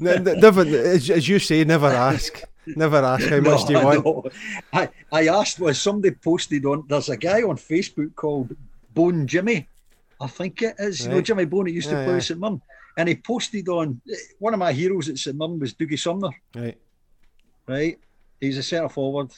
Ne- 0.00 0.18
ne- 0.20 0.40
never, 0.40 0.62
as, 0.62 1.10
as 1.10 1.28
you 1.28 1.38
say, 1.38 1.64
never 1.64 1.88
ask. 1.88 2.40
Never 2.66 2.96
ask 2.96 3.28
how 3.28 3.40
much 3.40 3.66
do 3.66 3.74
you 3.74 3.78
I 3.78 3.84
want. 3.98 4.04
know. 4.06 4.24
I, 4.72 4.88
I 5.12 5.28
asked 5.28 5.60
was 5.60 5.78
somebody 5.78 6.14
posted 6.14 6.64
on 6.64 6.84
there's 6.88 7.10
a 7.10 7.16
guy 7.18 7.42
on 7.42 7.58
Facebook 7.58 8.14
called 8.14 8.56
Bone 8.94 9.26
Jimmy. 9.26 9.68
I 10.20 10.26
think 10.28 10.62
it 10.62 10.76
is. 10.78 11.04
You 11.04 11.10
know 11.10 11.20
Jimmy 11.20 11.44
Bone, 11.44 11.66
he 11.66 11.72
used 11.74 11.88
to 11.90 11.96
Yeah, 11.96 12.04
play 12.04 12.14
yeah. 12.14 12.20
St 12.20 12.40
Mirren. 12.40 12.60
And 12.96 13.08
he 13.08 13.16
posted 13.16 13.68
on 13.68 14.00
one 14.38 14.54
of 14.54 14.60
my 14.60 14.72
heroes 14.72 15.08
at 15.08 15.18
St 15.18 15.36
Mirren 15.36 15.58
was 15.58 15.74
Dougie 15.74 15.98
Somner, 15.98 16.30
Right. 16.54 16.78
right? 17.66 17.98
He's 18.40 18.58
a 18.58 18.62
centre 18.62 18.88
forward. 18.88 19.30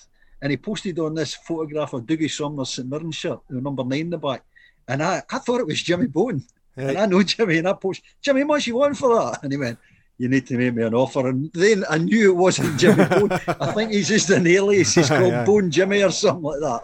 And 0.42 0.50
he 0.50 0.56
posted 0.58 0.98
on 0.98 1.14
this 1.14 1.34
photograph 1.34 1.94
of 1.94 2.02
Dougie 2.02 2.30
Somner's 2.30 2.70
St 2.70 2.88
Mirren 2.88 3.10
shirt, 3.10 3.40
the 3.48 3.60
number 3.60 3.82
nine 3.84 4.00
in 4.00 4.10
the 4.10 4.18
back. 4.18 4.42
And 4.86 5.02
I, 5.02 5.22
I 5.30 5.38
thought 5.38 5.60
it 5.60 5.66
was 5.66 5.82
Jimmy 5.82 6.06
Bone. 6.06 6.42
And 6.76 6.98
I 6.98 7.06
know 7.06 7.22
Jimmy, 7.32 7.58
and 7.58 7.68
I 7.68 7.72
posted, 7.72 8.04
Jimmy, 8.20 8.42
how 8.42 8.46
much 8.48 8.66
you 8.66 8.76
want 8.76 8.96
for 8.98 9.14
that? 9.14 9.42
And 9.42 9.50
he 9.52 9.58
went, 9.58 9.78
You 10.18 10.28
need 10.28 10.46
to 10.46 10.56
make 10.56 10.74
me 10.74 10.82
an 10.82 10.94
offer. 10.94 11.28
And 11.28 11.50
then 11.52 11.84
I 11.90 11.98
knew 11.98 12.30
it 12.30 12.36
wasn't 12.36 12.78
Jimmy 12.80 13.04
Bone. 13.10 13.30
I 13.32 13.72
think 13.72 13.90
he's 13.92 14.08
just 14.08 14.30
an 14.30 14.46
alias. 14.46 14.94
He's 14.94 15.08
called 15.08 15.32
Yeah. 15.32 15.44
Bone 15.44 15.70
Jimmy 15.70 16.02
or 16.02 16.10
something 16.10 16.42
like 16.42 16.60
that. 16.60 16.82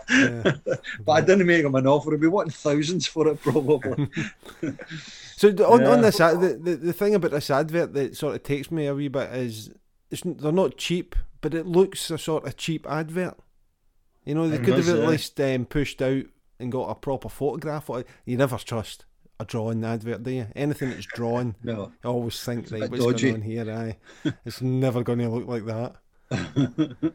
Yeah. 0.66 0.74
But 1.06 1.12
I 1.12 1.20
didn't 1.22 1.46
make 1.46 1.64
him 1.64 1.74
an 1.74 1.86
offer. 1.86 2.10
He'd 2.10 2.20
be 2.20 2.26
wanting 2.26 2.50
thousands 2.52 3.06
for 3.06 3.28
it, 3.28 3.40
probably. 3.40 4.09
So 5.36 5.50
the- 5.50 5.66
on, 5.66 5.82
on 5.84 6.02
this, 6.02 6.18
the, 6.18 6.59
the 6.62 6.76
the 6.76 6.92
thing 6.92 7.14
about 7.16 7.32
this 7.32 7.50
advert 7.50 7.94
that 7.94 8.16
sort 8.16 8.36
of 8.36 8.44
takes 8.44 8.70
me 8.70 8.86
a 8.86 8.94
wee 8.94 9.09
bit 9.09 9.32
is 9.34 9.70
it's 10.10 10.22
they're 10.24 10.52
not 10.52 10.76
cheap, 10.76 11.16
but 11.40 11.52
it 11.52 11.66
looks 11.66 12.10
a 12.12 12.18
sort 12.18 12.46
of 12.46 12.56
cheap 12.56 12.86
advert. 12.88 13.36
You 14.24 14.36
know, 14.36 14.48
they 14.48 14.56
It 14.56 14.62
could 14.64 14.74
have 14.74 14.88
at 14.88 15.09
least 15.09 15.40
um, 15.40 15.64
pushed 15.66 16.00
out 16.00 16.26
and 16.60 16.70
got 16.70 16.90
a 16.90 16.94
proper 16.94 17.28
photograph. 17.28 17.90
You 18.24 18.36
never 18.36 18.56
trust 18.59 19.04
a 19.43 19.44
drawing 19.44 19.85
advert, 19.85 20.23
do 20.23 20.31
you? 20.31 20.47
Anything 20.56 20.90
that's 20.90 21.06
drawn, 21.06 21.55
no. 21.62 21.93
I 22.05 22.09
always 22.09 22.43
think, 22.43 22.70
right, 22.70 22.90
what's 22.90 23.05
dodgy. 23.05 23.31
going 23.31 23.43
on 23.43 23.48
here? 23.48 23.70
Aye, 23.70 24.31
it's 24.44 24.62
never 24.62 25.02
going 25.02 25.19
to 25.20 25.28
look 25.28 25.47
like 25.47 25.64
that. 25.66 27.12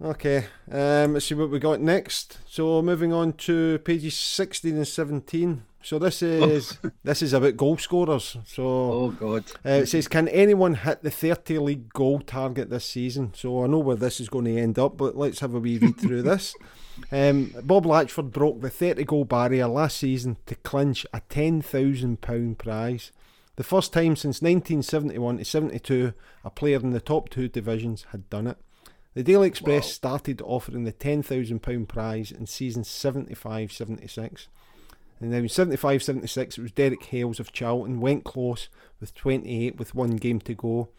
Okay, 0.00 0.44
um, 0.70 1.14
let's 1.14 1.26
see 1.26 1.34
what 1.34 1.50
we 1.50 1.58
got 1.58 1.80
next. 1.80 2.38
So 2.48 2.80
moving 2.82 3.12
on 3.12 3.32
to 3.32 3.80
pages 3.80 4.14
sixteen 4.14 4.76
and 4.76 4.86
seventeen. 4.86 5.64
So 5.82 5.98
this 5.98 6.22
is 6.22 6.78
this 7.02 7.20
is 7.20 7.32
about 7.32 7.56
goal 7.56 7.78
scorers. 7.78 8.36
So 8.46 8.62
Oh, 8.64 9.10
God. 9.10 9.44
uh, 9.66 9.70
it 9.70 9.86
says, 9.86 10.06
"Can 10.06 10.28
anyone 10.28 10.74
hit 10.74 11.02
the 11.02 11.10
thirty 11.10 11.58
league 11.58 11.92
goal 11.92 12.20
target 12.20 12.70
this 12.70 12.84
season?" 12.84 13.32
So 13.34 13.64
I 13.64 13.66
know 13.66 13.80
where 13.80 13.96
this 13.96 14.20
is 14.20 14.28
going 14.28 14.44
to 14.44 14.56
end 14.56 14.78
up, 14.78 14.96
but 14.96 15.16
let's 15.16 15.40
have 15.40 15.54
a 15.54 15.58
wee 15.58 15.78
read 15.78 15.98
through 15.98 16.22
this. 16.22 16.54
Um, 17.10 17.54
Bob 17.62 17.84
Latchford 17.84 18.32
broke 18.32 18.60
the 18.60 18.70
thirty 18.70 19.04
goal 19.04 19.24
barrier 19.24 19.66
last 19.66 19.96
season 19.98 20.36
to 20.46 20.54
clinch 20.56 21.06
a 21.12 21.20
ten 21.28 21.62
thousand 21.62 22.20
pound 22.20 22.58
prize. 22.58 23.12
The 23.56 23.64
first 23.64 23.92
time 23.92 24.14
since 24.14 24.40
1971 24.40 25.38
to 25.38 25.44
72, 25.44 26.12
a 26.44 26.50
player 26.50 26.78
in 26.78 26.90
the 26.90 27.00
top 27.00 27.28
two 27.28 27.48
divisions 27.48 28.06
had 28.12 28.30
done 28.30 28.46
it. 28.46 28.56
The 29.14 29.24
Daily 29.24 29.48
Express 29.48 29.86
Wow. 29.86 29.90
started 29.90 30.40
offering 30.42 30.84
the 30.84 30.92
£10,000 30.92 31.88
prize 31.88 32.30
in 32.30 32.46
season 32.46 32.84
75 32.84 33.72
76. 33.72 34.46
And 35.18 35.32
then 35.32 35.42
in 35.42 35.48
75 35.48 36.04
76, 36.04 36.56
it 36.56 36.62
was 36.62 36.70
Derek 36.70 37.02
Hales 37.06 37.40
of 37.40 37.50
Charlton, 37.52 38.00
went 38.00 38.22
close 38.22 38.68
with 39.00 39.12
28 39.16 39.76
with 39.76 39.92
one 39.92 40.14
game 40.14 40.38
to 40.42 40.54
go, 40.54 40.90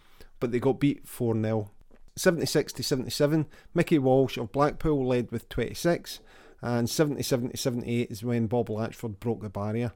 but 0.42 0.52
they 0.52 0.60
got 0.60 0.82
beat 0.82 1.08
4 1.08 1.36
0. 1.36 1.72
76 2.20 2.74
to 2.74 2.84
77, 2.84 3.46
Mickey 3.74 3.98
Walsh 3.98 4.38
of 4.38 4.52
Blackpool 4.52 5.08
led 5.08 5.32
with 5.32 5.48
26, 5.48 6.20
and 6.62 6.90
77 6.90 7.52
to 7.52 7.58
78 7.58 8.12
is 8.12 8.24
when 8.24 8.48
Bob 8.48 8.68
Latchford 8.68 9.20
broke 9.20 9.42
the 9.42 9.50
barrier. 9.50 9.94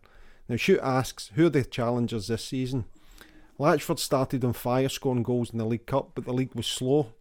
Now, 0.47 0.55
Shoot 0.55 0.79
asks, 0.81 1.31
who 1.35 1.47
are 1.47 1.49
the 1.49 1.65
challengers 1.65 2.27
this 2.27 2.45
season? 2.45 2.85
Latchford 3.59 3.99
started 3.99 4.43
on 4.45 4.53
fire, 4.53 4.87
scoring 4.89 5.23
goals 5.23 5.51
in 5.51 5.57
the 5.57 5.65
League 5.65 5.85
Cup, 5.85 6.11
but 6.15 6.23
the 6.23 6.33
league 6.33 6.55
was 6.55 6.65
slow, 6.65 7.13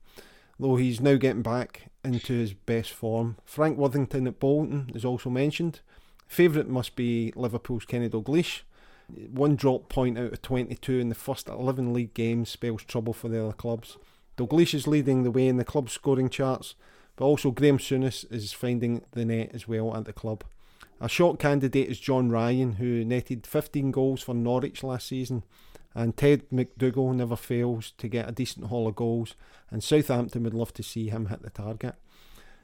though 0.59 0.77
he's 0.77 1.01
now 1.01 1.17
getting 1.17 1.43
back 1.43 1.91
into 2.05 2.35
his 2.35 2.53
best 2.53 2.91
form. 2.93 3.37
Frank 3.45 3.79
Worthington 3.79 4.27
at 4.29 4.39
Bolton 4.39 4.91
is 4.95 5.05
also 5.05 5.31
mentioned. 5.31 5.81
Favourite 6.29 6.69
must 6.69 6.97
be 6.97 7.33
Liverpool's 7.35 7.85
Kenny 7.85 8.09
Dalglish. 8.09 8.61
One 9.09 9.57
drop 9.57 9.89
point 9.89 10.17
out 10.17 10.33
of 10.33 10.43
22 10.43 11.01
in 11.01 11.09
the 11.09 11.15
first 11.15 11.49
11 11.49 11.93
league 11.93 12.15
games 12.15 12.51
spells 12.51 12.85
trouble 12.85 13.13
for 13.13 13.29
the 13.29 13.45
other 13.45 13.53
clubs. 13.53 13.99
Dalglish 14.37 14.75
is 14.75 14.87
leading 14.87 15.23
the 15.23 15.31
way 15.31 15.47
in 15.47 15.57
the 15.57 15.65
club 15.65 15.91
scoring 15.91 16.31
charts, 16.31 16.75
but 17.17 17.25
also 17.25 17.51
Graeme 17.51 17.79
Souness 17.79 18.31
is 18.33 18.53
finding 18.53 19.03
the 19.13 19.25
net 19.25 19.51
as 19.53 19.69
well 19.69 19.95
at 19.95 20.05
the 20.05 20.13
club. 20.13 20.45
A 21.01 21.09
short 21.09 21.39
candidate 21.39 21.89
is 21.89 21.99
John 21.99 22.31
Ryan, 22.31 22.75
who 22.75 23.05
netted 23.05 23.47
15 23.47 23.91
goals 23.91 24.23
for 24.23 24.35
Norwich 24.35 24.83
last 24.83 25.09
season, 25.09 25.43
and 25.95 26.17
Ted 26.17 26.45
MacDougall 26.51 27.13
never 27.13 27.37
fails 27.37 27.93
to 27.99 28.09
get 28.09 28.29
a 28.29 28.33
decent 28.33 28.67
haul 28.67 28.89
of 28.89 28.97
goals, 28.97 29.35
and 29.71 29.83
Southampton 29.83 30.45
would 30.45 30.55
love 30.55 30.73
to 30.75 30.83
see 30.83 31.09
him 31.09 31.27
hit 31.27 31.43
the 31.43 31.51
target. 31.51 31.97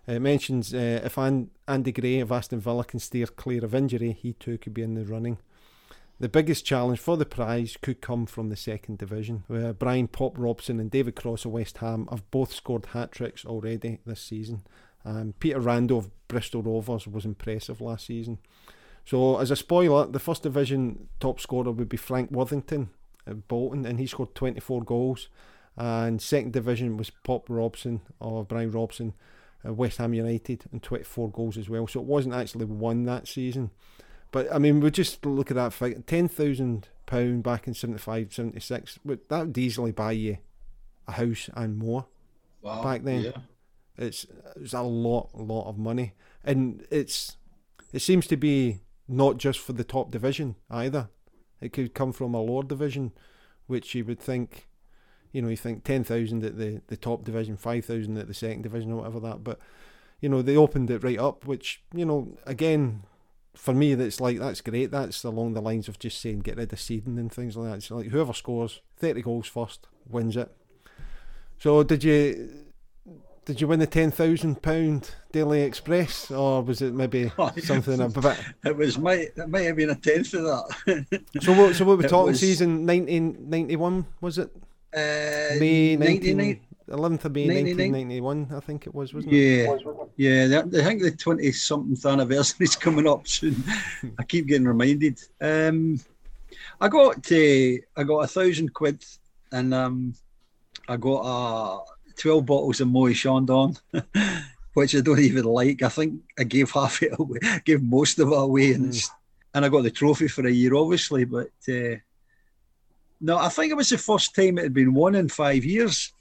It 0.07 0.21
mentions 0.21 0.73
uh, 0.73 1.03
if 1.05 1.19
Andy 1.19 1.93
Gray 1.93 2.21
of 2.21 2.33
Aston 2.33 2.61
Villa 2.61 2.85
can 2.85 2.99
steer 2.99 3.27
clear 3.27 3.63
of 3.63 3.75
injury, 3.75 4.13
he 4.13 4.33
too 4.33 4.57
could 4.57 4.73
be 4.73 4.83
in 4.83 4.95
the 4.95 5.05
running. 5.05 5.37
The 6.21 6.29
biggest 6.29 6.65
challenge 6.65 6.99
for 6.99 7.17
the 7.17 7.25
prize 7.25 7.77
could 7.81 8.01
come 8.01 8.27
from 8.27 8.49
the 8.49 8.57
second 8.57 8.99
division, 8.99 9.45
where 9.47 9.73
Bryan 9.73 10.09
Pop 10.09 10.37
Robson 10.37 10.81
and 10.81 10.91
David 10.91 11.15
Cross 11.15 11.45
of 11.45 11.53
West 11.53 11.79
Ham 11.79 12.09
have 12.11 12.29
both 12.33 12.53
scored 12.53 12.87
hat 12.87 13.13
tricks 13.13 13.45
already 13.45 14.01
this 14.05 14.21
season. 14.21 14.63
Um, 15.05 15.35
Peter 15.39 15.61
Rando 15.61 15.99
of 15.99 16.11
Bristol 16.27 16.63
Rovers 16.63 17.07
was 17.07 17.25
impressive 17.25 17.81
last 17.81 18.07
season. 18.07 18.39
So, 19.05 19.39
as 19.39 19.53
a 19.53 19.57
spoiler, 19.57 20.07
the 20.07 20.19
first 20.19 20.43
division 20.43 21.07
top 21.21 21.41
scorer 21.41 21.71
would 21.71 21.89
be 21.89 21.97
Frank 21.97 22.33
Worthington 22.33 22.91
at 23.25 23.47
Bolton, 23.47 23.87
and 23.87 24.01
he 24.01 24.09
scored 24.09 24.35
24 24.35 24.83
goals. 24.83 25.29
And 25.77 26.21
second 26.21 26.53
division 26.53 26.97
was 26.97 27.11
Pop 27.11 27.49
Robson 27.49 28.01
or 28.19 28.45
Bryan 28.45 28.73
Robson 28.73 29.15
at 29.65 29.77
West 29.77 29.99
Ham 29.99 30.15
United, 30.15 30.65
and 30.73 30.83
24 30.83 31.31
goals 31.31 31.57
as 31.57 31.69
well. 31.69 31.87
So 31.87 32.01
it 32.01 32.07
wasn't 32.07 32.35
actually 32.35 32.65
won 32.65 33.05
that 33.05 33.29
season. 33.29 33.71
But 34.31 34.53
I 34.53 34.59
mean, 34.59 34.81
we 34.81 34.91
just 34.91 35.25
look 35.25 35.51
at 35.51 35.57
that 35.57 35.73
fight. 35.73 36.07
Ten 36.07 36.29
thousand 36.29 36.89
pound 37.07 37.43
back 37.43 37.67
in 37.67 37.75
75, 37.75 38.35
76. 38.35 38.99
But 39.05 39.29
that 39.29 39.47
would 39.47 39.59
easily 39.59 39.93
buy 39.93 40.13
you 40.13 40.39
a 41.07 41.13
house 41.13 41.49
and 41.55 41.79
more. 41.79 42.07
Wow. 42.63 42.83
Back 42.83 43.03
then. 43.03 43.23
Yeah. 43.23 43.39
It's 43.97 44.27
it's 44.55 44.75
a 44.75 44.83
lot, 44.83 45.31
lot 45.35 45.69
of 45.69 45.77
money, 45.77 46.15
and 46.45 46.87
it's 46.89 47.37
it 47.93 47.99
seems 48.01 48.29
to 48.29 48.37
be 48.37 48.81
not 49.09 49.39
just 49.39 49.59
for 49.59 49.73
the 49.73 49.83
top 49.83 50.13
division 50.13 50.55
either. 50.71 51.09
It 51.61 51.73
could 51.73 51.95
come 51.95 52.13
from 52.13 52.33
a 52.33 52.41
lower 52.41 52.63
division, 52.63 53.11
which 53.67 53.97
you 53.97 54.05
would 54.05 54.21
think, 54.21 54.69
you 55.33 55.43
know, 55.43 55.49
you 55.49 55.57
think 55.57 55.83
ten 55.83 56.05
thousand 56.05 56.45
at 56.45 56.59
the 56.59 56.81
the 56.87 56.97
top 56.97 57.25
division, 57.25 57.57
five 57.57 57.87
thousand 57.87 58.17
at 58.19 58.29
the 58.29 58.35
second 58.35 58.63
division, 58.63 58.93
or 58.93 58.99
whatever 58.99 59.19
that. 59.19 59.43
But 59.43 59.59
you 60.21 60.29
know, 60.29 60.43
they 60.43 60.57
opened 60.57 60.91
it 60.93 61.03
right 61.03 61.19
up, 61.19 61.45
which 61.45 61.83
you 61.93 62.05
know, 62.05 62.39
again, 62.47 63.03
for 63.59 63.75
me, 63.75 63.95
that's 63.95 64.21
like 64.21 64.39
that's 64.39 64.61
great. 64.61 64.91
That's 64.93 65.25
along 65.25 65.55
the 65.55 65.61
lines 65.61 65.89
of 65.89 65.99
just 65.99 66.21
saying 66.21 66.41
get 66.41 66.57
rid 66.57 66.73
of 66.73 66.81
seeding 66.81 67.19
and 67.19 67.31
things 67.33 67.57
like 67.57 67.71
that. 67.71 67.77
It's 67.79 67.91
like 67.91 68.07
whoever 68.07 68.33
scores 68.33 68.81
thirty 68.97 69.21
goals 69.23 69.47
first 69.49 69.87
wins 70.09 70.37
it. 70.37 70.51
So 71.59 71.83
did 71.83 72.05
you? 72.05 72.51
Did 73.45 73.61
you 73.63 73.67
win 73.67 73.81
the 73.81 73.87
ten 73.87 74.11
thousand 74.11 74.61
pound 74.63 75.11
Daily 75.33 75.63
Express, 75.63 76.31
or 76.31 76.63
was 76.63 76.83
it 76.83 76.93
maybe 76.93 77.33
something 77.63 77.99
a 78.01 78.09
bit? 78.09 78.39
It 78.65 78.77
was 78.77 78.99
might 78.99 79.31
it 79.37 79.49
might 79.49 79.63
have 79.65 79.77
been 79.77 79.91
a 79.91 79.95
tenth 79.95 80.35
of 80.35 80.45
that. 80.45 81.21
So 81.43 81.53
what? 81.55 81.75
So 81.75 81.85
what 81.87 81.99
we 81.99 82.05
talking? 82.05 82.29
was- 82.33 82.41
Season 82.41 82.85
nineteen 82.87 83.47
ninety 83.49 83.77
one 83.77 84.07
was 84.21 84.39
it? 84.39 84.51
uh, 84.95 85.59
May 85.61 85.97
99 85.97 86.37
19, 86.37 86.61
11th 86.89 87.25
of 87.27 87.35
May 87.35 87.47
99? 87.47 87.93
1991, 87.93 88.49
I 88.55 88.61
think 88.61 88.87
it 88.87 88.95
was, 88.95 89.15
wasn't 89.15 89.35
it? 89.35 89.83
Yeah, 90.17 90.47
yeah. 90.47 90.59
I 90.59 90.85
think 90.85 91.03
the 91.03 91.11
twenty 91.11 91.53
something 91.53 92.11
anniversary 92.11 92.65
is 92.65 92.77
coming 92.77 93.07
up 93.09 93.29
soon. 93.29 93.63
I 94.19 94.25
keep 94.25 94.47
getting 94.47 94.67
reminded. 94.67 95.19
Um, 95.41 96.01
I 96.81 96.89
got 96.89 97.31
uh, 97.31 97.77
I 97.97 98.05
got 98.05 98.25
a 98.25 98.27
thousand 98.27 98.73
quid, 98.73 99.05
and 99.53 99.75
um, 99.75 100.15
I 100.89 100.97
got 100.97 101.21
uh, 101.21 101.81
twelve 102.17 102.47
bottles 102.47 102.81
of 102.81 102.89
Moët 102.89 103.15
Chandon, 103.15 103.77
which 104.75 104.95
I 104.97 105.01
don't 105.01 105.19
even 105.19 105.45
like. 105.45 105.83
I 105.83 105.89
think 105.89 106.23
I 106.39 106.45
gave 106.45 106.71
half 106.71 107.03
it 107.03 107.19
away, 107.19 107.39
gave 107.65 107.83
most 107.83 108.19
of 108.19 108.29
it 108.29 108.39
away, 108.39 108.73
and 108.73 108.87
it's, 108.87 109.11
and 109.55 109.65
I 109.65 109.69
got 109.69 109.83
the 109.83 109.91
trophy 109.91 110.29
for 110.29 110.47
a 110.47 110.51
year, 110.51 110.75
obviously. 110.75 111.25
But 111.25 111.51
uh, 111.69 111.97
no, 113.21 113.37
I 113.37 113.49
think 113.49 113.73
it 113.73 113.77
was 113.77 113.91
the 113.91 113.99
first 113.99 114.35
time 114.35 114.59
it 114.59 114.65
had 114.65 114.75
been 114.75 114.95
won 114.95 115.15
in 115.15 115.29
five 115.29 115.65
years 115.65 116.13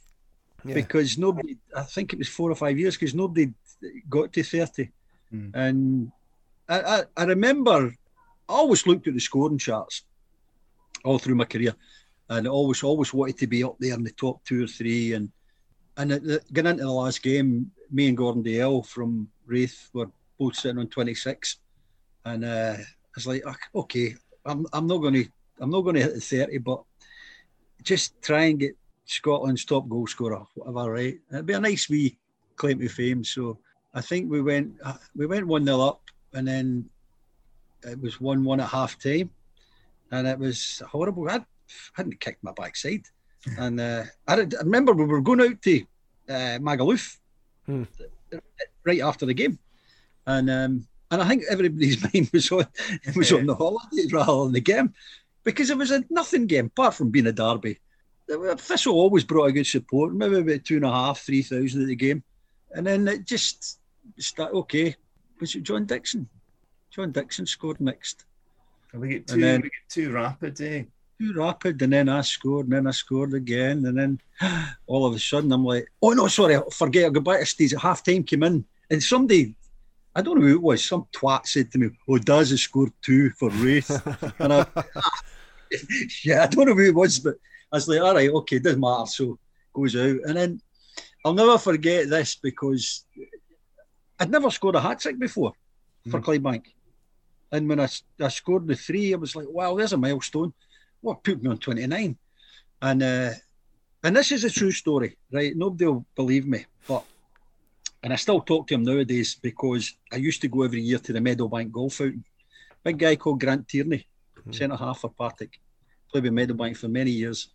Yeah. 0.65 0.73
because 0.73 1.17
nobody. 1.17 1.57
I 1.75 1.84
think 1.84 2.13
it 2.13 2.19
was 2.19 2.27
four 2.29 2.51
or 2.51 2.55
five 2.55 2.77
years 2.79 2.95
because 2.95 3.13
nobody 3.15 3.53
got 4.09 4.34
to 4.34 4.43
thirty, 4.43 4.91
Hmm. 5.31 5.49
and 5.53 6.11
I, 6.67 6.79
I, 6.81 7.03
I 7.15 7.23
remember 7.25 7.93
I 8.49 8.53
always 8.53 8.88
looked 8.88 9.07
at 9.07 9.13
the 9.13 9.19
scoring 9.19 9.57
charts 9.57 10.03
all 11.03 11.19
through 11.19 11.35
my 11.35 11.45
career, 11.45 11.75
and 12.29 12.47
I 12.47 12.49
always 12.49 12.81
always 12.84 13.13
wanted 13.13 13.38
to 13.39 13.47
be 13.47 13.63
up 13.63 13.77
there 13.79 13.93
in 13.93 14.03
the 14.03 14.11
top 14.11 14.43
two 14.45 14.63
or 14.63 14.67
three, 14.67 15.13
and 15.13 15.31
and 15.97 16.09
getting 16.53 16.71
into 16.71 16.84
the 16.84 16.91
last 16.91 17.21
game, 17.21 17.71
me 17.91 18.07
and 18.07 18.17
Gordon 18.17 18.43
Dalziel 18.43 18.85
from 18.85 19.29
Raith 19.45 19.89
were 19.93 20.09
both 20.39 20.55
sitting 20.55 20.79
on 20.79 20.88
twenty 20.88 21.13
six, 21.15 21.59
and 22.25 22.43
uh, 22.43 22.75
I 22.77 22.85
was 23.15 23.27
like, 23.27 23.45
"Ok- 23.45 23.69
okay, 23.75 24.15
I'm 24.45 24.65
I'm 24.73 24.88
not 24.88 24.97
going 24.97 25.13
to 25.13 25.25
I'm 25.59 25.69
not 25.69 25.81
going 25.81 25.95
to 25.95 26.01
hit 26.03 26.13
the 26.15 26.21
thirty, 26.21 26.57
but 26.57 26.84
just 27.84 28.19
try 28.21 28.45
and 28.45 28.59
get 28.59 28.75
Scotland's 29.07 29.65
top 29.65 29.88
goal 29.89 30.05
scorer, 30.05 30.43
whatever, 30.55 30.91
right? 30.91 31.17
It'd 31.31 31.45
be 31.45 31.53
a 31.53 31.59
nice 31.59 31.89
wee 31.89 32.17
claim 32.57 32.79
to 32.79 32.89
fame. 32.89 33.23
So 33.23 33.57
I 33.93 34.01
think 34.01 34.29
we 34.29 34.41
went 34.41 34.73
uh, 34.84 34.97
we 35.15 35.25
went 35.25 35.47
one 35.47 35.65
0 35.65 35.79
up, 35.79 36.01
and 36.34 36.47
then 36.47 36.89
it 37.84 37.99
was 37.99 38.19
one 38.19 38.43
one 38.43 38.59
at 38.59 38.69
half 38.69 38.99
time, 38.99 39.31
and 40.11 40.27
it 40.27 40.38
was 40.38 40.81
horrible. 40.88 41.29
I 41.29 41.43
hadn't 41.93 42.19
kicked 42.19 42.43
my 42.43 42.51
backside, 42.51 43.03
and 43.57 43.79
uh, 43.79 44.03
I, 44.27 44.34
I 44.41 44.47
remember 44.63 44.93
we 44.93 45.05
were 45.05 45.21
going 45.21 45.41
out 45.41 45.61
to 45.63 45.81
uh, 46.29 46.59
Magaluf 46.59 47.17
Hmm. 47.65 47.84
right 48.85 49.01
after 49.01 49.25
the 49.25 49.34
game, 49.34 49.59
and 50.25 50.49
um, 50.49 50.88
and 51.11 51.21
I 51.21 51.27
think 51.27 51.43
everybody's 51.49 52.01
mind 52.13 52.29
was 52.31 52.51
on 52.51 52.65
was 53.15 53.31
on 53.31 53.45
the 53.45 53.55
holidays 53.55 54.11
rather 54.11 54.43
than 54.45 54.53
the 54.53 54.61
game 54.61 54.93
because 55.43 55.69
it 55.69 55.77
was 55.77 55.91
a 55.91 56.03
nothing 56.09 56.47
game 56.47 56.67
apart 56.67 56.93
from 56.93 57.09
being 57.09 57.27
a 57.27 57.31
derby. 57.34 57.79
The 58.28 58.56
Thistle 58.58 58.95
always 58.95 59.24
brought 59.24 59.45
a 59.45 59.52
good 59.52 59.66
support, 59.68 60.14
maybe 60.14 60.40
about 60.40 60.66
two 60.66 60.76
and 60.76 60.86
a 60.86 60.91
half, 60.91 61.20
three 61.22 61.41
thousand 61.41 61.82
at 61.82 61.88
the 61.88 61.95
game, 61.95 62.24
and 62.72 62.86
then 62.86 63.08
it 63.08 63.26
just 63.26 63.80
start 64.20 64.54
okay. 64.54 64.95
Was 65.40 65.56
it 65.56 65.64
John 65.64 65.86
Dixon? 65.86 66.28
John 66.91 67.12
Dixon 67.12 67.45
scored 67.45 67.80
next. 67.80 68.26
We 68.94 69.10
get 69.10 69.32
And 69.32 69.44
then- 69.44 69.62
we 69.62 69.70
get 69.70 69.90
too 69.90 70.12
rapid, 70.12 70.60
eh? 70.62 70.84
Too 71.20 71.34
rapid, 71.34 71.82
and 71.82 71.94
then 71.94 72.10
I 72.10 72.22
scored, 72.22 72.68
and 72.68 72.74
then 72.74 72.88
I 72.88 72.91
scored 72.91 73.34
again, 73.34 73.86
and 73.86 73.98
then 73.98 74.20
all 74.88 75.06
of 75.06 75.16
a 75.16 75.20
sudden 75.20 75.52
I'm 75.52 75.66
like, 75.66 75.88
oh 76.02 76.12
no, 76.12 76.28
sorry, 76.28 76.56
I 76.58 76.62
forget. 76.72 77.06
I 77.06 77.10
go 77.10 77.22
back 77.22 77.40
to 77.40 77.45
stage 77.45 77.74
at 77.74 77.82
half 77.82 78.04
time, 78.04 78.24
came 78.24 78.44
in, 78.44 78.66
and 78.91 79.02
somebody, 79.02 79.56
I 80.16 80.22
don't 80.22 80.40
know 80.40 80.48
who 80.48 80.56
it 80.56 80.62
was, 80.62 80.84
some 80.86 81.08
twat 81.14 81.48
said 81.48 81.72
to 81.72 81.80
me, 81.80 81.90
oh, 82.08 82.18
Daz 82.18 82.52
has 82.52 82.62
scored 82.62 82.91
two 83.02 83.32
for 83.32 83.49
Raith. 83.49 83.90
and 84.40 84.54
I, 84.54 84.66
yeah, 86.24 86.44
I 86.44 86.48
don't 86.48 86.68
know 86.68 86.76
who 86.76 86.88
it 86.88 86.95
was, 86.95 87.20
but 87.20 87.36
I 87.72 87.77
was 87.77 87.88
like, 87.88 88.02
all 88.02 88.15
right, 88.15 88.30
okay, 88.30 88.60
doesn't 88.60 88.80
matter. 88.80 89.06
So 89.07 89.39
goes 89.73 89.95
out, 89.95 90.19
and 90.26 90.35
then 90.35 90.61
I'll 91.26 91.34
never 91.34 91.57
forget 91.57 92.10
this 92.10 92.35
because 92.35 93.06
I'd 94.19 94.31
never 94.31 94.49
scored 94.49 94.76
a 94.76 94.81
hat 94.81 94.99
trick 94.99 95.19
before 95.19 95.53
for 96.10 96.22
Clydebank. 96.22 96.65
And 97.52 97.68
when 97.69 97.80
I, 97.80 97.88
I 98.19 98.27
scored 98.30 98.68
the 98.68 98.76
three, 98.76 99.14
I 99.14 99.18
was 99.18 99.35
like, 99.35 99.48
wow, 99.49 99.76
there's 99.76 99.94
a 99.94 99.98
milestone. 99.98 100.53
What 101.02 101.23
put 101.23 101.41
me 101.41 101.49
on 101.49 101.57
29? 101.57 102.18
And 102.81 103.03
uh, 103.03 103.31
and 104.03 104.15
this 104.15 104.31
is 104.31 104.44
a 104.44 104.49
true 104.49 104.72
story, 104.72 105.18
right? 105.31 105.56
Nobody 105.56 105.85
will 105.85 106.06
believe 106.15 106.45
me, 106.45 106.65
but 106.88 107.03
and 108.03 108.14
I 108.14 108.15
still 108.15 108.41
talk 108.41 108.68
to 108.68 108.76
him 108.76 108.84
nowadays 108.84 109.35
because 109.41 109.94
I 110.14 110.18
used 110.18 110.41
to 110.41 110.48
go 110.48 110.64
every 110.64 110.81
year 110.81 110.99
to 110.99 111.14
the 111.14 111.19
Meadowbank 111.19 111.72
golf 111.72 111.95
fountain. 111.95 112.23
Big 112.84 112.99
guy 112.99 113.15
called 113.15 113.39
Grant 113.39 113.68
Tierney, 113.68 114.07
centre 114.52 114.77
half 114.77 114.99
for 114.99 115.10
Partick. 115.10 115.60
Played 116.11 116.23
with 116.26 116.34
Meadowbank 116.34 116.77
for 116.77 116.88
many 116.88 117.11
years. 117.11 117.49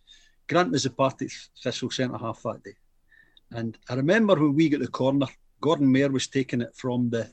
Grant 0.47 0.71
was 0.71 0.83
the 0.83 0.89
Partick 0.89 1.31
Thistle 1.61 1.89
centre 1.89 2.17
half 2.17 2.43
that 2.43 2.63
day. 2.63 2.75
And 3.51 3.77
I 3.89 3.95
remember 3.95 4.35
when 4.35 4.55
we 4.55 4.69
got 4.69 4.81
the 4.81 4.87
corner, 4.87 5.27
Gordon 5.61 5.91
Mair 5.91 6.11
was 6.11 6.27
taking 6.27 6.61
it 6.61 6.75
from 6.75 7.09
the 7.09 7.29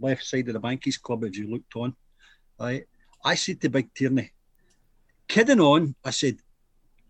left 0.00 0.24
side 0.24 0.48
of 0.48 0.54
the 0.54 0.60
Bankies 0.60 1.00
Club 1.00 1.24
as 1.24 1.36
you 1.36 1.50
looked 1.50 1.74
on. 1.76 1.94
Right. 2.58 2.84
I 3.24 3.34
said 3.34 3.60
to 3.60 3.68
Big 3.68 3.92
Tierney, 3.94 4.32
kidding 5.26 5.60
on, 5.60 5.94
I 6.04 6.10
said, 6.10 6.38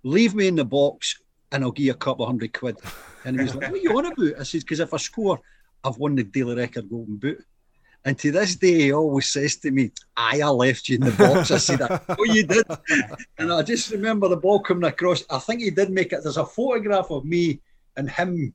leave 0.02 0.34
me 0.34 0.48
in 0.48 0.56
the 0.56 0.64
box 0.64 1.20
and 1.52 1.62
I'll 1.62 1.72
give 1.72 1.86
you 1.86 1.92
a 1.92 1.96
couple 1.96 2.24
of 2.24 2.28
hundred 2.28 2.52
quid. 2.52 2.76
And 3.24 3.36
he 3.36 3.42
was 3.42 3.54
like, 3.54 3.70
What 3.70 3.80
are 3.80 3.82
you 3.82 3.96
on 3.96 4.06
about? 4.06 4.40
I 4.40 4.42
said, 4.42 4.62
Because 4.62 4.80
if 4.80 4.92
I 4.92 4.96
score, 4.98 5.38
I've 5.84 5.98
won 5.98 6.14
the 6.14 6.24
daily 6.24 6.56
record 6.56 6.88
golden 6.88 7.16
boot. 7.16 7.44
And 8.04 8.18
to 8.20 8.30
this 8.30 8.56
day, 8.56 8.82
he 8.82 8.92
always 8.92 9.28
says 9.28 9.56
to 9.56 9.70
me, 9.70 9.90
I 10.16 10.38
left 10.38 10.88
you 10.88 10.96
in 10.96 11.02
the 11.02 11.10
box. 11.12 11.50
I 11.50 11.58
said, 11.58 11.80
that 11.80 12.04
Oh, 12.08 12.24
you 12.24 12.46
did. 12.46 12.64
And 13.38 13.52
I 13.52 13.62
just 13.62 13.90
remember 13.90 14.28
the 14.28 14.36
ball 14.36 14.60
coming 14.60 14.88
across. 14.88 15.24
I 15.28 15.38
think 15.38 15.60
he 15.60 15.70
did 15.70 15.90
make 15.90 16.12
it. 16.12 16.20
There's 16.22 16.36
a 16.36 16.46
photograph 16.46 17.10
of 17.10 17.24
me 17.24 17.60
and 17.96 18.08
him. 18.08 18.54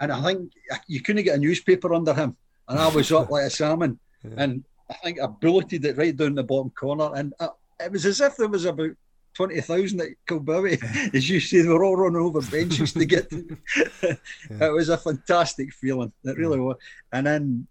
And 0.00 0.12
I 0.12 0.22
think 0.22 0.52
you 0.86 1.00
couldn't 1.00 1.24
get 1.24 1.36
a 1.36 1.40
newspaper 1.40 1.92
under 1.94 2.14
him. 2.14 2.36
And 2.68 2.78
I 2.78 2.88
was 2.88 3.10
up 3.12 3.30
like 3.30 3.44
a 3.44 3.50
salmon. 3.50 3.98
And 4.36 4.62
I 4.88 4.94
think 5.02 5.20
I 5.20 5.26
bulleted 5.26 5.84
it 5.84 5.96
right 5.96 6.16
down 6.16 6.36
the 6.36 6.44
bottom 6.44 6.70
corner. 6.70 7.10
And 7.14 7.34
uh, 7.40 7.48
it 7.80 7.90
was 7.90 8.06
as 8.06 8.20
if 8.20 8.36
there 8.36 8.48
was 8.48 8.66
about 8.66 8.90
20,000 9.34 10.00
at 10.00 10.08
Kilbowie. 10.28 11.14
As 11.14 11.28
you 11.28 11.40
say, 11.40 11.62
they 11.62 11.68
were 11.68 11.84
all 11.84 11.96
running 11.96 12.20
over 12.20 12.40
benches 12.42 12.92
to 12.92 13.04
get 13.04 13.28
to. 13.30 13.58
It 14.02 14.72
was 14.72 14.90
a 14.90 14.98
fantastic 14.98 15.72
feeling. 15.72 16.12
It 16.24 16.36
really 16.36 16.60
was. 16.60 16.76
And 17.12 17.26
then 17.26 17.66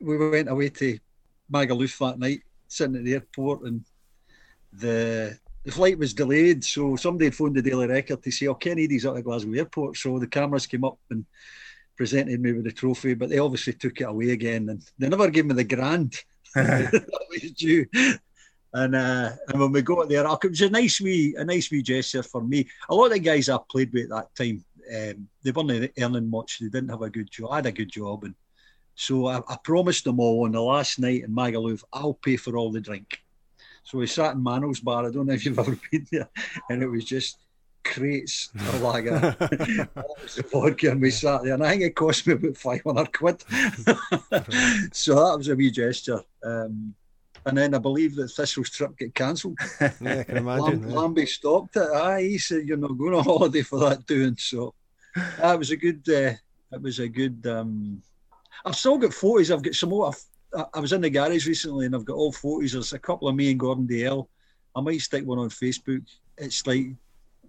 we 0.00 0.30
went 0.30 0.48
away 0.48 0.68
to 0.70 0.98
Magaluf 1.52 1.98
that 1.98 2.18
night, 2.18 2.42
sitting 2.66 2.96
at 2.96 3.04
the 3.04 3.14
airport, 3.14 3.62
and 3.62 3.84
the 4.72 5.38
the 5.64 5.72
flight 5.72 5.98
was 5.98 6.14
delayed. 6.14 6.64
So 6.64 6.96
somebody 6.96 7.26
had 7.26 7.34
phoned 7.34 7.56
the 7.56 7.62
Daily 7.62 7.86
Record 7.86 8.22
to 8.22 8.30
say, 8.30 8.46
"Oh, 8.46 8.54
Ken 8.54 8.78
Eadie's 8.78 9.06
at 9.06 9.14
the 9.14 9.22
Glasgow 9.22 9.52
airport." 9.52 9.96
So 9.96 10.18
the 10.18 10.26
cameras 10.26 10.66
came 10.66 10.84
up 10.84 10.98
and 11.10 11.24
presented 11.96 12.40
me 12.40 12.52
with 12.52 12.64
the 12.64 12.72
trophy, 12.72 13.14
but 13.14 13.28
they 13.28 13.38
obviously 13.38 13.72
took 13.72 14.00
it 14.00 14.04
away 14.04 14.30
again, 14.30 14.68
and 14.68 14.82
they 14.98 15.08
never 15.08 15.30
gave 15.30 15.46
me 15.46 15.54
the 15.54 15.64
grand 15.64 16.14
that 16.54 17.26
was 17.28 17.52
due. 17.52 17.86
And 18.72 18.94
uh, 18.94 19.30
and 19.48 19.60
when 19.60 19.72
we 19.72 19.82
got 19.82 20.08
there, 20.08 20.26
it 20.26 20.50
was 20.50 20.60
a 20.60 20.70
nice 20.70 21.00
wee 21.00 21.34
a 21.36 21.44
nice 21.44 21.70
wee 21.70 21.82
gesture 21.82 22.22
for 22.22 22.42
me. 22.42 22.68
A 22.88 22.94
lot 22.94 23.06
of 23.06 23.12
the 23.12 23.18
guys 23.18 23.48
I 23.48 23.58
played 23.70 23.92
with 23.92 24.04
at 24.04 24.10
that 24.10 24.34
time, 24.34 24.64
um, 24.94 25.28
they 25.42 25.50
weren't 25.50 25.92
earning 25.98 26.30
much. 26.30 26.58
They 26.58 26.68
didn't 26.68 26.90
have 26.90 27.02
a 27.02 27.10
good 27.10 27.30
job. 27.30 27.50
I 27.50 27.56
had 27.56 27.66
a 27.66 27.72
good 27.72 27.90
job, 27.90 28.24
and 28.24 28.34
so 29.00 29.28
I, 29.28 29.38
I 29.48 29.56
promised 29.62 30.02
them 30.02 30.18
all 30.18 30.44
on 30.44 30.50
the 30.50 30.60
last 30.60 30.98
night 30.98 31.22
in 31.22 31.32
Magaluf, 31.32 31.84
I'll 31.92 32.14
pay 32.14 32.36
for 32.36 32.56
all 32.56 32.72
the 32.72 32.80
drink. 32.80 33.20
So 33.84 33.96
we 33.96 34.08
sat 34.08 34.34
in 34.34 34.42
Mano's 34.42 34.80
bar. 34.80 35.06
I 35.06 35.12
don't 35.12 35.26
know 35.26 35.34
if 35.34 35.46
you've 35.46 35.58
ever 35.64 35.78
been 35.92 36.04
there, 36.10 36.28
and 36.68 36.82
it 36.82 36.88
was 36.88 37.04
just 37.04 37.38
crates 37.84 38.50
of 38.56 38.82
lager. 38.82 39.36
vodka, 40.50 40.90
and 40.90 41.00
we 41.00 41.12
sat 41.12 41.44
there, 41.44 41.54
and 41.54 41.64
I 41.64 41.70
think 41.70 41.82
it 41.82 41.94
cost 41.94 42.26
me 42.26 42.32
about 42.32 42.56
five 42.56 42.82
hundred 42.84 43.12
quid. 43.12 43.40
so 44.92 45.14
that 45.14 45.34
was 45.38 45.48
a 45.48 45.54
wee 45.54 45.70
gesture. 45.70 46.20
Um, 46.42 46.92
and 47.46 47.56
then 47.56 47.76
I 47.76 47.78
believe 47.78 48.16
that 48.16 48.32
Thistle's 48.32 48.68
trip 48.70 48.98
got 48.98 49.14
cancelled. 49.14 49.58
Yeah, 49.80 49.92
I 50.00 50.24
can 50.24 50.44
Lam- 50.44 50.58
imagine. 50.58 50.90
yeah. 50.90 50.96
Lambie 50.96 51.24
stopped 51.26 51.76
it. 51.76 51.88
Aye, 51.88 52.22
he 52.22 52.38
said 52.38 52.66
you're 52.66 52.76
not 52.76 52.98
going 52.98 53.14
on 53.14 53.22
holiday 53.22 53.62
for 53.62 53.78
that 53.78 54.04
doing. 54.06 54.36
So 54.36 54.74
that 55.38 55.56
was 55.56 55.70
a 55.70 55.76
good. 55.76 56.02
Uh, 56.08 56.34
it 56.72 56.82
was 56.82 56.98
a 56.98 57.06
good. 57.06 57.46
Um, 57.46 58.02
I've 58.64 58.76
still 58.76 58.98
got 58.98 59.14
photos. 59.14 59.50
I've 59.50 59.62
got 59.62 59.74
some 59.74 59.90
more. 59.90 60.08
I've, 60.08 60.66
I- 60.74 60.80
was 60.80 60.92
in 60.92 61.00
the 61.02 61.10
garage 61.10 61.46
recently 61.46 61.86
and 61.86 61.94
I've 61.94 62.04
got 62.04 62.14
all 62.16 62.32
photos. 62.32 62.72
There's 62.72 62.92
a 62.92 62.98
couple 62.98 63.28
of 63.28 63.34
me 63.34 63.50
and 63.50 63.60
Gordon 63.60 63.86
Dalziel. 63.86 64.28
I 64.76 64.80
might 64.80 65.00
stick 65.00 65.26
one 65.26 65.38
on 65.38 65.48
Facebook. 65.50 66.04
It's 66.36 66.66
like 66.66 66.86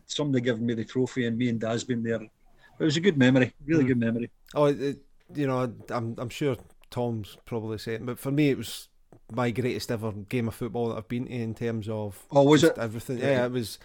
somebody 0.05 0.43
giving 0.43 0.65
me 0.65 0.73
the 0.73 0.83
trophy 0.85 1.25
and 1.27 1.37
me 1.37 1.49
and 1.49 1.59
Daz 1.59 1.83
been 1.83 2.03
there. 2.03 2.21
It 2.21 2.83
was 2.83 2.97
a 2.97 3.01
good 3.01 3.17
memory, 3.17 3.53
really 3.65 3.83
Hmm. 3.83 3.87
good 3.89 3.99
memory. 3.99 4.29
Oh, 4.55 4.65
it, 4.65 4.97
you 5.35 5.45
know, 5.47 5.71
I'm 5.91 6.15
I'm 6.17 6.29
sure 6.29 6.55
Tom's 6.89 7.37
probably 7.45 7.77
saying, 7.77 8.05
but 8.05 8.17
for 8.19 8.31
me, 8.31 8.49
it 8.49 8.57
was 8.57 8.87
my 9.31 9.51
greatest 9.51 9.91
ever 9.91 10.11
game 10.11 10.47
of 10.47 10.55
football 10.55 10.89
that 10.89 10.97
I've 10.97 11.07
been 11.07 11.25
to 11.27 11.31
in 11.31 11.53
terms 11.53 11.87
of 11.87 12.25
Oh, 12.31 12.43
was 12.43 12.63
it? 12.63 12.77
everything. 12.77 13.19
Yeah, 13.19 13.45
it 13.45 13.51
was. 13.51 13.77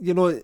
You 0.00 0.14
know, 0.14 0.40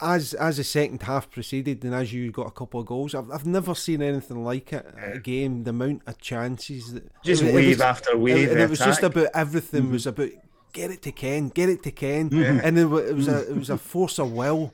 as 0.00 0.34
as 0.34 0.56
the 0.58 0.64
second 0.64 1.02
half 1.02 1.30
proceeded 1.30 1.84
and 1.84 1.94
as 1.94 2.12
you 2.12 2.30
got 2.30 2.46
a 2.46 2.50
couple 2.52 2.80
of 2.80 2.86
goals, 2.86 3.14
I've, 3.14 3.30
I've 3.30 3.46
never 3.46 3.74
seen 3.74 4.00
anything 4.02 4.44
like 4.44 4.72
it. 4.72 4.86
at 4.96 5.16
A 5.16 5.18
game, 5.20 5.64
the 5.64 5.70
amount 5.70 6.02
of 6.06 6.18
chances 6.18 6.92
that 6.94 7.04
Just 7.24 7.42
it, 7.42 7.54
wave 7.54 7.68
was, 7.76 7.80
after 7.80 8.16
wave. 8.16 8.50
and 8.50 8.60
it 8.60 8.70
was 8.70 8.78
just 8.78 9.02
about 9.02 9.28
everything 9.34 9.82
Mm-hmm. 9.84 9.92
was 9.92 10.06
about 10.06 10.30
get 10.72 10.90
it 10.90 11.02
to 11.02 11.12
Ken, 11.12 11.48
get 11.48 11.68
it 11.68 11.82
to 11.82 11.90
Ken, 11.90 12.30
and 12.32 12.78
it, 12.78 12.82
it 12.82 13.14
was 13.16 13.28
a 13.28 13.50
it 13.50 13.56
was 13.56 13.70
a 13.70 13.78
force 13.78 14.18
of 14.18 14.32
will 14.32 14.72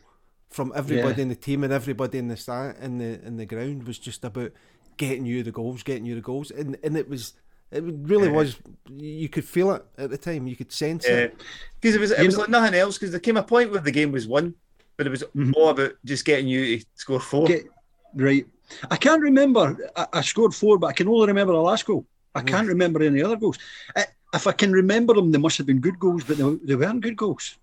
from 0.51 0.72
everybody 0.76 1.16
Yeah. 1.16 1.22
in 1.22 1.28
the 1.30 1.34
team 1.36 1.64
and 1.64 1.72
everybody 1.72 2.18
in 2.18 2.28
the 2.28 2.36
sta 2.36 2.74
in 2.80 2.98
the 2.98 3.24
in 3.26 3.36
the 3.38 3.46
ground 3.46 3.86
was 3.86 3.98
just 3.98 4.24
about 4.24 4.52
getting 4.96 5.24
you 5.26 5.42
the 5.42 5.51
goals, 5.52 5.82
getting 5.82 6.05
you 6.06 6.14
the 6.14 6.20
goals, 6.20 6.51
and 6.51 6.76
and 6.84 6.96
it 6.96 7.09
was 7.09 7.32
it 7.72 7.82
really 7.82 8.28
Yeah. 8.28 8.34
was. 8.34 8.56
You 8.94 9.28
could 9.28 9.44
feel 9.44 9.72
it 9.72 9.84
at 9.96 10.10
the 10.10 10.18
time. 10.18 10.46
You 10.46 10.55
could 10.55 10.70
sense 10.70 11.06
Yeah, 11.09 11.14
it. 11.16 11.40
because 11.80 11.96
it 11.96 12.01
was 12.01 12.10
it 12.12 12.18
You 12.20 12.26
was 12.26 12.34
know- 12.36 12.42
like 12.42 12.51
nothing 12.51 12.74
else. 12.74 12.98
Because 12.98 13.10
there 13.10 13.20
came 13.20 13.36
a 13.38 13.42
point 13.42 13.70
where 13.72 13.80
the 13.80 13.90
game 13.90 14.12
was 14.12 14.28
won, 14.28 14.55
but 14.97 15.07
it 15.07 15.11
was 15.11 15.25
Mhm. 15.37 15.53
all 15.57 15.71
about 15.71 15.93
just 16.05 16.25
getting 16.25 16.49
you 16.49 16.79
to 16.79 16.87
score 16.95 17.21
four. 17.21 17.47
Get, 17.47 17.65
right. 18.15 18.47
I 18.91 18.97
can't 18.97 19.23
remember. 19.23 19.77
I, 19.97 20.07
I 20.15 20.21
scored 20.23 20.55
four, 20.55 20.79
but 20.79 20.89
I 20.89 20.93
can 20.93 21.09
only 21.09 21.27
remember 21.27 21.53
the 21.53 21.61
last 21.61 21.85
goal. 21.87 22.07
I 22.35 22.41
Mm. 22.43 22.47
can't 22.47 22.69
remember 22.69 23.03
any 23.03 23.23
other 23.23 23.37
goals. 23.37 23.59
I, 23.97 24.07
if 24.33 24.47
I 24.47 24.53
can 24.53 24.73
remember 24.73 25.15
them, 25.15 25.31
they 25.33 25.39
must 25.39 25.59
have 25.59 25.66
been 25.66 25.81
good 25.81 25.99
goals, 25.99 26.25
but 26.25 26.37
they, 26.39 26.55
they 26.65 26.75
weren't 26.75 27.01
good 27.03 27.16
goals. 27.16 27.57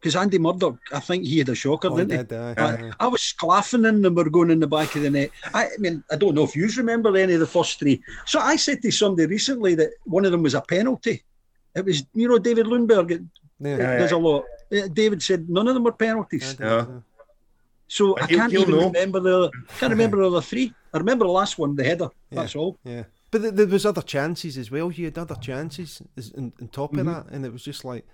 Because 0.00 0.14
Andy 0.14 0.38
Murdoch, 0.38 0.78
I 0.92 1.00
think 1.00 1.24
he 1.24 1.38
had 1.38 1.48
a 1.48 1.54
shocker, 1.56 1.88
Oh, 1.90 1.96
didn't 1.96 2.12
he? 2.12 2.24
did, 2.24 2.32
I- 2.32 2.52
aye. 2.88 2.92
I 3.00 3.06
was 3.08 3.20
sclaffing 3.20 3.88
in 3.88 4.02
them 4.02 4.14
were 4.14 4.30
going 4.30 4.50
in 4.50 4.60
the 4.60 4.66
back 4.66 4.94
of 4.94 5.02
the 5.02 5.10
net. 5.10 5.30
I, 5.54 5.64
I 5.66 5.70
mean, 5.78 6.04
I 6.10 6.16
don't 6.16 6.34
know 6.36 6.44
if 6.44 6.54
you 6.54 6.68
remember 6.76 7.16
any 7.16 7.34
of 7.34 7.40
the 7.40 7.46
first 7.48 7.78
three. 7.80 8.00
So 8.24 8.38
I 8.38 8.54
said 8.56 8.80
to 8.82 8.90
somebody 8.92 9.26
recently 9.26 9.74
that 9.76 9.90
one 10.04 10.24
of 10.24 10.30
them 10.32 10.42
was 10.44 10.54
a 10.54 10.60
penalty. 10.60 11.22
It 11.74 11.84
was, 11.84 12.04
you 12.14 12.28
know, 12.28 12.38
David 12.38 12.66
Lundberg. 12.66 13.10
It, 13.10 13.22
Yeah. 13.60 13.76
there's 13.76 14.12
a 14.12 14.16
lot. 14.18 14.44
Uh, 14.72 14.88
David 14.92 15.22
said 15.22 15.48
none 15.48 15.66
of 15.68 15.74
them 15.74 15.84
were 15.84 15.92
penalties. 15.92 16.56
Yeah. 16.60 16.86
yeah. 16.88 17.00
So 17.88 18.14
But 18.14 18.22
I 18.24 18.26
he'll- 18.26 18.38
can't 18.38 18.52
he'll 18.52 18.62
even 18.62 18.74
know. 18.76 18.86
remember 18.86 19.20
the. 19.20 19.50
Can't 19.78 19.90
remember 19.90 20.18
the 20.18 20.26
other 20.26 20.40
three. 20.42 20.74
I 20.92 20.98
remember 20.98 21.24
the 21.24 21.32
last 21.32 21.58
one, 21.58 21.74
the 21.76 21.84
header. 21.84 22.08
Yeah. 22.30 22.40
That's 22.42 22.54
all. 22.56 22.76
Yeah, 22.84 23.04
but 23.30 23.40
th- 23.42 23.54
there 23.54 23.66
was 23.66 23.86
other 23.86 24.02
chances 24.02 24.56
as 24.58 24.70
well. 24.70 24.90
You 24.92 25.06
had 25.06 25.18
other 25.18 25.36
chances 25.36 26.02
as- 26.16 26.32
on, 26.36 26.52
on 26.60 26.68
top 26.68 26.92
Mhm. 26.92 27.00
of 27.00 27.06
that, 27.06 27.26
and 27.30 27.44
it 27.46 27.52
was 27.52 27.62
just 27.62 27.84
like 27.84 28.04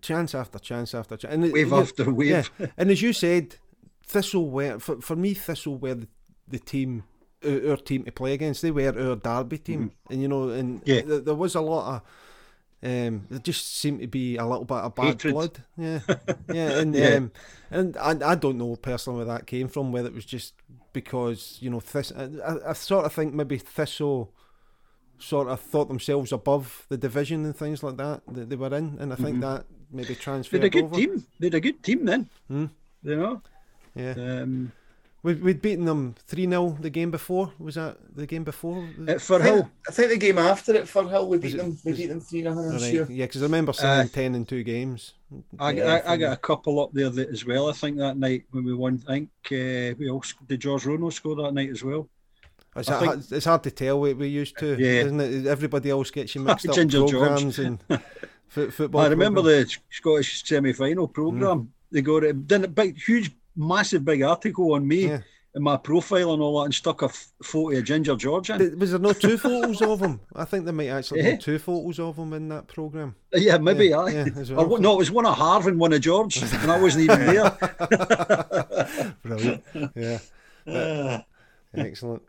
chance 0.00 0.34
after 0.34 0.58
chance 0.58 0.94
after 0.94 1.16
chance. 1.16 1.32
And 1.34 1.44
it- 1.44 1.52
Wave 1.52 1.68
you- 1.68 1.76
after 1.76 2.04
yeah, 2.04 2.42
wave. 2.58 2.72
and 2.76 2.90
as 2.90 3.02
you 3.02 3.12
said, 3.12 3.56
Thistle 4.04 4.50
were 4.50 4.78
for, 4.80 5.00
for 5.00 5.14
me. 5.16 5.34
Thistle 5.34 5.76
were 5.78 5.94
the, 5.94 6.08
the 6.48 6.58
team, 6.58 7.04
our, 7.44 7.70
our 7.70 7.76
team 7.76 8.02
to 8.04 8.12
play 8.12 8.32
against. 8.34 8.62
They 8.62 8.72
were 8.72 8.88
our 8.98 9.14
derby 9.16 9.58
team, 9.58 9.92
and 10.10 10.20
you 10.22 10.26
know, 10.28 10.48
and 10.48 10.80
Mm-hmm. 10.80 10.90
Yeah. 10.90 11.00
th- 11.02 11.24
there 11.24 11.34
was 11.36 11.54
a 11.54 11.60
lot 11.60 11.94
of. 11.94 12.02
Um, 12.82 13.26
there 13.28 13.38
just 13.40 13.76
seemed 13.76 14.00
to 14.00 14.06
be 14.06 14.36
a 14.36 14.46
little 14.46 14.64
bit 14.64 14.78
of 14.78 14.94
bad 14.94 15.04
Hatred. 15.06 15.34
blood, 15.34 15.64
yeah, 15.76 16.00
yeah, 16.52 16.78
and 16.78 16.94
Yeah. 16.94 17.08
Um, 17.16 17.32
and 17.70 17.96
I, 17.98 18.30
I 18.30 18.34
don't 18.34 18.56
know 18.56 18.74
personally 18.76 19.18
where 19.18 19.36
that 19.36 19.46
came 19.46 19.68
from. 19.68 19.92
Whether 19.92 20.08
it 20.08 20.14
was 20.14 20.24
just 20.24 20.54
because 20.94 21.58
you 21.60 21.68
know, 21.68 21.80
Thist- 21.80 22.16
I, 22.16 22.70
I, 22.70 22.72
sort 22.72 23.04
of 23.04 23.12
think 23.12 23.34
maybe 23.34 23.58
Thistle 23.58 24.32
sort 25.18 25.48
of 25.48 25.60
thought 25.60 25.88
themselves 25.88 26.32
above 26.32 26.86
the 26.88 26.96
division 26.96 27.44
and 27.44 27.54
things 27.54 27.82
like 27.82 27.98
that 27.98 28.22
that 28.28 28.48
they 28.48 28.56
were 28.56 28.74
in, 28.74 28.96
and 28.98 29.12
I 29.12 29.16
think 29.16 29.40
that 29.42 29.66
maybe 29.92 30.14
transferred. 30.14 30.62
They 30.62 30.62
transferred 30.62 30.62
had 30.62 30.64
a 30.64 30.70
good 30.70 30.84
over. 30.84 30.94
team. 30.94 31.26
They 31.38 31.46
had 31.48 31.54
a 31.54 31.60
good 31.60 31.82
team 31.82 32.04
then. 32.06 32.30
Hmm. 32.48 32.66
You 33.02 33.16
know. 33.16 33.42
Yeah, 33.94 34.12
Um, 34.12 34.72
we'd, 35.22 35.42
we'd 35.42 35.62
beaten 35.62 35.84
them 35.84 36.14
three 36.26 36.46
0 36.46 36.76
the 36.80 36.90
game 36.90 37.10
before. 37.10 37.52
Was 37.58 37.74
that 37.76 37.98
the 38.16 38.26
game 38.26 38.44
before? 38.44 38.88
at 39.06 39.10
I 39.10 39.14
Firhill. 39.14 39.70
I 39.88 39.92
think 39.92 40.10
the 40.10 40.16
game 40.18 40.38
after 40.38 40.74
it, 40.74 40.84
Firhill, 40.84 41.28
we 41.28 41.38
beat 41.38 41.54
it- 41.54 41.58
them. 41.58 41.78
We 41.84 41.92
beat 41.92 42.06
them 42.06 42.20
three 42.20 42.42
0 42.42 42.52
I'm 42.58 42.70
Right, 42.72 42.80
sure. 42.80 43.06
Yeah, 43.10 43.26
because 43.26 43.42
I 43.42 43.46
remember 43.46 43.72
seeing 43.72 43.90
Uh, 43.90 44.06
ten 44.06 44.34
in 44.34 44.44
two 44.44 44.62
games. 44.62 45.14
I, 45.58 45.72
Yeah, 45.72 46.02
I, 46.06 46.12
I 46.12 46.16
got 46.16 46.32
a 46.32 46.36
couple 46.36 46.80
up 46.80 46.92
there 46.92 47.08
that, 47.10 47.28
as 47.30 47.44
well. 47.46 47.68
I 47.68 47.72
think 47.72 47.96
that 47.98 48.16
night 48.16 48.44
when 48.50 48.64
we 48.64 48.74
won, 48.74 49.02
I 49.06 49.12
think 49.12 49.30
uh, 49.52 49.94
we 49.98 50.08
all 50.10 50.24
did. 50.48 50.60
George 50.60 50.86
Rono 50.86 51.10
score 51.10 51.36
that 51.36 51.52
night 51.54 51.70
as 51.70 51.84
well. 51.84 52.08
It's, 52.76 52.88
I 52.88 52.96
a- 52.96 52.98
think- 53.00 53.12
hard- 53.14 53.32
it's 53.32 53.44
hard 53.46 53.62
to 53.64 53.70
tell. 53.70 54.00
We, 54.00 54.14
we 54.14 54.28
used 54.28 54.58
to, 54.58 54.76
Yeah. 54.78 55.02
isn't 55.04 55.20
it? 55.20 55.46
Everybody 55.46 55.90
else 55.90 56.10
gets 56.10 56.34
you 56.34 56.40
mixed 56.44 56.68
up 56.68 56.74
Ginger 56.74 56.98
George. 56.98 57.10
programs 57.12 57.58
and 57.58 57.78
foot, 58.48 58.72
football. 58.72 59.02
I 59.02 59.08
remember 59.08 59.40
programmes. 59.42 59.74
the 59.76 59.80
Scottish 59.90 60.44
semi-final 60.44 61.08
program. 61.08 61.72
They 61.92 62.02
got 62.02 62.22
it, 62.22 62.46
done 62.46 62.62
a 62.64 62.68
big, 62.68 62.96
huge, 63.00 63.32
massive, 63.56 64.04
big 64.04 64.22
article 64.22 64.72
on 64.74 64.86
me 64.86 65.06
Yeah. 65.08 65.20
and 65.54 65.64
my 65.64 65.76
profile 65.76 66.32
and 66.32 66.42
all 66.42 66.58
that, 66.60 66.66
and 66.66 66.74
stuck 66.74 67.02
a 67.02 67.06
f- 67.06 67.32
photo 67.42 67.76
of 67.78 67.84
Ginger 67.84 68.16
George 68.16 68.50
in. 68.50 68.78
Was 68.78 68.90
there 68.92 69.00
no 69.00 69.12
two 69.12 69.36
photos 69.38 69.82
of 69.82 70.00
him? 70.00 70.20
I 70.34 70.44
think 70.44 70.64
there 70.64 70.72
might 70.74 70.88
actually 70.88 71.20
Eh? 71.22 71.32
be 71.32 71.38
two 71.38 71.58
photos 71.58 71.98
of 71.98 72.16
him 72.16 72.32
in 72.32 72.48
that 72.50 72.66
program. 72.68 73.14
yeah, 73.32 73.58
maybe. 73.58 73.86
yeah, 73.86 73.98
aye. 73.98 74.10
yeah, 74.10 74.26
as 74.36 74.50
Or 74.50 74.78
no, 74.78 74.94
it 74.94 74.98
was 74.98 75.10
one 75.10 75.26
of 75.26 75.36
Harv 75.36 75.66
and 75.66 75.78
one 75.78 75.92
of 75.92 76.00
George, 76.00 76.42
and 76.42 76.70
I 76.70 76.80
wasn't 76.80 77.04
even 77.04 77.26
there. 77.26 79.14
Brilliant. 79.22 79.64
Yeah, 80.66 81.22
excellent. 81.74 82.22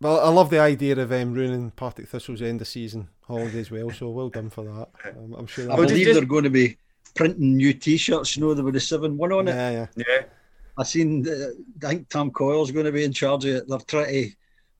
Well, 0.00 0.20
I 0.20 0.28
love 0.28 0.50
the 0.50 0.58
idea 0.58 0.94
of 0.98 1.10
um, 1.10 1.32
ruining 1.32 1.70
Partick 1.70 2.08
Thistle's 2.08 2.42
end 2.42 2.60
of 2.60 2.68
season 2.68 3.08
holiday 3.26 3.60
as 3.60 3.70
well. 3.70 3.90
So 3.90 4.10
well 4.10 4.28
done 4.28 4.50
for 4.50 4.62
that. 4.64 4.88
I'm, 5.16 5.32
I'm 5.34 5.46
sure. 5.46 5.72
I 5.72 5.76
believe 5.76 6.06
just- 6.06 6.18
they're 6.18 6.28
going 6.28 6.44
to 6.44 6.50
be 6.50 6.76
printing 7.14 7.56
new 7.56 7.72
T-shirts. 7.72 8.36
You 8.36 8.42
know, 8.42 8.52
there 8.54 8.64
with 8.64 8.74
the 8.74 8.80
seven 8.80 9.16
one 9.16 9.32
on 9.32 9.48
it. 9.48 9.52
yeah, 9.54 9.70
yeah. 9.70 9.86
Yeah. 9.96 10.22
I 10.78 10.82
seen. 10.84 11.26
Uh, 11.28 11.86
I 11.86 11.90
think 11.90 12.08
Tom 12.08 12.30
Coyle's 12.30 12.70
going 12.70 12.86
to 12.86 12.92
be 12.92 13.04
in 13.04 13.12
charge 13.12 13.44
of 13.46 13.54
it. 13.56 13.68
They're 13.68 13.78
trying 13.78 14.06
to. 14.12 14.30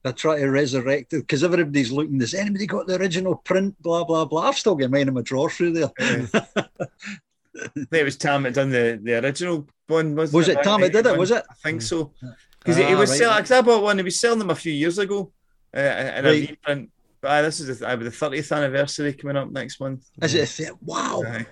They're 0.03 0.13
trying 0.13 0.39
to 0.39 0.47
resurrect 0.51 1.13
it 1.13 1.21
because 1.21 1.43
everybody's 1.43 1.91
looking. 1.91 2.19
Has 2.19 2.33
anybody 2.33 2.65
got 2.67 2.87
the 2.87 2.97
original 2.97 3.35
print? 3.35 3.75
Blah 3.81 4.03
blah 4.05 4.25
blah. 4.25 4.47
I've 4.49 4.57
still 4.57 4.75
got 4.75 4.91
mine 4.91 5.07
in 5.07 5.13
my 5.13 5.21
drawer 5.21 5.49
through 5.49 5.73
there. 5.73 5.89
Think 7.75 7.87
it 7.91 8.03
was 8.03 8.17
Tam 8.17 8.43
that 8.43 8.53
done 8.53 8.69
the, 8.69 8.99
the 9.01 9.17
original 9.23 9.67
one. 9.87 10.15
Wasn't 10.15 10.35
Was 10.35 10.47
it 10.47 10.55
back 10.55 10.63
Tam 10.63 10.81
that 10.81 10.91
did 10.93 11.05
it, 11.07 11.17
was 11.17 11.31
it? 11.31 11.43
I 11.49 11.53
think 11.63 11.81
so. 11.81 12.11
Because 12.59 12.79
Ah, 12.79 12.95
was 12.97 13.09
right. 13.09 13.17
selling. 13.17 13.37
Because 13.37 13.51
I 13.51 13.61
bought 13.61 13.81
one. 13.83 13.97
He 13.97 14.03
was 14.03 14.19
selling 14.19 14.37
them 14.39 14.51
a 14.51 14.55
few 14.55 14.71
years 14.73 14.99
ago, 14.99 15.31
uh, 15.75 15.79
in 15.79 16.25
a 16.25 16.29
reprint. 16.29 16.91
But 17.19 17.31
aye, 17.31 17.41
this 17.41 17.59
is 17.59 17.79
the, 17.79 17.87
with 17.97 18.03
the 18.03 18.11
thirtieth 18.11 18.51
anniversary 18.51 19.13
coming 19.13 19.37
up 19.37 19.49
next 19.51 19.79
month. 19.79 20.05
Is 20.21 20.35
it? 20.35 20.47
a 20.49 20.55
th- 20.55 20.69
Wow. 20.81 21.23
Aye. 21.25 21.47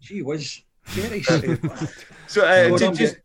Gee 0.00 0.22
whiz. 0.22 0.62
Very 0.86 1.22
So 2.26 2.42
uh, 2.42 2.68
Well 2.70 2.78
ju- 2.78 2.94
just, 2.94 3.16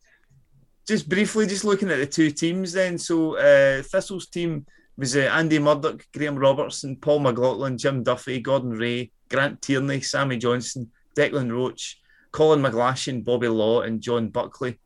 just 0.88 1.10
briefly, 1.10 1.48
just 1.48 1.66
looking 1.66 1.90
at 1.90 1.98
the 1.98 2.06
two 2.06 2.32
teams 2.32 2.74
then. 2.74 2.98
So 2.98 3.38
uh, 3.38 3.82
Thistle's 3.82 4.28
team 4.28 4.66
was 4.98 5.16
uh, 5.16 5.22
Andy 5.32 5.60
Murdoch, 5.60 6.06
Graham 6.14 6.38
Robertson, 6.38 6.96
Paul 6.96 7.20
McLaughlin, 7.20 7.78
Jim 7.78 8.04
Duffy, 8.04 8.40
Gordon 8.40 8.72
Ray, 8.72 9.12
Grant 9.30 9.62
Tierney, 9.62 10.02
Sammy 10.02 10.38
Johnson, 10.38 10.92
Declan 11.18 11.52
Roche, 11.52 11.96
Colin 12.32 12.62
McGlashan, 12.62 13.24
Bobby 13.24 13.48
Law, 13.48 13.82
and 13.82 14.02
John 14.02 14.30
Buckley. 14.30 14.80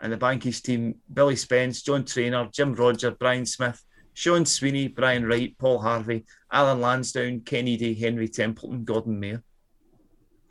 And 0.00 0.12
the 0.12 0.18
Bankies 0.18 0.62
team, 0.62 0.96
Billy 1.12 1.36
Spence, 1.36 1.82
John 1.82 2.04
Trainer, 2.04 2.48
Jim 2.52 2.74
Roger, 2.74 3.12
Brian 3.12 3.46
Smith, 3.46 3.82
Sean 4.12 4.44
Sweeney, 4.44 4.88
Brian 4.88 5.24
Wright, 5.24 5.56
Paul 5.58 5.78
Harvey, 5.78 6.26
Alan 6.52 6.80
Lansdowne, 6.80 7.40
Kenny 7.40 7.76
Day, 7.76 7.94
Henry 7.94 8.28
Templeton, 8.28 8.84
Gordon 8.84 9.18
Mair. 9.18 9.42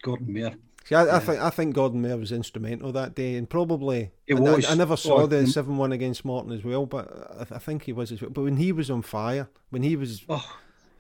Gordon 0.02 0.34
Mair. 0.34 0.56
See, 0.85 0.93
I, 0.93 1.15
I 1.17 1.19
think 1.19 1.39
I 1.41 1.49
think 1.49 1.73
Gordon 1.75 2.01
Mair 2.01 2.15
was 2.17 2.31
instrumental 2.31 2.91
that 2.91 3.15
day, 3.15 3.35
and 3.35 3.49
probably 3.49 4.11
He 4.27 4.33
I- 4.35 4.37
I- 4.37 4.61
I, 4.69 4.75
never 4.75 4.95
saw 4.95 5.21
Oh, 5.21 5.25
the 5.27 5.37
mm. 5.37 5.47
seven 5.51 5.77
one 5.77 5.91
against 5.91 6.23
Morton 6.23 6.51
as 6.51 6.63
well, 6.63 6.85
but 6.85 7.07
I, 7.51 7.55
I 7.55 7.57
think 7.59 7.83
he 7.83 7.91
was 7.93 8.11
as 8.11 8.21
well. 8.21 8.29
But 8.29 8.43
when 8.43 8.57
he 8.57 8.71
was 8.71 8.91
on 8.91 9.01
fire, 9.01 9.49
when 9.71 9.81
he 9.81 9.95
was 9.95 10.23
Oh, 10.29 10.45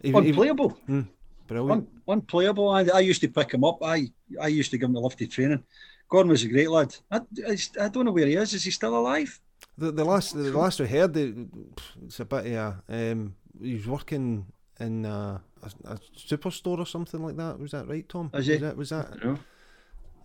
he, 0.01 0.09
he- 0.11 0.15
unplayable. 0.17 0.75
brilliant. 1.47 1.71
Un, 1.71 1.87
unplayable. 2.07 2.67
I, 2.69 2.81
I 2.93 2.99
used 2.99 3.21
to 3.21 3.27
pick 3.27 3.53
him 3.53 3.63
up. 3.63 3.77
I 3.83 4.07
I 4.41 4.47
used 4.47 4.71
to 4.71 4.77
give 4.79 4.87
him 4.87 4.93
the 4.93 4.99
lofty 5.01 5.27
training. 5.27 5.63
Gordon 6.09 6.31
was 6.31 6.43
a 6.43 6.47
great 6.47 6.69
lad. 6.71 6.95
I, 7.11 7.21
I, 7.47 7.57
I 7.81 7.87
don't 7.89 8.05
know 8.05 8.11
where 8.11 8.25
he 8.27 8.35
is. 8.35 8.53
Is 8.55 8.63
he 8.63 8.71
still 8.71 8.97
alive? 8.97 9.39
The, 9.77 9.91
the 9.91 10.03
last 10.05 10.33
the 10.33 10.51
last 10.51 10.79
we 10.79 10.87
heard, 10.87 11.15
it, 11.17 11.35
it's 12.05 12.19
a 12.19 12.25
bit 12.25 12.45
of 12.47 12.75
a, 12.89 13.11
um, 13.11 13.35
he 13.61 13.75
was 13.75 13.85
working 13.87 14.45
in 14.79 15.05
a, 15.05 15.41
a, 15.61 15.93
a 15.93 15.99
superstore 16.17 16.79
or 16.79 16.85
something 16.87 17.21
like 17.21 17.37
that. 17.37 17.59
Was 17.59 17.71
that 17.71 17.87
right, 17.87 18.07
Tom? 18.09 18.31
Is 18.33 18.37
was 18.39 18.47
he? 18.47 18.57
that 18.57 18.77
was 18.77 18.89
that? 18.89 19.37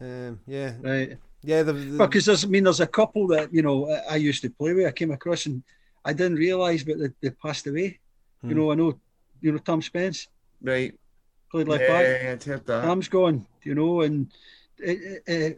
You 0.01 0.07
know? 0.07 0.29
Um, 0.29 0.41
yeah, 0.47 0.73
Right. 0.81 1.19
yeah. 1.43 1.63
The, 1.63 1.73
the, 1.73 1.99
Because 2.07 2.25
there's, 2.27 2.45
I 2.45 2.49
mean, 2.49 2.65
there's 2.65 2.81
a 2.81 2.87
couple 2.87 3.27
that 3.29 3.53
you 3.53 3.63
know 3.63 3.91
I- 3.91 4.15
I 4.15 4.17
used 4.17 4.43
to 4.43 4.51
play 4.51 4.73
with. 4.75 4.87
I 4.87 4.93
came 4.93 5.11
across 5.11 5.47
and 5.47 5.63
I 6.05 6.13
didn't 6.13 6.37
realise, 6.37 6.83
but 6.83 6.99
they, 6.99 7.09
they 7.21 7.31
passed 7.31 7.67
away. 7.67 7.99
You 8.43 8.51
Hmm. 8.51 8.57
know, 8.57 8.73
I 8.73 8.75
know, 8.75 9.01
you 9.41 9.53
know, 9.53 9.59
Tom 9.59 9.83
Spence 9.83 10.29
Right. 10.63 10.95
played 11.51 11.67
Yeah, 11.67 11.73
left 11.75 11.87
back. 11.89 12.07
I'd 12.07 12.43
heard 12.45 12.67
that. 12.67 12.83
Tom's 12.83 13.09
gone. 13.09 13.47
You 13.63 13.75
know, 13.75 14.01
and 14.03 14.33
uh, 14.87 14.95
uh, 15.33 15.51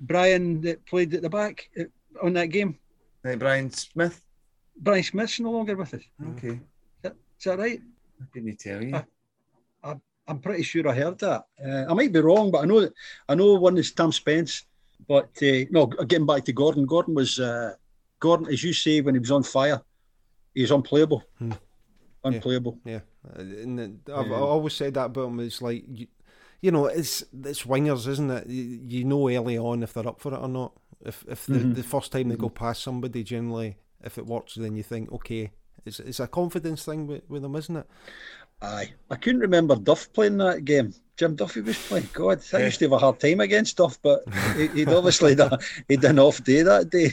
Brian 0.00 0.60
that 0.62 0.84
played 0.86 1.12
at 1.14 1.22
the 1.22 1.30
back 1.30 1.68
uh, 1.78 1.84
on 2.22 2.32
that 2.34 2.46
game. 2.46 2.78
Right, 3.24 3.38
Brian 3.38 3.70
Smith. 3.70 4.22
Brian 4.76 5.02
Smith's 5.02 5.40
no 5.40 5.50
longer 5.50 5.76
with 5.76 5.92
us. 5.94 6.02
Okay. 6.30 6.60
Is 7.04 7.44
that 7.44 7.58
right? 7.58 7.80
I 8.20 8.24
couldn't 8.32 8.58
tell 8.58 8.82
you. 8.82 8.94
Ah. 8.94 9.04
I'm 10.30 10.38
pretty 10.38 10.62
sure 10.62 10.86
I 10.88 10.94
heard 10.94 11.18
that. 11.18 11.44
Uh, 11.64 11.84
I 11.90 11.94
might 11.94 12.12
be 12.12 12.20
wrong, 12.20 12.50
but 12.52 12.62
I 12.62 12.64
know 12.66 12.80
that 12.80 12.92
I 13.28 13.34
know 13.34 13.54
one 13.54 13.76
is 13.78 13.92
Tom 13.92 14.12
Spence. 14.12 14.64
But 15.08 15.30
uh, 15.42 15.64
no, 15.70 15.86
getting 15.86 16.26
back 16.26 16.44
to 16.44 16.52
Gordon. 16.52 16.86
Gordon 16.86 17.14
was 17.14 17.40
uh, 17.40 17.74
Gordon, 18.20 18.46
as 18.52 18.62
you 18.62 18.72
say, 18.72 19.00
when 19.00 19.14
he 19.14 19.18
was 19.18 19.30
on 19.32 19.42
fire, 19.42 19.80
he 20.54 20.60
was 20.62 20.70
unplayable. 20.70 21.24
Hmm. 21.38 21.52
Unplayable. 22.22 22.78
Yeah, 22.84 23.00
Uh, 23.26 23.40
and 23.40 24.00
I've, 24.14 24.26
Yeah. 24.28 24.34
Always 24.34 24.74
said 24.74 24.94
that 24.94 25.06
about 25.06 25.28
him. 25.28 25.40
It's 25.40 25.62
like 25.62 25.84
you, 25.88 26.06
you 26.60 26.70
know, 26.70 26.86
it's 26.86 27.24
it's 27.44 27.64
wingers, 27.64 28.06
isn't 28.06 28.30
it? 28.30 28.46
You, 28.46 28.80
you 28.86 29.04
know 29.04 29.28
early 29.28 29.58
on 29.58 29.82
if 29.82 29.92
they're 29.94 30.06
up 30.08 30.20
for 30.20 30.34
it 30.34 30.38
or 30.40 30.48
not. 30.48 30.72
If 31.04 31.24
if 31.28 31.46
the, 31.46 31.60
Mhm. 31.60 31.74
the 31.74 31.82
first 31.82 32.12
time 32.12 32.28
they 32.28 32.36
go 32.36 32.50
past 32.50 32.82
somebody, 32.82 33.24
generally, 33.24 33.78
if 34.04 34.18
it 34.18 34.26
works, 34.26 34.54
then 34.54 34.76
you 34.76 34.82
think, 34.82 35.10
okay, 35.12 35.50
it's 35.86 35.98
it's 35.98 36.20
a 36.20 36.26
confidence 36.28 36.84
thing 36.84 37.06
with, 37.06 37.22
with 37.30 37.40
them, 37.42 37.56
isn't 37.56 37.76
it? 37.76 37.86
Aye, 38.62 38.92
I 39.10 39.16
couldn't 39.16 39.40
remember 39.40 39.76
Duff 39.76 40.12
playing 40.12 40.38
that 40.38 40.64
game. 40.64 40.92
Jim 41.16 41.36
Duffy 41.36 41.60
was 41.60 41.78
playing. 41.86 42.08
God, 42.12 42.40
I 42.54 42.64
used 42.64 42.78
to 42.78 42.86
have 42.86 42.92
a 42.92 42.98
hard 42.98 43.20
time 43.20 43.40
against 43.40 43.76
Duff, 43.76 43.98
but 44.02 44.22
he, 44.56 44.84
would 44.84 44.94
obviously 44.94 45.34
done, 45.34 45.58
he'd 45.88 46.00
done 46.00 46.18
off 46.18 46.42
day 46.44 46.62
that 46.62 46.90
day. 46.90 47.12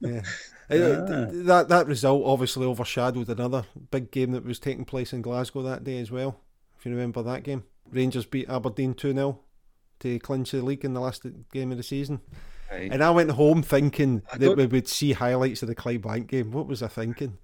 yeah. 0.00 0.22
Uh, 0.70 1.28
that 1.30 1.66
that 1.68 1.86
result 1.86 2.22
obviously 2.24 2.64
overshadowed 2.64 3.28
another 3.28 3.64
big 3.90 4.10
game 4.10 4.30
that 4.30 4.42
was 4.42 4.58
taking 4.58 4.86
place 4.86 5.12
in 5.12 5.20
Glasgow 5.20 5.60
that 5.60 5.84
day 5.84 6.00
as 6.00 6.10
well. 6.10 6.40
If 6.78 6.86
you 6.86 6.92
remember 6.92 7.22
that 7.22 7.42
game, 7.42 7.64
Rangers 7.90 8.24
beat 8.24 8.48
Aberdeen 8.48 8.94
two 8.94 9.12
0 9.12 9.38
to 10.00 10.18
clinch 10.20 10.52
the 10.52 10.62
league 10.62 10.84
in 10.84 10.94
the 10.94 11.00
last 11.00 11.26
game 11.52 11.72
of 11.72 11.76
the 11.76 11.82
season. 11.82 12.20
Right. 12.70 12.90
And 12.90 13.04
I 13.04 13.10
went 13.10 13.32
home 13.32 13.62
thinking 13.62 14.22
that 14.34 14.56
we 14.56 14.64
would 14.64 14.88
see 14.88 15.12
highlights 15.12 15.60
of 15.60 15.68
the 15.68 15.74
Clydebank 15.74 16.28
game. 16.28 16.52
What 16.52 16.68
was 16.68 16.82
I 16.82 16.88
thinking? 16.88 17.36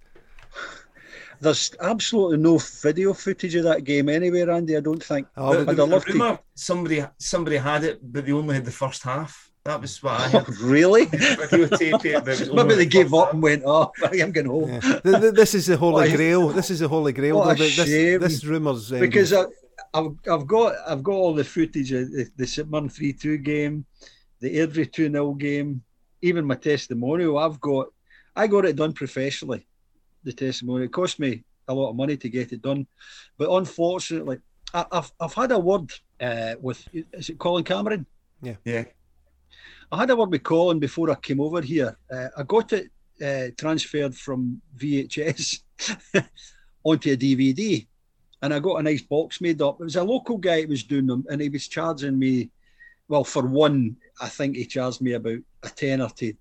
There's 1.41 1.71
absolutely 1.81 2.39
no 2.39 2.59
video 2.59 3.13
footage 3.13 3.55
of 3.55 3.65
that 3.65 3.85
game 3.85 4.09
anywhere, 4.09 4.51
Andy. 4.51 4.77
I 4.77 4.81
don't 4.81 5.03
think. 5.03 5.29
Oh, 5.37 5.65
but, 5.65 5.77
but 5.77 6.07
to... 6.07 6.41
somebody 6.55 7.05
somebody 7.19 7.57
had 7.57 7.85
it, 7.85 8.01
but 8.03 8.27
they 8.27 8.33
only 8.33 8.57
had 8.57 8.65
the 8.65 8.73
first 8.73 9.03
half. 9.03 9.51
That 9.65 9.81
was 9.81 10.03
what 10.03 10.21
I 10.21 10.29
heard. 10.29 10.59
really? 10.61 11.07
Maybe 11.13 12.75
they 12.75 12.87
gave 12.87 13.13
up 13.15 13.35
and 13.35 13.43
went, 13.43 13.63
"Oh, 13.65 13.93
I'm 14.03 14.33
going 14.33 14.47
home." 14.47 14.81
Yeah. 14.83 15.01
This 15.03 15.55
is 15.55 15.67
the 15.67 15.77
holy 15.77 16.11
grail. 16.11 16.49
This 16.49 16.71
is 16.71 16.81
the 16.81 16.89
holy 16.89 17.13
grail. 17.13 17.39
What 17.39 17.55
a 17.55 17.59
this, 17.59 17.73
shame. 17.75 18.21
this 18.21 18.45
rumours 18.45 18.93
um... 18.93 19.01
because 19.01 19.33
I, 19.33 19.45
have 19.95 20.17
I've 20.31 20.47
got 20.47 20.75
I've 20.87 21.03
got 21.03 21.13
all 21.13 21.35
the 21.35 21.45
footage 21.45 21.93
of 21.93 22.11
the, 22.11 22.29
the 22.37 22.47
St 22.47 22.69
Mirren 22.69 22.89
three 22.89 23.13
two 23.13 23.39
game, 23.39 23.85
the 24.41 24.57
Airdrie 24.57 24.91
two 24.91 25.11
0 25.11 25.35
game, 25.35 25.83
even 26.23 26.45
my 26.45 26.57
testimonial. 26.57 27.39
I've 27.39 27.61
got 27.61 27.89
I 28.35 28.47
got 28.47 28.65
it 28.65 28.77
done 28.77 28.93
professionally 28.93 29.69
the 30.25 30.33
testimony. 30.33 30.87
It 30.87 30.93
cost 30.93 31.19
me 31.19 31.45
a 31.67 31.75
lot 31.75 31.91
of 31.91 31.97
money 31.97 32.17
to 32.17 32.29
get 32.29 32.53
it 32.53 32.63
done, 32.63 32.87
but 33.37 33.51
unfortunately, 33.51 34.39
I, 34.75 34.85
have 34.93 35.13
I've 35.21 35.35
had 35.35 35.53
a 35.53 35.59
word 35.59 35.93
uh, 36.21 36.55
with 36.61 36.87
is 36.93 37.31
it 37.31 37.39
Colin 37.39 37.65
Cameron? 37.65 38.07
Yeah, 38.43 38.57
yeah. 38.65 38.85
I 39.91 39.99
had 39.99 40.11
a 40.11 40.17
word 40.17 40.31
with 40.31 40.43
Colin 40.43 40.79
before 40.79 41.11
I 41.11 41.15
came 41.15 41.41
over 41.41 41.63
here. 41.63 41.97
Uh, 42.13 42.29
I 42.37 42.43
got 42.43 42.73
it 42.73 42.91
uh, 43.23 43.51
transferred 43.57 44.15
from 44.15 44.61
VHS 44.77 45.61
onto 46.85 47.13
a 47.13 47.17
DVD, 47.17 47.87
and 48.43 48.53
I 48.53 48.59
got 48.59 48.77
a 48.77 48.83
nice 48.83 49.03
box 49.03 49.41
made 49.41 49.63
up. 49.63 49.81
It 49.81 49.85
was 49.85 49.97
a 49.97 50.05
local 50.05 50.37
guy 50.37 50.61
that 50.61 50.69
was 50.69 50.85
doing 50.85 51.07
them, 51.07 51.25
and 51.31 51.41
he 51.41 51.49
was 51.49 51.69
charging 51.69 52.19
me. 52.19 52.51
Well, 53.09 53.25
for 53.25 53.47
one, 53.47 53.97
I 54.21 54.29
think 54.29 54.57
he 54.57 54.67
charged 54.67 55.01
me 55.01 55.15
about 55.15 55.39
a 55.63 55.69
tenner 55.71 56.11
to 56.17 56.35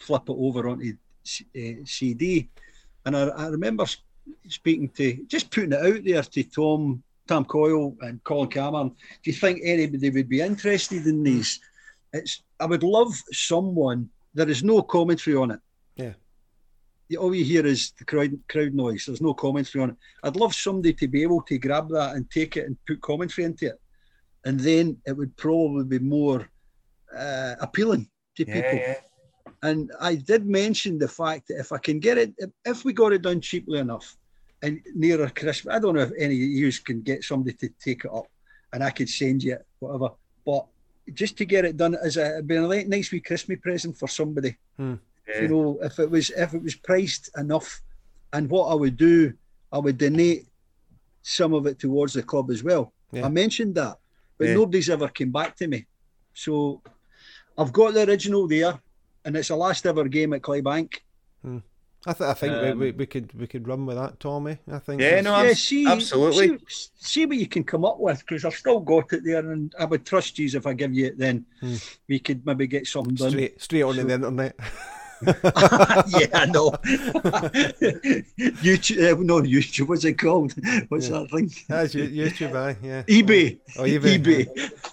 flip 0.00 0.22
it 0.28 0.36
over 0.36 0.68
onto 0.68 0.92
uh, 0.92 1.84
CD. 1.84 2.48
And 3.08 3.16
I, 3.16 3.28
I 3.28 3.46
remember 3.46 3.86
speaking 4.48 4.90
to, 4.90 5.24
just 5.28 5.50
putting 5.50 5.72
it 5.72 5.80
out 5.80 6.04
there 6.04 6.22
to 6.22 6.42
Tom, 6.44 7.02
Tom 7.26 7.46
Coyle 7.46 7.96
and 8.02 8.22
Colin 8.22 8.50
Cameron. 8.50 8.88
Do 8.90 9.30
you 9.30 9.32
think 9.32 9.60
anybody 9.64 10.10
would 10.10 10.28
be 10.28 10.42
interested 10.42 11.06
in 11.06 11.22
these? 11.22 11.58
It's 12.12 12.42
I 12.60 12.66
would 12.66 12.82
love 12.82 13.14
someone. 13.32 14.10
There 14.34 14.50
is 14.50 14.62
no 14.62 14.82
commentary 14.82 15.36
on 15.36 15.52
it. 15.52 15.60
Yeah. 15.96 17.16
All 17.18 17.34
you 17.34 17.46
hear 17.46 17.64
is 17.64 17.92
the 17.98 18.04
crowd 18.04 18.38
crowd 18.50 18.74
noise. 18.74 19.06
There's 19.06 19.22
no 19.22 19.32
commentary 19.32 19.84
on 19.84 19.90
it. 19.90 19.96
I'd 20.22 20.36
love 20.36 20.54
somebody 20.54 20.92
to 20.92 21.08
be 21.08 21.22
able 21.22 21.40
to 21.42 21.56
grab 21.56 21.88
that 21.88 22.14
and 22.14 22.30
take 22.30 22.58
it 22.58 22.66
and 22.66 22.76
put 22.86 23.00
commentary 23.00 23.46
into 23.46 23.68
it, 23.68 23.80
and 24.44 24.60
then 24.60 24.98
it 25.06 25.16
would 25.16 25.34
probably 25.38 25.84
be 25.84 25.98
more 25.98 26.46
uh, 27.16 27.54
appealing 27.58 28.06
to 28.36 28.44
yeah, 28.46 28.54
people. 28.54 28.78
Yeah. 28.78 28.94
And 29.62 29.92
I 30.00 30.14
did 30.14 30.46
mention 30.46 30.98
the 30.98 31.08
fact 31.08 31.48
that 31.48 31.58
if 31.58 31.72
I 31.72 31.78
can 31.78 31.98
get 32.00 32.18
it, 32.18 32.34
if 32.64 32.84
we 32.84 32.92
got 32.92 33.12
it 33.12 33.22
done 33.22 33.40
cheaply 33.40 33.78
enough 33.78 34.16
and 34.62 34.80
nearer 34.94 35.28
Christmas, 35.30 35.74
I 35.74 35.78
don't 35.78 35.94
know 35.94 36.02
if 36.02 36.12
any 36.18 36.34
of 36.34 36.40
you 36.40 36.72
can 36.84 37.02
get 37.02 37.24
somebody 37.24 37.56
to 37.56 37.68
take 37.82 38.04
it 38.04 38.12
up 38.12 38.26
and 38.72 38.82
I 38.82 38.90
could 38.90 39.08
send 39.08 39.42
you 39.42 39.54
it, 39.54 39.66
whatever. 39.78 40.10
But 40.44 40.66
just 41.14 41.36
to 41.38 41.44
get 41.44 41.64
it 41.64 41.76
done 41.76 41.96
as 42.02 42.16
a 42.16 42.42
be 42.44 42.56
a 42.56 42.84
nice 42.84 43.10
wee 43.10 43.20
Christmas 43.20 43.58
present 43.62 43.96
for 43.96 44.08
somebody. 44.08 44.56
Hmm. 44.76 44.94
Yeah. 45.28 45.42
You 45.42 45.48
know, 45.48 45.78
if 45.82 45.98
it 45.98 46.10
was 46.10 46.30
if 46.30 46.54
it 46.54 46.62
was 46.62 46.74
priced 46.74 47.30
enough, 47.36 47.80
and 48.32 48.48
what 48.48 48.68
I 48.68 48.74
would 48.74 48.96
do, 48.96 49.32
I 49.72 49.78
would 49.78 49.98
donate 49.98 50.46
some 51.22 51.52
of 51.52 51.66
it 51.66 51.78
towards 51.78 52.14
the 52.14 52.22
club 52.22 52.50
as 52.50 52.62
well. 52.62 52.92
Yeah. 53.12 53.26
I 53.26 53.28
mentioned 53.28 53.74
that, 53.74 53.98
but 54.38 54.48
yeah. 54.48 54.54
nobody's 54.54 54.90
ever 54.90 55.08
came 55.08 55.32
back 55.32 55.56
to 55.56 55.66
me. 55.66 55.86
So 56.34 56.82
I've 57.56 57.72
got 57.72 57.94
the 57.94 58.06
original 58.08 58.46
there 58.46 58.80
and 59.28 59.36
it's 59.36 59.48
the 59.48 59.56
last 59.56 59.84
ever 59.84 60.08
game 60.08 60.32
at 60.32 60.40
Clydebank. 60.40 61.00
Hmm. 61.42 61.58
I, 62.06 62.12
th- 62.14 62.30
I 62.30 62.32
think 62.32 62.54
um, 62.54 62.78
we, 62.78 62.92
we 62.92 63.04
could 63.04 63.38
we 63.38 63.46
could 63.46 63.68
run 63.68 63.84
with 63.84 63.96
that, 63.96 64.18
Tommy. 64.20 64.56
I 64.72 64.78
think. 64.78 65.02
Yeah, 65.02 65.20
no, 65.20 65.42
yeah, 65.42 65.52
see, 65.52 65.86
absolutely. 65.86 66.58
See, 66.66 66.88
see, 66.96 67.26
what 67.26 67.36
you 67.36 67.46
can 67.46 67.62
come 67.62 67.84
up 67.84 68.00
with 68.00 68.20
because 68.20 68.46
I've 68.46 68.54
still 68.54 68.80
got 68.80 69.12
it 69.12 69.24
there, 69.24 69.50
and 69.50 69.74
I 69.78 69.84
would 69.84 70.06
trust 70.06 70.38
you 70.38 70.48
if 70.54 70.66
I 70.66 70.72
give 70.72 70.94
you 70.94 71.06
it. 71.06 71.18
Then 71.18 71.44
hmm. 71.60 71.74
we 72.08 72.20
could 72.20 72.46
maybe 72.46 72.66
get 72.66 72.86
something 72.86 73.16
done 73.16 73.32
straight 73.32 73.60
straight 73.60 73.82
on 73.82 73.96
so, 73.96 74.04
the 74.04 74.14
internet. 74.14 74.56
yeah, 75.26 76.28
I 76.32 76.46
know. 76.46 76.70
YouTube, 78.62 79.12
uh, 79.12 79.22
no 79.22 79.40
YouTube. 79.40 79.88
What's 79.88 80.04
it 80.04 80.14
called? 80.14 80.54
What's 80.88 81.08
yeah. 81.08 81.18
that 81.18 81.30
thing? 81.30 81.50
That's 81.68 81.94
YouTube, 81.94 82.54
aye, 82.54 82.76
yeah. 82.82 83.02
eBay. 83.02 83.58
Oh, 83.76 83.82
eBay. 83.82 84.18
eBay. 84.18 84.46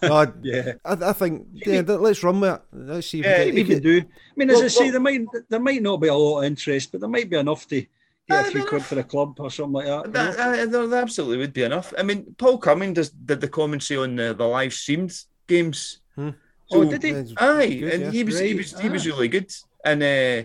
Oh, 0.03 0.31
yeah. 0.41 0.73
I, 0.83 1.09
I 1.09 1.13
think 1.13 1.47
yeah. 1.53 1.81
Let's 1.81 2.23
run 2.23 2.39
with 2.39 2.55
it. 2.55 2.61
Let's 2.73 3.07
see. 3.07 3.19
If 3.19 3.25
yeah, 3.25 3.45
we, 3.53 3.63
can, 3.63 3.81
do. 3.81 3.99
I 3.99 4.03
mean, 4.35 4.49
as 4.49 4.55
well, 4.55 4.65
I 4.65 4.67
say, 4.67 4.83
well, 4.83 4.91
there 4.93 5.01
might 5.01 5.21
there 5.49 5.59
might 5.59 5.81
not 5.81 5.97
be 5.97 6.07
a 6.07 6.15
lot 6.15 6.39
of 6.39 6.45
interest, 6.45 6.91
but 6.91 7.01
there 7.01 7.09
might 7.09 7.29
be 7.29 7.37
enough 7.37 7.67
to 7.67 7.85
get 8.27 8.47
a 8.47 8.51
few 8.51 8.65
quid 8.65 8.83
for 8.83 8.99
a 8.99 9.03
club 9.03 9.39
or 9.39 9.51
something 9.51 9.73
like 9.73 9.85
that. 9.85 10.13
that 10.13 10.39
uh, 10.39 10.65
there, 10.65 10.87
there 10.87 11.01
absolutely 11.01 11.37
would 11.37 11.53
be 11.53 11.63
enough. 11.63 11.93
I 11.97 12.03
mean, 12.03 12.35
Paul 12.37 12.57
Cumming 12.57 12.93
does 12.93 13.09
did 13.09 13.41
the 13.41 13.47
commentary 13.47 13.99
on 13.99 14.15
the, 14.15 14.33
the 14.33 14.45
live 14.45 14.73
streamed 14.73 15.13
games. 15.47 15.99
Hmm. 16.15 16.31
So, 16.67 16.81
oh, 16.81 16.85
did 16.85 17.03
he? 17.03 17.11
Aye, 17.37 17.75
good, 17.79 17.93
and 17.93 18.03
yeah. 18.03 18.11
he 18.11 18.23
was 18.23 18.35
right. 18.35 18.45
he 18.45 18.55
was 18.55 18.79
he 18.79 18.89
was 18.89 19.05
really 19.05 19.27
good. 19.27 19.53
And 19.85 20.03
uh, 20.03 20.43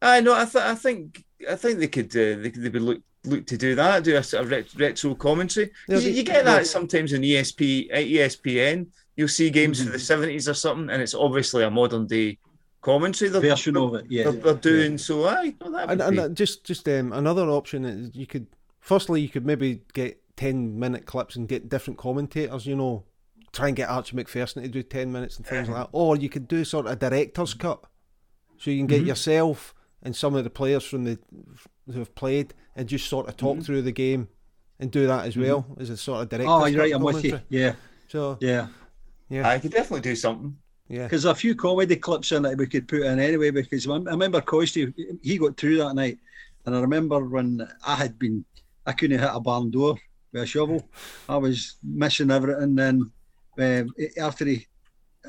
I 0.00 0.20
know 0.20 0.34
I, 0.34 0.44
th- 0.44 0.64
I 0.64 0.74
think 0.74 1.24
I 1.50 1.56
think 1.56 1.78
they 1.78 1.88
could 1.88 2.10
uh, 2.10 2.40
they 2.42 2.50
could 2.50 2.62
they 2.62 2.68
would 2.68 2.82
look 2.82 3.02
look 3.24 3.46
to 3.46 3.56
do 3.56 3.74
that, 3.74 4.04
do 4.04 4.16
a 4.16 4.22
sort 4.22 4.44
of 4.44 4.50
ret- 4.50 4.74
retro 4.74 5.14
commentary. 5.14 5.70
You, 5.88 5.98
you, 5.98 6.22
get 6.22 6.44
that 6.44 6.66
sometimes 6.66 7.12
in 7.12 7.22
ESP 7.22 7.90
ESPN. 7.90 8.86
You'll 9.16 9.28
see 9.28 9.50
games 9.50 9.78
mm-hmm. 9.78 9.86
from 9.86 9.92
the 9.92 9.98
seventies 9.98 10.48
or 10.48 10.54
something, 10.54 10.90
and 10.90 11.02
it's 11.02 11.14
obviously 11.14 11.64
a 11.64 11.70
modern 11.70 12.06
day 12.06 12.38
commentary 12.80 13.30
they're, 13.30 13.40
version 13.40 13.74
they're, 13.74 13.82
of 13.82 13.94
it. 13.94 14.06
Yeah, 14.08 14.24
they're, 14.24 14.32
they're 14.32 14.54
doing. 14.54 14.92
Yeah. 14.92 14.98
So 14.98 15.26
I 15.26 15.54
no, 15.64 15.78
and, 15.78 16.00
and 16.00 16.36
just 16.36 16.64
just 16.64 16.88
um, 16.88 17.12
another 17.12 17.48
option 17.48 17.84
is 17.84 18.14
you 18.14 18.26
could 18.26 18.46
firstly 18.80 19.20
you 19.20 19.28
could 19.28 19.46
maybe 19.46 19.80
get 19.94 20.20
ten 20.36 20.78
minute 20.78 21.06
clips 21.06 21.36
and 21.36 21.48
get 21.48 21.68
different 21.68 21.98
commentators. 21.98 22.66
You 22.66 22.76
know, 22.76 23.04
try 23.52 23.68
and 23.68 23.76
get 23.76 23.88
Archie 23.88 24.16
Macpherson 24.16 24.62
to 24.62 24.68
do 24.68 24.82
ten 24.82 25.12
minutes 25.12 25.36
and 25.36 25.46
things 25.46 25.68
like 25.68 25.76
that, 25.78 25.88
or 25.92 26.16
you 26.16 26.28
could 26.28 26.48
do 26.48 26.64
sort 26.64 26.86
of 26.86 26.92
a 26.92 26.96
director's 26.96 27.54
cut. 27.54 27.84
So 28.62 28.70
you 28.70 28.78
can 28.78 28.86
get 28.86 29.00
mm-hmm. 29.00 29.08
yourself 29.08 29.74
and 30.04 30.14
some 30.14 30.36
of 30.36 30.44
the 30.44 30.50
players 30.50 30.84
from 30.84 31.02
the 31.02 31.18
who 31.86 31.98
have 31.98 32.14
played 32.14 32.54
and 32.76 32.88
just 32.88 33.08
sort 33.08 33.28
of 33.28 33.36
talk 33.36 33.56
mm-hmm. 33.56 33.64
through 33.64 33.82
the 33.82 33.90
game 33.90 34.28
and 34.78 34.88
do 34.88 35.08
that 35.08 35.26
as 35.26 35.36
well 35.36 35.62
mm-hmm. 35.62 35.82
as 35.82 35.90
a 35.90 35.96
sort 35.96 36.22
of 36.22 36.28
direct. 36.28 36.48
Oh, 36.48 36.64
you're 36.66 36.80
right. 36.80 36.94
I'm 36.94 37.02
with 37.02 37.24
you. 37.24 37.40
Yeah. 37.48 37.74
So 38.06 38.38
yeah, 38.40 38.68
yeah, 39.28 39.48
I 39.48 39.58
could 39.58 39.72
definitely 39.72 40.02
do 40.02 40.14
something. 40.14 40.56
Yeah, 40.86 41.02
because 41.02 41.24
a 41.24 41.34
few 41.34 41.56
comedy 41.56 41.96
clips 41.96 42.30
in 42.30 42.42
that 42.42 42.56
we 42.56 42.68
could 42.68 42.86
put 42.86 43.02
in 43.02 43.18
anyway. 43.18 43.50
Because 43.50 43.88
I 43.88 43.96
remember 43.96 44.40
Coisty, 44.40 44.94
he 45.22 45.38
got 45.38 45.56
through 45.56 45.78
that 45.78 45.94
night, 45.94 46.18
and 46.64 46.76
I 46.76 46.80
remember 46.80 47.18
when 47.24 47.68
I 47.84 47.96
had 47.96 48.16
been, 48.16 48.44
I 48.86 48.92
couldn't 48.92 49.18
hit 49.18 49.28
a 49.28 49.40
barn 49.40 49.72
door 49.72 49.96
with 50.32 50.42
a 50.44 50.46
shovel. 50.46 50.88
I 51.28 51.36
was 51.36 51.78
missing 51.82 52.30
everything. 52.30 52.62
And 52.62 52.78
Then 52.78 53.90
uh, 53.98 54.20
after 54.20 54.44
he 54.44 54.68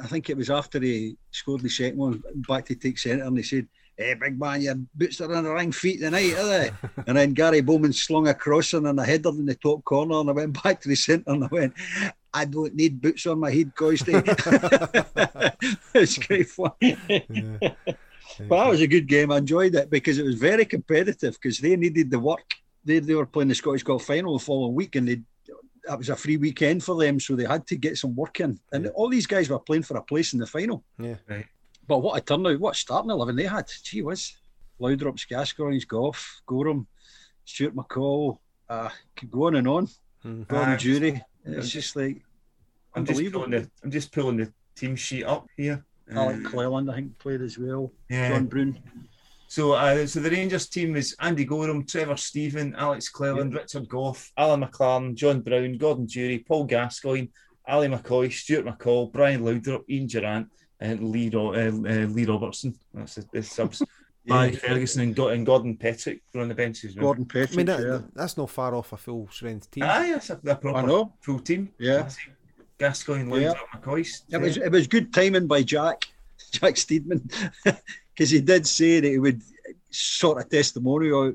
I 0.02 0.08
think 0.08 0.30
it 0.30 0.38
was 0.38 0.50
after 0.50 0.80
he 0.80 1.18
scored 1.32 1.62
the 1.62 1.70
second 1.70 1.98
one, 1.98 2.24
back 2.48 2.66
to 2.66 2.76
take 2.76 2.98
centre, 2.98 3.24
and 3.26 3.38
he 3.38 3.44
said, 3.44 3.68
Hey, 3.96 4.16
big 4.16 4.40
man, 4.40 4.62
your 4.62 4.76
boots 4.96 5.22
are 5.22 5.32
in 5.32 5.44
the 5.44 5.54
ring 5.54 5.72
feet 5.72 6.00
tonight, 6.00 6.34
are 6.34 6.48
they? 6.48 6.72
and 7.08 7.16
then 7.16 7.34
Gary 7.34 7.62
Bowman 7.62 7.94
slung 7.94 8.28
a 8.28 8.34
crossing 8.34 8.88
and 8.88 9.00
a 9.00 9.06
header 9.06 9.30
in 9.30 9.46
the 9.46 9.54
top 9.56 9.84
corner, 9.84 10.20
and 10.20 10.30
I 10.30 10.34
went 10.34 10.64
back 10.64 10.82
to 10.82 10.90
the 10.90 10.96
centre 10.96 11.32
and 11.32 11.44
I 11.44 11.48
went, 11.52 11.74
I 12.34 12.46
don't 12.46 12.74
need 12.74 13.00
boots 13.00 13.28
on 13.28 13.40
my 13.40 13.52
head, 13.52 13.76
Coisty. 13.76 14.14
it's 15.94 16.18
great 16.18 16.50
fun. 16.50 16.72
Yeah. 16.82 17.74
But 18.40 18.64
that 18.64 18.70
was 18.70 18.82
a 18.82 18.88
good 18.88 19.08
game. 19.08 19.32
I 19.32 19.38
enjoyed 19.38 19.76
it 19.76 19.90
because 19.90 20.18
it 20.18 20.26
was 20.26 20.36
very 20.36 20.66
competitive 20.66 21.34
because 21.34 21.60
they 21.60 21.76
needed 21.76 22.10
the 22.10 22.20
work. 22.20 22.56
They, 22.84 23.00
they 23.00 23.14
were 23.14 23.28
playing 23.28 23.50
the 23.50 23.56
Scottish 23.56 23.84
Cup 23.84 24.02
final 24.02 24.38
the 24.38 24.44
following 24.44 24.74
week 24.74 24.96
and 24.96 25.08
they 25.08 25.22
that 25.86 25.98
was 25.98 26.10
a 26.10 26.16
free 26.16 26.38
weekend 26.38 26.84
for 26.84 26.96
them, 26.96 27.20
so 27.20 27.36
they 27.36 27.46
had 27.46 27.68
to 27.68 27.76
get 27.76 27.98
some 27.98 28.16
work 28.16 28.40
in. 28.40 28.60
And 28.72 28.86
yeah. 28.86 28.92
all 28.92 29.10
these 29.10 29.28
guys 29.28 29.50
were 29.50 29.60
playing 29.60 29.84
for 29.84 29.98
a 29.98 30.04
place 30.04 30.34
in 30.34 30.40
the 30.40 30.48
final. 30.48 30.84
Yeah, 30.98 31.16
right. 31.28 31.46
But 31.88 32.00
what 32.00 32.18
a 32.18 32.22
turnout! 32.22 32.60
What 32.60 32.76
starting 32.76 33.12
eleven 33.12 33.36
they 33.36 33.46
had. 33.46 33.70
Gee 33.84 34.02
whiz, 34.02 34.34
Laudrups, 34.80 35.28
Gascoigne's, 35.28 35.86
Gough, 35.86 36.42
Goram, 36.46 36.88
Stuart 37.46 37.76
McCall. 37.76 38.38
Uh, 38.70 38.90
could 39.16 39.30
go 39.30 39.48
on 39.48 39.56
and 39.56 39.68
on. 39.68 39.88
Mm. 40.26 40.48
Gordon 40.48 40.74
uh, 40.74 40.78
Durie. 40.78 41.22
It's 41.46 41.70
just 41.70 41.96
like 41.96 42.22
I'm 42.96 43.06
just 43.06 43.32
pulling 43.32 43.52
the 43.52 43.70
I'm 43.84 43.92
just 43.92 44.12
pulling 44.12 44.38
the 44.38 44.54
team 44.76 44.96
sheet 44.96 45.26
up 45.26 45.48
here. 45.58 45.84
Alec 46.12 46.46
uh, 46.46 46.50
Cleland, 46.50 46.92
I 46.92 46.96
think, 46.96 47.18
played 47.18 47.42
as 47.42 47.58
well. 47.58 47.92
Yeah. 48.10 48.30
John 48.30 48.46
Brown. 48.46 48.80
So, 49.54 49.74
uh, 49.74 50.08
so 50.08 50.20
the 50.20 50.32
Rangers 50.32 50.68
team 50.68 50.96
is 50.96 51.16
Andy 51.20 51.46
Goram, 51.46 51.86
Trevor 51.86 52.18
Steven, 52.18 52.74
Alex 52.76 53.10
Cleland, 53.10 53.54
Richard 53.54 53.88
Gough, 53.88 54.32
Alan 54.36 54.62
McLaren, 54.64 55.14
John 55.14 55.42
Brown, 55.42 55.78
Gordon 55.78 56.08
Durie, 56.08 56.40
Paul 56.40 56.64
Gascoigne, 56.64 57.28
Ally 57.68 57.86
McCoist, 57.86 58.34
Stuart 58.34 58.66
McCall, 58.66 59.12
Brian 59.12 59.44
Laudrup, 59.44 59.84
Ian 59.88 60.08
Durrant, 60.08 60.48
and 60.80 61.12
Lee, 61.12 61.30
Ro- 61.30 61.54
uh, 61.54 61.68
uh, 61.68 62.08
Lee 62.08 62.26
Robertson. 62.26 62.74
That's 62.96 63.14
the, 63.14 63.28
the 63.32 63.44
subs. 63.44 63.84
Barry 64.26 64.54
Ferguson 64.56 65.04
and, 65.04 65.16
Go- 65.16 65.28
and 65.28 65.46
Gordon 65.46 65.78
Petric 65.78 66.24
were 66.34 66.42
on 66.42 66.48
the 66.48 66.56
benches. 66.56 66.96
well. 66.96 67.14
Gordon 67.14 67.28
I 67.36 67.56
mean, 67.56 67.68
that, 67.68 67.80
yeah. 67.80 68.00
that's 68.16 68.38
not 68.38 68.50
far 68.50 68.74
off 68.74 68.92
a 68.92 68.98
full 68.98 69.30
strength 69.32 69.70
team. 69.70 69.84
Aye, 69.84 70.14
that's 70.14 70.32
a, 70.32 70.34
a 70.48 70.56
proper 70.56 70.74
I 70.78 70.82
know. 70.82 71.14
full 71.22 71.38
team. 71.38 71.70
Yeah. 71.78 72.10
Gascoigne, 72.80 73.30
Yeah. 73.40 73.54
Laudrup, 73.54 73.82
McCoist. 73.84 74.24
It 74.32 74.42
was 74.42 74.58
it 74.58 74.72
was 74.72 74.88
good 74.88 75.14
timing 75.14 75.46
by 75.46 75.62
Jack, 75.62 76.08
Jack 76.52 76.74
Steedman, 76.74 77.22
because 78.14 78.30
he 78.30 78.42
did 78.42 78.66
say 78.68 79.00
that 79.00 79.08
he 79.10 79.20
would 79.20 79.42
sort 79.90 80.42
a 80.42 80.48
testimonial 80.48 81.28
out, 81.28 81.34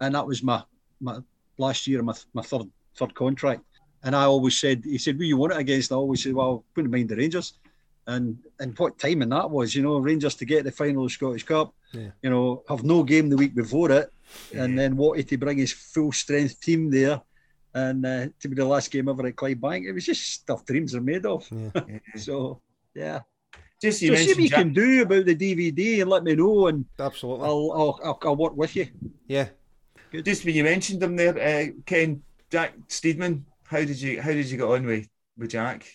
and 0.00 0.14
that 0.14 0.26
was 0.26 0.42
my 0.42 0.62
my 1.00 1.18
last 1.58 1.86
year 1.86 2.02
my 2.02 2.14
my 2.32 2.42
third 2.42 2.68
third 2.96 3.14
contract, 3.14 3.62
and 4.02 4.14
I 4.16 4.24
always 4.24 4.58
said 4.58 4.82
he 4.84 4.98
said, 4.98 5.18
"Will 5.18 5.26
you 5.26 5.36
want 5.36 5.52
it 5.52 5.58
against?" 5.58 5.92
I 5.92 5.96
always 5.96 6.22
said, 6.22 6.34
"Well, 6.34 6.64
wouldn't 6.74 6.92
mind 6.92 7.08
the 7.08 7.16
Rangers," 7.16 7.54
and 8.06 8.38
and 8.58 8.76
what 8.78 8.98
timing 8.98 9.28
that 9.30 9.50
was, 9.50 9.74
you 9.74 9.82
know, 9.82 9.98
Rangers 9.98 10.34
to 10.36 10.44
get 10.44 10.64
the 10.64 10.72
final 10.72 11.04
of 11.04 11.12
Scottish 11.12 11.44
Cup, 11.44 11.74
Yeah. 11.92 12.10
you 12.22 12.30
know, 12.30 12.62
have 12.68 12.84
no 12.84 13.02
game 13.02 13.28
the 13.28 13.36
week 13.36 13.54
before 13.54 13.90
it, 13.92 14.12
and 14.54 14.78
then 14.78 14.96
wanted 14.96 15.28
to 15.28 15.36
bring 15.38 15.58
his 15.58 15.72
full 15.72 16.12
strength 16.12 16.60
team 16.60 16.90
there. 16.90 17.20
And 17.72 18.04
uh, 18.04 18.26
to 18.40 18.48
be 18.48 18.56
the 18.56 18.64
last 18.64 18.90
game 18.90 19.08
ever 19.08 19.26
at 19.28 19.36
Clydebank, 19.36 19.86
it 19.86 19.92
was 19.92 20.04
just 20.04 20.22
stuff 20.42 20.64
dreams 20.66 20.92
are 20.94 21.00
made 21.00 21.24
of. 21.24 21.46
Yeah. 21.52 21.98
So, 22.16 22.60
yeah. 22.94 23.20
Just 23.80 24.02
you 24.02 24.14
So 24.14 24.22
see 24.22 24.28
what 24.32 24.38
you 24.42 24.48
Jack, 24.50 24.58
can 24.58 24.72
do 24.74 25.02
about 25.02 25.24
the 25.24 25.34
DVD 25.36 26.02
and 26.02 26.10
let 26.10 26.22
me 26.24 26.34
know, 26.34 26.66
and 26.66 26.84
Absolutely. 26.98 27.46
I'll 27.46 27.72
I'll, 27.72 28.00
I'll, 28.04 28.18
I'll 28.22 28.36
work 28.36 28.56
with 28.56 28.76
you. 28.76 28.88
yeah. 29.26 29.48
just 30.24 30.44
when 30.44 30.54
you 30.54 30.64
mentioned 30.64 31.02
him 31.02 31.16
there, 31.16 31.38
uh, 31.38 31.72
Ken 31.86 32.22
Jack 32.50 32.74
Steedman. 32.88 33.42
How 33.64 33.78
did 33.78 34.00
you 34.00 34.20
how 34.20 34.32
did 34.32 34.46
you 34.50 34.58
get 34.58 34.66
on 34.66 34.84
with 34.84 35.08
with 35.38 35.50
Jack? 35.50 35.86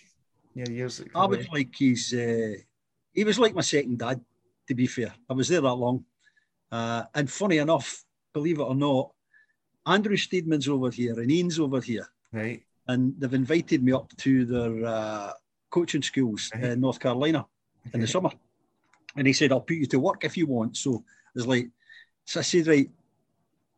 Yeah, 0.56 0.70
years. 0.70 1.02
at 1.02 1.08
I 1.14 1.26
was 1.26 1.48
like 1.50 1.76
he's 1.78 2.14
uh, 2.14 2.54
he 3.14 3.24
was 3.24 3.38
like 3.38 3.54
my 3.54 3.62
second 3.62 4.00
dad. 4.00 4.20
To 4.68 4.74
be 4.74 4.88
fair, 4.88 5.14
I 5.30 5.34
was 5.34 5.48
there 5.50 5.62
that 5.62 5.74
long, 5.76 6.06
uh, 6.72 7.04
and 7.14 7.30
funny 7.30 7.60
enough, 7.60 8.04
believe 8.34 8.58
it 8.60 8.64
or 8.64 8.74
not, 8.74 9.12
Andrew 9.86 10.16
Steedman's 10.18 10.68
over 10.68 10.90
here 10.90 11.20
and 11.20 11.30
Ian's 11.32 11.60
over 11.60 11.80
here, 11.82 12.08
right. 12.34 12.64
and 12.88 13.14
they've 13.20 13.34
invited 13.36 13.84
me 13.84 13.92
up 13.92 14.10
to 14.18 14.44
their 14.46 14.86
uh, 14.86 15.32
coaching 15.70 16.02
schools 16.02 16.50
Right. 16.56 16.64
in 16.64 16.82
North 16.82 17.00
Carolina 17.00 17.46
in 17.94 18.02
the 18.02 18.08
summer, 18.08 18.32
and 19.16 19.28
he 19.28 19.34
said, 19.34 19.52
"I'll 19.52 19.62
put 19.62 19.78
you 19.78 19.86
to 19.88 20.00
work 20.00 20.24
if 20.24 20.38
you 20.38 20.48
want." 20.48 20.78
So 20.78 21.04
it's 21.36 21.46
like, 21.46 21.70
so 22.26 22.40
I 22.40 22.44
said, 22.44 22.68
"Right." 22.68 22.90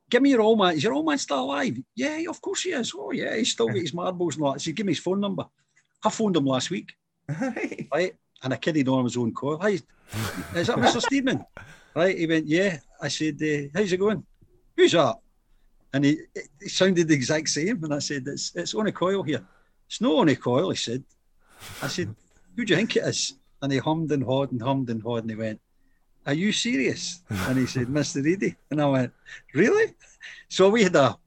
Give 0.09 0.21
me 0.21 0.29
your 0.29 0.39
old 0.39 0.57
man. 0.57 0.73
Is 0.73 0.85
your 0.85 0.93
old 0.93 1.05
man 1.05 1.17
still 1.17 1.41
alive? 1.41 1.77
Yeah, 1.93 2.21
of 2.29 2.41
course 2.41 2.61
he 2.61 2.69
is. 2.69 2.93
Oh, 2.95 3.11
yeah, 3.11 3.35
he's 3.35 3.51
still 3.51 3.67
got 3.67 3.75
his 3.75 3.93
marbles 3.93 4.35
and 4.35 4.45
all 4.45 4.51
that. 4.53 4.55
I 4.55 4.63
said, 4.63 4.75
give 4.77 4.85
me 4.85 4.93
his 4.93 5.01
phone 5.01 5.19
number. 5.19 5.43
I 6.01 6.09
phoned 6.09 6.37
him 6.37 6.45
last 6.45 6.69
week 6.69 6.93
Right. 7.91 8.15
And 8.43 8.53
I 8.53 8.57
kidded 8.57 8.87
on 8.87 9.03
his 9.03 9.17
own 9.17 9.33
call. 9.33 9.57
Hi, 9.57 9.69
is 9.69 9.83
that 10.53 10.77
Mr. 10.77 11.01
Steedman? 11.01 11.43
Right? 11.95 12.17
He 12.17 12.27
went, 12.27 12.47
yeah. 12.47 12.77
I 13.01 13.07
said, 13.07 13.41
uh, 13.41 13.77
how's 13.77 13.91
it 13.91 13.97
going? 13.97 14.23
Who's 14.75 14.91
that? 14.91 15.15
And 15.93 16.05
he, 16.05 16.19
it 16.35 16.69
sounded 16.69 17.07
the 17.07 17.15
exact 17.15 17.49
same. 17.49 17.83
And 17.83 17.93
I 17.93 17.99
said, 17.99 18.23
it's 18.27 18.51
it's 18.55 18.75
on 18.75 18.87
a 18.87 18.91
coil 18.91 19.23
here. 19.23 19.43
It's 19.87 20.01
not 20.01 20.15
on 20.15 20.29
a 20.29 20.35
coil, 20.35 20.69
he 20.69 20.77
said. 20.77 21.03
I 21.81 21.87
said, 21.87 22.15
who 22.55 22.65
do 22.65 22.73
you 22.73 22.77
think 22.77 22.95
it 22.97 23.05
is? 23.05 23.33
And 23.61 23.71
he 23.71 23.79
hummed 23.79 24.11
and 24.11 24.23
hawed 24.23 24.51
and 24.51 24.61
hummed 24.61 24.89
and 24.89 25.01
hawed 25.01 25.23
and 25.23 25.29
he 25.29 25.35
went, 25.35 25.59
are 26.27 26.33
you 26.33 26.51
serious? 26.51 27.23
And 27.29 27.57
he 27.57 27.65
said, 27.65 27.87
Mr. 27.87 28.21
Reedy. 28.21 28.55
And 28.69 28.81
I 28.81 28.85
went, 28.85 29.13
really? 29.53 29.95
So 30.49 30.69
we 30.69 30.83
had 30.83 30.95
a, 30.95 31.17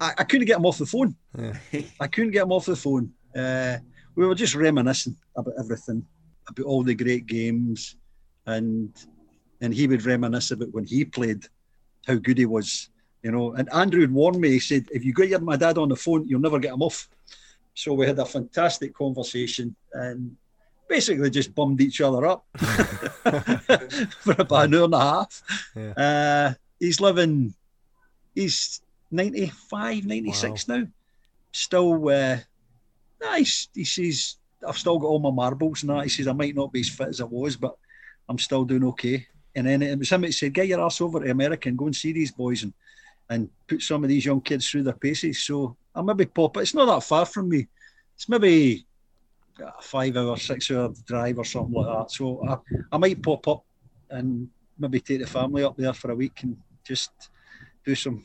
I, 0.00 0.14
I 0.18 0.24
couldn't 0.24 0.46
get 0.46 0.56
him 0.56 0.64
off 0.64 0.78
the 0.78 0.86
phone. 0.86 1.14
Yeah. 1.38 1.82
I 2.00 2.06
couldn't 2.06 2.30
get 2.30 2.44
him 2.44 2.52
off 2.52 2.64
the 2.64 2.74
phone. 2.74 3.12
Uh, 3.36 3.76
we 4.14 4.26
were 4.26 4.34
just 4.34 4.54
reminiscing 4.54 5.14
about 5.36 5.54
everything, 5.58 6.06
about 6.48 6.64
all 6.64 6.82
the 6.82 6.94
great 6.94 7.26
games, 7.26 7.96
and 8.46 8.90
and 9.60 9.74
he 9.74 9.86
would 9.86 10.04
reminisce 10.06 10.50
about 10.50 10.72
when 10.72 10.86
he 10.86 11.04
played, 11.04 11.44
how 12.06 12.14
good 12.14 12.38
he 12.38 12.46
was, 12.46 12.88
you 13.22 13.30
know. 13.30 13.52
And 13.52 13.70
Andrew 13.74 14.00
had 14.00 14.12
warned 14.12 14.40
me. 14.40 14.52
He 14.52 14.60
said, 14.60 14.86
"If 14.90 15.04
you 15.04 15.12
get 15.12 15.28
your 15.28 15.40
my 15.40 15.56
dad 15.56 15.76
on 15.76 15.90
the 15.90 15.96
phone, 15.96 16.26
you'll 16.26 16.40
never 16.40 16.58
get 16.58 16.72
him 16.72 16.82
off." 16.82 17.10
So 17.74 17.92
we 17.92 18.06
had 18.06 18.18
a 18.18 18.24
fantastic 18.24 18.94
conversation 18.94 19.76
and 19.92 20.34
basically 20.88 21.30
just 21.30 21.54
bummed 21.54 21.80
each 21.80 22.00
other 22.00 22.26
up 22.26 22.44
for 22.56 24.34
about 24.38 24.66
an 24.66 24.74
hour 24.74 24.84
and 24.84 24.94
a 24.94 25.00
half. 25.00 25.42
Yeah. 25.74 25.90
Uh, 25.92 26.54
he's 26.78 27.00
living, 27.00 27.54
he's 28.34 28.80
95, 29.10 30.06
96 30.06 30.68
now. 30.68 30.86
Still, 31.52 32.08
uh, 32.08 32.38
nice. 33.20 33.68
He 33.74 33.84
says, 33.84 34.36
I've 34.66 34.78
still 34.78 34.98
got 34.98 35.08
all 35.08 35.18
my 35.18 35.30
marbles 35.30 35.82
and 35.82 35.90
that. 35.90 36.04
He 36.04 36.08
says, 36.08 36.28
I 36.28 36.32
might 36.32 36.54
not 36.54 36.72
be 36.72 36.80
as 36.80 36.88
fit 36.88 37.08
as 37.08 37.20
I 37.20 37.24
was, 37.24 37.56
but 37.56 37.76
I'm 38.28 38.38
still 38.38 38.64
doing 38.64 38.84
okay. 38.84 39.26
And 39.54 39.66
then 39.66 39.82
it 39.82 39.98
was 39.98 40.10
him 40.10 40.20
that 40.22 40.34
said, 40.34 40.52
Get 40.52 40.66
your 40.68 40.84
ass 40.84 41.00
over 41.00 41.20
to 41.20 41.30
America 41.30 41.68
and 41.68 41.78
go 41.78 41.86
and 41.86 41.96
see 41.96 42.12
these 42.12 42.30
boys 42.30 42.62
and, 42.62 42.74
and 43.30 43.48
put 43.66 43.80
some 43.80 44.04
of 44.04 44.10
these 44.10 44.26
young 44.26 44.40
kids 44.40 44.68
through 44.68 44.82
their 44.82 44.92
paces. 44.92 45.42
So 45.42 45.76
I'll 45.94 46.02
maybe 46.02 46.26
pop 46.26 46.56
it. 46.56 46.60
It's 46.60 46.74
not 46.74 46.86
that 46.86 47.04
far 47.04 47.24
from 47.24 47.48
me. 47.48 47.66
It's 48.14 48.28
maybe 48.28 48.84
a 49.60 49.82
five 49.82 50.16
hour, 50.16 50.36
six 50.36 50.70
hour 50.70 50.92
drive 51.06 51.38
or 51.38 51.44
something 51.44 51.74
like 51.74 51.86
that. 51.98 52.10
So 52.10 52.42
I, 52.48 52.56
I 52.92 52.98
might 52.98 53.22
pop 53.22 53.46
up 53.48 53.64
and 54.10 54.48
maybe 54.78 55.00
take 55.00 55.20
the 55.20 55.26
family 55.26 55.64
up 55.64 55.76
there 55.76 55.92
for 55.92 56.10
a 56.10 56.14
week 56.14 56.42
and 56.42 56.56
just 56.84 57.10
do 57.84 57.94
some 57.94 58.24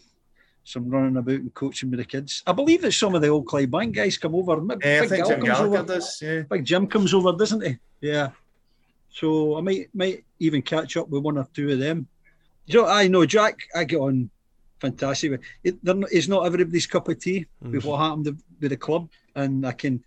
some 0.63 0.89
running 0.89 1.17
about 1.17 1.39
and 1.39 1.53
coaching 1.53 1.89
with 1.89 1.99
the 1.99 2.05
kids. 2.05 2.43
I 2.45 2.51
believe 2.51 2.81
that 2.83 2.91
some 2.91 3.15
of 3.15 3.21
the 3.21 3.29
old 3.29 3.47
Clydebank 3.47 3.95
guys 3.95 4.17
come 4.17 4.35
over. 4.35 4.61
Maybe 4.61 4.81
Yeah, 4.85 4.97
I 4.97 4.99
Big 5.01 5.09
think 5.09 5.25
Gal 5.25 5.29
Jim 5.37 5.45
comes 5.45 5.59
over. 5.59 5.83
does. 5.83 6.21
Yeah. 6.21 6.41
Big 6.41 6.65
Jim 6.65 6.87
comes 6.87 7.13
over, 7.13 7.31
doesn't 7.31 7.63
he? 7.65 7.77
Yeah. 7.99 8.29
So 9.09 9.57
I 9.57 9.61
might 9.61 9.89
might 9.93 10.23
even 10.39 10.61
catch 10.61 10.97
up 10.97 11.09
with 11.09 11.23
one 11.23 11.37
or 11.37 11.47
two 11.53 11.71
of 11.71 11.79
them. 11.79 12.07
You 12.67 12.81
know, 12.81 12.87
I 12.87 13.07
know 13.07 13.25
Jack. 13.25 13.57
I 13.75 13.83
get 13.85 13.99
on 13.99 14.29
fantastic. 14.79 15.31
with- 15.31 15.41
It, 15.63 15.83
not, 15.83 15.97
it's 16.11 16.27
not 16.27 16.45
everybody's 16.45 16.87
cup 16.87 17.07
of 17.09 17.19
tea 17.19 17.45
mm. 17.63 17.71
with 17.71 17.83
what 17.85 17.97
happened 17.97 18.25
with 18.59 18.69
the 18.71 18.77
club, 18.77 19.09
and 19.35 19.65
I 19.65 19.71
can 19.73 20.03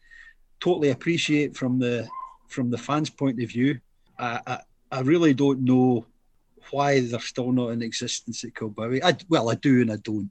totally 0.64 0.90
appreciate 0.90 1.50
from 1.60 1.72
the 1.84 1.96
from 2.54 2.70
the 2.70 2.78
fans' 2.86 3.10
point 3.10 3.38
of 3.42 3.48
view. 3.56 3.70
I 4.18 4.40
I, 4.52 4.56
I 4.98 5.00
really 5.12 5.34
don't 5.34 5.62
know 5.70 6.06
why 6.70 7.00
they're 7.00 7.20
still 7.32 7.52
not 7.52 7.72
in 7.74 7.82
existence 7.82 8.44
at 8.44 8.54
Kilbowie. 8.54 9.02
I 9.08 9.12
well, 9.28 9.50
I 9.50 9.56
do 9.68 9.82
and 9.82 9.92
I 9.92 9.96
don't. 10.10 10.30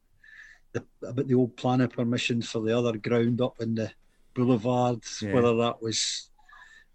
The, 0.74 0.84
about 1.08 1.28
the 1.28 1.36
old 1.36 1.56
planning 1.56 1.88
permission 2.00 2.42
for 2.42 2.60
the 2.66 2.76
other 2.76 2.98
ground 2.98 3.42
up 3.42 3.56
in 3.66 3.76
the 3.76 3.92
boulevards, 4.34 5.22
Yeah. 5.22 5.34
whether 5.36 5.56
that 5.64 5.78
was 5.86 6.00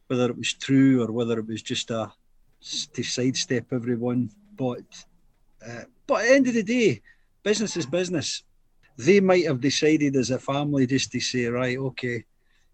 whether 0.08 0.26
it 0.30 0.38
was 0.38 0.52
true 0.54 0.94
or 1.04 1.12
whether 1.12 1.38
it 1.38 1.46
was 1.46 1.62
just 1.62 1.90
a 1.90 2.10
to 2.94 3.02
sidestep 3.04 3.66
everyone. 3.72 4.30
But 4.56 4.88
uh, 5.66 5.84
but 6.08 6.22
at 6.22 6.28
the 6.28 6.34
end 6.34 6.48
of 6.48 6.54
the 6.54 6.68
day, 6.78 6.90
business 7.44 7.76
is 7.76 7.86
business. 7.86 8.42
They 8.96 9.20
might 9.20 9.46
have 9.46 9.60
decided 9.60 10.16
as 10.16 10.30
a 10.30 10.40
family 10.40 10.84
just 10.94 11.12
to 11.12 11.20
say, 11.20 11.46
right, 11.46 11.78
okay. 11.90 12.24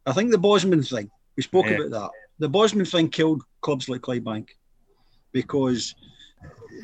I 0.06 0.12
think 0.12 0.30
the 0.30 0.38
Bosman 0.38 0.82
thing, 0.82 1.10
we 1.36 1.42
spoke 1.42 1.66
Yeah. 1.66 1.72
about 1.72 1.90
that. 1.90 2.10
The 2.38 2.48
Bosman 2.48 2.86
thing 2.86 3.08
killed 3.08 3.42
clubs 3.60 3.88
like 3.88 4.02
Clydebank 4.02 4.50
because 5.32 5.94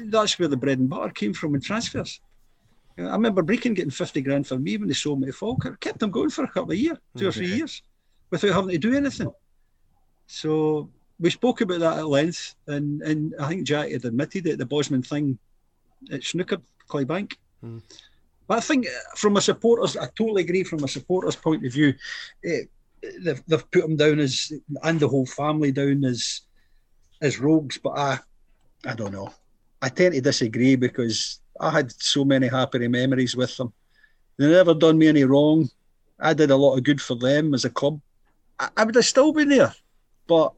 that's 0.07 0.39
where 0.39 0.49
the 0.49 0.57
bread 0.57 0.79
and 0.79 0.89
butter 0.89 1.11
came 1.13 1.33
from 1.33 1.55
in 1.55 1.61
transfers. 1.61 2.21
I 2.99 3.03
remember 3.13 3.43
Brechin 3.43 3.75
getting 3.75 3.91
50 3.91 4.21
grand 4.21 4.47
for 4.47 4.59
me 4.59 4.77
when 4.77 4.89
they 4.89 4.95
sold 4.95 5.21
me 5.21 5.27
to 5.27 5.33
Falkirk. 5.33 5.81
Kept 5.81 6.01
them 6.01 6.11
going 6.11 6.31
for 6.31 6.45
a 6.45 6.49
couple 6.49 6.73
of 6.73 6.79
years, 6.79 6.99
two 7.17 7.29
or 7.29 7.33
three 7.33 7.53
years, 7.55 7.83
without 8.31 8.53
having 8.53 8.71
to 8.71 8.79
do 8.79 8.95
anything. 8.95 9.33
So 10.27 10.91
we 11.19 11.31
spoke 11.31 11.61
about 11.61 11.81
that 11.81 11.99
at 11.99 12.07
length, 12.07 12.55
and, 12.67 13.03
and 13.03 13.35
I 13.41 13.49
think 13.49 13.67
Jack 13.67 13.91
had 13.91 14.05
admitted 14.05 14.45
that 14.45 14.59
the 14.59 14.67
Bosman 14.67 15.03
thing, 15.03 15.39
it 16.11 16.23
snookered 16.23 16.63
Clydebank. 16.89 17.37
Mm. 17.65 17.83
But 18.47 18.59
I 18.59 18.61
think 18.61 18.87
uh, 18.87 19.17
from 19.17 19.37
a 19.37 19.41
supporters, 19.41 19.97
I 19.97 20.07
totally 20.17 20.43
agree 20.43 20.65
from 20.65 20.83
a 20.85 20.89
supporters' 20.89 21.37
point 21.37 21.65
of 21.65 21.73
view, 21.73 21.95
it, 22.43 22.69
they've, 23.03 23.43
they've 23.47 23.71
put 23.71 23.85
him 23.85 23.97
down 23.97 24.19
as, 24.19 24.53
and 24.83 25.01
the 25.01 25.09
whole 25.09 25.27
family 25.27 25.73
down 25.73 26.05
as, 26.05 26.43
as 27.21 27.39
rogues. 27.39 27.79
But 27.79 27.99
I, 27.99 28.19
I 28.87 28.95
don't 28.95 29.13
know. 29.13 29.33
I 29.83 29.89
tend 29.89 30.15
to 30.15 30.21
disagree 30.21 30.77
because 30.77 31.41
I 31.61 31.71
had 31.71 31.93
so 31.93 32.25
many 32.25 32.49
happy 32.49 32.89
memories 32.89 33.37
with 33.37 33.57
them. 33.57 33.73
They 34.39 34.49
never 34.49 34.75
done 34.75 34.99
me 34.99 35.09
any 35.09 35.25
wrong. 35.25 35.69
I 36.19 36.35
did 36.35 36.51
a 36.51 36.57
lot 36.57 36.77
of 36.77 36.85
good 36.85 37.01
for 37.01 37.15
them 37.15 37.55
as 37.55 37.65
a 37.65 37.71
club. 37.71 38.01
I, 38.59 38.69
I 38.77 38.85
would 38.85 38.95
have 38.95 39.05
still 39.05 39.33
been 39.33 39.49
there, 39.49 39.75
but 40.27 40.53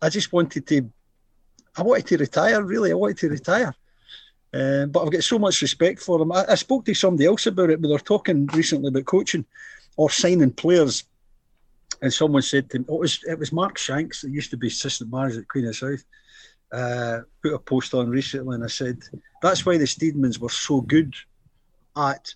I 0.00 0.08
just 0.08 0.32
wanted 0.32 0.66
to. 0.68 0.90
I 1.76 1.82
wanted 1.82 2.06
to 2.08 2.18
retire. 2.18 2.62
Really, 2.62 2.90
I 2.90 2.94
wanted 2.94 3.18
to 3.18 3.28
retire. 3.30 3.74
Um, 4.52 4.90
but 4.90 5.04
I've 5.04 5.12
got 5.12 5.22
so 5.22 5.38
much 5.38 5.62
respect 5.62 6.00
for 6.00 6.18
them. 6.18 6.32
I, 6.32 6.44
I 6.48 6.54
spoke 6.56 6.84
to 6.86 6.94
somebody 6.94 7.26
else 7.26 7.46
about 7.46 7.70
it. 7.70 7.80
We 7.80 7.88
were 7.88 7.98
talking 7.98 8.46
recently 8.46 8.88
about 8.88 9.04
coaching 9.04 9.44
or 9.96 10.10
signing 10.10 10.50
players, 10.50 11.04
and 12.02 12.12
someone 12.12 12.42
said 12.42 12.70
to 12.70 12.78
me, 12.78 12.84
oh, 12.88 12.96
it 12.96 13.00
was 13.00 13.24
it 13.28 13.38
was 13.38 13.52
Mark 13.52 13.78
Shanks 13.78 14.22
that 14.22 14.30
used 14.30 14.50
to 14.50 14.56
be 14.56 14.68
assistant 14.68 15.12
manager 15.12 15.40
at 15.40 15.48
Queen 15.48 15.66
of 15.66 15.76
South. 15.76 16.04
Uh, 16.72 17.20
put 17.42 17.54
a 17.54 17.58
post 17.58 17.94
on 17.94 18.08
recently, 18.08 18.54
and 18.54 18.64
I 18.64 18.68
said 18.68 18.98
that's 19.42 19.66
why 19.66 19.76
the 19.76 19.84
Steedmans 19.84 20.38
were 20.38 20.48
so 20.48 20.80
good 20.80 21.14
at 21.96 22.34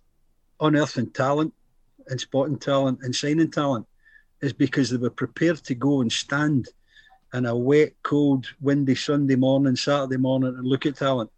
unearthing 0.61 1.11
talent 1.11 1.55
and 2.09 2.21
spotting 2.21 2.59
talent 2.59 3.01
and 3.03 3.15
signing 3.15 3.51
talent 3.51 3.87
is 4.43 4.53
because 4.53 4.91
they 4.91 4.97
were 4.97 5.11
prepared 5.11 5.59
to 5.65 5.75
go 5.75 6.01
and 6.01 6.13
stand 6.13 6.69
in 7.33 7.47
a 7.47 7.57
wet, 7.57 7.93
cold, 8.03 8.47
windy 8.61 8.95
Sunday 8.95 9.37
morning, 9.37 9.77
Saturday 9.77 10.17
morning, 10.17 10.55
and 10.57 10.67
look 10.67 10.87
at 10.87 10.97
talent. 10.97 11.31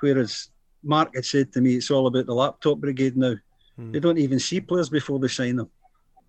Whereas 0.00 0.48
Mark 0.82 1.14
had 1.14 1.24
said 1.24 1.52
to 1.52 1.60
me, 1.60 1.76
it's 1.76 1.90
all 1.90 2.06
about 2.06 2.26
the 2.26 2.34
laptop 2.34 2.78
brigade 2.78 3.16
now. 3.16 3.34
Mm. 3.78 3.92
They 3.92 4.00
don't 4.00 4.18
even 4.18 4.38
see 4.38 4.60
players 4.60 4.88
before 4.88 5.18
they 5.18 5.28
sign 5.28 5.56
them. 5.56 5.70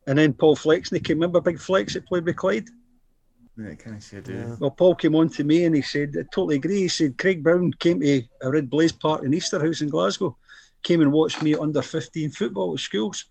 And 0.08 0.18
then 0.18 0.34
Paul 0.34 0.56
Flexney 0.56 1.04
came. 1.04 1.18
Remember 1.18 1.42
Big 1.42 1.60
Flex 1.60 1.94
that 1.94 2.06
played 2.06 2.26
with 2.26 2.36
Clyde? 2.36 2.68
Yeah, 3.58 3.76
can 3.76 3.94
I 3.94 4.00
say 4.00 4.18
I 4.18 4.22
do? 4.22 4.34
Yeah. 4.34 4.56
Well, 4.60 4.72
Paul 4.72 4.96
came 4.96 5.16
on 5.16 5.30
to 5.30 5.44
me 5.44 5.66
and 5.66 5.76
he 5.76 5.82
said, 5.82 6.16
I 6.18 6.24
totally 6.34 6.56
agree. 6.56 6.82
He 6.82 6.88
said, 6.88 7.18
Craig 7.18 7.44
Brown 7.44 7.72
came 7.74 8.00
to 8.00 8.24
a 8.42 8.52
Red 8.52 8.70
Blaes 8.70 8.92
Park 8.92 9.24
in 9.24 9.32
Easterhouse 9.32 9.82
in 9.82 9.90
Glasgow, 9.90 10.36
came 10.82 11.02
and 11.02 11.12
watched 11.12 11.42
me 11.42 11.54
under 11.56 11.82
15 11.82 12.32
football 12.32 12.74
at 12.74 12.80
schools 12.80 13.26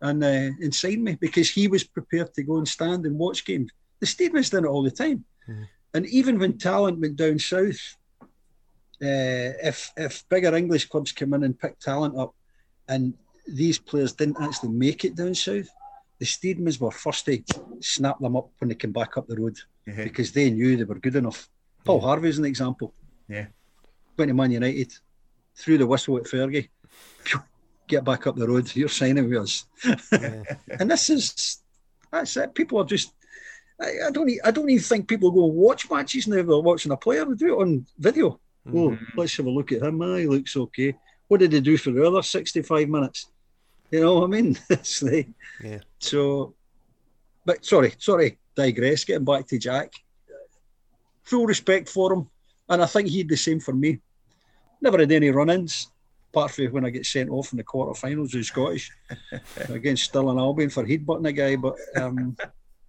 and, 0.00 0.22
uh, 0.24 0.50
and 0.60 0.74
signed 0.74 1.04
me 1.04 1.14
because 1.14 1.50
he 1.50 1.68
was 1.68 1.84
prepared 1.84 2.34
to 2.34 2.42
go 2.42 2.58
and 2.58 2.66
stand 2.66 3.06
and 3.06 3.18
watch 3.18 3.44
games. 3.44 3.70
The 4.00 4.06
Steedmans 4.06 4.50
did 4.50 4.64
it 4.64 4.68
all 4.68 4.82
the 4.82 4.90
time. 4.90 5.24
Mm. 5.48 5.66
And 5.94 6.06
even 6.06 6.38
when 6.38 6.58
talent 6.58 7.00
went 7.00 7.16
down 7.16 7.38
south, 7.38 7.96
uh, 9.00 9.54
if 9.62 9.92
if 9.96 10.28
bigger 10.28 10.54
English 10.54 10.88
clubs 10.88 11.12
come 11.12 11.32
in 11.34 11.44
and 11.44 11.58
pick 11.58 11.78
talent 11.78 12.16
up, 12.18 12.34
and 12.88 13.14
these 13.46 13.78
players 13.78 14.12
didn't 14.12 14.40
actually 14.40 14.70
make 14.70 15.04
it 15.04 15.14
down 15.14 15.34
south, 15.34 15.68
the 16.18 16.26
Steedmans 16.26 16.80
were 16.80 16.90
first 16.90 17.24
to 17.26 17.42
snap 17.80 18.18
them 18.18 18.36
up 18.36 18.50
when 18.58 18.68
they 18.68 18.74
came 18.74 18.92
back 18.92 19.16
up 19.16 19.26
the 19.26 19.36
road 19.36 19.56
mm-hmm. 19.86 20.02
because 20.04 20.32
they 20.32 20.50
knew 20.50 20.76
they 20.76 20.84
were 20.84 20.98
good 20.98 21.16
enough. 21.16 21.48
Paul 21.84 22.00
yeah. 22.00 22.06
Harvey 22.06 22.28
is 22.28 22.38
an 22.38 22.44
example. 22.44 22.92
Yeah. 23.28 23.46
Went 24.16 24.28
to 24.30 24.34
Man 24.34 24.50
United, 24.50 24.92
threw 25.54 25.78
the 25.78 25.86
whistle 25.86 26.16
at 26.16 26.24
Fergie, 26.24 26.68
get 27.86 28.04
back 28.04 28.26
up 28.26 28.36
the 28.36 28.48
road, 28.48 28.74
you're 28.74 28.88
signing 28.88 29.28
with 29.28 29.42
us. 29.42 29.64
Yeah. 30.12 30.42
and 30.80 30.90
this 30.90 31.08
is, 31.08 31.58
that's 32.10 32.36
it. 32.36 32.54
People 32.54 32.80
are 32.80 32.84
just, 32.84 33.12
I, 33.80 34.08
I, 34.08 34.10
don't 34.10 34.30
I 34.44 34.50
don't 34.50 34.68
even 34.68 34.82
think 34.82 35.06
people 35.06 35.30
go 35.30 35.44
watch 35.46 35.88
matches 35.88 36.26
now. 36.26 36.42
They're 36.42 36.58
watching 36.58 36.90
a 36.90 36.96
player, 36.96 37.24
they 37.24 37.34
do 37.34 37.54
it 37.54 37.62
on 37.62 37.86
video. 37.96 38.40
Mm-hmm. 38.66 38.78
Oh, 38.78 38.98
let's 39.16 39.36
have 39.36 39.46
a 39.46 39.50
look 39.50 39.70
at 39.70 39.82
him. 39.82 40.02
Ah, 40.02 40.16
he 40.16 40.26
looks 40.26 40.56
okay. 40.56 40.96
What 41.28 41.38
did 41.40 41.52
he 41.52 41.60
do 41.60 41.76
for 41.76 41.92
the 41.92 42.04
other 42.04 42.22
65 42.22 42.88
minutes? 42.88 43.30
You 43.90 44.00
know 44.00 44.14
what 44.14 44.24
I 44.24 44.26
mean? 44.26 44.58
it's 44.70 45.02
like, 45.02 45.28
yeah. 45.62 45.78
So, 45.98 46.54
but 47.44 47.64
sorry, 47.64 47.94
sorry, 47.98 48.38
digress. 48.54 49.04
Getting 49.04 49.24
back 49.24 49.46
to 49.48 49.58
Jack, 49.58 49.92
full 51.22 51.46
respect 51.46 51.88
for 51.88 52.12
him, 52.12 52.28
and 52.68 52.82
I 52.82 52.86
think 52.86 53.08
he'd 53.08 53.28
the 53.28 53.36
same 53.36 53.60
for 53.60 53.72
me. 53.72 54.00
Never 54.80 54.98
had 54.98 55.10
any 55.10 55.30
run-ins, 55.30 55.90
apart 56.30 56.52
from 56.52 56.66
when 56.66 56.84
I 56.84 56.90
get 56.90 57.06
sent 57.06 57.30
off 57.30 57.52
in 57.52 57.56
the 57.56 57.64
quarter-finals 57.64 58.34
of 58.34 58.44
Scottish 58.44 58.90
against 59.68 60.04
Stirling 60.04 60.38
Albion 60.38 60.70
for 60.70 60.84
headbutting 60.84 61.28
a 61.28 61.32
guy. 61.32 61.56
But 61.56 61.76
um, 61.96 62.36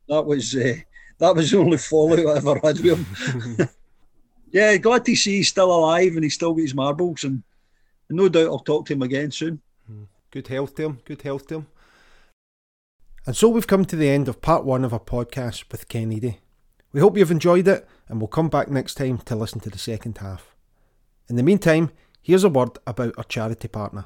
that 0.08 0.26
was 0.26 0.56
uh, 0.56 0.76
that 1.20 1.36
was 1.36 1.52
the 1.52 1.58
only 1.60 1.78
fallout 1.78 2.20
I 2.20 2.38
ever 2.38 2.60
had 2.62 2.80
with 2.80 3.58
him. 3.58 3.70
yeah, 4.52 4.76
glad 4.78 5.06
to 5.06 5.16
see 5.16 5.38
he's 5.38 5.48
still 5.48 5.74
alive 5.74 6.14
and 6.14 6.24
he's 6.24 6.36
still 6.36 6.54
got 6.54 6.62
his 6.62 6.76
marbles, 6.76 7.24
and 7.24 7.42
no 8.10 8.28
doubt 8.28 8.48
I'll 8.48 8.60
talk 8.60 8.86
to 8.88 8.94
him 8.94 9.02
again 9.04 9.32
soon. 9.32 9.62
Good 10.32 10.48
health 10.48 10.76
to 10.76 10.84
him. 10.84 11.00
Good 11.06 11.22
health 11.24 11.48
to 11.48 11.56
him. 11.56 11.68
And 13.26 13.36
so 13.36 13.50
we've 13.50 13.68
come 13.68 13.86
to 13.86 13.96
the 13.96 14.10
end 14.10 14.28
of 14.28 14.42
part 14.42 14.64
one 14.64 14.84
of 14.84 14.94
our 14.94 15.00
podcast 15.00 15.72
with 15.72 15.88
Ken 15.88 16.12
Eadie. 16.12 16.38
We 16.92 17.00
hope 17.00 17.18
you've 17.18 17.32
enjoyed 17.32 17.68
it 17.68 17.88
and 18.08 18.20
we'll 18.20 18.28
come 18.28 18.50
back 18.50 18.70
next 18.70 18.96
time 18.96 19.20
to 19.20 19.36
listen 19.36 19.60
to 19.62 19.70
the 19.70 19.78
second 19.78 20.20
half. 20.20 20.56
In 21.28 21.36
the 21.36 21.44
meantime, 21.44 21.92
here's 22.22 22.44
a 22.44 22.50
word 22.50 22.78
about 22.88 23.14
our 23.18 23.24
charity 23.24 23.68
partner. 23.68 24.06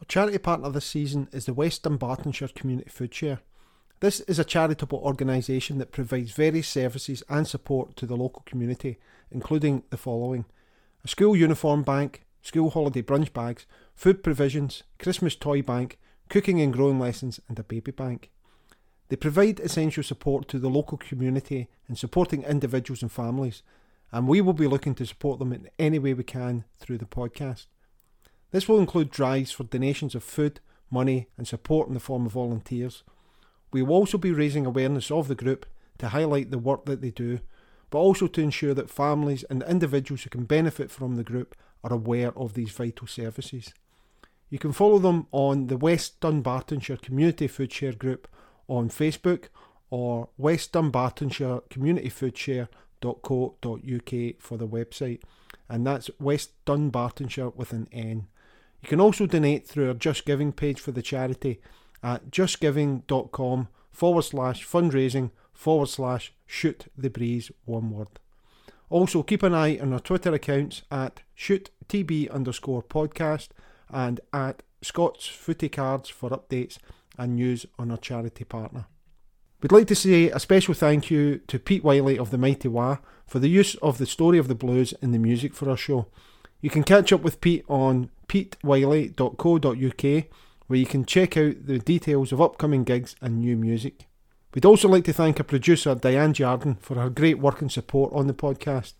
Our 0.00 0.06
charity 0.06 0.38
partner 0.38 0.70
this 0.70 0.86
season 0.86 1.28
is 1.32 1.46
the 1.46 1.54
West 1.54 1.82
Dunbartonshire 1.82 2.54
Community 2.54 2.88
Food 2.90 3.14
Share. 3.14 3.40
This 4.00 4.20
is 4.20 4.38
a 4.38 4.44
charitable 4.44 4.98
organisation 4.98 5.78
that 5.78 5.92
provides 5.92 6.32
various 6.32 6.68
services 6.68 7.22
and 7.28 7.46
support 7.46 7.96
to 7.96 8.06
the 8.06 8.16
local 8.16 8.42
community, 8.44 8.98
including 9.30 9.82
the 9.90 9.96
following 9.96 10.44
a 11.04 11.08
school 11.08 11.36
uniform 11.36 11.82
bank, 11.82 12.24
school 12.40 12.70
holiday 12.70 13.02
brunch 13.02 13.32
bags, 13.32 13.66
food 13.94 14.22
provisions, 14.22 14.82
Christmas 14.98 15.36
toy 15.36 15.62
bank, 15.62 15.98
cooking 16.28 16.60
and 16.60 16.72
growing 16.72 16.98
lessons, 16.98 17.40
and 17.48 17.58
a 17.58 17.64
baby 17.64 17.90
bank. 17.90 18.30
They 19.08 19.16
provide 19.16 19.60
essential 19.60 20.02
support 20.02 20.48
to 20.48 20.58
the 20.58 20.70
local 20.70 20.98
community 20.98 21.68
in 21.88 21.96
supporting 21.96 22.42
individuals 22.42 23.02
and 23.02 23.12
families, 23.12 23.62
and 24.10 24.26
we 24.26 24.40
will 24.40 24.52
be 24.52 24.66
looking 24.66 24.94
to 24.96 25.06
support 25.06 25.38
them 25.38 25.52
in 25.52 25.68
any 25.78 25.98
way 25.98 26.14
we 26.14 26.24
can 26.24 26.64
through 26.78 26.98
the 26.98 27.04
podcast. 27.04 27.66
This 28.50 28.68
will 28.68 28.78
include 28.78 29.10
drives 29.10 29.52
for 29.52 29.64
donations 29.64 30.14
of 30.14 30.22
food, 30.22 30.60
money, 30.90 31.28
and 31.36 31.46
support 31.46 31.88
in 31.88 31.94
the 31.94 32.00
form 32.00 32.26
of 32.26 32.32
volunteers. 32.32 33.02
We 33.72 33.82
will 33.82 33.96
also 33.96 34.18
be 34.18 34.32
raising 34.32 34.64
awareness 34.64 35.10
of 35.10 35.28
the 35.28 35.34
group 35.34 35.66
to 35.98 36.08
highlight 36.08 36.50
the 36.50 36.58
work 36.58 36.84
that 36.86 37.00
they 37.00 37.10
do, 37.10 37.40
but 37.90 37.98
also 37.98 38.26
to 38.28 38.40
ensure 38.40 38.74
that 38.74 38.90
families 38.90 39.44
and 39.50 39.62
individuals 39.64 40.22
who 40.22 40.30
can 40.30 40.44
benefit 40.44 40.90
from 40.90 41.16
the 41.16 41.24
group 41.24 41.54
are 41.82 41.92
aware 41.92 42.36
of 42.38 42.54
these 42.54 42.70
vital 42.70 43.06
services. 43.06 43.74
You 44.54 44.60
can 44.60 44.70
follow 44.70 45.00
them 45.00 45.26
on 45.32 45.66
the 45.66 45.76
West 45.76 46.20
Dunbartonshire 46.20 47.02
Community 47.02 47.48
Food 47.48 47.72
Share 47.72 47.92
Group 47.92 48.28
on 48.68 48.88
Facebook 48.88 49.46
or 49.90 50.28
West 50.38 50.72
Dunbartonshire 50.72 51.68
Community 51.70 52.08
for 54.38 54.56
the 54.56 54.68
website, 54.68 55.22
and 55.68 55.84
that's 55.84 56.08
West 56.20 56.52
Dunbartonshire 56.66 57.52
with 57.56 57.72
an 57.72 57.88
N. 57.90 58.28
You 58.80 58.88
can 58.88 59.00
also 59.00 59.26
donate 59.26 59.66
through 59.66 59.88
our 59.88 59.94
Just 59.94 60.24
Giving 60.24 60.52
page 60.52 60.78
for 60.78 60.92
the 60.92 61.02
charity 61.02 61.60
at 62.00 62.30
justgiving.com 62.30 63.66
forward 63.90 64.22
slash 64.22 64.64
fundraising 64.64 65.32
forward 65.52 65.88
slash 65.88 66.32
shoot 66.46 66.86
the 66.96 67.10
breeze 67.10 67.50
one 67.64 67.90
word. 67.90 68.20
Also, 68.88 69.24
keep 69.24 69.42
an 69.42 69.52
eye 69.52 69.80
on 69.80 69.92
our 69.92 69.98
Twitter 69.98 70.32
accounts 70.32 70.82
at 70.92 71.22
shoottb 71.36 72.30
underscore 72.30 72.84
podcast 72.84 73.48
and 73.90 74.20
at 74.32 74.62
Scott's 74.82 75.26
Footy 75.26 75.68
Cards 75.68 76.08
for 76.08 76.30
updates 76.30 76.78
and 77.18 77.36
news 77.36 77.66
on 77.78 77.90
our 77.90 77.96
charity 77.96 78.44
partner. 78.44 78.86
We'd 79.62 79.72
like 79.72 79.86
to 79.86 79.94
say 79.94 80.30
a 80.30 80.38
special 80.38 80.74
thank 80.74 81.10
you 81.10 81.38
to 81.46 81.58
Pete 81.58 81.82
Wylie 81.82 82.18
of 82.18 82.30
the 82.30 82.38
Mighty 82.38 82.68
Wah 82.68 82.98
for 83.26 83.38
the 83.38 83.48
use 83.48 83.74
of 83.76 83.98
the 83.98 84.06
story 84.06 84.38
of 84.38 84.48
the 84.48 84.54
blues 84.54 84.92
in 85.00 85.12
the 85.12 85.18
music 85.18 85.54
for 85.54 85.70
our 85.70 85.76
show. 85.76 86.06
You 86.60 86.70
can 86.70 86.82
catch 86.82 87.12
up 87.12 87.22
with 87.22 87.40
Pete 87.40 87.64
on 87.68 88.10
petewylie.co.uk 88.28 90.24
where 90.66 90.78
you 90.78 90.86
can 90.86 91.04
check 91.04 91.36
out 91.36 91.66
the 91.66 91.78
details 91.78 92.32
of 92.32 92.40
upcoming 92.40 92.84
gigs 92.84 93.14
and 93.20 93.38
new 93.38 93.54
music. 93.56 94.06
We'd 94.54 94.64
also 94.64 94.88
like 94.88 95.04
to 95.04 95.12
thank 95.12 95.38
our 95.40 95.44
producer 95.44 95.94
Diane 95.94 96.32
Jardin 96.32 96.76
for 96.76 96.94
her 96.96 97.10
great 97.10 97.38
work 97.38 97.60
and 97.60 97.70
support 97.72 98.12
on 98.12 98.28
the 98.28 98.34
podcast. 98.34 98.94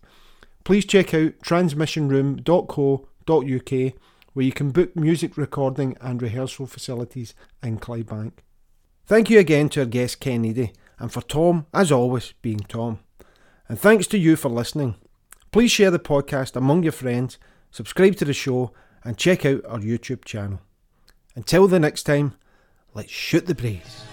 Please 0.63 0.85
check 0.85 1.13
out 1.13 1.33
transmissionroom.co.uk 1.43 3.93
where 4.35 4.45
you 4.45 4.51
can 4.51 4.71
book 4.71 4.93
music 4.97 5.37
recording 5.37 5.95
and 6.01 6.21
rehearsal 6.21 6.67
facilities 6.67 7.33
in 7.63 7.79
Clydebank. 7.79 8.33
Thank 9.05 9.29
you 9.29 9.39
again 9.39 9.69
to 9.69 9.79
our 9.79 9.85
guest 9.85 10.19
Ken 10.19 10.43
Eadie, 10.43 10.73
and 10.99 11.09
for 11.09 11.21
Tom, 11.21 11.67
as 11.73 11.89
always, 11.89 12.33
being 12.41 12.59
Tom. 12.59 12.99
And 13.69 13.79
thanks 13.79 14.07
to 14.07 14.17
you 14.17 14.35
for 14.35 14.49
listening. 14.49 14.95
Please 15.53 15.71
share 15.71 15.89
the 15.89 15.99
podcast 15.99 16.57
among 16.57 16.83
your 16.83 16.91
friends, 16.91 17.37
subscribe 17.71 18.17
to 18.17 18.25
the 18.25 18.33
show, 18.33 18.73
and 19.05 19.17
check 19.17 19.45
out 19.45 19.63
our 19.65 19.79
YouTube 19.79 20.25
channel. 20.25 20.59
Until 21.33 21.69
the 21.69 21.79
next 21.79 22.03
time, 22.03 22.33
let's 22.93 23.11
shoot 23.11 23.45
the 23.45 23.55
breeze. 23.55 24.03